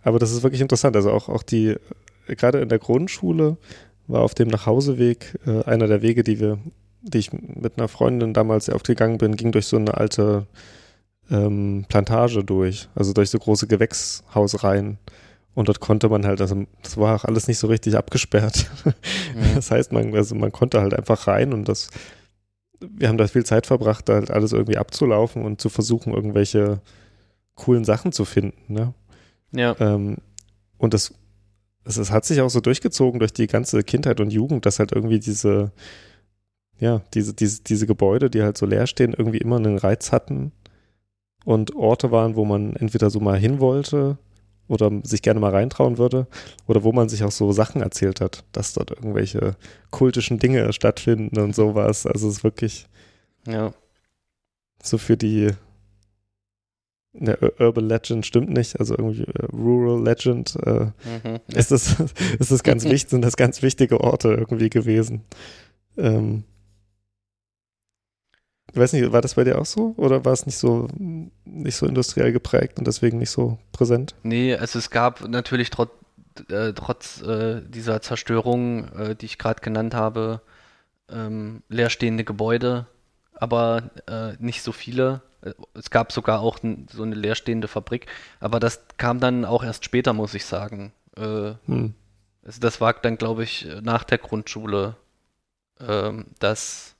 aber 0.04 0.20
das 0.20 0.32
ist 0.32 0.44
wirklich 0.44 0.62
interessant. 0.62 0.96
Also 0.96 1.12
auch, 1.12 1.30
auch 1.30 1.44
die, 1.44 1.76
gerade 2.28 2.60
in 2.60 2.70
der 2.70 2.80
Grundschule 2.80 3.58
war 4.08 4.22
auf 4.22 4.34
dem 4.34 4.48
Nachhauseweg 4.48 5.40
äh, 5.46 5.64
einer 5.64 5.88
der 5.88 6.02
Wege, 6.02 6.24
die 6.24 6.40
wir, 6.40 6.60
die 7.02 7.20
ich 7.20 7.32
mit 7.32 7.78
einer 7.78 7.88
Freundin 7.88 8.34
damals 8.34 8.66
sehr 8.66 8.76
oft 8.76 8.88
gegangen 8.88 9.18
bin, 9.18 9.36
ging 9.36 9.52
durch 9.52 9.68
so 9.68 9.78
eine 9.78 9.96
alte 9.96 10.48
ähm, 11.32 11.86
Plantage 11.88 12.44
durch, 12.44 12.90
also 12.96 13.14
durch 13.14 13.30
so 13.30 13.40
große 13.40 13.68
Gewächshausreihen. 13.68 14.98
Und 15.56 15.68
dort 15.68 15.80
konnte 15.80 16.10
man 16.10 16.26
halt, 16.26 16.42
also 16.42 16.64
das 16.84 16.98
war 16.98 17.16
auch 17.16 17.26
alles 17.26 17.48
nicht 17.48 17.58
so 17.58 17.68
richtig 17.68 17.96
abgesperrt. 17.96 18.70
Mhm. 18.86 18.94
Das 19.56 19.72
heißt, 19.72 19.92
man, 19.92 20.14
also 20.16 20.36
man 20.36 20.52
konnte 20.52 20.82
halt 20.82 20.94
einfach 20.94 21.28
rein 21.28 21.54
und 21.54 21.68
das, 21.68 21.90
wir 22.80 23.08
haben 23.08 23.18
da 23.18 23.28
viel 23.28 23.46
Zeit 23.46 23.68
verbracht, 23.68 24.10
da 24.10 24.16
halt 24.16 24.32
alles 24.32 24.54
irgendwie 24.54 24.78
abzulaufen 24.78 25.44
und 25.44 25.60
zu 25.62 25.70
versuchen, 25.70 26.14
irgendwelche 26.14 26.82
coolen 27.56 27.84
Sachen 27.84 28.12
zu 28.12 28.26
finden. 28.26 28.74
Ne? 28.74 28.94
Ja, 29.52 29.76
Ähm, 29.80 30.18
und 30.78 30.94
das, 30.94 31.14
es, 31.84 31.98
es 31.98 32.12
hat 32.12 32.26
sich 32.26 32.42
auch 32.42 32.50
so 32.50 32.62
durchgezogen 32.62 33.20
durch 33.20 33.34
die 33.34 33.48
ganze 33.48 33.84
Kindheit 33.84 34.20
und 34.22 34.32
Jugend, 34.32 34.66
dass 34.66 34.80
halt 34.80 34.92
irgendwie 34.94 35.20
diese, 35.20 35.72
ja, 36.80 37.02
diese, 37.14 37.34
diese, 37.34 37.64
diese 37.64 37.86
Gebäude, 37.86 38.30
die 38.30 38.42
halt 38.42 38.58
so 38.58 38.66
leer 38.66 38.88
stehen, 38.88 39.14
irgendwie 39.18 39.40
immer 39.40 39.58
einen 39.58 39.78
Reiz 39.78 40.12
hatten 40.12 40.52
und 41.44 41.76
Orte 41.76 42.12
waren, 42.12 42.36
wo 42.36 42.46
man 42.46 42.76
entweder 42.76 43.10
so 43.10 43.20
mal 43.20 43.38
hin 43.38 43.60
wollte 43.60 44.18
oder 44.70 44.90
sich 45.04 45.22
gerne 45.22 45.42
mal 45.42 45.52
reintrauen 45.52 45.98
würde 45.98 46.28
oder 46.68 46.84
wo 46.84 46.94
man 46.94 47.10
sich 47.10 47.24
auch 47.26 47.32
so 47.32 47.52
Sachen 47.52 47.82
erzählt 47.82 48.22
hat, 48.22 48.46
dass 48.54 48.72
dort 48.74 48.92
irgendwelche 48.92 49.58
kultischen 49.92 50.40
Dinge 50.40 50.72
stattfinden 50.72 51.38
und 51.40 51.54
sowas. 51.54 52.06
Also 52.06 52.30
es 52.30 52.38
ist 52.38 52.44
wirklich 52.46 52.88
ja. 53.48 53.74
so 54.82 54.98
für 54.98 55.18
die 55.18 55.50
ne, 57.14 57.38
Ur- 57.42 57.60
Urban 57.60 57.88
Legend 57.88 58.26
stimmt 58.26 58.50
nicht, 58.52 58.80
also 58.80 58.96
irgendwie 58.98 59.24
äh, 59.24 59.46
Rural 59.52 60.04
Legend 60.04 60.56
äh, 60.64 60.86
Mhm. 61.26 61.40
ist 61.48 61.72
das, 61.72 61.96
ist 62.40 62.52
das 62.52 62.64
ganz 62.64 62.84
wichtig, 62.86 63.10
sind 63.10 63.24
das 63.24 63.38
ganz 63.38 63.62
wichtige 63.62 64.02
Orte 64.02 64.30
irgendwie 64.30 64.70
gewesen. 64.70 65.24
Ähm, 65.98 66.44
ich 68.72 68.78
weiß 68.80 68.94
nicht, 68.94 69.12
war 69.12 69.22
das 69.22 69.36
bei 69.36 69.44
dir 69.44 69.60
auch 69.60 69.66
so 69.66 69.94
oder 69.98 70.26
war 70.26 70.34
es 70.34 70.46
nicht 70.46 70.58
so 70.58 70.88
nicht 71.46 71.76
so 71.76 71.86
industriell 71.86 72.32
geprägt 72.32 72.78
und 72.78 72.88
deswegen 72.88 73.18
nicht 73.18 73.32
so 73.32 73.58
präsent? 73.72 74.16
Nee, 74.24 74.56
also 74.56 74.80
es 74.80 74.90
gab 74.90 75.28
natürlich 75.28 75.70
trotz, 75.70 75.92
äh, 76.50 76.74
trotz 76.74 77.22
äh, 77.22 77.62
dieser 77.62 78.02
Zerstörung, 78.02 78.88
äh, 78.94 79.16
die 79.16 79.26
ich 79.26 79.38
gerade 79.38 79.62
genannt 79.62 79.94
habe, 79.94 80.42
ähm, 81.10 81.64
leerstehende 81.70 82.24
Gebäude, 82.24 82.86
aber 83.34 83.90
äh, 84.08 84.34
nicht 84.40 84.62
so 84.62 84.72
viele. 84.72 85.22
Es 85.74 85.90
gab 85.90 86.12
sogar 86.12 86.42
auch 86.42 86.60
so 86.92 87.04
eine 87.04 87.16
leerstehende 87.16 87.70
Fabrik, 87.70 88.08
aber 88.42 88.60
das 88.60 88.82
kam 88.98 89.22
dann 89.22 89.46
auch 89.46 89.64
erst 89.64 89.86
später, 89.86 90.12
muss 90.14 90.34
ich 90.34 90.46
sagen. 90.46 90.92
Äh, 91.16 91.54
Hm. 91.66 91.94
also 92.46 92.60
das 92.60 92.82
war 92.82 92.94
dann, 92.94 93.18
glaube 93.18 93.44
ich, 93.44 93.66
nach 93.82 94.04
der 94.04 94.18
Grundschule, 94.18 94.96
ähm, 95.80 96.26
dass 96.40 96.96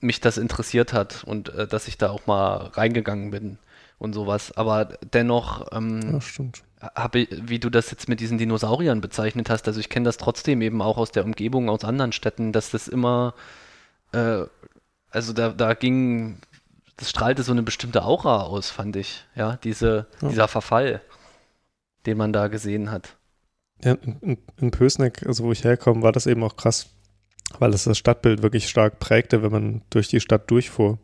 mich 0.00 0.20
das 0.20 0.38
interessiert 0.38 0.92
hat 0.92 1.24
und 1.24 1.48
äh, 1.54 1.66
dass 1.66 1.88
ich 1.88 1.98
da 1.98 2.10
auch 2.10 2.26
mal 2.26 2.68
reingegangen 2.74 3.30
bin 3.30 3.58
und 3.98 4.12
sowas. 4.12 4.56
Aber 4.56 4.84
dennoch 5.12 5.66
ähm, 5.72 6.20
Ja, 6.80 6.90
habe 6.94 7.20
ich, 7.20 7.28
wie 7.48 7.58
du 7.58 7.70
das 7.70 7.90
jetzt 7.90 8.08
mit 8.08 8.20
diesen 8.20 8.38
Dinosauriern 8.38 9.00
bezeichnet 9.00 9.50
hast, 9.50 9.66
also 9.66 9.80
ich 9.80 9.88
kenne 9.88 10.04
das 10.04 10.16
trotzdem 10.16 10.62
eben 10.62 10.80
auch 10.80 10.96
aus 10.98 11.10
der 11.10 11.24
Umgebung, 11.24 11.68
aus 11.68 11.84
anderen 11.84 12.12
Städten, 12.12 12.52
dass 12.52 12.70
das 12.70 12.86
immer, 12.86 13.34
äh, 14.12 14.42
also 15.10 15.32
da, 15.32 15.48
da 15.48 15.74
ging, 15.74 16.38
das 16.96 17.10
strahlte 17.10 17.42
so 17.42 17.50
eine 17.52 17.62
bestimmte 17.64 18.04
Aura 18.04 18.42
aus, 18.42 18.70
fand 18.70 18.94
ich, 18.94 19.24
ja, 19.34 19.56
diese, 19.64 20.06
Ja. 20.22 20.28
dieser 20.28 20.48
Verfall, 20.48 21.00
den 22.06 22.16
man 22.16 22.32
da 22.32 22.46
gesehen 22.46 22.92
hat. 22.92 23.16
Ja, 23.82 23.94
in, 23.94 24.18
in, 24.20 24.38
in 24.58 24.70
Pösneck, 24.70 25.26
also 25.26 25.44
wo 25.44 25.52
ich 25.52 25.64
herkomme, 25.64 26.02
war 26.02 26.12
das 26.12 26.26
eben 26.26 26.42
auch 26.44 26.56
krass, 26.56 26.90
weil 27.58 27.72
es 27.72 27.84
das 27.84 27.98
Stadtbild 27.98 28.42
wirklich 28.42 28.68
stark 28.68 28.98
prägte, 28.98 29.42
wenn 29.42 29.52
man 29.52 29.82
durch 29.90 30.08
die 30.08 30.20
Stadt 30.20 30.50
durchfuhr, 30.50 30.98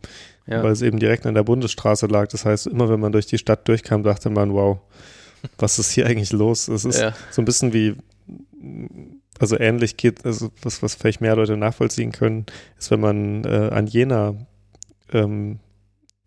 Ja, 0.46 0.62
weil 0.62 0.72
es 0.72 0.82
eben 0.82 0.98
direkt 0.98 1.26
an 1.26 1.34
der 1.34 1.42
Bundesstraße 1.42 2.06
lag. 2.06 2.28
Das 2.28 2.44
heißt, 2.44 2.66
immer 2.66 2.88
wenn 2.88 3.00
man 3.00 3.12
durch 3.12 3.26
die 3.26 3.38
Stadt 3.38 3.66
durchkam, 3.68 4.02
dachte 4.02 4.30
man, 4.30 4.52
wow, 4.52 4.78
was 5.58 5.78
ist 5.78 5.92
hier 5.92 6.06
eigentlich 6.06 6.32
los? 6.32 6.68
Es 6.68 6.84
ist 6.84 7.00
ja, 7.00 7.14
so 7.30 7.42
ein 7.42 7.44
bisschen 7.44 7.72
wie, 7.72 7.96
also 9.38 9.58
ähnlich 9.58 9.96
geht, 9.96 10.24
also 10.24 10.50
was, 10.62 10.82
was 10.82 10.94
vielleicht 10.94 11.20
mehr 11.20 11.36
Leute 11.36 11.56
nachvollziehen 11.56 12.12
können, 12.12 12.46
ist, 12.78 12.90
wenn 12.90 13.00
man 13.00 13.44
äh, 13.44 13.70
an 13.72 13.86
Jena 13.86 14.34
ähm, 15.12 15.58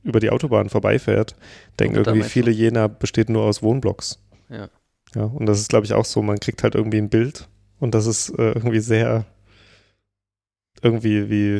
über 0.03 0.19
die 0.19 0.29
Autobahn 0.29 0.69
vorbeifährt, 0.69 1.35
denken 1.79 1.97
irgendwie 1.97 2.23
viele 2.23 2.51
Jena 2.51 2.87
besteht 2.87 3.29
nur 3.29 3.43
aus 3.43 3.61
Wohnblocks. 3.61 4.19
Ja. 4.49 4.69
Ja, 5.15 5.23
und 5.23 5.45
das 5.45 5.59
ist, 5.59 5.69
glaube 5.69 5.85
ich, 5.85 5.93
auch 5.93 6.05
so, 6.05 6.21
man 6.21 6.39
kriegt 6.39 6.63
halt 6.63 6.75
irgendwie 6.75 6.97
ein 6.97 7.09
Bild 7.09 7.47
und 7.79 7.95
das 7.95 8.05
ist 8.07 8.29
äh, 8.29 8.51
irgendwie 8.51 8.79
sehr, 8.79 9.25
irgendwie 10.81 11.29
wie, 11.29 11.59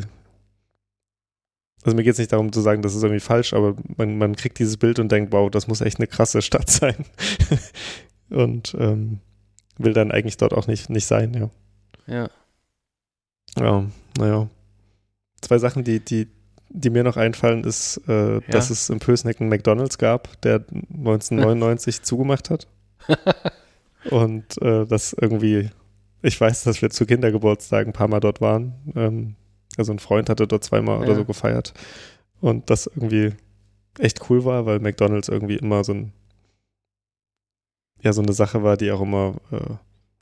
also 1.84 1.96
mir 1.96 2.02
geht 2.02 2.12
es 2.12 2.18
nicht 2.18 2.32
darum 2.32 2.52
zu 2.52 2.60
sagen, 2.60 2.82
das 2.82 2.94
ist 2.94 3.02
irgendwie 3.02 3.20
falsch, 3.20 3.52
aber 3.52 3.76
man, 3.96 4.18
man 4.18 4.36
kriegt 4.36 4.58
dieses 4.58 4.76
Bild 4.76 4.98
und 4.98 5.10
denkt, 5.10 5.32
wow, 5.32 5.50
das 5.50 5.68
muss 5.68 5.80
echt 5.80 5.98
eine 5.98 6.06
krasse 6.06 6.42
Stadt 6.42 6.70
sein. 6.70 6.96
und 8.30 8.74
ähm, 8.78 9.20
will 9.78 9.92
dann 9.92 10.12
eigentlich 10.12 10.36
dort 10.36 10.52
auch 10.52 10.66
nicht, 10.66 10.90
nicht 10.90 11.06
sein, 11.06 11.34
ja. 11.34 11.50
ja, 12.14 12.30
Ja, 13.58 13.84
naja. 14.18 14.48
Zwei 15.40 15.58
Sachen, 15.58 15.84
die, 15.84 16.00
die, 16.00 16.28
die 16.68 16.90
mir 16.90 17.04
noch 17.04 17.16
einfallen, 17.16 17.62
ist, 17.62 17.98
äh, 18.08 18.40
dass 18.50 18.70
es 18.70 18.90
in 18.90 18.98
Pösneck 18.98 19.40
einen 19.40 19.48
McDonalds 19.48 19.98
gab, 19.98 20.40
der 20.42 20.56
1999 20.90 22.02
zugemacht 22.02 22.50
hat. 22.50 22.66
Und 24.10 24.60
äh, 24.62 24.84
das 24.86 25.12
irgendwie, 25.12 25.70
ich 26.22 26.40
weiß, 26.40 26.64
dass 26.64 26.82
wir 26.82 26.90
zu 26.90 27.06
Kindergeburtstagen 27.06 27.90
ein 27.90 27.96
paar 27.96 28.08
Mal 28.08 28.20
dort 28.20 28.40
waren. 28.40 28.74
Ähm, 28.96 29.34
also 29.76 29.92
ein 29.92 29.98
Freund 29.98 30.28
hatte 30.28 30.46
dort 30.46 30.64
zweimal 30.64 30.98
oder 30.98 31.08
Ja. 31.10 31.14
so 31.14 31.24
gefeiert. 31.24 31.72
Und 32.40 32.70
das 32.70 32.86
irgendwie 32.86 33.32
echt 33.98 34.28
cool 34.30 34.44
war, 34.44 34.66
weil 34.66 34.80
McDonalds 34.80 35.28
irgendwie 35.28 35.56
immer 35.56 35.84
so 35.84 35.92
ein, 35.94 36.12
ja, 38.02 38.12
so 38.12 38.22
eine 38.22 38.32
Sache 38.32 38.62
war, 38.62 38.76
die 38.76 38.90
auch 38.92 39.00
immer, 39.00 39.34
äh, 39.50 39.74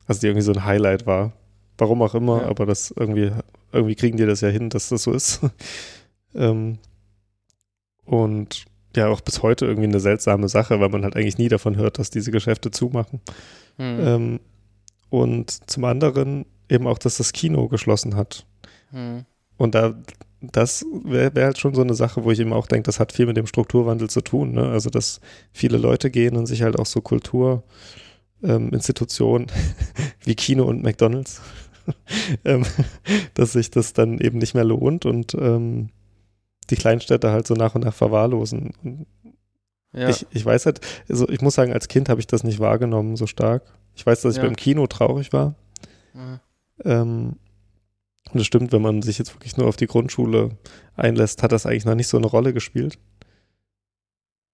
also 0.07 0.21
die 0.21 0.27
irgendwie 0.29 0.43
so 0.45 0.53
ein 0.53 0.65
Highlight 0.65 1.07
war. 1.07 1.33
Warum 1.79 2.01
auch 2.03 2.15
immer, 2.15 2.43
Ja. 2.43 2.49
aber 2.49 2.65
das 2.65 2.91
irgendwie, 2.97 3.33
irgendwie 3.73 3.95
kriegen 3.97 4.17
die 4.17 4.25
das 4.27 4.41
ja 4.41 4.49
hin, 4.49 4.71
dass 4.71 4.89
das 4.89 5.03
so 5.03 5.13
ist. 5.13 5.41
ähm, 6.35 6.79
und 8.05 8.65
ja, 8.95 9.09
auch 9.09 9.21
bis 9.21 9.43
heute 9.43 9.67
irgendwie 9.67 9.89
eine 9.89 10.01
seltsame 10.01 10.49
Sache, 10.49 10.81
weil 10.81 10.89
man 10.89 11.05
halt 11.05 11.17
eigentlich 11.17 11.37
nie 11.39 11.49
davon 11.49 11.77
hört, 11.77 11.99
dass 11.99 12.09
diese 12.11 12.31
Geschäfte 12.31 12.71
zumachen. 12.71 13.21
hm, 13.77 13.99
Ähm, 14.01 14.41
und 15.11 15.71
zum 15.71 15.85
anderen 15.85 16.47
eben 16.69 16.87
auch, 16.87 16.99
dass 16.99 17.19
das 17.19 17.33
Kino 17.33 17.69
geschlossen 17.69 18.17
hat. 18.17 18.47
hm, 18.91 19.25
Und 19.57 19.75
da, 19.75 19.95
das 20.41 20.85
wäre 21.05 21.35
wär 21.35 21.47
halt 21.47 21.59
schon 21.59 21.75
so 21.75 21.83
eine 21.83 21.95
Sache, 21.95 22.25
wo 22.25 22.31
ich 22.31 22.41
eben 22.41 22.53
auch 22.53 22.67
denke, 22.67 22.85
das 22.85 23.01
hat 23.01 23.13
viel 23.13 23.27
mit 23.27 23.37
dem 23.37 23.47
Strukturwandel 23.47 24.11
zu 24.11 24.21
tun. 24.21 24.53
Ne? 24.53 24.69
Also, 24.69 24.91
dass 24.91 25.21
viele 25.53 25.79
Leute 25.79 26.11
gehen 26.11 26.37
und 26.37 26.47
sich 26.47 26.63
halt 26.63 26.79
auch 26.79 26.87
so 26.87 27.01
Kulturinstitutionen 28.43 29.47
wie 30.25 30.35
Kino 30.35 30.65
und 30.65 30.83
McDonalds, 30.83 31.41
ähm, 32.45 32.65
dass 33.35 33.53
sich 33.53 33.71
das 33.71 33.93
dann 33.93 34.19
eben 34.19 34.39
nicht 34.39 34.55
mehr 34.55 34.65
lohnt 34.65 35.07
und 35.07 35.35
ähm, 35.35 35.91
die 36.71 36.77
Kleinstädte 36.77 37.31
halt 37.31 37.47
so 37.47 37.55
nach 37.55 37.75
und 37.75 37.85
nach 37.85 37.95
verwahrlosen. 37.95 38.73
Und 38.83 39.07
ja, 39.93 40.09
ich, 40.11 40.27
ich 40.31 40.45
weiß 40.45 40.67
halt, 40.67 40.81
also 41.09 41.29
ich 41.29 41.41
muss 41.41 41.55
sagen, 41.55 41.73
als 41.73 41.89
Kind 41.89 42.09
habe 42.09 42.21
ich 42.21 42.27
das 42.27 42.45
nicht 42.45 42.61
wahrgenommen 42.61 43.17
so 43.17 43.27
stark. 43.27 43.63
Ich 43.97 44.05
weiß, 44.07 44.21
dass 44.21 44.35
ich 44.35 44.39
Ja. 44.39 44.45
beim 44.45 44.57
Kino 44.57 44.87
traurig 44.87 45.33
war. 45.33 45.55
hm, 46.13 46.39
Ähm, 46.85 47.37
und 48.33 48.41
es 48.41 48.47
stimmt, 48.47 48.73
wenn 48.73 48.83
man 48.83 49.03
sich 49.03 49.19
jetzt 49.19 49.35
wirklich 49.35 49.57
nur 49.57 49.67
auf 49.67 49.77
die 49.77 49.87
Grundschule 49.87 50.51
einlässt, 50.97 51.43
hat 51.43 51.53
das 51.53 51.65
eigentlich 51.65 51.85
noch 51.87 51.95
nicht 51.95 52.09
so 52.09 52.17
eine 52.19 52.27
Rolle 52.27 52.53
gespielt. 52.53 52.99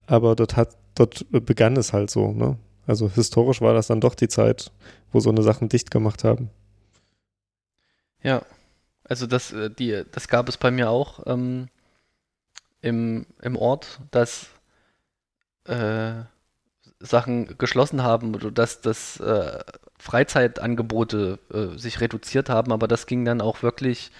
Aber 0.07 0.35
dort 0.35 0.55
hat, 0.55 0.77
dort 0.95 1.25
begann 1.31 1.75
es 1.77 1.91
halt 1.93 2.09
so, 2.09 2.31
ne? 2.31 2.57
Also 2.85 3.09
historisch 3.09 3.61
war 3.61 3.73
das 3.73 3.87
dann 3.87 4.01
doch 4.01 4.15
die 4.15 4.27
Zeit, 4.27 4.71
wo 5.11 5.19
so 5.21 5.29
eine 5.29 5.41
Sachen 5.41 5.69
dicht 5.69 5.89
gemacht 5.89 6.23
haben. 6.23 6.49
Ja, 8.21 8.45
also 9.05 9.25
das, 9.27 9.51
äh, 9.53 9.69
die, 9.69 10.03
das 10.11 10.27
gab 10.27 10.49
es 10.49 10.57
bei 10.57 10.69
mir 10.71 10.89
auch 10.89 11.25
ähm, 11.25 11.67
im, 12.81 13.25
im 13.41 13.55
Ort, 13.55 14.01
dass 14.11 14.47
äh, 15.65 16.23
Sachen 17.03 17.57
geschlossen 17.57 18.01
haben 18.01 18.33
oder 18.33 18.49
dass 18.49 18.81
das 18.81 19.19
äh, 19.19 19.59
Freizeitangebote 19.99 21.39
äh, 21.53 21.77
sich 21.77 22.01
reduziert 22.01 22.49
haben, 22.49 22.71
aber 22.71 22.87
das 22.87 23.05
ging 23.05 23.25
dann 23.25 23.41
auch 23.41 23.61
wirklich 23.61 24.11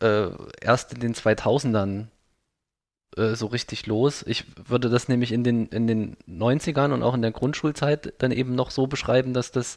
äh, 0.00 0.28
erst 0.60 0.94
in 0.94 1.00
den 1.00 1.14
2000ern 1.14 2.06
äh, 3.16 3.34
so 3.34 3.46
richtig 3.46 3.86
los. 3.86 4.24
Ich 4.26 4.46
würde 4.68 4.88
das 4.88 5.08
nämlich 5.08 5.32
in 5.32 5.44
den, 5.44 5.66
in 5.66 5.86
den 5.86 6.16
90ern 6.28 6.92
und 6.92 7.02
auch 7.02 7.14
in 7.14 7.22
der 7.22 7.32
Grundschulzeit 7.32 8.14
dann 8.18 8.32
eben 8.32 8.54
noch 8.54 8.70
so 8.70 8.86
beschreiben, 8.86 9.34
dass 9.34 9.52
das 9.52 9.76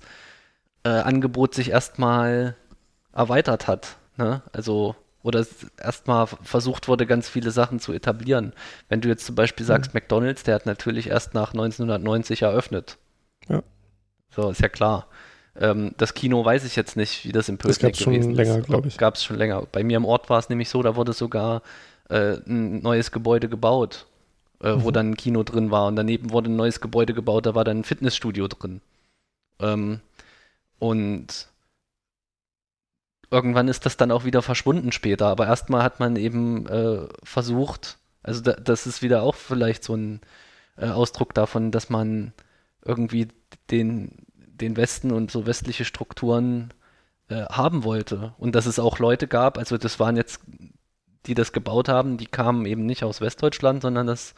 äh, 0.84 0.90
Angebot 0.90 1.54
sich 1.54 1.72
erstmal 1.72 2.56
erweitert 3.12 3.68
hat. 3.68 3.98
Ne? 4.18 4.42
Also, 4.54 4.96
oder 5.24 5.46
erstmal 5.82 6.28
versucht 6.28 6.88
wurde, 6.88 7.06
ganz 7.08 7.30
viele 7.30 7.52
Sachen 7.52 7.80
zu 7.80 7.94
etablieren. 7.94 8.54
Wenn 8.90 9.02
du 9.02 9.08
jetzt 9.08 9.26
zum 9.26 9.36
Beispiel 9.36 9.66
sagst, 9.66 9.94
mhm. 9.94 10.00
McDonalds, 10.00 10.44
der 10.44 10.56
hat 10.56 10.66
natürlich 10.66 11.08
erst 11.08 11.34
nach 11.34 11.54
1990 11.54 12.42
eröffnet. 12.44 12.98
Ja. 13.48 13.64
So, 14.30 14.50
ist 14.50 14.62
ja 14.62 14.70
klar. 14.70 15.08
Ähm, 15.56 15.94
das 15.98 16.14
Kino 16.14 16.44
weiß 16.44 16.66
ich 16.66 16.76
jetzt 16.76 16.98
nicht, 16.98 17.26
wie 17.26 17.32
das 17.32 17.48
gewesen 17.48 17.70
ist. 17.70 17.72
Das 17.72 17.80
gab 17.80 17.94
es 17.94 18.00
schon 18.00 18.36
länger, 18.36 18.62
glaube 18.62 18.88
ich. 18.88 18.98
Gab 18.98 19.16
es 19.16 19.24
schon 19.24 19.38
länger. 19.38 19.66
Bei 19.72 19.84
mir 19.84 19.98
im 19.98 20.06
Ort 20.06 20.30
war 20.30 20.40
es 20.40 20.50
nämlich 20.50 20.70
so, 20.70 20.82
da 20.84 20.96
wurde 20.96 21.14
sogar 21.14 21.62
äh, 22.10 22.38
ein 22.46 22.82
neues 22.82 23.12
Gebäude 23.12 23.48
gebaut, 23.48 24.08
äh, 24.62 24.76
mhm. 24.76 24.84
wo 24.84 24.92
dann 24.92 25.12
ein 25.12 25.18
Kino 25.18 25.44
drin 25.44 25.72
war. 25.72 25.88
Und 25.88 25.96
daneben 25.96 26.32
wurde 26.32 26.52
ein 26.52 26.56
neues 26.56 26.82
Gebäude 26.82 27.14
gebaut, 27.14 27.46
da 27.46 27.56
war 27.56 27.64
dann 27.64 27.80
ein 27.80 27.84
Fitnessstudio 27.84 28.48
drin. 28.48 28.82
Ähm, 29.60 30.02
und 30.80 31.48
irgendwann 33.34 33.68
ist 33.68 33.86
das 33.86 33.98
dann 33.98 34.12
auch 34.12 34.26
wieder 34.26 34.44
verschwunden 34.44 34.92
später. 34.92 35.26
Aber 35.26 35.48
erstmal 35.48 35.84
hat 35.84 36.00
man 36.00 36.16
eben 36.16 36.68
äh, 36.68 37.08
versucht, 37.24 37.98
also 38.22 38.42
da, 38.42 38.54
das 38.54 38.86
ist 38.86 39.02
wieder 39.02 39.24
auch 39.24 39.36
vielleicht 39.36 39.84
so 39.84 39.96
ein 39.96 40.22
äh, 40.78 40.88
Ausdruck 40.88 41.34
davon, 41.34 41.72
dass 41.72 41.90
man 41.90 42.32
irgendwie 42.86 43.28
den, 43.72 44.12
den 44.36 44.78
Westen 44.78 45.12
und 45.12 45.32
so 45.32 45.48
westliche 45.48 45.84
Strukturen 45.84 46.72
äh, 47.28 47.46
haben 47.46 47.84
wollte. 47.84 48.34
Und 48.38 48.54
dass 48.54 48.68
es 48.68 48.78
auch 48.78 49.00
Leute 49.00 49.28
gab, 49.28 49.58
also 49.58 49.78
das 49.78 50.00
waren 50.00 50.16
jetzt, 50.16 50.42
die 51.26 51.34
das 51.34 51.54
gebaut 51.54 51.90
haben, 51.90 52.18
die 52.18 52.28
kamen 52.28 52.68
eben 52.68 52.86
nicht 52.86 53.04
aus 53.04 53.20
Westdeutschland, 53.20 53.82
sondern 53.82 54.06
das 54.06 54.36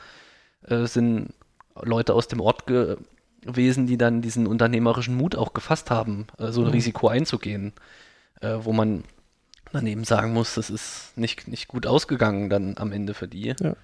äh, 0.68 0.86
sind 0.86 1.34
Leute 1.82 2.14
aus 2.14 2.30
dem 2.30 2.40
Ort 2.40 2.66
gewesen, 2.66 3.88
die 3.88 3.98
dann 3.98 4.22
diesen 4.22 4.48
unternehmerischen 4.48 5.16
Mut 5.16 5.36
auch 5.36 5.54
gefasst 5.54 5.92
haben, 5.92 6.28
äh, 6.38 6.52
so 6.52 6.62
ein 6.62 6.68
mhm. 6.68 6.74
Risiko 6.74 7.10
einzugehen, 7.10 7.74
äh, 8.46 8.64
wo 8.64 8.74
man 8.74 9.04
dann 9.72 9.88
eben 9.88 10.04
sagen 10.04 10.34
muss, 10.34 10.56
das 10.56 10.70
ist 10.70 11.18
nicht, 11.18 11.48
nicht 11.48 11.68
gut 11.68 11.86
ausgegangen 11.86 12.50
dann 12.50 12.78
am 12.78 12.92
Ende 12.92 13.14
für 13.14 13.28
die. 13.28 13.56
Ja. 13.60 13.76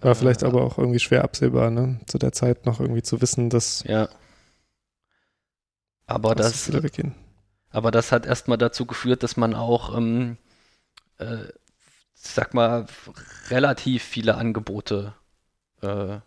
War 0.00 0.14
vielleicht 0.14 0.42
äh, 0.42 0.46
aber 0.46 0.62
auch 0.62 0.78
irgendwie 0.78 0.98
schwer 0.98 1.24
absehbar, 1.24 1.70
ne? 1.70 2.00
Zu 2.06 2.18
der 2.18 2.32
Zeit 2.32 2.66
noch 2.66 2.80
irgendwie 2.80 3.02
zu 3.02 3.20
wissen, 3.20 3.50
dass 3.50 3.84
ja. 3.84 4.08
Aber 6.06 6.34
das, 6.34 6.70
aber 7.70 7.90
das 7.90 8.12
hat 8.12 8.24
erstmal 8.24 8.56
dazu 8.56 8.86
geführt, 8.86 9.22
dass 9.22 9.36
man 9.36 9.54
auch, 9.54 9.94
ähm, 9.94 10.38
äh, 11.18 11.44
sag 12.14 12.54
mal, 12.54 12.86
relativ 13.50 14.04
viele 14.04 14.36
Angebote 14.36 15.14
äh, 15.82 16.18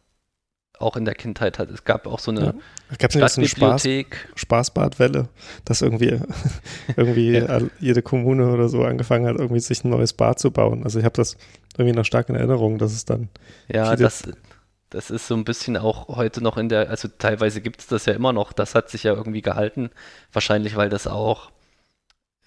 auch 0.81 0.95
in 0.95 1.05
der 1.05 1.15
Kindheit 1.15 1.59
hat. 1.59 1.69
Es 1.69 1.83
gab 1.83 2.07
auch 2.07 2.19
so 2.19 2.31
eine 2.31 2.53
ja. 2.99 3.09
Stadtbibliothek. 3.09 4.15
So 4.15 4.27
eine 4.27 4.37
Spaßbadwelle, 4.37 5.29
dass 5.65 5.81
irgendwie, 5.81 6.19
irgendwie 6.97 7.33
ja. 7.33 7.59
jede 7.79 8.01
Kommune 8.01 8.51
oder 8.51 8.69
so 8.69 8.83
angefangen 8.83 9.25
hat, 9.25 9.37
irgendwie 9.37 9.59
sich 9.59 9.83
ein 9.83 9.89
neues 9.89 10.13
Bad 10.13 10.39
zu 10.39 10.51
bauen. 10.51 10.83
Also 10.83 10.99
ich 10.99 11.05
habe 11.05 11.15
das 11.15 11.37
irgendwie 11.77 11.95
noch 11.95 12.05
stark 12.05 12.29
in 12.29 12.35
Erinnerung, 12.35 12.77
dass 12.77 12.93
es 12.93 13.05
dann. 13.05 13.29
Ja, 13.67 13.95
das, 13.95 14.23
das 14.89 15.09
ist 15.09 15.27
so 15.27 15.35
ein 15.35 15.45
bisschen 15.45 15.77
auch 15.77 16.09
heute 16.09 16.43
noch 16.43 16.57
in 16.57 16.69
der, 16.69 16.89
also 16.89 17.07
teilweise 17.07 17.61
gibt 17.61 17.79
es 17.79 17.87
das 17.87 18.05
ja 18.05 18.13
immer 18.13 18.33
noch, 18.33 18.53
das 18.53 18.75
hat 18.75 18.89
sich 18.89 19.03
ja 19.03 19.13
irgendwie 19.13 19.41
gehalten, 19.41 19.89
wahrscheinlich 20.33 20.75
weil 20.75 20.89
das 20.89 21.07
auch 21.07 21.51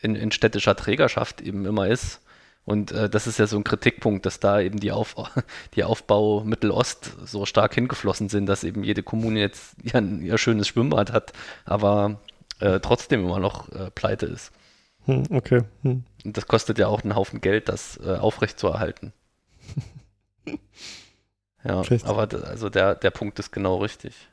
in, 0.01 0.15
in 0.15 0.31
städtischer 0.31 0.77
Trägerschaft 0.77 1.41
eben 1.41 1.65
immer 1.65 1.89
ist. 1.89 2.21
Und 2.65 2.93
äh, 2.93 3.11
das 3.11 3.27
ist 3.27 3.39
ja 3.39 3.47
so 3.47 3.57
ein 3.57 3.65
Kritikpunkt, 3.65 4.25
dass 4.25 4.41
da 4.41 4.61
eben 4.61 4.81
die, 4.81 4.93
Auf 4.93 5.15
die 5.75 5.85
Aufbau 5.85 6.43
Mittelost 6.45 7.13
so 7.25 7.45
stark 7.47 7.75
hingeflossen 7.75 8.29
sind, 8.29 8.47
dass 8.47 8.65
eben 8.65 8.85
jede 8.85 9.03
Kommune 9.03 9.41
jetzt 9.41 9.77
ja, 9.83 10.01
ihr 10.01 10.39
schönes 10.39 10.69
Schwimmbad 10.69 11.13
hat, 11.13 11.33
aber 11.65 12.21
äh, 12.61 12.81
trotzdem 12.81 13.25
immer 13.25 13.41
noch 13.41 13.71
äh, 13.73 13.91
pleite 13.91 14.27
ist. 14.27 14.53
Hm, 15.05 15.25
okay. 15.31 15.63
Hm. 15.83 16.05
Und 16.25 16.37
das 16.37 16.47
kostet 16.47 16.79
ja 16.79 16.89
auch 16.89 17.03
einen 17.03 17.15
Haufen 17.15 17.41
Geld, 17.41 17.69
das 17.69 17.99
äh, 18.05 18.17
aufrechtzuerhalten. 18.17 19.13
Ja, 21.67 21.83
Vielleicht. 21.83 22.05
aber 22.05 22.29
also 22.47 22.69
der, 22.69 22.95
der 22.95 23.11
Punkt 23.11 23.39
ist 23.39 23.51
genau 23.51 23.79
richtig. 23.79 24.29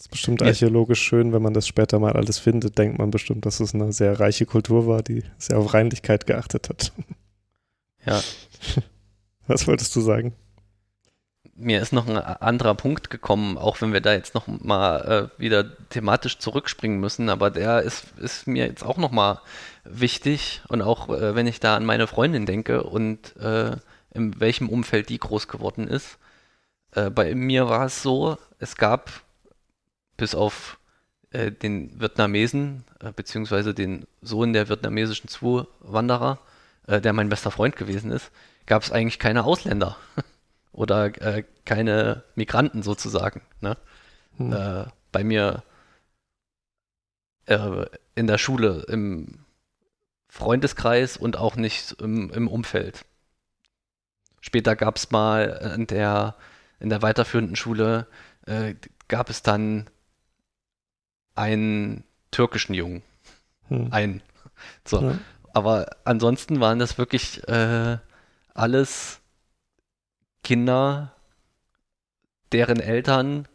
Das 0.00 0.06
ist 0.06 0.12
bestimmt 0.12 0.42
archäologisch 0.42 1.02
schön, 1.02 1.34
wenn 1.34 1.42
man 1.42 1.52
das 1.52 1.68
später 1.68 1.98
mal 1.98 2.14
alles 2.14 2.38
findet, 2.38 2.78
denkt 2.78 2.98
man 2.98 3.10
bestimmt, 3.10 3.44
dass 3.44 3.60
es 3.60 3.74
eine 3.74 3.92
sehr 3.92 4.18
reiche 4.18 4.46
Kultur 4.46 4.86
war, 4.86 5.02
die 5.02 5.24
sehr 5.36 5.58
auf 5.58 5.74
Reinlichkeit 5.74 6.26
geachtet 6.26 6.70
hat. 6.70 6.92
Ja. 8.06 8.18
Was 9.46 9.68
wolltest 9.68 9.94
du 9.94 10.00
sagen? 10.00 10.34
Mir 11.54 11.82
ist 11.82 11.92
noch 11.92 12.08
ein 12.08 12.16
anderer 12.16 12.74
Punkt 12.74 13.10
gekommen, 13.10 13.58
auch 13.58 13.82
wenn 13.82 13.92
wir 13.92 14.00
da 14.00 14.14
jetzt 14.14 14.34
noch 14.34 14.46
mal 14.46 15.30
äh, 15.36 15.38
wieder 15.38 15.76
thematisch 15.90 16.38
zurückspringen 16.38 16.98
müssen, 16.98 17.28
aber 17.28 17.50
der 17.50 17.82
ist, 17.82 18.06
ist 18.16 18.46
mir 18.46 18.64
jetzt 18.64 18.82
auch 18.82 18.96
noch 18.96 19.10
mal 19.10 19.42
wichtig 19.84 20.62
und 20.68 20.80
auch 20.80 21.10
äh, 21.10 21.34
wenn 21.34 21.46
ich 21.46 21.60
da 21.60 21.76
an 21.76 21.84
meine 21.84 22.06
Freundin 22.06 22.46
denke 22.46 22.84
und 22.84 23.36
äh, 23.36 23.76
in 24.14 24.40
welchem 24.40 24.70
Umfeld 24.70 25.10
die 25.10 25.18
groß 25.18 25.46
geworden 25.46 25.86
ist. 25.86 26.16
Äh, 26.92 27.10
bei 27.10 27.34
mir 27.34 27.68
war 27.68 27.84
es 27.84 28.02
so, 28.02 28.38
es 28.58 28.76
gab 28.76 29.24
bis 30.20 30.34
auf 30.34 30.78
äh, 31.30 31.50
den 31.50 31.98
Vietnamesen, 31.98 32.84
äh, 33.00 33.10
beziehungsweise 33.10 33.72
den 33.72 34.06
Sohn 34.20 34.52
der 34.52 34.68
vietnamesischen 34.68 35.28
Zuwanderer, 35.28 36.38
äh, 36.86 37.00
der 37.00 37.14
mein 37.14 37.30
bester 37.30 37.50
Freund 37.50 37.74
gewesen 37.74 38.12
ist, 38.12 38.30
gab 38.66 38.82
es 38.82 38.92
eigentlich 38.92 39.18
keine 39.18 39.44
Ausländer 39.44 39.96
oder 40.72 41.06
äh, 41.22 41.44
keine 41.64 42.22
Migranten 42.34 42.82
sozusagen. 42.82 43.40
Ne? 43.60 43.76
Hm. 44.36 44.52
Äh, 44.52 44.84
bei 45.10 45.24
mir 45.24 45.64
in 48.14 48.28
der 48.28 48.38
Schule, 48.38 48.84
im 48.86 49.44
Freundeskreis 50.28 51.16
und 51.16 51.36
auch 51.36 51.56
nicht 51.56 52.00
im, 52.00 52.30
im 52.30 52.46
Umfeld. 52.46 53.04
Später 54.40 54.76
gab 54.76 54.98
es 54.98 55.10
mal 55.10 55.74
in 55.74 55.88
der, 55.88 56.36
in 56.78 56.90
der 56.90 57.02
weiterführenden 57.02 57.56
Schule, 57.56 58.06
äh, 58.46 58.76
gab 59.08 59.30
es 59.30 59.42
dann 59.42 59.90
einen 61.34 62.04
türkischen 62.30 62.74
Jungen. 62.74 63.02
Hm. 63.68 63.88
Einen. 63.90 64.22
So. 64.84 65.00
Ja. 65.02 65.18
Aber 65.52 65.86
ansonsten 66.04 66.60
waren 66.60 66.78
das 66.78 66.98
wirklich 66.98 67.46
äh, 67.48 67.98
alles 68.54 69.20
Kinder, 70.42 71.12
deren 72.52 72.80
Eltern 72.80 73.48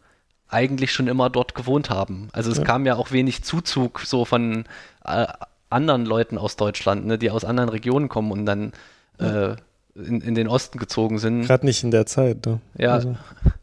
eigentlich 0.48 0.94
schon 0.94 1.08
immer 1.08 1.30
dort 1.30 1.56
gewohnt 1.56 1.90
haben. 1.90 2.30
Also 2.32 2.52
es 2.52 2.60
ja. 2.60 2.64
kam 2.64 2.86
ja 2.86 2.96
auch 2.96 3.12
wenig 3.12 3.44
Zuzug 3.44 4.02
so 4.02 4.26
von 4.26 4.66
äh, 5.04 5.28
anderen 5.70 6.06
Leuten 6.06 6.38
aus 6.38 6.56
Deutschland, 6.56 7.06
ne, 7.06 7.18
die 7.18 7.32
aus 7.32 7.44
anderen 7.46 7.70
Regionen 7.70 8.10
kommen 8.10 8.32
und 8.32 8.46
dann 8.46 8.72
ja. 9.20 9.52
äh, 9.52 9.56
in, 9.96 10.22
in 10.22 10.36
den 10.36 10.48
Osten 10.48 10.78
gezogen 10.78 11.20
sind. 11.20 11.44
Gerade 11.44 11.66
nicht 11.66 11.84
in 11.84 11.92
der 11.92 12.06
Zeit, 12.06 12.46
ne? 12.46 12.60
Ja. 12.78 12.94
Also. 12.94 13.16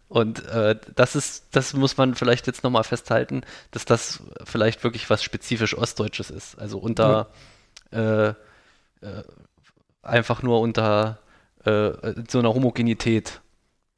Und 0.09 0.45
äh, 0.47 0.77
das 0.95 1.17
ist, 1.17 1.47
das 1.53 1.73
muss 1.73 1.97
man 1.97 2.15
vielleicht 2.15 2.47
jetzt 2.47 2.65
nochmal 2.65 2.85
festhalten, 2.85 3.43
dass 3.71 3.87
das 3.87 4.23
vielleicht 4.45 4.85
wirklich 4.85 5.09
was 5.09 5.23
spezifisch 5.23 5.77
Ostdeutsches 5.77 6.31
ist. 6.31 6.59
Also 6.59 6.79
unter 6.79 7.29
ja. 7.93 8.29
äh, 8.29 8.35
äh, 9.01 9.23
einfach 10.03 10.43
nur 10.43 10.61
unter 10.61 11.19
äh, 11.65 11.93
so 12.29 12.41
einer 12.41 12.53
Homogenität 12.53 13.41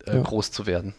ja. 0.06 0.20
groß 0.20 0.52
zu 0.52 0.66
werden. 0.66 0.94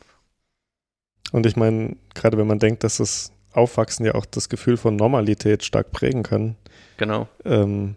Und 1.31 1.45
ich 1.45 1.55
meine, 1.55 1.95
gerade 2.13 2.37
wenn 2.37 2.47
man 2.47 2.59
denkt, 2.59 2.83
dass 2.83 2.97
das 2.97 3.31
Aufwachsen 3.53 4.05
ja 4.05 4.15
auch 4.15 4.25
das 4.25 4.49
Gefühl 4.49 4.75
von 4.75 4.95
Normalität 4.95 5.63
stark 5.63 5.91
prägen 5.91 6.23
kann. 6.23 6.55
Genau. 6.97 7.27
Ähm, 7.45 7.95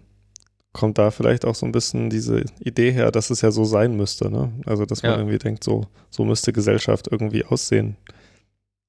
kommt 0.72 0.98
da 0.98 1.10
vielleicht 1.10 1.44
auch 1.44 1.54
so 1.54 1.66
ein 1.66 1.72
bisschen 1.72 2.10
diese 2.10 2.44
Idee 2.60 2.92
her, 2.92 3.10
dass 3.10 3.30
es 3.30 3.40
ja 3.40 3.50
so 3.50 3.64
sein 3.64 3.96
müsste. 3.96 4.30
Ne? 4.30 4.52
Also, 4.66 4.84
dass 4.84 5.02
man 5.02 5.12
ja. 5.12 5.18
irgendwie 5.18 5.38
denkt, 5.38 5.64
so, 5.64 5.86
so 6.10 6.24
müsste 6.24 6.52
Gesellschaft 6.52 7.08
irgendwie 7.10 7.44
aussehen. 7.44 7.96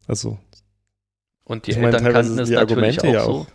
Also. 0.07 0.37
Und 1.45 1.67
die 1.67 1.71
ich 1.71 1.77
Eltern 1.77 2.03
meine, 2.03 2.13
kannten 2.13 2.39
es 2.39 2.49
natürlich 2.49 2.99
auch, 2.99 3.03
ja 3.05 3.23
auch 3.23 3.47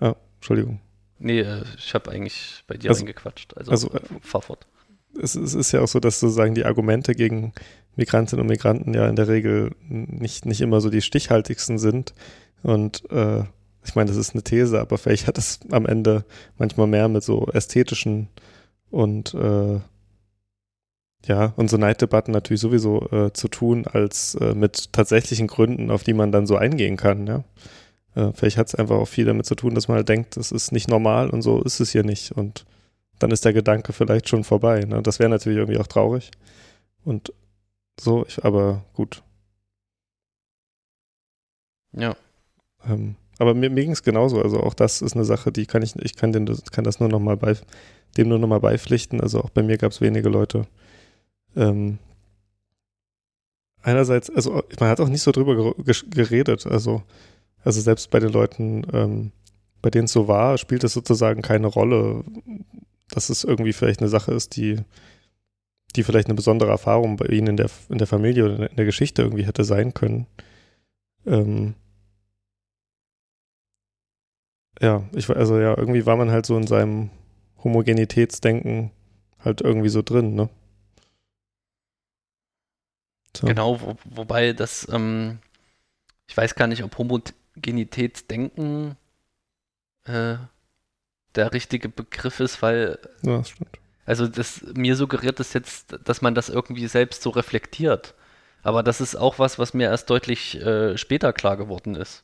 so. 0.00 0.06
Ah, 0.06 0.16
Entschuldigung. 0.36 0.80
Nee, 1.18 1.40
äh, 1.40 1.64
ich 1.78 1.94
habe 1.94 2.10
eigentlich 2.10 2.64
bei 2.66 2.76
dir 2.76 2.90
also, 2.90 3.00
eingequatscht. 3.00 3.56
Also, 3.56 3.70
also 3.70 3.90
äh, 3.92 4.00
fahr 4.20 4.42
fort. 4.42 4.66
Es, 5.20 5.36
es, 5.36 5.54
ist 5.54 5.72
ja 5.72 5.80
auch 5.80 5.88
so, 5.88 6.00
dass 6.00 6.20
sozusagen 6.20 6.54
die 6.54 6.64
Argumente 6.64 7.14
gegen 7.14 7.52
Migrantinnen 7.96 8.42
und 8.42 8.48
Migranten 8.48 8.92
ja 8.94 9.08
in 9.08 9.16
der 9.16 9.28
Regel 9.28 9.70
nicht, 9.88 10.44
nicht 10.44 10.60
immer 10.60 10.80
so 10.80 10.90
die 10.90 11.02
stichhaltigsten 11.02 11.78
sind. 11.78 12.14
Und 12.62 13.08
äh, 13.10 13.44
ich 13.84 13.94
meine, 13.94 14.08
das 14.08 14.16
ist 14.16 14.34
eine 14.34 14.42
These, 14.42 14.80
aber 14.80 14.98
vielleicht 14.98 15.26
hat 15.26 15.38
es 15.38 15.60
am 15.70 15.86
Ende 15.86 16.24
manchmal 16.58 16.86
mehr 16.86 17.08
mit 17.08 17.22
so 17.22 17.46
ästhetischen 17.52 18.28
und 18.90 19.34
äh, 19.34 19.80
ja, 21.26 21.54
und 21.56 21.68
so 21.70 21.76
Neiddebatten 21.76 22.32
natürlich 22.32 22.60
sowieso 22.60 23.08
äh, 23.10 23.32
zu 23.32 23.48
tun, 23.48 23.86
als 23.86 24.34
äh, 24.36 24.54
mit 24.54 24.92
tatsächlichen 24.92 25.46
Gründen, 25.46 25.90
auf 25.90 26.04
die 26.04 26.12
man 26.12 26.32
dann 26.32 26.46
so 26.46 26.56
eingehen 26.56 26.96
kann, 26.96 27.26
ja. 27.26 27.44
Äh, 28.14 28.32
vielleicht 28.32 28.56
hat 28.56 28.68
es 28.68 28.74
einfach 28.74 28.96
auch 28.96 29.08
viel 29.08 29.24
damit 29.24 29.46
zu 29.46 29.54
tun, 29.54 29.74
dass 29.74 29.88
man 29.88 29.96
halt 29.96 30.08
denkt, 30.08 30.36
das 30.36 30.52
ist 30.52 30.72
nicht 30.72 30.88
normal 30.88 31.30
und 31.30 31.42
so 31.42 31.62
ist 31.62 31.80
es 31.80 31.90
hier 31.90 32.04
nicht. 32.04 32.32
Und 32.32 32.64
dann 33.18 33.30
ist 33.30 33.44
der 33.44 33.52
Gedanke 33.52 33.92
vielleicht 33.92 34.28
schon 34.28 34.44
vorbei. 34.44 34.80
Ne? 34.80 35.02
Das 35.02 35.18
wäre 35.18 35.30
natürlich 35.30 35.58
irgendwie 35.58 35.80
auch 35.80 35.86
traurig. 35.86 36.30
Und 37.04 37.32
so, 37.98 38.24
ich, 38.26 38.44
aber 38.44 38.84
gut. 38.94 39.22
Ja. 41.92 42.16
Ähm, 42.88 43.16
aber 43.38 43.54
mir, 43.54 43.70
mir 43.70 43.82
ging 43.82 43.92
es 43.92 44.02
genauso. 44.02 44.40
Also 44.40 44.60
auch 44.60 44.74
das 44.74 45.02
ist 45.02 45.14
eine 45.14 45.24
Sache, 45.24 45.52
die 45.52 45.66
kann 45.66 45.82
ich, 45.82 45.96
ich 45.96 46.16
kann, 46.16 46.32
den, 46.32 46.46
kann 46.70 46.84
das 46.84 47.00
nur 47.00 47.08
noch 47.08 47.20
mal 47.20 47.36
bei, 47.36 47.56
dem 48.16 48.28
nur 48.28 48.38
noch 48.38 48.48
mal 48.48 48.60
beipflichten. 48.60 49.20
Also 49.20 49.40
auch 49.40 49.50
bei 49.50 49.62
mir 49.62 49.78
gab 49.78 49.92
es 49.92 50.00
wenige 50.00 50.28
Leute. 50.28 50.66
Ähm, 51.56 51.98
einerseits, 53.82 54.30
also 54.30 54.62
man 54.78 54.88
hat 54.88 55.00
auch 55.00 55.08
nicht 55.08 55.22
so 55.22 55.32
drüber 55.32 55.74
geredet. 56.10 56.66
Also, 56.66 57.02
also 57.62 57.80
selbst 57.80 58.10
bei 58.10 58.20
den 58.20 58.30
Leuten, 58.30 58.86
ähm, 58.92 59.32
bei 59.82 59.90
denen 59.90 60.04
es 60.04 60.12
so 60.12 60.28
war, 60.28 60.58
spielt 60.58 60.84
es 60.84 60.92
sozusagen 60.92 61.42
keine 61.42 61.66
Rolle, 61.66 62.24
dass 63.10 63.30
es 63.30 63.44
irgendwie 63.44 63.72
vielleicht 63.72 64.00
eine 64.00 64.08
Sache 64.08 64.32
ist, 64.32 64.56
die, 64.56 64.78
die 65.96 66.02
vielleicht 66.02 66.28
eine 66.28 66.34
besondere 66.34 66.70
Erfahrung 66.70 67.16
bei 67.16 67.26
ihnen 67.26 67.48
in 67.48 67.56
der, 67.56 67.70
in 67.88 67.98
der 67.98 68.06
Familie 68.06 68.44
oder 68.44 68.70
in 68.70 68.76
der 68.76 68.84
Geschichte 68.86 69.22
irgendwie 69.22 69.46
hätte 69.46 69.64
sein 69.64 69.92
können. 69.92 70.26
Ähm, 71.26 71.74
ja, 74.80 75.02
ich 75.12 75.28
also 75.30 75.58
ja, 75.58 75.76
irgendwie 75.76 76.06
war 76.06 76.16
man 76.16 76.30
halt 76.30 76.46
so 76.46 76.56
in 76.56 76.66
seinem 76.66 77.10
Homogenitätsdenken 77.62 78.90
halt 79.38 79.60
irgendwie 79.60 79.88
so 79.88 80.02
drin, 80.02 80.34
ne? 80.34 80.48
So. 83.36 83.46
Genau, 83.46 83.80
wo, 83.80 83.96
wobei 84.04 84.52
das, 84.52 84.88
ähm, 84.92 85.38
ich 86.28 86.36
weiß 86.36 86.54
gar 86.54 86.66
nicht, 86.66 86.84
ob 86.84 86.96
Homogenitätsdenken 86.96 88.96
äh, 90.04 90.36
der 91.34 91.52
richtige 91.52 91.88
Begriff 91.88 92.40
ist, 92.40 92.62
weil. 92.62 92.98
Ja, 93.22 93.38
das 93.38 93.50
stimmt. 93.50 93.78
Also 94.06 94.28
das, 94.28 94.62
mir 94.74 94.96
suggeriert 94.96 95.40
es 95.40 95.48
das 95.48 95.54
jetzt, 95.54 95.98
dass 96.04 96.20
man 96.20 96.34
das 96.34 96.50
irgendwie 96.50 96.86
selbst 96.86 97.22
so 97.22 97.30
reflektiert. 97.30 98.14
Aber 98.62 98.82
das 98.82 99.00
ist 99.00 99.16
auch 99.16 99.38
was, 99.38 99.58
was 99.58 99.74
mir 99.74 99.88
erst 99.88 100.10
deutlich 100.10 100.60
äh, 100.60 100.96
später 100.98 101.32
klar 101.32 101.56
geworden 101.56 101.94
ist. 101.94 102.22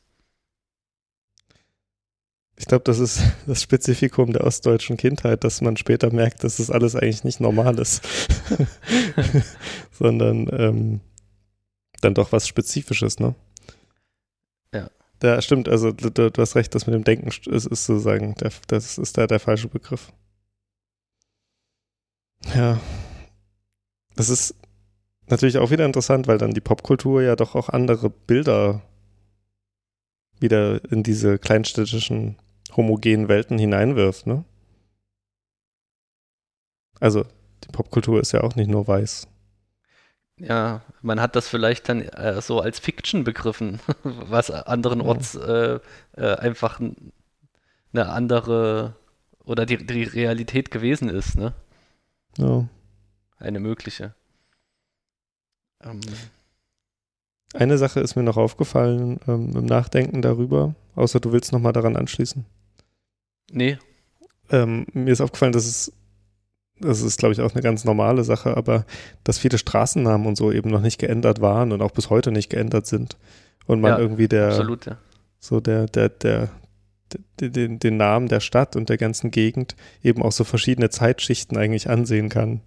Ich 2.61 2.67
glaube, 2.67 2.83
das 2.83 2.99
ist 2.99 3.23
das 3.47 3.63
Spezifikum 3.63 4.33
der 4.33 4.43
ostdeutschen 4.43 4.95
Kindheit, 4.95 5.43
dass 5.43 5.61
man 5.61 5.77
später 5.77 6.13
merkt, 6.13 6.43
dass 6.43 6.57
das 6.57 6.69
alles 6.69 6.95
eigentlich 6.95 7.23
nicht 7.23 7.41
normal 7.41 7.79
ist, 7.79 8.07
sondern 9.91 10.47
ähm, 10.51 11.01
dann 12.01 12.13
doch 12.13 12.31
was 12.31 12.47
Spezifisches, 12.47 13.19
ne? 13.19 13.33
Ja. 14.71 14.91
Ja, 15.23 15.41
stimmt. 15.41 15.69
Also 15.69 15.91
du, 15.91 16.11
du 16.11 16.41
hast 16.41 16.55
recht, 16.55 16.73
das 16.75 16.85
mit 16.85 16.93
dem 16.93 17.03
Denken 17.03 17.29
ist, 17.29 17.47
ist 17.47 17.85
sozusagen, 17.85 18.35
der, 18.35 18.51
das 18.67 18.99
ist 18.99 19.17
da 19.17 19.25
der 19.25 19.39
falsche 19.39 19.67
Begriff. 19.67 20.11
Ja. 22.55 22.79
Das 24.15 24.29
ist 24.29 24.55
natürlich 25.27 25.57
auch 25.57 25.71
wieder 25.71 25.85
interessant, 25.85 26.27
weil 26.27 26.37
dann 26.37 26.53
die 26.53 26.61
Popkultur 26.61 27.23
ja 27.23 27.35
doch 27.35 27.55
auch 27.55 27.69
andere 27.69 28.11
Bilder 28.11 28.83
wieder 30.39 30.79
in 30.91 31.01
diese 31.01 31.39
kleinstädtischen 31.39 32.35
homogenen 32.75 33.27
Welten 33.27 33.57
hineinwirft, 33.57 34.27
ne? 34.27 34.43
Also, 36.99 37.25
die 37.63 37.71
Popkultur 37.71 38.21
ist 38.21 38.31
ja 38.31 38.41
auch 38.41 38.55
nicht 38.55 38.69
nur 38.69 38.87
weiß. 38.87 39.27
Ja, 40.37 40.81
man 41.01 41.21
hat 41.21 41.35
das 41.35 41.47
vielleicht 41.47 41.87
dann 41.89 42.01
äh, 42.01 42.41
so 42.41 42.59
als 42.61 42.79
Fiction 42.79 43.23
begriffen, 43.23 43.79
was 44.03 44.49
anderenorts 44.49 45.35
äh, 45.35 45.79
äh, 46.15 46.35
einfach 46.35 46.79
eine 46.79 48.09
andere 48.09 48.95
oder 49.43 49.65
die, 49.65 49.85
die 49.85 50.03
Realität 50.03 50.71
gewesen 50.71 51.09
ist, 51.09 51.35
ne? 51.35 51.53
Ja. 52.37 52.67
Eine 53.37 53.59
mögliche. 53.59 54.13
Ähm. 55.83 55.99
Eine 57.53 57.77
Sache 57.77 57.99
ist 57.99 58.15
mir 58.15 58.23
noch 58.23 58.37
aufgefallen 58.37 59.19
ähm, 59.27 59.55
im 59.55 59.65
Nachdenken 59.65 60.21
darüber, 60.21 60.75
außer 60.95 61.19
du 61.19 61.31
willst 61.33 61.51
nochmal 61.51 61.73
daran 61.73 61.97
anschließen. 61.97 62.45
Nee. 63.51 63.77
Ähm, 64.49 64.85
mir 64.93 65.11
ist 65.11 65.21
aufgefallen, 65.21 65.53
dass 65.53 65.65
es, 65.65 65.93
das 66.79 67.01
ist, 67.01 67.19
glaube 67.19 67.33
ich, 67.33 67.41
auch 67.41 67.53
eine 67.53 67.61
ganz 67.61 67.85
normale 67.85 68.23
Sache, 68.23 68.57
aber 68.57 68.85
dass 69.23 69.37
viele 69.37 69.57
Straßennamen 69.57 70.27
und 70.27 70.35
so 70.35 70.51
eben 70.51 70.69
noch 70.69 70.81
nicht 70.81 70.97
geändert 70.99 71.41
waren 71.41 71.71
und 71.71 71.81
auch 71.81 71.91
bis 71.91 72.09
heute 72.09 72.31
nicht 72.31 72.49
geändert 72.49 72.87
sind. 72.87 73.17
Und 73.67 73.81
man 73.81 73.91
ja, 73.91 73.99
irgendwie 73.99 74.27
der, 74.27 74.47
absolut, 74.47 74.85
ja. 74.85 74.97
so 75.39 75.59
der, 75.59 75.85
der, 75.85 76.09
der, 76.09 76.49
den, 77.39 77.79
den 77.79 77.97
Namen 77.97 78.27
der 78.27 78.39
Stadt 78.39 78.75
und 78.75 78.89
der 78.89 78.97
ganzen 78.97 79.31
Gegend 79.31 79.75
eben 80.01 80.21
auch 80.23 80.31
so 80.31 80.43
verschiedene 80.43 80.89
Zeitschichten 80.89 81.57
eigentlich 81.57 81.89
ansehen 81.89 82.29
kann, 82.29 82.61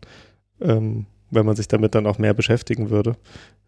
ähm, 0.61 1.07
wenn 1.35 1.47
man 1.47 1.57
sich 1.57 1.69
damit 1.69 1.95
dann 1.95 2.07
auch 2.07 2.19
mehr 2.19 2.35
beschäftigen 2.35 2.91
würde. 2.91 3.17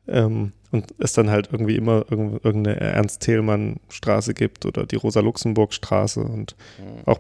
Ähm, 0.09 0.53
und 0.71 0.95
es 0.99 1.13
dann 1.13 1.31
halt 1.31 1.49
irgendwie 1.51 1.77
immer 1.77 2.05
irgendeine 2.11 2.79
Ernst-Thälmann-Straße 2.79 4.35
gibt 4.35 4.65
oder 4.65 4.87
die 4.87 4.97
Rosa-Luxemburg-Straße 4.97 6.21
und 6.21 6.55
mhm. 6.79 7.03
auch, 7.07 7.19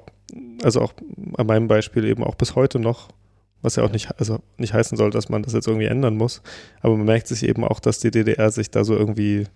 also 0.63 0.83
auch 0.83 0.93
an 1.37 1.47
meinem 1.47 1.69
Beispiel 1.69 2.05
eben 2.05 2.23
auch 2.23 2.37
bis 2.37 2.55
heute 2.55 2.79
noch, 2.79 3.09
was 3.63 3.77
ja 3.77 3.83
auch 3.83 3.91
nicht, 3.91 4.19
also 4.21 4.41
nicht 4.57 4.73
heißen 4.73 4.97
soll, 4.97 5.11
dass 5.11 5.29
man 5.29 5.43
das 5.43 5.53
jetzt 5.53 5.67
irgendwie 5.67 5.87
ändern 5.87 6.17
muss, 6.17 6.43
aber 6.81 6.97
man 6.97 7.07
merkt 7.07 7.27
sich 7.27 7.43
eben 7.43 7.65
auch, 7.65 7.81
dass 7.81 7.99
die 7.99 8.13
DDR 8.13 8.51
sich 8.53 8.71
da 8.71 8.85
so 8.85 8.95
irgendwie 8.95 9.47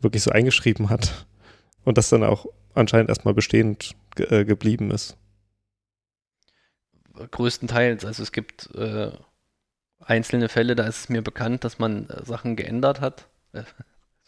wirklich 0.00 0.22
so 0.22 0.30
eingeschrieben 0.30 0.90
hat 0.90 1.26
und 1.84 1.96
das 1.96 2.10
dann 2.10 2.22
auch 2.22 2.46
anscheinend 2.74 3.08
erstmal 3.08 3.34
bestehend 3.34 3.94
ge 4.14 4.26
äh, 4.40 4.44
geblieben 4.44 4.90
ist. 4.90 5.16
Größtenteils, 7.30 8.04
also 8.04 8.22
es 8.22 8.30
gibt 8.30 8.68
äh 8.74 9.10
einzelne 10.08 10.48
Fälle, 10.48 10.74
da 10.74 10.84
ist 10.84 10.98
es 10.98 11.08
mir 11.08 11.22
bekannt, 11.22 11.64
dass 11.64 11.78
man 11.78 12.08
äh, 12.08 12.24
Sachen 12.24 12.56
geändert 12.56 13.00
hat. 13.00 13.26
Äh, 13.52 13.62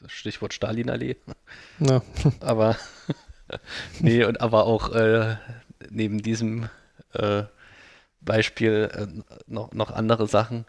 Stichwort 0.07 0.55
Stalinallee. 0.55 1.17
Ja. 1.79 2.03
Aber 2.41 2.77
nee, 4.01 4.25
und 4.25 4.41
aber 4.41 4.65
auch 4.67 4.93
äh, 4.95 5.37
neben 5.91 6.23
diesem 6.23 6.69
äh, 7.13 7.45
Beispiel 8.21 8.91
äh, 8.93 9.07
noch, 9.47 9.73
noch 9.73 9.91
andere 9.91 10.27
Sachen. 10.27 10.67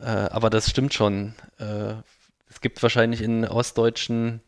Äh, 0.00 0.06
aber 0.06 0.50
das 0.50 0.68
stimmt 0.70 0.94
schon. 0.94 1.34
es 1.58 2.60
gibt 2.60 2.82
wahrscheinlich 2.82 3.22
in 3.22 3.46
ostdeutschen 3.46 4.40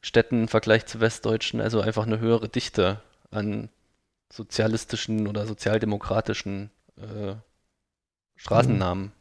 Städten 0.00 0.42
im 0.42 0.48
Vergleich 0.48 0.86
zu 0.86 1.00
westdeutschen 1.00 1.60
also 1.60 1.80
einfach 1.80 2.06
eine 2.06 2.18
höhere 2.18 2.48
Dichte 2.48 3.02
an 3.30 3.68
sozialistischen 4.32 5.26
oder 5.26 5.46
sozialdemokratischen 5.46 6.70
Straßennamen. 8.36 9.12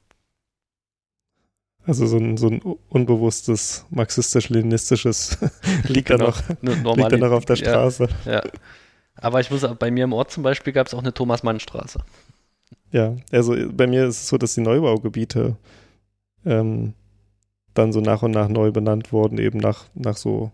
Also 1.85 2.05
so 2.05 2.17
ein, 2.17 2.37
so 2.37 2.47
ein 2.47 2.61
unbewusstes 2.89 3.85
marxistisch-leninistisches 3.89 5.37
liegt, 5.83 6.09
genau. 6.09 6.33
da 6.61 6.75
noch, 6.75 6.97
liegt 6.97 7.11
da 7.11 7.17
noch 7.17 7.31
auf 7.31 7.45
der 7.45 7.55
Straße. 7.55 8.07
Ja, 8.25 8.31
ja. 8.31 8.43
Aber 9.15 9.39
ich 9.39 9.49
muss 9.51 9.65
bei 9.77 9.91
mir 9.91 10.05
im 10.05 10.13
Ort 10.13 10.31
zum 10.31 10.43
Beispiel 10.43 10.71
gab 10.71 10.87
es 10.87 10.93
auch 10.93 10.99
eine 10.99 11.13
Thomas-Mann-Straße. 11.13 11.99
Ja, 12.91 13.15
also 13.31 13.55
bei 13.71 13.87
mir 13.87 14.07
ist 14.07 14.21
es 14.21 14.27
so, 14.27 14.37
dass 14.37 14.55
die 14.55 14.61
Neubaugebiete 14.61 15.57
ähm, 16.45 16.93
dann 17.73 17.91
so 17.91 18.01
nach 18.01 18.21
und 18.21 18.31
nach 18.31 18.47
neu 18.47 18.71
benannt 18.71 19.11
wurden, 19.11 19.37
eben 19.37 19.59
nach, 19.59 19.85
nach 19.93 20.17
so, 20.17 20.51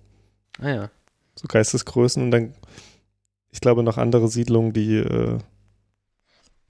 ah, 0.60 0.70
ja. 0.70 0.90
so 1.36 1.48
Geistesgrößen 1.48 2.24
und 2.24 2.32
dann, 2.32 2.54
ich 3.52 3.62
glaube, 3.62 3.84
noch 3.84 3.98
andere 3.98 4.28
Siedlungen, 4.28 4.74
die 4.74 4.98
äh, 4.98 5.40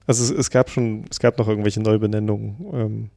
also 0.06 0.22
es, 0.22 0.30
es, 0.30 0.50
gab 0.50 0.70
schon, 0.70 1.04
es 1.10 1.18
gab 1.18 1.38
noch 1.38 1.48
irgendwelche 1.48 1.80
Neubenennungen, 1.80 2.56
ähm, 2.72 3.10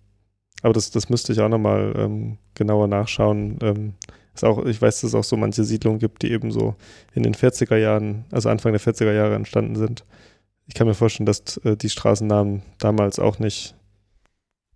aber 0.61 0.73
das, 0.73 0.91
das 0.91 1.09
müsste 1.09 1.31
ich 1.31 1.39
auch 1.39 1.49
nochmal 1.49 1.93
ähm, 1.95 2.37
genauer 2.53 2.87
nachschauen. 2.87 3.57
Ähm, 3.61 3.93
ist 4.33 4.43
auch, 4.43 4.65
ich 4.65 4.81
weiß, 4.81 5.01
dass 5.01 5.09
es 5.09 5.15
auch 5.15 5.23
so 5.23 5.37
manche 5.37 5.63
Siedlungen 5.63 5.99
gibt, 5.99 6.21
die 6.21 6.31
eben 6.31 6.51
so 6.51 6.75
in 7.13 7.23
den 7.23 7.33
40er 7.33 7.77
Jahren, 7.77 8.25
also 8.31 8.49
Anfang 8.49 8.73
der 8.73 8.81
40er 8.81 9.13
Jahre 9.13 9.35
entstanden 9.35 9.75
sind. 9.75 10.05
Ich 10.67 10.75
kann 10.75 10.87
mir 10.87 10.93
vorstellen, 10.93 11.25
dass 11.25 11.57
äh, 11.57 11.75
die 11.75 11.89
Straßennamen 11.89 12.61
damals 12.77 13.19
auch 13.19 13.39
nicht 13.39 13.75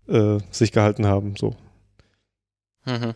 äh, 0.08 0.38
sich 0.50 0.72
gehalten 0.72 1.06
haben, 1.06 1.36
so. 1.36 1.54
Mhm. 2.84 3.14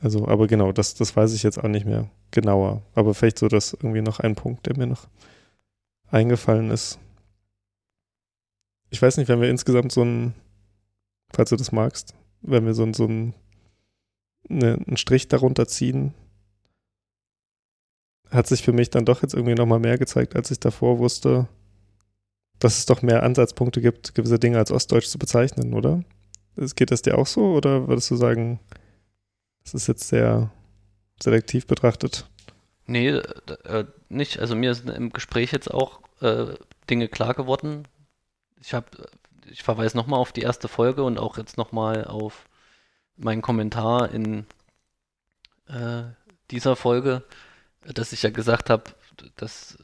Also, 0.00 0.26
aber 0.28 0.46
genau, 0.46 0.72
das, 0.72 0.94
das 0.94 1.14
weiß 1.14 1.34
ich 1.34 1.42
jetzt 1.42 1.58
auch 1.58 1.68
nicht 1.68 1.84
mehr 1.84 2.08
genauer. 2.30 2.82
Aber 2.94 3.12
vielleicht 3.12 3.38
so 3.38 3.48
das 3.48 3.74
irgendwie 3.74 4.00
noch 4.00 4.20
ein 4.20 4.34
Punkt, 4.34 4.66
der 4.66 4.76
mir 4.76 4.86
noch 4.86 5.08
eingefallen 6.10 6.70
ist 6.70 6.98
ich 8.90 9.00
weiß 9.00 9.16
nicht, 9.16 9.28
wenn 9.28 9.40
wir 9.40 9.48
insgesamt 9.48 9.92
so 9.92 10.02
ein, 10.02 10.34
falls 11.34 11.50
du 11.50 11.56
das 11.56 11.72
magst, 11.72 12.14
wenn 12.42 12.66
wir 12.66 12.74
so, 12.74 12.90
so 12.92 13.04
ein, 13.06 13.34
eine, 14.48 14.74
einen 14.86 14.96
Strich 14.96 15.28
darunter 15.28 15.66
ziehen, 15.68 16.14
hat 18.30 18.46
sich 18.46 18.62
für 18.62 18.72
mich 18.72 18.90
dann 18.90 19.04
doch 19.04 19.22
jetzt 19.22 19.34
irgendwie 19.34 19.54
nochmal 19.54 19.80
mehr 19.80 19.98
gezeigt, 19.98 20.36
als 20.36 20.50
ich 20.50 20.60
davor 20.60 20.98
wusste, 20.98 21.48
dass 22.58 22.78
es 22.78 22.86
doch 22.86 23.02
mehr 23.02 23.22
Ansatzpunkte 23.22 23.80
gibt, 23.80 24.14
gewisse 24.14 24.38
Dinge 24.38 24.58
als 24.58 24.70
Ostdeutsch 24.70 25.06
zu 25.08 25.18
bezeichnen, 25.18 25.74
oder? 25.74 26.04
Es- 26.56 26.74
Geht 26.74 26.90
das 26.90 27.02
dir 27.02 27.18
auch 27.18 27.26
so 27.26 27.54
oder 27.54 27.88
würdest 27.88 28.10
du 28.10 28.16
sagen, 28.16 28.60
das 29.64 29.74
ist 29.74 29.88
jetzt 29.88 30.08
sehr 30.08 30.50
selektiv 31.22 31.66
betrachtet? 31.66 32.28
Nee, 32.86 33.08
äh, 33.08 33.22
äh, 33.64 33.84
nicht. 34.08 34.38
Also 34.40 34.54
mir 34.56 34.74
sind 34.74 34.90
im 34.90 35.10
Gespräch 35.10 35.52
jetzt 35.52 35.70
auch 35.72 36.00
äh, 36.20 36.54
Dinge 36.88 37.08
klar 37.08 37.34
geworden. 37.34 37.86
Ich 38.60 38.74
habe, 38.74 38.86
ich 39.50 39.62
verweise 39.62 39.96
nochmal 39.96 40.20
auf 40.20 40.32
die 40.32 40.42
erste 40.42 40.68
Folge 40.68 41.02
und 41.02 41.18
auch 41.18 41.36
jetzt 41.36 41.56
nochmal 41.56 42.04
auf 42.04 42.46
meinen 43.16 43.42
Kommentar 43.42 44.10
in 44.10 44.46
äh, 45.68 46.02
dieser 46.50 46.76
Folge, 46.76 47.22
dass 47.82 48.12
ich 48.12 48.22
ja 48.22 48.30
gesagt 48.30 48.70
habe, 48.70 48.84
dass 49.36 49.78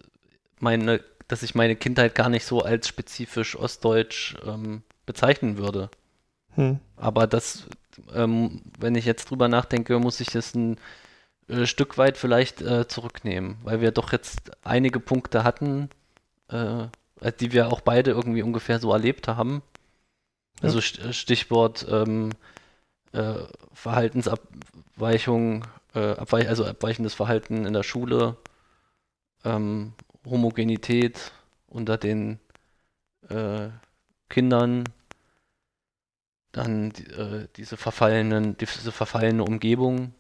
meine, 0.59 1.03
dass 1.29 1.43
ich 1.43 1.55
meine 1.55 1.77
Kindheit 1.77 2.15
gar 2.15 2.29
nicht 2.29 2.47
so 2.47 2.63
als 2.63 2.89
spezifisch 2.89 3.57
ostdeutsch 3.57 4.37
ähm, 4.45 4.83
bezeichnen 5.05 5.59
würde. 5.59 5.91
Hm. 6.55 6.81
Aber 6.97 7.27
das, 7.27 7.67
ähm, 8.15 8.63
wenn 8.79 8.95
ich 8.95 9.05
jetzt 9.05 9.31
drüber 9.31 9.49
nachdenke, 9.49 9.99
muss 9.99 10.21
ich 10.21 10.29
das 10.29 10.55
ein 10.55 10.79
äh, 11.49 11.67
Stück 11.67 11.99
weit 11.99 12.17
vielleicht 12.17 12.63
äh, 12.63 12.89
zurücknehmen, 12.89 13.59
weil 13.63 13.81
wir 13.81 13.93
doch 13.93 14.13
jetzt 14.13 14.53
einige 14.65 15.01
Punkte 15.01 15.45
hatten, 15.45 15.91
äh, 16.49 16.87
die 17.41 17.53
wir 17.53 17.69
auch 17.73 17.81
beide 17.81 18.11
irgendwie 18.13 18.43
ungefähr 18.43 18.79
so 18.79 18.93
erlebt 18.93 19.29
haben. 19.29 19.63
Also 20.63 20.79
St- 20.81 21.13
Stichwort 21.13 21.87
ähm, 21.91 22.31
äh, 23.13 23.35
Verhaltensabweichung, 23.73 25.67
äh, 25.95 26.13
abweich 26.13 26.49
also 26.49 26.65
abweichendes 26.67 27.15
Verhalten 27.15 27.67
in 27.67 27.73
der 27.73 27.83
Schule, 27.83 28.37
ähm, 29.45 29.93
Homogenität 30.27 31.33
unter 31.69 31.97
den 31.97 32.39
äh, 33.29 33.69
Kindern, 34.29 34.85
dann 36.53 36.91
äh, 37.17 37.49
diese 37.57 37.77
verfallenen, 37.77 38.57
diese 38.57 38.93
verfallene 38.93 39.45
Umgebung, 39.45 40.15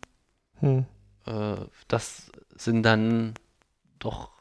Hm. 0.60 0.86
äh, 1.26 1.56
das 1.88 2.30
sind 2.56 2.82
dann 2.82 3.34
doch 3.98 4.30
äh, 4.30 4.35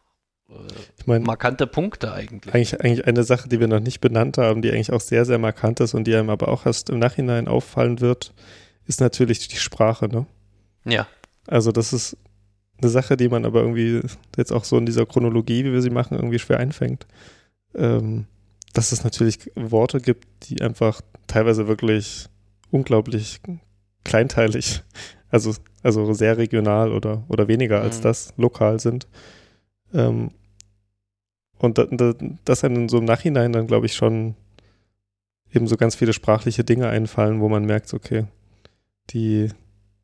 Ich 0.97 1.07
meine, 1.07 1.26
markante 1.26 1.65
Punkte 1.67 2.13
eigentlich. 2.13 2.53
eigentlich, 2.53 2.80
eigentlich 2.81 3.07
eine 3.07 3.23
Sache, 3.23 3.49
die 3.49 3.59
wir 3.59 3.67
noch 3.67 3.80
nicht 3.80 3.99
benannt 3.99 4.38
haben, 4.38 4.61
die 4.61 4.72
eigentlich 4.72 4.91
auch 4.91 5.01
sehr, 5.01 5.26
sehr 5.26 5.39
markant 5.39 5.80
ist 5.80 5.93
und 5.93 6.05
die 6.05 6.15
einem 6.15 6.30
aber 6.30 6.49
auch 6.49 6.65
erst 6.65 6.89
im 6.89 6.99
Nachhinein 6.99 7.47
auffallen 7.47 7.99
wird, 7.99 8.34
ist 8.85 9.01
natürlich 9.01 9.47
die 9.47 9.55
Sprache, 9.57 10.07
ne? 10.07 10.27
Ja, 10.85 11.07
Also 11.47 11.72
das 11.72 11.93
ist 11.93 12.17
eine 12.80 12.89
Sache, 12.89 13.17
die 13.17 13.30
man 13.30 13.45
aber 13.45 13.61
irgendwie 13.61 14.01
jetzt 14.38 14.51
auch 14.51 14.63
so 14.63 14.77
in 14.77 14.85
dieser 14.85 15.05
Chronologie, 15.05 15.65
wie 15.65 15.73
wir 15.73 15.81
sie 15.81 15.89
machen, 15.89 16.15
irgendwie 16.15 16.39
schwer 16.39 16.59
einfängt. 16.59 17.07
Ähm, 17.73 18.26
dass 18.73 18.91
es 18.91 19.03
natürlich 19.03 19.51
Worte 19.55 19.99
gibt, 19.99 20.27
die 20.49 20.61
einfach 20.61 21.01
teilweise 21.27 21.67
wirklich 21.67 22.27
unglaublich 22.69 23.39
kleinteilig, 24.03 24.84
also, 25.31 25.55
also 25.81 26.13
sehr 26.13 26.38
regional 26.38 26.91
oder, 26.91 27.23
oder 27.30 27.47
weniger 27.47 27.81
als 27.81 27.99
Mhm. 27.99 28.03
das 28.03 28.34
lokal 28.38 28.80
sind. 28.80 29.07
Ähm, 29.95 30.31
und 31.57 31.77
da, 31.77 31.85
da, 31.85 32.13
dass 32.43 32.63
einem 32.63 32.89
so 32.89 32.97
im 32.97 33.05
Nachhinein 33.05 33.53
dann, 33.53 33.67
glaube 33.67 33.85
ich, 33.85 33.95
schon 33.95 34.35
eben 35.53 35.67
so 35.67 35.77
ganz 35.77 35.95
viele 35.95 36.13
sprachliche 36.13 36.63
Dinge 36.63 36.89
einfallen, 36.89 37.39
wo 37.39 37.49
man 37.49 37.65
merkt, 37.65 37.93
okay, 37.93 38.26
die, 39.11 39.49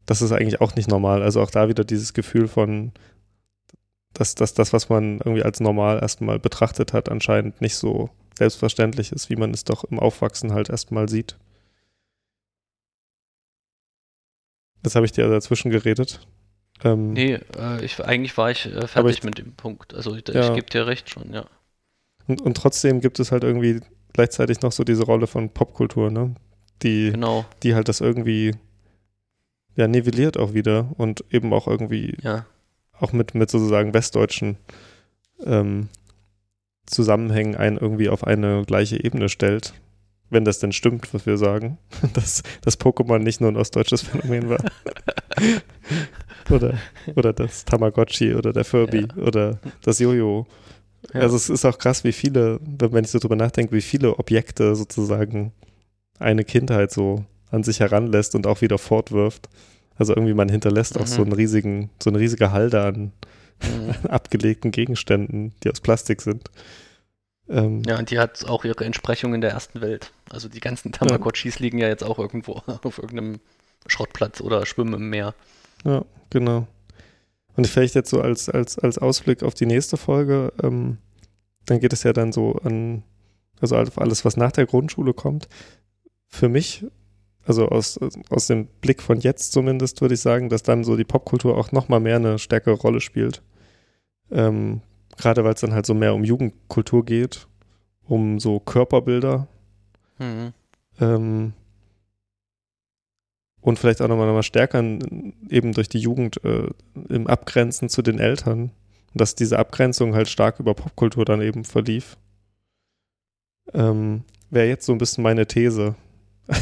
das 0.05 0.21
ist 0.21 0.31
eigentlich 0.31 0.61
auch 0.61 0.75
nicht 0.75 0.89
normal. 0.89 1.21
Also 1.21 1.41
auch 1.41 1.51
da 1.51 1.67
wieder 1.67 1.83
dieses 1.83 2.13
Gefühl 2.13 2.47
von, 2.47 2.93
dass, 4.13 4.35
dass 4.35 4.53
das, 4.53 4.73
was 4.73 4.89
man 4.89 5.19
irgendwie 5.19 5.43
als 5.43 5.59
normal 5.59 5.99
erstmal 5.99 6.39
betrachtet 6.39 6.93
hat, 6.93 7.09
anscheinend 7.09 7.59
nicht 7.61 7.75
so 7.75 8.09
selbstverständlich 8.37 9.11
ist, 9.11 9.29
wie 9.29 9.35
man 9.35 9.51
es 9.51 9.65
doch 9.65 9.83
im 9.83 9.99
Aufwachsen 9.99 10.53
halt 10.53 10.69
erstmal 10.69 11.09
sieht. 11.09 11.37
Das 14.83 14.95
habe 14.95 15.05
ich 15.05 15.11
dir 15.11 15.27
dazwischen 15.27 15.69
geredet. 15.69 16.25
Ähm, 16.83 17.13
nee, 17.13 17.33
äh, 17.57 17.83
ich, 17.85 18.03
eigentlich 18.03 18.35
war 18.37 18.51
ich 18.51 18.65
äh, 18.65 18.87
fertig 18.87 19.17
ich- 19.19 19.23
mit 19.23 19.37
dem 19.37 19.53
Punkt. 19.53 19.93
Also 19.93 20.15
ich, 20.15 20.27
Ja. 20.29 20.47
ich 20.47 20.53
gebe 20.55 20.65
dir 20.67 20.87
recht 20.87 21.09
schon, 21.09 21.33
ja. 21.33 21.45
und, 22.27 22.41
und 22.41 22.55
trotzdem 22.57 23.01
gibt 23.01 23.19
es 23.19 23.31
halt 23.31 23.43
irgendwie 23.43 23.79
gleichzeitig 24.13 24.61
noch 24.61 24.71
so 24.71 24.83
diese 24.83 25.03
Rolle 25.03 25.27
von 25.27 25.49
Popkultur, 25.49 26.09
ne? 26.11 26.35
Die, 26.81 27.11
Genau, 27.11 27.45
die 27.63 27.75
halt 27.75 27.87
das 27.89 28.01
irgendwie 28.01 28.55
ja 29.75 29.87
nivelliert 29.87 30.37
auch 30.37 30.53
wieder 30.53 30.89
und 30.97 31.23
eben 31.29 31.53
auch 31.53 31.67
irgendwie 31.67 32.17
ja. 32.21 32.45
auch 32.99 33.13
mit, 33.13 33.35
mit 33.35 33.49
sozusagen 33.51 33.93
westdeutschen 33.93 34.57
ähm, 35.45 35.89
Zusammenhängen 36.87 37.55
einen 37.55 37.77
irgendwie 37.77 38.09
auf 38.09 38.23
eine 38.25 38.63
gleiche 38.65 39.01
Ebene 39.03 39.29
stellt. 39.29 39.73
Wenn 40.29 40.43
das 40.45 40.59
denn 40.59 40.71
stimmt, 40.71 41.13
was 41.13 41.25
wir 41.25 41.37
sagen, 41.37 41.77
dass 42.13 42.41
das 42.61 42.79
Pokémon 42.79 43.19
nicht 43.19 43.39
nur 43.41 43.51
ein 43.51 43.57
ostdeutsches 43.57 44.01
Phänomen 44.01 44.49
war. 44.49 44.59
oder, 46.49 46.77
oder 47.15 47.33
das 47.33 47.65
Tamagotchi 47.65 48.33
oder 48.35 48.53
der 48.53 48.63
Furby 48.65 49.07
oder 49.17 49.59
das 49.83 49.99
Jojo. 49.99 50.47
Ja. 51.13 51.21
Also 51.21 51.35
es 51.35 51.49
ist 51.49 51.65
auch 51.65 51.77
krass, 51.77 52.03
wie 52.03 52.11
viele, 52.11 52.59
wenn 52.61 53.03
ich 53.03 53.11
so 53.11 53.19
drüber 53.19 53.35
nachdenke, 53.35 53.73
wie 53.75 53.81
viele 53.81 54.17
Objekte 54.19 54.75
sozusagen 54.75 55.51
eine 56.19 56.43
Kindheit 56.43 56.91
so 56.91 57.25
an 57.49 57.63
sich 57.63 57.79
heranlässt 57.79 58.35
und 58.35 58.47
auch 58.47 58.61
wieder 58.61 58.77
fortwirft. 58.77 59.49
Also 59.97 60.13
irgendwie 60.15 60.33
man 60.33 60.49
hinterlässt 60.49 60.97
auch 60.97 61.01
Mhm. 61.01 61.05
so 61.07 61.21
einen 61.23 61.33
riesigen, 61.33 61.89
so 62.01 62.09
eine 62.09 62.19
riesige 62.19 62.51
Halde 62.51 62.81
an 62.81 63.11
Mhm. 63.63 63.93
abgelegten 64.09 64.71
Gegenständen, 64.71 65.53
die 65.63 65.69
aus 65.69 65.81
Plastik 65.81 66.21
sind. 66.21 66.49
Ähm, 67.49 67.83
Ja, 67.85 67.99
und 67.99 68.09
die 68.09 68.17
hat 68.19 68.45
auch 68.47 68.63
ihre 68.65 68.85
Entsprechung 68.85 69.33
in 69.35 69.41
der 69.41 69.51
ersten 69.51 69.81
Welt. 69.81 70.11
Also 70.31 70.49
die 70.49 70.59
ganzen 70.59 70.91
Tamagotchis 70.91 71.59
liegen 71.59 71.77
ja 71.77 71.87
jetzt 71.87 72.03
auch 72.03 72.17
irgendwo 72.19 72.53
auf 72.83 72.97
irgendeinem 72.97 73.39
Schrottplatz 73.87 74.41
oder 74.41 74.65
schwimmen 74.65 74.93
im 74.95 75.09
Meer. 75.09 75.33
Ja, 75.85 76.05
genau. 76.29 76.67
Und 77.55 77.67
vielleicht 77.67 77.95
jetzt 77.95 78.09
so 78.09 78.21
als, 78.21 78.49
als, 78.49 78.79
als 78.79 78.97
Ausblick 78.97 79.43
auf 79.43 79.53
die 79.53 79.65
nächste 79.65 79.97
Folge, 79.97 80.53
ähm, 80.63 80.97
dann 81.65 81.79
geht 81.79 81.93
es 81.93 82.03
ja 82.03 82.13
dann 82.13 82.31
so 82.31 82.53
an, 82.63 83.03
also 83.59 83.75
auf 83.75 83.97
alles, 83.99 84.25
was 84.25 84.37
nach 84.37 84.51
der 84.51 84.65
Grundschule 84.65 85.13
kommt. 85.13 85.47
Für 86.27 86.49
mich, 86.49 86.85
also 87.45 87.67
aus, 87.67 87.99
aus 88.29 88.47
dem 88.47 88.67
Blick 88.81 89.01
von 89.01 89.19
jetzt 89.19 89.51
zumindest, 89.51 90.01
würde 90.01 90.13
ich 90.15 90.21
sagen, 90.21 90.49
dass 90.49 90.63
dann 90.63 90.83
so 90.83 90.95
die 90.95 91.03
Popkultur 91.03 91.57
auch 91.57 91.71
nochmal 91.71 91.99
mehr 91.99 92.15
eine 92.15 92.39
stärkere 92.39 92.75
Rolle 92.75 93.01
spielt. 93.01 93.41
Ähm, 94.31 94.81
Gerade 95.17 95.43
weil 95.43 95.53
es 95.53 95.61
dann 95.61 95.73
halt 95.73 95.85
so 95.85 95.93
mehr 95.93 96.15
um 96.15 96.23
Jugendkultur 96.23 97.03
geht, 97.05 97.47
um 98.07 98.39
so 98.39 98.59
Körperbilder, 98.59 99.47
Mhm. 100.19 100.53
ähm, 100.99 101.53
und 103.61 103.77
vielleicht 103.79 104.01
auch 104.01 104.07
nochmal 104.07 104.27
noch 104.27 104.33
mal 104.33 104.43
stärker 104.43 104.83
eben 105.49 105.71
durch 105.73 105.87
die 105.87 105.99
Jugend 105.99 106.43
äh, 106.43 106.67
im 107.09 107.27
Abgrenzen 107.27 107.89
zu 107.89 108.01
den 108.01 108.19
Eltern. 108.19 108.71
Dass 109.13 109.35
diese 109.35 109.59
Abgrenzung 109.59 110.15
halt 110.15 110.29
stark 110.29 110.59
über 110.59 110.73
Popkultur 110.73 111.25
dann 111.25 111.41
eben 111.41 111.65
verlief. 111.65 112.17
Ähm, 113.73 114.23
Wäre 114.49 114.67
jetzt 114.67 114.85
so 114.85 114.93
ein 114.93 114.97
bisschen 114.97 115.23
meine 115.23 115.47
These. 115.47 115.95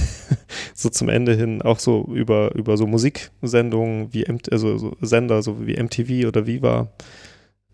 so 0.74 0.90
zum 0.90 1.10
Ende 1.10 1.36
hin 1.36 1.62
auch 1.62 1.80
so 1.80 2.06
über, 2.14 2.54
über 2.56 2.78
so 2.78 2.86
Musiksendungen 2.86 4.14
wie 4.14 4.28
also 4.52 4.78
so 4.78 4.96
Sender, 5.02 5.42
so 5.42 5.66
wie 5.66 5.82
MTV 5.82 6.28
oder 6.28 6.46
Viva, 6.46 6.92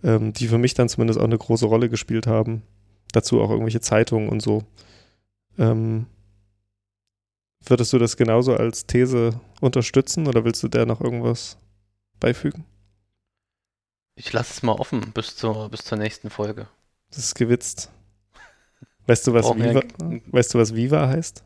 ähm, 0.04 0.34
die 0.34 0.48
für 0.48 0.58
mich 0.58 0.74
dann 0.74 0.90
zumindest 0.90 1.20
auch 1.20 1.26
eine 1.26 1.38
große 1.38 1.66
Rolle 1.66 1.90
gespielt 1.90 2.28
haben. 2.28 2.62
Dazu 3.12 3.42
auch 3.42 3.50
irgendwelche 3.50 3.82
Zeitungen 3.82 4.30
und 4.30 4.42
so. 4.42 4.64
Ähm, 5.58 6.06
Würdest 7.68 7.94
du 7.94 7.98
das 7.98 8.16
genauso 8.16 8.56
als 8.56 8.86
These 8.86 9.40
unterstützen 9.60 10.28
oder 10.28 10.46
willst 10.46 10.62
du 10.62 10.68
der 10.68 10.86
noch 10.86 11.02
irgendwas 11.02 11.58
beifügen? 12.20 12.66
Ich 14.16 14.32
lasse 14.32 14.54
es 14.54 14.64
mal 14.64 14.74
offen 14.74 15.12
bis 15.12 15.36
zur, 15.36 15.70
bis 15.70 15.84
zur 15.84 15.98
nächsten 15.98 16.30
Folge. 16.30 16.68
Das 17.10 17.18
ist 17.18 17.36
gewitzt. 17.36 17.92
Weißt 19.08 19.26
du, 19.28 19.34
was 19.34 19.46
Brauchen 19.46 19.64
wir 19.64 19.76
Viva, 19.76 20.22
weißt 20.28 20.54
du, 20.54 20.60
was 20.60 20.74
Viva 20.74 21.08
heißt? 21.08 21.44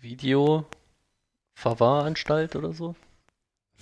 Video 0.00 0.66
Verwahranstalt 1.54 2.56
oder 2.56 2.72
so? 2.72 2.94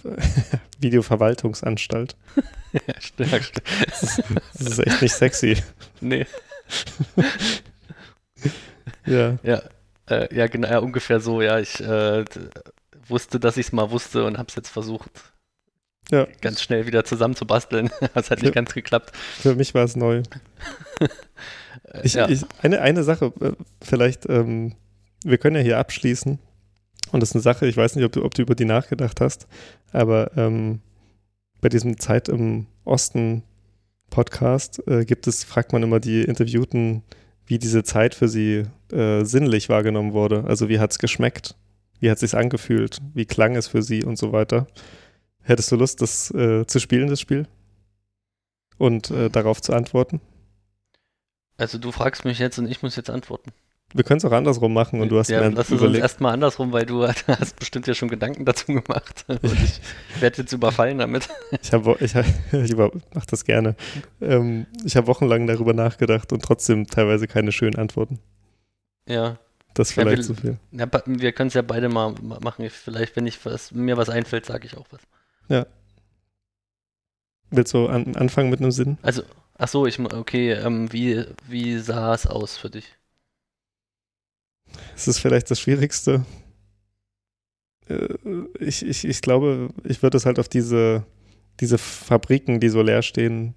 Videoverwaltungsanstalt. 0.78 2.16
ja, 2.72 2.80
ja, 2.86 3.00
stimmt. 3.00 3.62
Das 3.86 4.18
ist 4.60 4.78
echt 4.78 5.02
nicht 5.02 5.14
sexy. 5.14 5.62
nee. 6.00 6.26
Ja, 9.06 9.38
Ja, 9.42 9.62
äh, 10.08 10.34
ja, 10.34 10.46
genau, 10.46 10.68
ja, 10.68 10.78
ungefähr 10.78 11.20
so, 11.20 11.40
ja. 11.42 11.58
Ich 11.60 11.80
äh, 11.80 12.24
wusste, 13.08 13.38
dass 13.40 13.56
ich 13.56 13.66
es 13.66 13.72
mal 13.72 13.90
wusste 13.90 14.24
und 14.24 14.38
habe 14.38 14.48
es 14.48 14.54
jetzt 14.54 14.68
versucht, 14.68 15.10
ja. 16.10 16.26
ganz 16.40 16.62
schnell 16.62 16.86
wieder 16.86 17.04
zusammenzubasteln. 17.04 17.90
Das 18.14 18.30
hat 18.30 18.38
Ja. 18.40 18.44
nicht 18.46 18.54
ganz 18.54 18.72
geklappt. 18.74 19.16
Für 19.16 19.54
mich 19.54 19.74
war 19.74 19.84
es 19.84 19.96
neu. 19.96 20.22
Äh, 21.92 22.00
Ich, 22.04 22.14
ja. 22.14 22.28
ich, 22.28 22.44
eine, 22.62 22.80
eine 22.80 23.02
Sache, 23.04 23.32
äh, 23.40 23.52
vielleicht, 23.82 24.28
ähm, 24.28 24.74
wir 25.24 25.38
können 25.38 25.56
ja 25.56 25.62
hier 25.62 25.78
abschließen. 25.78 26.38
Und 27.12 27.20
das 27.20 27.30
ist 27.30 27.34
eine 27.36 27.42
Sache, 27.42 27.66
ich 27.66 27.76
weiß 27.76 27.96
nicht, 27.96 28.04
ob 28.04 28.12
du, 28.12 28.24
ob 28.24 28.34
du 28.34 28.42
über 28.42 28.54
die 28.54 28.64
nachgedacht 28.64 29.20
hast, 29.20 29.46
aber 29.92 30.30
ähm, 30.36 30.80
bei 31.60 31.68
diesem 31.68 31.98
Zeit 31.98 32.28
im 32.28 32.66
Osten 32.84 33.42
Podcast 34.10 34.86
äh, 34.86 35.04
gibt 35.04 35.26
es, 35.26 35.44
fragt 35.44 35.72
man 35.72 35.82
immer 35.82 36.00
die 36.00 36.22
Interviewten, 36.22 37.02
wie 37.46 37.58
diese 37.58 37.84
Zeit 37.84 38.14
für 38.14 38.28
sie 38.28 38.64
äh, 38.92 39.24
sinnlich 39.24 39.68
wahrgenommen 39.68 40.12
wurde. 40.12 40.44
Also 40.44 40.68
wie 40.68 40.78
hat 40.78 40.92
es 40.92 40.98
geschmeckt? 40.98 41.56
Wie 42.00 42.10
hat 42.10 42.16
es 42.16 42.20
sich 42.20 42.36
angefühlt? 42.36 42.98
Wie 43.12 43.26
klang 43.26 43.56
es 43.56 43.68
für 43.68 43.82
sie 43.82 44.04
und 44.04 44.16
so 44.16 44.32
weiter? 44.32 44.66
Hättest 45.42 45.70
du 45.72 45.76
Lust, 45.76 46.00
das 46.00 46.30
äh, 46.30 46.66
zu 46.66 46.78
spielen, 46.78 47.08
das 47.08 47.20
Spiel? 47.20 47.46
Und 48.78 49.10
äh, 49.10 49.30
darauf 49.30 49.60
zu 49.60 49.72
antworten? 49.72 50.20
Also 51.56 51.78
du 51.78 51.92
fragst 51.92 52.24
mich 52.24 52.38
jetzt 52.38 52.58
und 52.58 52.66
ich 52.66 52.82
muss 52.82 52.96
jetzt 52.96 53.10
antworten. 53.10 53.52
Wir 53.96 54.02
können 54.02 54.18
es 54.18 54.24
auch 54.24 54.32
andersrum 54.32 54.74
machen 54.74 55.00
und 55.00 55.08
du 55.08 55.18
hast 55.20 55.28
ja, 55.30 55.40
mir 55.40 55.50
lass 55.50 55.66
es 55.66 55.72
uns 55.72 55.80
überlegt. 55.80 56.02
erstmal 56.02 56.32
andersrum, 56.32 56.72
weil 56.72 56.84
du 56.84 57.06
hast 57.28 57.56
bestimmt 57.58 57.86
ja 57.86 57.94
schon 57.94 58.08
Gedanken 58.08 58.44
dazu 58.44 58.66
gemacht. 58.66 59.24
Und 59.28 59.44
ich 59.44 59.80
werde 60.20 60.42
jetzt 60.42 60.52
überfallen 60.52 60.98
damit. 60.98 61.28
Ich 61.62 61.72
habe, 61.72 61.96
ich, 62.00 62.12
ich 62.52 62.70
über- 62.72 62.90
mach 63.14 63.24
das 63.26 63.44
gerne. 63.44 63.76
Ähm, 64.20 64.66
ich 64.84 64.96
habe 64.96 65.06
wochenlang 65.06 65.46
darüber 65.46 65.72
nachgedacht 65.74 66.32
und 66.32 66.42
trotzdem 66.42 66.88
teilweise 66.88 67.28
keine 67.28 67.52
schönen 67.52 67.76
Antworten. 67.76 68.18
Ja, 69.08 69.38
Das 69.74 69.90
ist 69.90 69.96
Ja, 69.96 70.02
vielleicht 70.02 70.28
wir- 70.28 70.34
zu 70.34 70.34
viel. 70.34 70.58
ja 70.72 70.86
wir 71.06 71.32
können 71.32 71.48
es 71.48 71.54
ja 71.54 71.62
beide 71.62 71.88
mal 71.88 72.14
ma- 72.20 72.40
machen. 72.40 72.68
Vielleicht, 72.70 73.14
wenn 73.14 73.28
ich 73.28 73.44
was, 73.46 73.70
mir 73.70 73.96
was 73.96 74.08
einfällt, 74.10 74.44
sage 74.44 74.66
ich 74.66 74.76
auch 74.76 74.86
was. 74.90 75.66
Willst 77.50 77.72
du 77.74 77.86
an, 77.86 78.16
anfangen 78.16 78.50
mit 78.50 78.58
einem 78.60 78.72
Sinn? 78.72 78.98
Also, 79.02 79.22
ach 79.56 79.68
so, 79.68 79.86
ich, 79.86 80.00
okay, 80.00 80.52
ähm, 80.52 80.92
wie, 80.92 81.24
wie 81.46 81.78
sah 81.78 82.12
es 82.12 82.26
aus 82.26 82.56
für 82.56 82.70
dich? 82.70 82.86
Es 84.96 85.08
ist 85.08 85.18
vielleicht 85.18 85.50
das 85.50 85.60
Schwierigste. 85.60 86.24
Äh, 87.88 88.08
Ich, 88.60 88.84
ich, 88.84 89.04
ich 89.04 89.20
glaube, 89.22 89.70
ich 89.84 90.02
würde 90.02 90.16
es 90.16 90.26
halt 90.26 90.38
auf 90.38 90.48
diese, 90.48 91.04
diese 91.60 91.78
Fabriken, 91.78 92.60
die 92.60 92.68
so 92.68 92.82
leer 92.82 93.02
stehen 93.02 93.54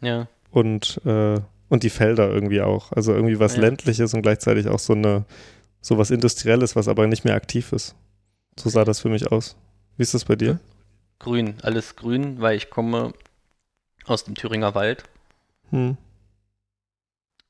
Ja, 0.00 0.28
und, 0.50 1.00
äh, 1.04 1.40
und 1.68 1.82
die 1.82 1.90
Felder 1.90 2.28
irgendwie 2.30 2.60
auch. 2.62 2.92
Also 2.92 3.12
irgendwie 3.14 3.38
was 3.38 3.54
Ja. 3.54 3.60
ländliches 3.62 4.14
und 4.14 4.22
gleichzeitig 4.22 4.68
auch 4.68 4.78
so 4.80 4.92
eine 4.94 5.24
so 5.82 5.96
was 5.96 6.10
Industrielles, 6.10 6.76
was 6.76 6.88
aber 6.88 7.06
nicht 7.06 7.24
mehr 7.24 7.34
aktiv 7.34 7.72
ist. 7.72 7.94
So 8.58 8.68
sah 8.68 8.84
das 8.84 9.00
für 9.00 9.08
mich 9.08 9.32
aus. 9.32 9.56
Wie 9.96 10.02
ist 10.02 10.14
das 10.14 10.24
bei 10.24 10.36
dir? 10.36 10.60
grün, 11.18 11.54
alles 11.62 11.96
grün, 11.96 12.40
weil 12.40 12.56
ich 12.56 12.70
komme 12.70 13.12
aus 14.06 14.24
dem 14.24 14.34
Thüringer 14.34 14.74
Wald 14.74 15.04
Hm. 15.70 15.98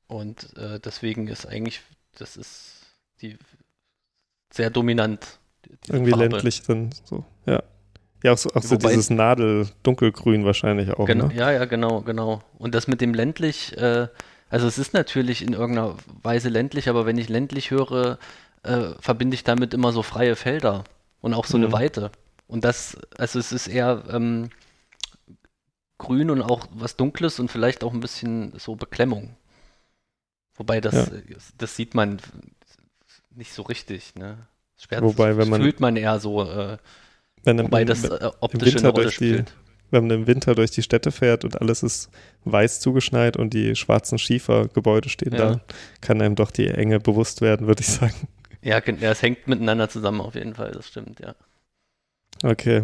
und 0.07 0.55
äh, 0.57 0.79
deswegen 0.79 1.27
ist 1.27 1.45
eigentlich, 1.45 1.81
das 2.17 2.35
ist 2.37 2.80
die 3.21 3.37
sehr 4.53 4.69
dominant. 4.69 5.39
Irgendwie 5.87 6.11
Farbe. 6.11 6.25
ländlich 6.27 6.61
dann 6.63 6.89
so, 7.05 7.23
ja. 7.45 7.61
Ja, 8.23 8.33
auch 8.33 8.37
so, 8.37 8.49
auch 8.53 8.61
so 8.61 8.75
Wobei- 8.75 8.89
dieses 8.89 9.09
Nadel-Dunkelgrün 9.09 10.45
wahrscheinlich 10.45 10.91
auch, 10.91 11.05
Genau, 11.07 11.27
ne? 11.27 11.33
Ja, 11.35 11.51
ja, 11.51 11.65
genau, 11.65 12.01
genau. 12.01 12.43
Und 12.59 12.75
das 12.75 12.87
mit 12.87 13.01
dem 13.01 13.13
ländlich, 13.15 13.75
äh, 13.77 14.07
also 14.49 14.67
es 14.67 14.77
ist 14.77 14.93
natürlich 14.93 15.41
in 15.41 15.53
irgendeiner 15.53 15.95
Weise 16.21 16.49
ländlich, 16.49 16.87
aber 16.89 17.05
wenn 17.07 17.17
ich 17.17 17.29
ländlich 17.29 17.71
höre, 17.71 18.19
äh, 18.63 18.89
verbinde 18.99 19.33
ich 19.33 19.43
damit 19.43 19.73
immer 19.73 19.91
so 19.91 20.03
freie 20.03 20.35
Felder 20.35 20.83
und 21.21 21.33
auch 21.33 21.45
so 21.45 21.57
eine 21.57 21.67
Mhm. 21.69 21.71
Weite. 21.71 22.11
Und 22.47 22.63
das, 22.63 22.95
also 23.17 23.39
es 23.39 23.51
ist 23.51 23.67
eher 23.67 24.03
ähm, 24.09 24.49
grün 25.97 26.29
und 26.29 26.41
auch 26.41 26.67
was 26.73 26.97
Dunkles 26.97 27.39
und 27.39 27.49
vielleicht 27.49 27.83
auch 27.83 27.93
ein 27.93 27.99
bisschen 28.01 28.53
so 28.59 28.75
Beklemmung. 28.75 29.35
Wobei 30.55 30.81
das, 30.81 30.93
Ja. 31.09 31.37
das 31.57 31.75
sieht 31.75 31.95
man 31.95 32.19
nicht 33.35 33.53
so 33.53 33.61
richtig, 33.63 34.15
ne? 34.15 34.37
Schwer, 34.77 35.01
Wobei, 35.03 35.31
wenn 35.31 35.39
das 35.39 35.49
man- 35.49 35.61
fühlt 35.61 35.79
man 35.79 35.95
eher 35.95 36.19
so, 36.19 36.43
äh, 36.43 36.77
Wenn, 37.43 37.59
im- 37.59 37.65
wobei 37.65 37.85
das 37.85 38.03
im- 38.03 38.11
äh, 38.13 38.31
optisch 38.39 38.61
eine 38.63 38.73
Winter 38.75 38.93
durch 38.93 39.17
die- 39.17 39.33
spielt. 39.33 39.53
wenn 39.91 40.07
man 40.07 40.17
im 40.21 40.27
Winter 40.27 40.55
durch 40.55 40.71
die 40.71 40.81
Städte 40.83 41.11
fährt 41.11 41.43
und 41.45 41.59
alles 41.61 41.83
ist 41.83 42.09
weiß 42.45 42.79
zugeschneit 42.79 43.37
und 43.37 43.53
die 43.53 43.75
schwarzen 43.75 44.17
Schiefergebäude 44.17 45.09
stehen 45.09 45.33
Ja. 45.33 45.55
da, 45.55 45.61
kann 46.01 46.21
einem 46.21 46.35
doch 46.35 46.49
die 46.51 46.67
Enge 46.67 46.99
bewusst 46.99 47.41
werden, 47.41 47.67
würde 47.67 47.81
ich 47.81 47.87
sagen. 47.89 48.13
Ja, 48.63 48.77
es 48.79 49.21
hängt 49.21 49.47
miteinander 49.47 49.89
zusammen 49.89 50.21
auf 50.21 50.35
jeden 50.35 50.53
Fall, 50.55 50.71
das 50.71 50.87
stimmt, 50.87 51.19
ja. 51.19 51.35
Okay. 52.43 52.83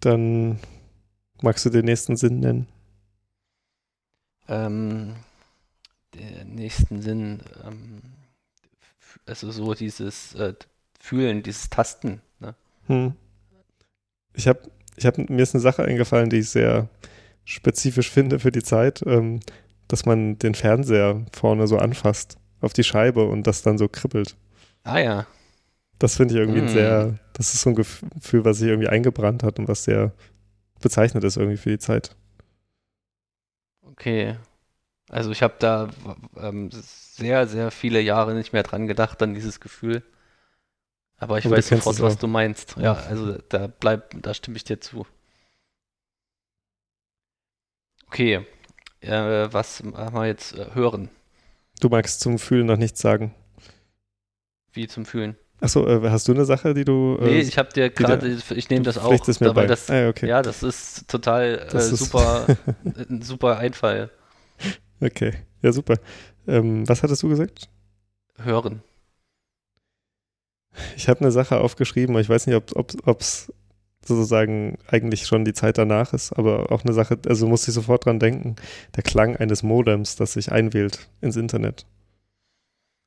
Dann 0.00 0.58
magst 1.42 1.64
du 1.64 1.70
den 1.70 1.84
nächsten 1.86 2.16
Sinn 2.16 2.40
nennen? 2.40 2.68
Ähm, 4.48 5.16
der 6.14 6.44
nächsten 6.44 7.02
Sinn, 7.02 7.40
ähm, 7.64 8.02
also 9.26 9.50
so 9.50 9.74
dieses 9.74 10.34
äh, 10.34 10.54
Fühlen, 11.00 11.42
dieses 11.42 11.70
Tasten. 11.70 12.20
Ne? 12.40 12.54
Hm. 12.86 13.14
Ich 14.34 14.48
habe, 14.48 14.60
ich 14.96 15.06
hab, 15.06 15.18
mir 15.18 15.42
ist 15.42 15.54
eine 15.54 15.62
Sache 15.62 15.84
eingefallen, 15.84 16.30
die 16.30 16.38
ich 16.38 16.50
sehr 16.50 16.88
spezifisch 17.44 18.10
finde 18.10 18.38
für 18.38 18.52
die 18.52 18.62
Zeit, 18.62 19.02
ähm, 19.06 19.40
dass 19.88 20.04
man 20.04 20.38
den 20.38 20.54
Fernseher 20.54 21.24
vorne 21.32 21.66
so 21.66 21.78
anfasst 21.78 22.38
auf 22.60 22.72
die 22.72 22.84
Scheibe 22.84 23.24
und 23.26 23.46
das 23.46 23.62
dann 23.62 23.78
so 23.78 23.88
kribbelt. 23.88 24.36
Ah 24.84 24.98
ja, 25.00 25.26
Das 25.98 26.16
finde 26.16 26.34
ich 26.34 26.40
irgendwie 26.40 26.62
Mm. 26.62 26.68
sehr, 26.68 27.18
das 27.32 27.54
ist 27.54 27.62
so 27.62 27.70
ein 27.70 27.74
Gefühl, 27.76 28.44
was 28.44 28.58
sich 28.58 28.68
irgendwie 28.68 28.88
eingebrannt 28.88 29.42
hat 29.42 29.58
und 29.58 29.68
was 29.68 29.84
sehr 29.84 30.12
bezeichnet 30.80 31.24
ist 31.24 31.36
irgendwie 31.36 31.56
für 31.58 31.70
die 31.70 31.78
Zeit. 31.78 32.16
okay. 33.82 34.36
Also 35.08 35.30
ich 35.30 35.42
habe 35.42 35.54
da 35.58 35.88
ähm, 36.36 36.70
sehr, 36.72 37.46
sehr 37.46 37.70
viele 37.70 38.00
Jahre 38.00 38.34
nicht 38.34 38.52
mehr 38.52 38.62
dran 38.64 38.86
gedacht, 38.86 39.22
an 39.22 39.34
dieses 39.34 39.60
Gefühl. 39.60 40.02
Aber 41.18 41.38
ich 41.38 41.44
du 41.44 41.50
weiß 41.50 41.68
sofort, 41.68 42.00
was 42.00 42.18
du 42.18 42.26
meinst. 42.26 42.76
Ja, 42.78 42.92
also 42.94 43.38
da 43.48 43.68
bleib, 43.68 44.10
da 44.22 44.34
stimme 44.34 44.56
ich 44.56 44.64
dir 44.64 44.80
zu. 44.80 45.06
Okay, 48.08 48.46
äh, 49.00 49.48
was 49.50 49.82
machen 49.82 50.14
wir 50.14 50.26
jetzt? 50.26 50.54
Äh, 50.56 50.74
hören, 50.74 51.08
Du 51.80 51.88
magst 51.90 52.20
zum 52.20 52.38
Fühlen 52.38 52.66
noch 52.66 52.78
nichts 52.78 53.00
sagen. 53.00 53.34
wie 54.72 54.88
zum 54.88 55.04
Fühlen. 55.06 55.36
Achso, 55.60 55.86
äh, 55.86 56.08
hast 56.10 56.28
du 56.28 56.32
eine 56.32 56.44
Sache, 56.44 56.74
die 56.74 56.84
du. 56.84 57.16
Äh, 57.20 57.24
Nee, 57.24 57.40
ich 57.40 57.56
habe 57.58 57.72
dir 57.72 57.88
gerade, 57.90 58.26
ich 58.28 58.68
nehme 58.70 58.84
das 58.84 58.98
auch, 58.98 59.10
mir 59.10 59.34
da- 59.34 59.44
weil 59.46 59.54
bei. 59.54 59.66
das, 59.66 59.88
ah, 59.90 59.96
ja, 59.96 60.08
okay. 60.08 60.26
ja, 60.28 60.42
das 60.42 60.62
ist 60.62 61.08
total 61.08 61.58
äh, 61.66 61.70
Das 61.70 61.90
ist- 61.92 61.98
super, 61.98 62.46
ein 63.10 63.22
super 63.22 63.58
Einfall. 63.58 64.10
Okay, 65.00 65.32
ja, 65.62 65.72
super. 65.72 65.96
Ähm, 66.46 66.88
was 66.88 67.02
hattest 67.02 67.22
du 67.22 67.28
gesagt? 67.28 67.68
Hören. 68.36 68.82
Ich 70.96 71.08
habe 71.08 71.20
eine 71.20 71.32
Sache 71.32 71.58
aufgeschrieben, 71.58 72.14
aber 72.14 72.20
ich 72.20 72.28
weiß 72.28 72.46
nicht, 72.46 72.56
ob 72.56 73.20
es 73.20 73.52
sozusagen 74.04 74.78
eigentlich 74.86 75.26
schon 75.26 75.44
die 75.44 75.54
Zeit 75.54 75.78
danach 75.78 76.12
ist, 76.12 76.32
aber 76.32 76.70
auch 76.70 76.84
eine 76.84 76.92
Sache, 76.92 77.18
also 77.26 77.46
muss 77.46 77.66
ich 77.66 77.74
sofort 77.74 78.04
dran 78.04 78.20
denken, 78.20 78.56
der 78.94 79.02
Klang 79.02 79.36
eines 79.36 79.62
Modems, 79.62 80.16
das 80.16 80.34
sich 80.34 80.52
einwählt 80.52 81.08
ins 81.20 81.36
Internet. 81.36 81.86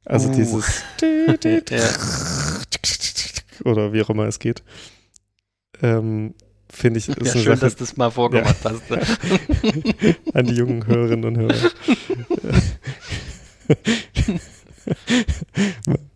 Also 0.05 0.29
Uh. 0.29 0.33
dieses 0.33 0.83
oder 3.65 3.93
wie 3.93 4.01
auch 4.01 4.09
immer 4.09 4.27
es 4.27 4.39
geht. 4.39 4.63
Ähm, 5.81 6.33
Finde 6.71 6.99
ich, 6.99 7.09
ist 7.09 7.17
Ja, 7.17 7.31
eine 7.33 7.41
schön, 7.43 7.55
Sache 7.55 7.59
dass 7.65 7.75
du 7.75 7.83
es 7.83 7.97
mal 7.97 8.11
vorgemacht 8.11 8.57
hast. 8.63 8.89
ne? 8.89 9.01
an 10.33 10.45
die 10.45 10.53
jungen 10.55 10.85
Hörerinnen 10.85 11.25
und 11.25 11.37
Hörer. 11.37 11.71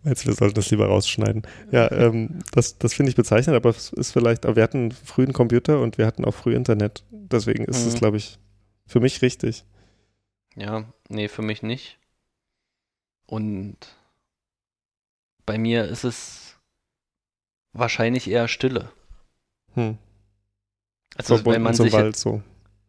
Jetzt, 0.04 0.26
wir 0.26 0.34
sollten 0.34 0.54
das 0.54 0.70
lieber 0.70 0.86
rausschneiden. 0.86 1.42
Ja, 1.70 1.90
ähm, 1.92 2.40
das, 2.52 2.78
das 2.78 2.94
finde 2.94 3.10
ich 3.10 3.16
bezeichnend, 3.16 3.56
aber 3.56 3.70
es 3.70 3.92
ist 3.92 4.12
vielleicht, 4.12 4.44
aber 4.46 4.56
wir 4.56 4.62
hatten 4.62 4.90
frühen 4.92 5.32
Computer 5.32 5.80
und 5.80 5.98
wir 5.98 6.06
hatten 6.06 6.24
auch 6.24 6.34
früh 6.34 6.54
Internet. 6.54 7.04
Deswegen 7.10 7.64
ist 7.64 7.84
es, 7.86 7.94
Mhm. 7.94 7.98
glaube 7.98 8.16
ich, 8.16 8.38
für 8.86 9.00
mich 9.00 9.22
richtig. 9.22 9.64
Ja, 10.56 10.84
nee, 11.08 11.28
für 11.28 11.42
mich 11.42 11.62
nicht. 11.62 11.98
Und 13.26 13.76
bei 15.46 15.58
mir 15.58 15.84
ist 15.86 16.04
es 16.04 16.56
wahrscheinlich 17.72 18.28
eher 18.30 18.48
Stille. 18.48 18.90
Hm. 19.74 19.98
Also 21.16 21.44
wenn 21.44 21.62
man 21.62 21.74
zum 21.74 21.86
sich 21.86 21.92
Wald 21.92 22.06
jetzt, 22.06 22.20
so. 22.20 22.42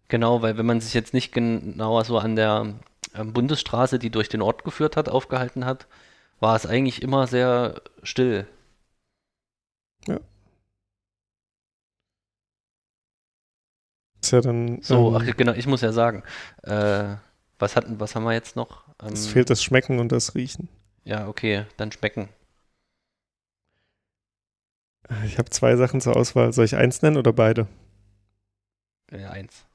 genau, 0.07 0.41
weil 0.41 0.57
wenn 0.57 0.65
man 0.65 0.81
sich 0.81 0.93
jetzt 0.93 1.13
nicht 1.13 1.31
genauer 1.31 2.05
so 2.05 2.17
an 2.17 2.35
der 2.35 2.75
ähm, 3.13 3.33
Bundesstraße, 3.33 3.99
die 3.99 4.09
durch 4.09 4.29
den 4.29 4.41
Ort 4.41 4.63
geführt 4.63 4.97
hat, 4.97 5.09
aufgehalten 5.09 5.65
hat, 5.65 5.87
war 6.39 6.55
es 6.55 6.65
eigentlich 6.65 7.01
immer 7.01 7.27
sehr 7.27 7.81
still. 8.03 8.47
Ist 14.21 14.31
ja 14.31 14.41
dann, 14.41 14.81
So, 14.81 15.15
ähm, 15.15 15.15
ach 15.15 15.35
genau, 15.37 15.53
ich 15.53 15.67
muss 15.67 15.81
ja 15.81 15.91
sagen, 15.91 16.23
äh, 16.63 17.15
was 17.59 17.75
hatten, 17.75 17.99
was 17.99 18.15
haben 18.15 18.23
wir 18.23 18.33
jetzt 18.33 18.55
noch? 18.55 18.83
Ähm, 19.01 19.13
es 19.13 19.27
fehlt 19.27 19.49
das 19.49 19.63
Schmecken 19.63 19.99
und 19.99 20.11
das 20.11 20.35
Riechen. 20.35 20.69
ja, 21.03 21.27
okay, 21.27 21.65
dann 21.77 21.91
schmecken. 21.91 22.29
Ich 25.25 25.37
habe 25.37 25.49
zwei 25.49 25.75
Sachen 25.75 26.01
zur 26.01 26.15
Auswahl. 26.15 26.51
Soll 26.53 26.65
ich 26.65 26.75
eins 26.75 27.01
nennen 27.01 27.17
oder 27.17 27.31
beide? 27.33 27.67
Ja, 29.11 29.29
eins. 29.31 29.65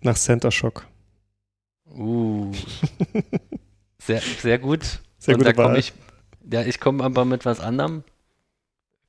Nach 0.00 0.16
Center 0.16 0.50
Shock. 0.50 0.86
Uh, 1.86 2.52
sehr, 4.02 4.20
sehr 4.20 4.58
gut. 4.58 5.00
Sehr 5.18 5.34
Und 5.34 5.40
gute 5.40 5.52
da 5.54 5.62
komme 5.62 5.78
ich, 5.78 5.92
ja, 6.50 6.62
ich 6.62 6.80
komme 6.80 7.04
aber 7.04 7.24
mit 7.24 7.44
was 7.44 7.60
anderem. 7.60 8.04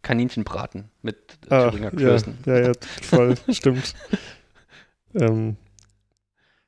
Kaninchenbraten 0.02 0.92
mit 1.02 1.38
äh, 1.50 1.54
Ah, 1.54 1.70
Thüringer 1.70 1.92
ja, 1.94 1.98
Klößen. 1.98 2.38
ja, 2.46 2.60
ja, 2.60 2.72
voll, 3.02 3.36
stimmt. 3.50 3.94
Ähm, 5.16 5.56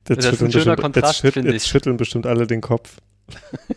Jetzt, 0.08 0.24
Das 0.24 0.34
ist 0.34 0.42
ein 0.42 0.50
schütteln, 0.50 0.52
schöner 0.52 0.76
bestimmt, 0.76 0.94
Kontrast, 0.94 1.22
jetzt, 1.24 1.32
finde 1.34 1.52
jetzt 1.52 1.68
schütteln 1.68 1.96
bestimmt 1.96 2.26
alle 2.26 2.46
den 2.46 2.60
Kopf. 2.62 2.96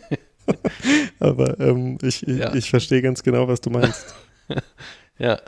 Aber 1.18 1.58
ähm, 1.60 1.98
ich, 2.02 2.26
ich, 2.26 2.38
Ja. 2.38 2.54
ich 2.54 2.70
verstehe 2.70 3.02
ganz 3.02 3.22
genau, 3.22 3.48
was 3.48 3.60
du 3.60 3.70
meinst. 3.70 4.14
Ja, 5.18 5.40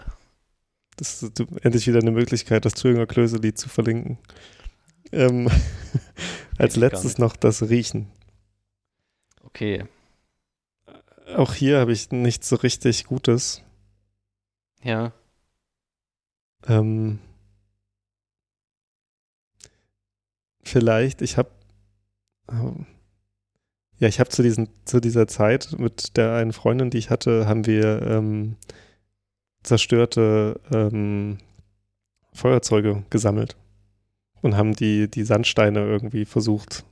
Das 1.02 1.20
ist 1.20 1.40
endlich 1.64 1.88
wieder 1.88 1.98
eine 1.98 2.12
Möglichkeit, 2.12 2.64
das 2.64 2.74
Thüringer 2.74 3.06
Klöselied 3.06 3.58
zu 3.58 3.68
verlinken. 3.68 4.18
Ähm, 5.10 5.50
als 6.58 6.76
letztes 6.76 7.18
noch 7.18 7.34
das 7.34 7.60
Riechen. 7.68 8.08
okay. 9.42 9.84
Auch 11.34 11.54
hier 11.54 11.80
habe 11.80 11.92
ich 11.92 12.12
nichts 12.12 12.48
so 12.48 12.54
richtig 12.54 13.06
Gutes. 13.06 13.64
Ja, 14.84 15.12
Ähm, 16.68 17.18
vielleicht, 20.62 21.20
ich 21.20 21.36
habe 21.36 21.50
ähm, 22.48 22.86
ja, 23.98 24.06
ich 24.06 24.20
habe 24.20 24.30
zu 24.30 24.44
diesen 24.44 24.68
zu 24.84 25.00
dieser 25.00 25.26
Zeit 25.26 25.76
mit 25.78 26.16
der 26.16 26.34
einen 26.34 26.52
Freundin, 26.52 26.90
die 26.90 26.98
ich 26.98 27.10
hatte, 27.10 27.48
haben 27.48 27.66
wir 27.66 28.02
ähm, 28.02 28.56
zerstörte 29.62 30.60
ähm, 30.72 31.38
Feuerzeuge 32.32 33.04
gesammelt 33.10 33.56
und 34.40 34.56
haben 34.56 34.74
die 34.74 35.10
die 35.10 35.24
Sandsteine 35.24 35.80
irgendwie 35.80 36.24
versucht, 36.24 36.84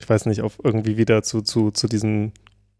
ich 0.00 0.08
weiß 0.08 0.26
nicht, 0.26 0.42
auf 0.42 0.58
irgendwie 0.62 0.96
wieder 0.96 1.22
zu 1.22 1.42
zu 1.42 1.70
zu 1.70 1.86
diesen 1.86 2.32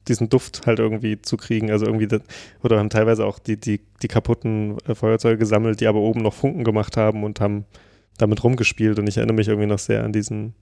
diesen 0.09 0.29
Duft 0.29 0.67
halt 0.67 0.79
irgendwie 0.79 1.21
zu 1.23 1.37
kriegen, 1.37 1.71
also 1.71 1.87
irgendwie 1.87 2.09
das, 2.09 2.23
oder 2.63 2.79
haben 2.79 2.91
teilweise 2.91 3.25
auch 3.25 3.39
die, 3.39 3.57
die, 3.57 3.81
die 4.03 4.09
kaputten 4.09 4.79
äh, 4.87 4.95
Feuerzeuge 4.95 5.39
gesammelt, 5.39 5.81
die 5.81 5.87
aber 5.87 6.01
oben 6.01 6.23
noch 6.23 6.35
Funken 6.35 6.65
gemacht 6.65 6.97
haben 6.97 7.25
und 7.25 7.41
haben 7.41 7.67
damit 8.19 8.43
rumgespielt. 8.43 8.99
Und 8.99 9.07
ich 9.07 9.17
erinnere 9.17 9.37
mich 9.37 9.49
irgendwie 9.49 9.69
noch 9.69 9.79
sehr 9.79 10.05
an 10.05 10.13
diesen, 10.13 10.55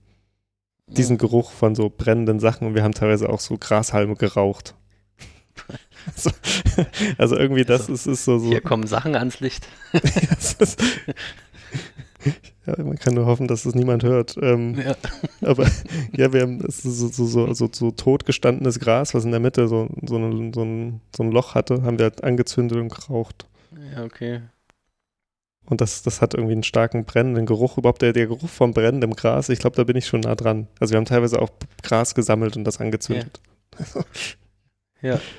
diesen 0.87 1.17
Geruch 1.17 1.51
von 1.51 1.75
so 1.75 1.89
brennenden 1.89 2.39
Sachen. 2.39 2.67
Und 2.67 2.75
wir 2.75 2.83
haben 2.83 2.93
teilweise 2.93 3.29
auch 3.29 3.39
so 3.39 3.57
Grashalme 3.57 4.15
geraucht. 4.15 4.75
also, 6.07 6.31
also 7.17 7.35
irgendwie 7.37 7.63
das 7.65 7.81
Also, 7.81 7.93
ist, 7.93 8.05
ist 8.07 8.25
so, 8.25 8.39
so 8.39 8.47
hier 8.47 8.61
kommen 8.61 8.87
Sachen 8.87 9.15
ans 9.15 9.39
Licht. 9.39 9.67
das 9.91 10.53
ist, 10.53 10.81
ja, 12.65 12.83
man 12.83 12.97
kann 12.99 13.15
nur 13.15 13.25
hoffen, 13.25 13.47
dass 13.47 13.65
es 13.65 13.73
niemand 13.73 14.03
hört. 14.03 14.35
Ähm, 14.41 14.75
Ja. 14.79 14.95
aber 15.41 15.67
ja, 16.15 16.31
wir 16.33 16.41
haben 16.41 16.61
ist 16.61 16.83
so, 16.83 17.07
so, 17.07 17.25
so, 17.25 17.53
so, 17.53 17.69
so 17.71 17.91
totgestandenes 17.91 18.79
Gras, 18.79 19.13
was 19.13 19.25
in 19.25 19.31
der 19.31 19.39
Mitte 19.39 19.67
so, 19.67 19.89
so, 20.05 20.17
ein, 20.17 20.53
so, 20.53 20.63
ein, 20.63 21.01
so 21.15 21.23
ein 21.23 21.31
Loch 21.31 21.55
hatte, 21.55 21.81
haben 21.83 21.97
wir 21.97 22.03
halt 22.05 22.23
angezündet 22.23 22.77
und 22.77 22.89
geraucht. 22.93 23.47
Ja, 23.95 24.03
okay. 24.03 24.41
Und 25.65 25.79
das, 25.79 26.01
das 26.03 26.21
hat 26.21 26.33
irgendwie 26.33 26.53
einen 26.53 26.63
starken 26.63 27.05
brennenden 27.05 27.45
Geruch. 27.45 27.77
Überhaupt 27.77 28.01
der, 28.01 28.13
der 28.13 28.27
Geruch 28.27 28.49
vom 28.49 28.73
brennendem 28.73 29.15
Gras, 29.15 29.47
ich 29.49 29.59
glaube, 29.59 29.75
da 29.75 29.83
bin 29.83 29.95
ich 29.95 30.05
schon 30.05 30.21
nah 30.21 30.35
dran. 30.35 30.67
Also 30.79 30.91
wir 30.91 30.97
haben 30.97 31.05
teilweise 31.05 31.41
auch 31.41 31.49
Gras 31.81 32.13
gesammelt 32.13 32.57
und 32.57 32.65
das 32.65 32.79
angezündet. 32.79 33.39
Ja. 35.01 35.19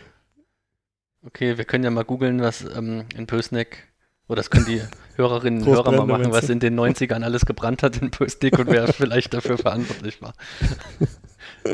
Okay, 1.24 1.56
wir 1.56 1.64
können 1.64 1.84
ja 1.84 1.90
mal 1.90 2.04
googeln, 2.04 2.40
was 2.40 2.62
ähm, 2.64 3.04
in 3.16 3.26
Pösneck, 3.26 3.88
oder 4.28 4.36
das 4.36 4.50
können 4.50 4.66
die 4.66 4.82
Hörerinnen 5.16 5.62
und 5.62 5.68
Hörer 5.68 5.92
mal 5.92 6.06
machen, 6.06 6.32
was 6.32 6.48
in 6.48 6.58
den 6.60 6.78
90ern 6.78 7.22
alles 7.22 7.46
gebrannt 7.46 7.82
hat 7.82 8.00
in 8.02 8.10
Pösneck 8.10 8.58
und 8.58 8.68
wer 8.68 8.88
vielleicht 8.92 9.32
dafür 9.34 9.58
verantwortlich 9.58 10.20
war. 10.22 10.32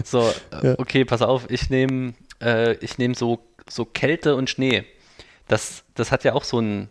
So, 0.04 0.30
äh, 0.50 0.66
Ja. 0.68 0.74
okay, 0.78 1.04
pass 1.04 1.20
auf, 1.22 1.50
ich 1.50 1.68
nehme 1.70 2.14
äh, 2.42 2.72
ich 2.84 2.98
nehm 2.98 3.14
so, 3.14 3.38
so 3.68 3.84
Kälte 3.84 4.34
und 4.34 4.48
Schnee. 4.50 4.84
Das, 5.46 5.84
das 5.94 6.10
hat 6.10 6.24
ja 6.24 6.32
auch 6.34 6.44
so 6.44 6.58
einen 6.58 6.88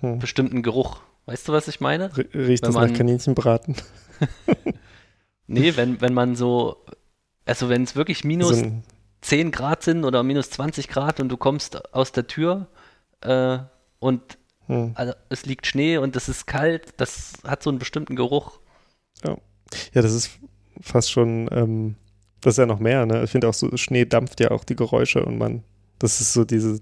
Hm. 0.00 0.18
bestimmten 0.18 0.62
Geruch. 0.62 1.00
Weißt 1.26 1.46
du, 1.48 1.52
was 1.52 1.68
ich 1.68 1.80
meine? 1.80 2.04
R- 2.04 2.16
Riecht 2.16 2.34
Wenn 2.34 2.56
das 2.68 2.74
nach 2.74 2.80
man- 2.82 2.92
Kaninchenbraten? 2.94 3.76
Nee, 5.46 5.76
wenn, 5.76 6.00
wenn 6.00 6.14
man 6.14 6.36
so, 6.36 6.84
also 7.44 7.68
wenn 7.68 7.82
es 7.84 7.96
wirklich 7.96 8.24
minus 8.24 8.58
So 8.58 8.64
ein, 8.64 8.82
10 9.24 9.50
Grad 9.52 9.82
sind 9.82 10.04
oder 10.04 10.22
minus 10.22 10.50
20 10.50 10.88
Grad 10.88 11.18
und 11.20 11.28
du 11.30 11.36
kommst 11.36 11.92
aus 11.94 12.12
der 12.12 12.26
Tür 12.26 12.68
äh, 13.22 13.58
und 13.98 14.38
hm. 14.66 14.92
also, 14.94 15.12
es 15.28 15.46
liegt 15.46 15.66
Schnee 15.66 15.96
und 15.98 16.14
es 16.16 16.28
ist 16.28 16.46
kalt, 16.46 16.94
das 16.98 17.32
hat 17.46 17.62
so 17.62 17.70
einen 17.70 17.78
bestimmten 17.78 18.16
Geruch. 18.16 18.58
Ja, 19.24 20.02
das 20.02 20.12
ist 20.12 20.30
fast 20.80 21.10
schon, 21.10 21.48
ähm, 21.52 21.96
das 22.40 22.54
ist 22.54 22.58
ja 22.58 22.66
noch 22.66 22.78
mehr, 22.78 23.06
ne? 23.06 23.24
Ich 23.24 23.30
finde 23.30 23.48
auch 23.48 23.54
so, 23.54 23.74
Schnee 23.76 24.04
dampft 24.04 24.40
ja 24.40 24.50
auch 24.50 24.64
die 24.64 24.76
Geräusche 24.76 25.24
und 25.24 25.38
man, 25.38 25.64
das 25.98 26.20
ist 26.20 26.32
so 26.34 26.44
diese, 26.44 26.80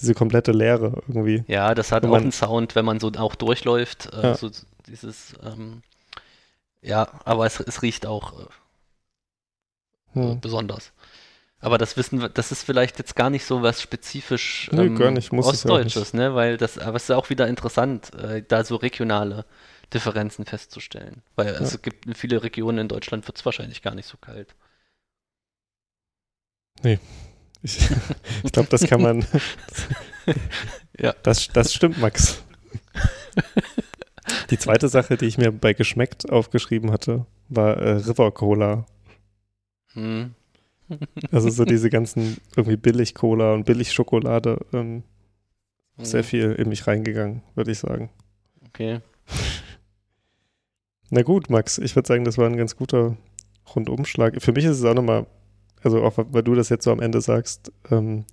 diese 0.00 0.14
komplette 0.14 0.52
Leere 0.52 1.02
irgendwie. 1.08 1.44
Ja, 1.46 1.74
das 1.74 1.92
hat 1.92 2.02
Wenn 2.02 2.10
auch 2.10 2.14
man- 2.14 2.22
einen 2.24 2.32
Sound, 2.32 2.74
wenn 2.74 2.84
man 2.84 3.00
so 3.00 3.10
auch 3.16 3.34
durchläuft. 3.34 4.12
Äh, 4.14 4.22
Ja. 4.22 4.34
so 4.34 4.50
dieses, 4.86 5.34
ähm, 5.42 5.82
ja, 6.82 7.08
aber 7.24 7.46
es, 7.46 7.58
es 7.60 7.82
riecht 7.82 8.06
auch 8.06 8.38
äh, 8.40 8.46
Hm. 10.12 10.40
besonders. 10.40 10.92
Aber 11.60 11.76
das 11.76 11.96
wissen 11.96 12.22
wir, 12.22 12.30
das 12.30 12.52
ist 12.52 12.62
vielleicht 12.62 12.98
jetzt 12.98 13.14
gar 13.14 13.28
nicht 13.28 13.44
so 13.44 13.62
was 13.62 13.82
spezifisch 13.82 14.70
ähm, 14.72 14.96
gar 14.96 15.10
nicht, 15.10 15.30
muss 15.30 15.52
es 15.52 15.64
ja 15.64 15.70
auch 15.70 15.74
Ostdeutsches, 15.74 16.14
ne? 16.14 16.34
Weil 16.34 16.56
das, 16.56 16.78
aber 16.78 16.96
es 16.96 17.04
ist 17.04 17.08
ja 17.10 17.16
auch 17.16 17.28
wieder 17.28 17.46
interessant, 17.48 18.14
äh, 18.14 18.42
da 18.46 18.64
so 18.64 18.76
regionale 18.76 19.44
Differenzen 19.92 20.46
festzustellen. 20.46 21.22
Weil 21.36 21.48
es 21.48 21.82
gibt 21.82 22.06
in 22.06 22.14
viele 22.14 22.42
Regionen 22.42 22.78
in 22.78 22.88
Deutschland 22.88 23.26
wird 23.26 23.36
es 23.36 23.44
wahrscheinlich 23.44 23.82
gar 23.82 23.94
nicht 23.94 24.06
so 24.06 24.16
kalt. 24.16 24.54
Ich, 26.82 26.98
ich 28.42 28.52
glaube, 28.52 28.68
das 28.70 28.84
kann 28.86 29.02
man. 29.02 29.26
Ja. 30.98 31.14
Das, 31.22 31.48
das 31.48 31.72
stimmt, 31.72 31.98
Max. 31.98 32.42
Die 34.50 34.58
zweite 34.58 34.88
Sache, 34.88 35.16
die 35.16 35.24
ich 35.24 35.38
mir 35.38 35.50
bei 35.50 35.72
geschmeckt 35.72 36.30
aufgeschrieben 36.30 36.92
hatte, 36.92 37.26
war 37.48 37.78
äh, 37.78 37.92
River 37.92 38.30
Cola. 38.32 38.84
Hm. 39.94 40.34
Also 41.30 41.50
so 41.50 41.64
diese 41.64 41.90
ganzen 41.90 42.36
irgendwie 42.56 42.76
Billig-Cola 42.76 43.54
und 43.54 43.64
Billig-Schokolade. 43.64 44.58
Ähm, 44.72 45.02
sehr 45.98 46.22
Hm, 46.22 46.28
viel 46.28 46.52
in 46.52 46.68
mich 46.68 46.86
reingegangen, 46.86 47.42
würde 47.54 47.70
ich 47.72 47.78
sagen. 47.78 48.10
Okay. 48.68 49.00
Na 51.10 51.22
gut, 51.22 51.50
Max, 51.50 51.78
ich 51.78 51.94
würde 51.96 52.06
sagen, 52.06 52.24
das 52.24 52.38
war 52.38 52.46
ein 52.46 52.56
ganz 52.56 52.76
guter 52.76 53.16
Rundumschlag. 53.74 54.40
Für 54.40 54.52
mich 54.52 54.64
ist 54.64 54.78
es 54.78 54.84
auch 54.84 54.94
nochmal, 54.94 55.26
also 55.82 56.02
auch 56.02 56.14
weil 56.16 56.42
du 56.42 56.54
das 56.54 56.68
jetzt 56.68 56.84
so 56.84 56.92
am 56.92 57.00
Ende 57.00 57.20
sagst, 57.20 57.72
ähm, 57.90 58.24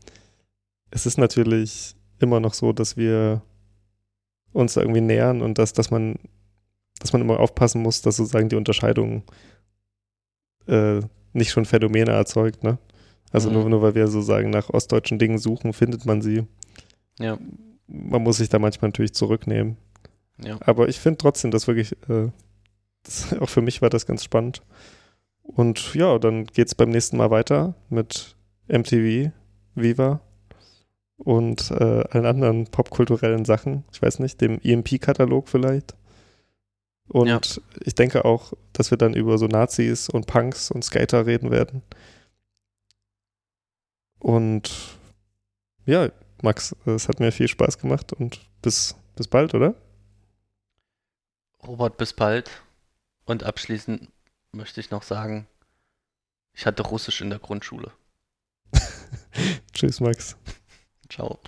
es 0.92 1.06
ist 1.06 1.18
natürlich 1.18 1.96
immer 2.20 2.40
noch 2.40 2.54
so, 2.54 2.74
dass 2.74 2.98
wir 2.98 3.42
uns 4.54 4.76
da 4.76 4.82
irgendwie 4.82 5.02
nähern 5.02 5.42
und 5.42 5.58
dass, 5.58 5.74
dass 5.74 5.92
man, 5.92 6.16
dass 7.00 7.14
man 7.14 7.22
immer 7.22 7.40
aufpassen 7.40 7.82
muss, 7.82 8.02
dass 8.02 8.18
sozusagen 8.18 8.50
die 8.50 8.56
Unterscheidung 8.56 9.24
äh, 10.68 11.02
nicht 11.38 11.52
schon 11.52 11.66
Phänomene 11.66 12.12
erzeugt, 12.12 12.64
ne? 12.64 12.78
Also 13.32 13.50
Mhm. 13.50 13.56
nur, 13.56 13.70
nur 13.70 13.82
weil 13.82 13.96
wir 13.96 14.08
sozusagen 14.08 14.50
nach 14.50 14.70
ostdeutschen 14.70 15.20
Dingen 15.20 15.38
suchen, 15.38 15.74
findet 15.74 16.06
man 16.06 16.22
sie. 16.22 16.46
Ja, 17.20 17.38
Man 17.88 18.22
muss 18.24 18.38
sich 18.38 18.50
da 18.50 18.60
manchmal 18.60 18.90
natürlich 18.90 19.14
zurücknehmen. 19.14 19.78
ja. 20.44 20.58
Aber 20.62 20.88
ich 20.90 21.00
finde 21.00 21.18
trotzdem, 21.18 21.52
dass 21.52 21.68
wirklich, 21.68 21.94
äh, 22.10 22.30
das, 23.04 23.34
auch 23.40 23.50
für 23.50 23.62
mich 23.62 23.82
war 23.82 23.90
das 23.90 24.06
ganz 24.06 24.24
spannend. 24.24 24.62
Und 25.44 25.94
ja, 25.96 26.20
dann 26.20 26.46
geht 26.46 26.68
es 26.68 26.76
beim 26.76 26.90
nächsten 26.90 27.16
Mal 27.18 27.32
weiter 27.32 27.76
mit 27.90 28.36
MTV, 28.68 29.32
Viva 29.76 30.20
und 31.18 31.72
äh, 31.72 32.04
allen 32.12 32.26
anderen 32.26 32.66
popkulturellen 32.68 33.46
Sachen. 33.46 33.84
Ich 33.94 34.02
weiß 34.02 34.20
nicht, 34.20 34.42
dem 34.42 34.60
EMP-Katalog 34.62 35.48
vielleicht. 35.50 35.96
Und 37.10 37.28
Ja. 37.28 37.40
ich 37.84 37.96
denke 37.96 38.26
auch, 38.26 38.54
dass 38.74 38.92
wir 38.92 38.98
dann 38.98 39.14
über 39.14 39.38
so 39.38 39.48
Nazis 39.48 40.10
und 40.10 40.28
Punks 40.28 40.72
und 40.72 40.84
Skater 40.84 41.26
reden 41.26 41.52
werden. 41.52 41.82
Und 44.20 44.72
ja, 45.86 46.10
Max, 46.42 46.76
es 46.86 47.08
hat 47.08 47.20
mir 47.20 47.32
viel 47.32 47.48
Spaß 47.48 47.80
gemacht 47.80 48.14
und 48.14 48.40
bis, 48.62 48.96
bis 49.16 49.28
bald, 49.28 49.54
oder? 49.54 49.76
Robert, 51.66 51.98
bis 51.98 52.14
bald. 52.14 52.50
Und 53.26 53.44
abschließend 53.44 54.10
möchte 54.52 54.80
ich 54.80 54.92
noch 54.92 55.04
sagen, 55.04 55.48
ich 56.54 56.66
hatte 56.66 56.84
Russisch 56.84 57.22
in 57.22 57.30
der 57.30 57.40
Grundschule. 57.40 57.92
Tschüss, 59.74 60.00
Max. 60.00 60.36
Ciao. 61.10 61.40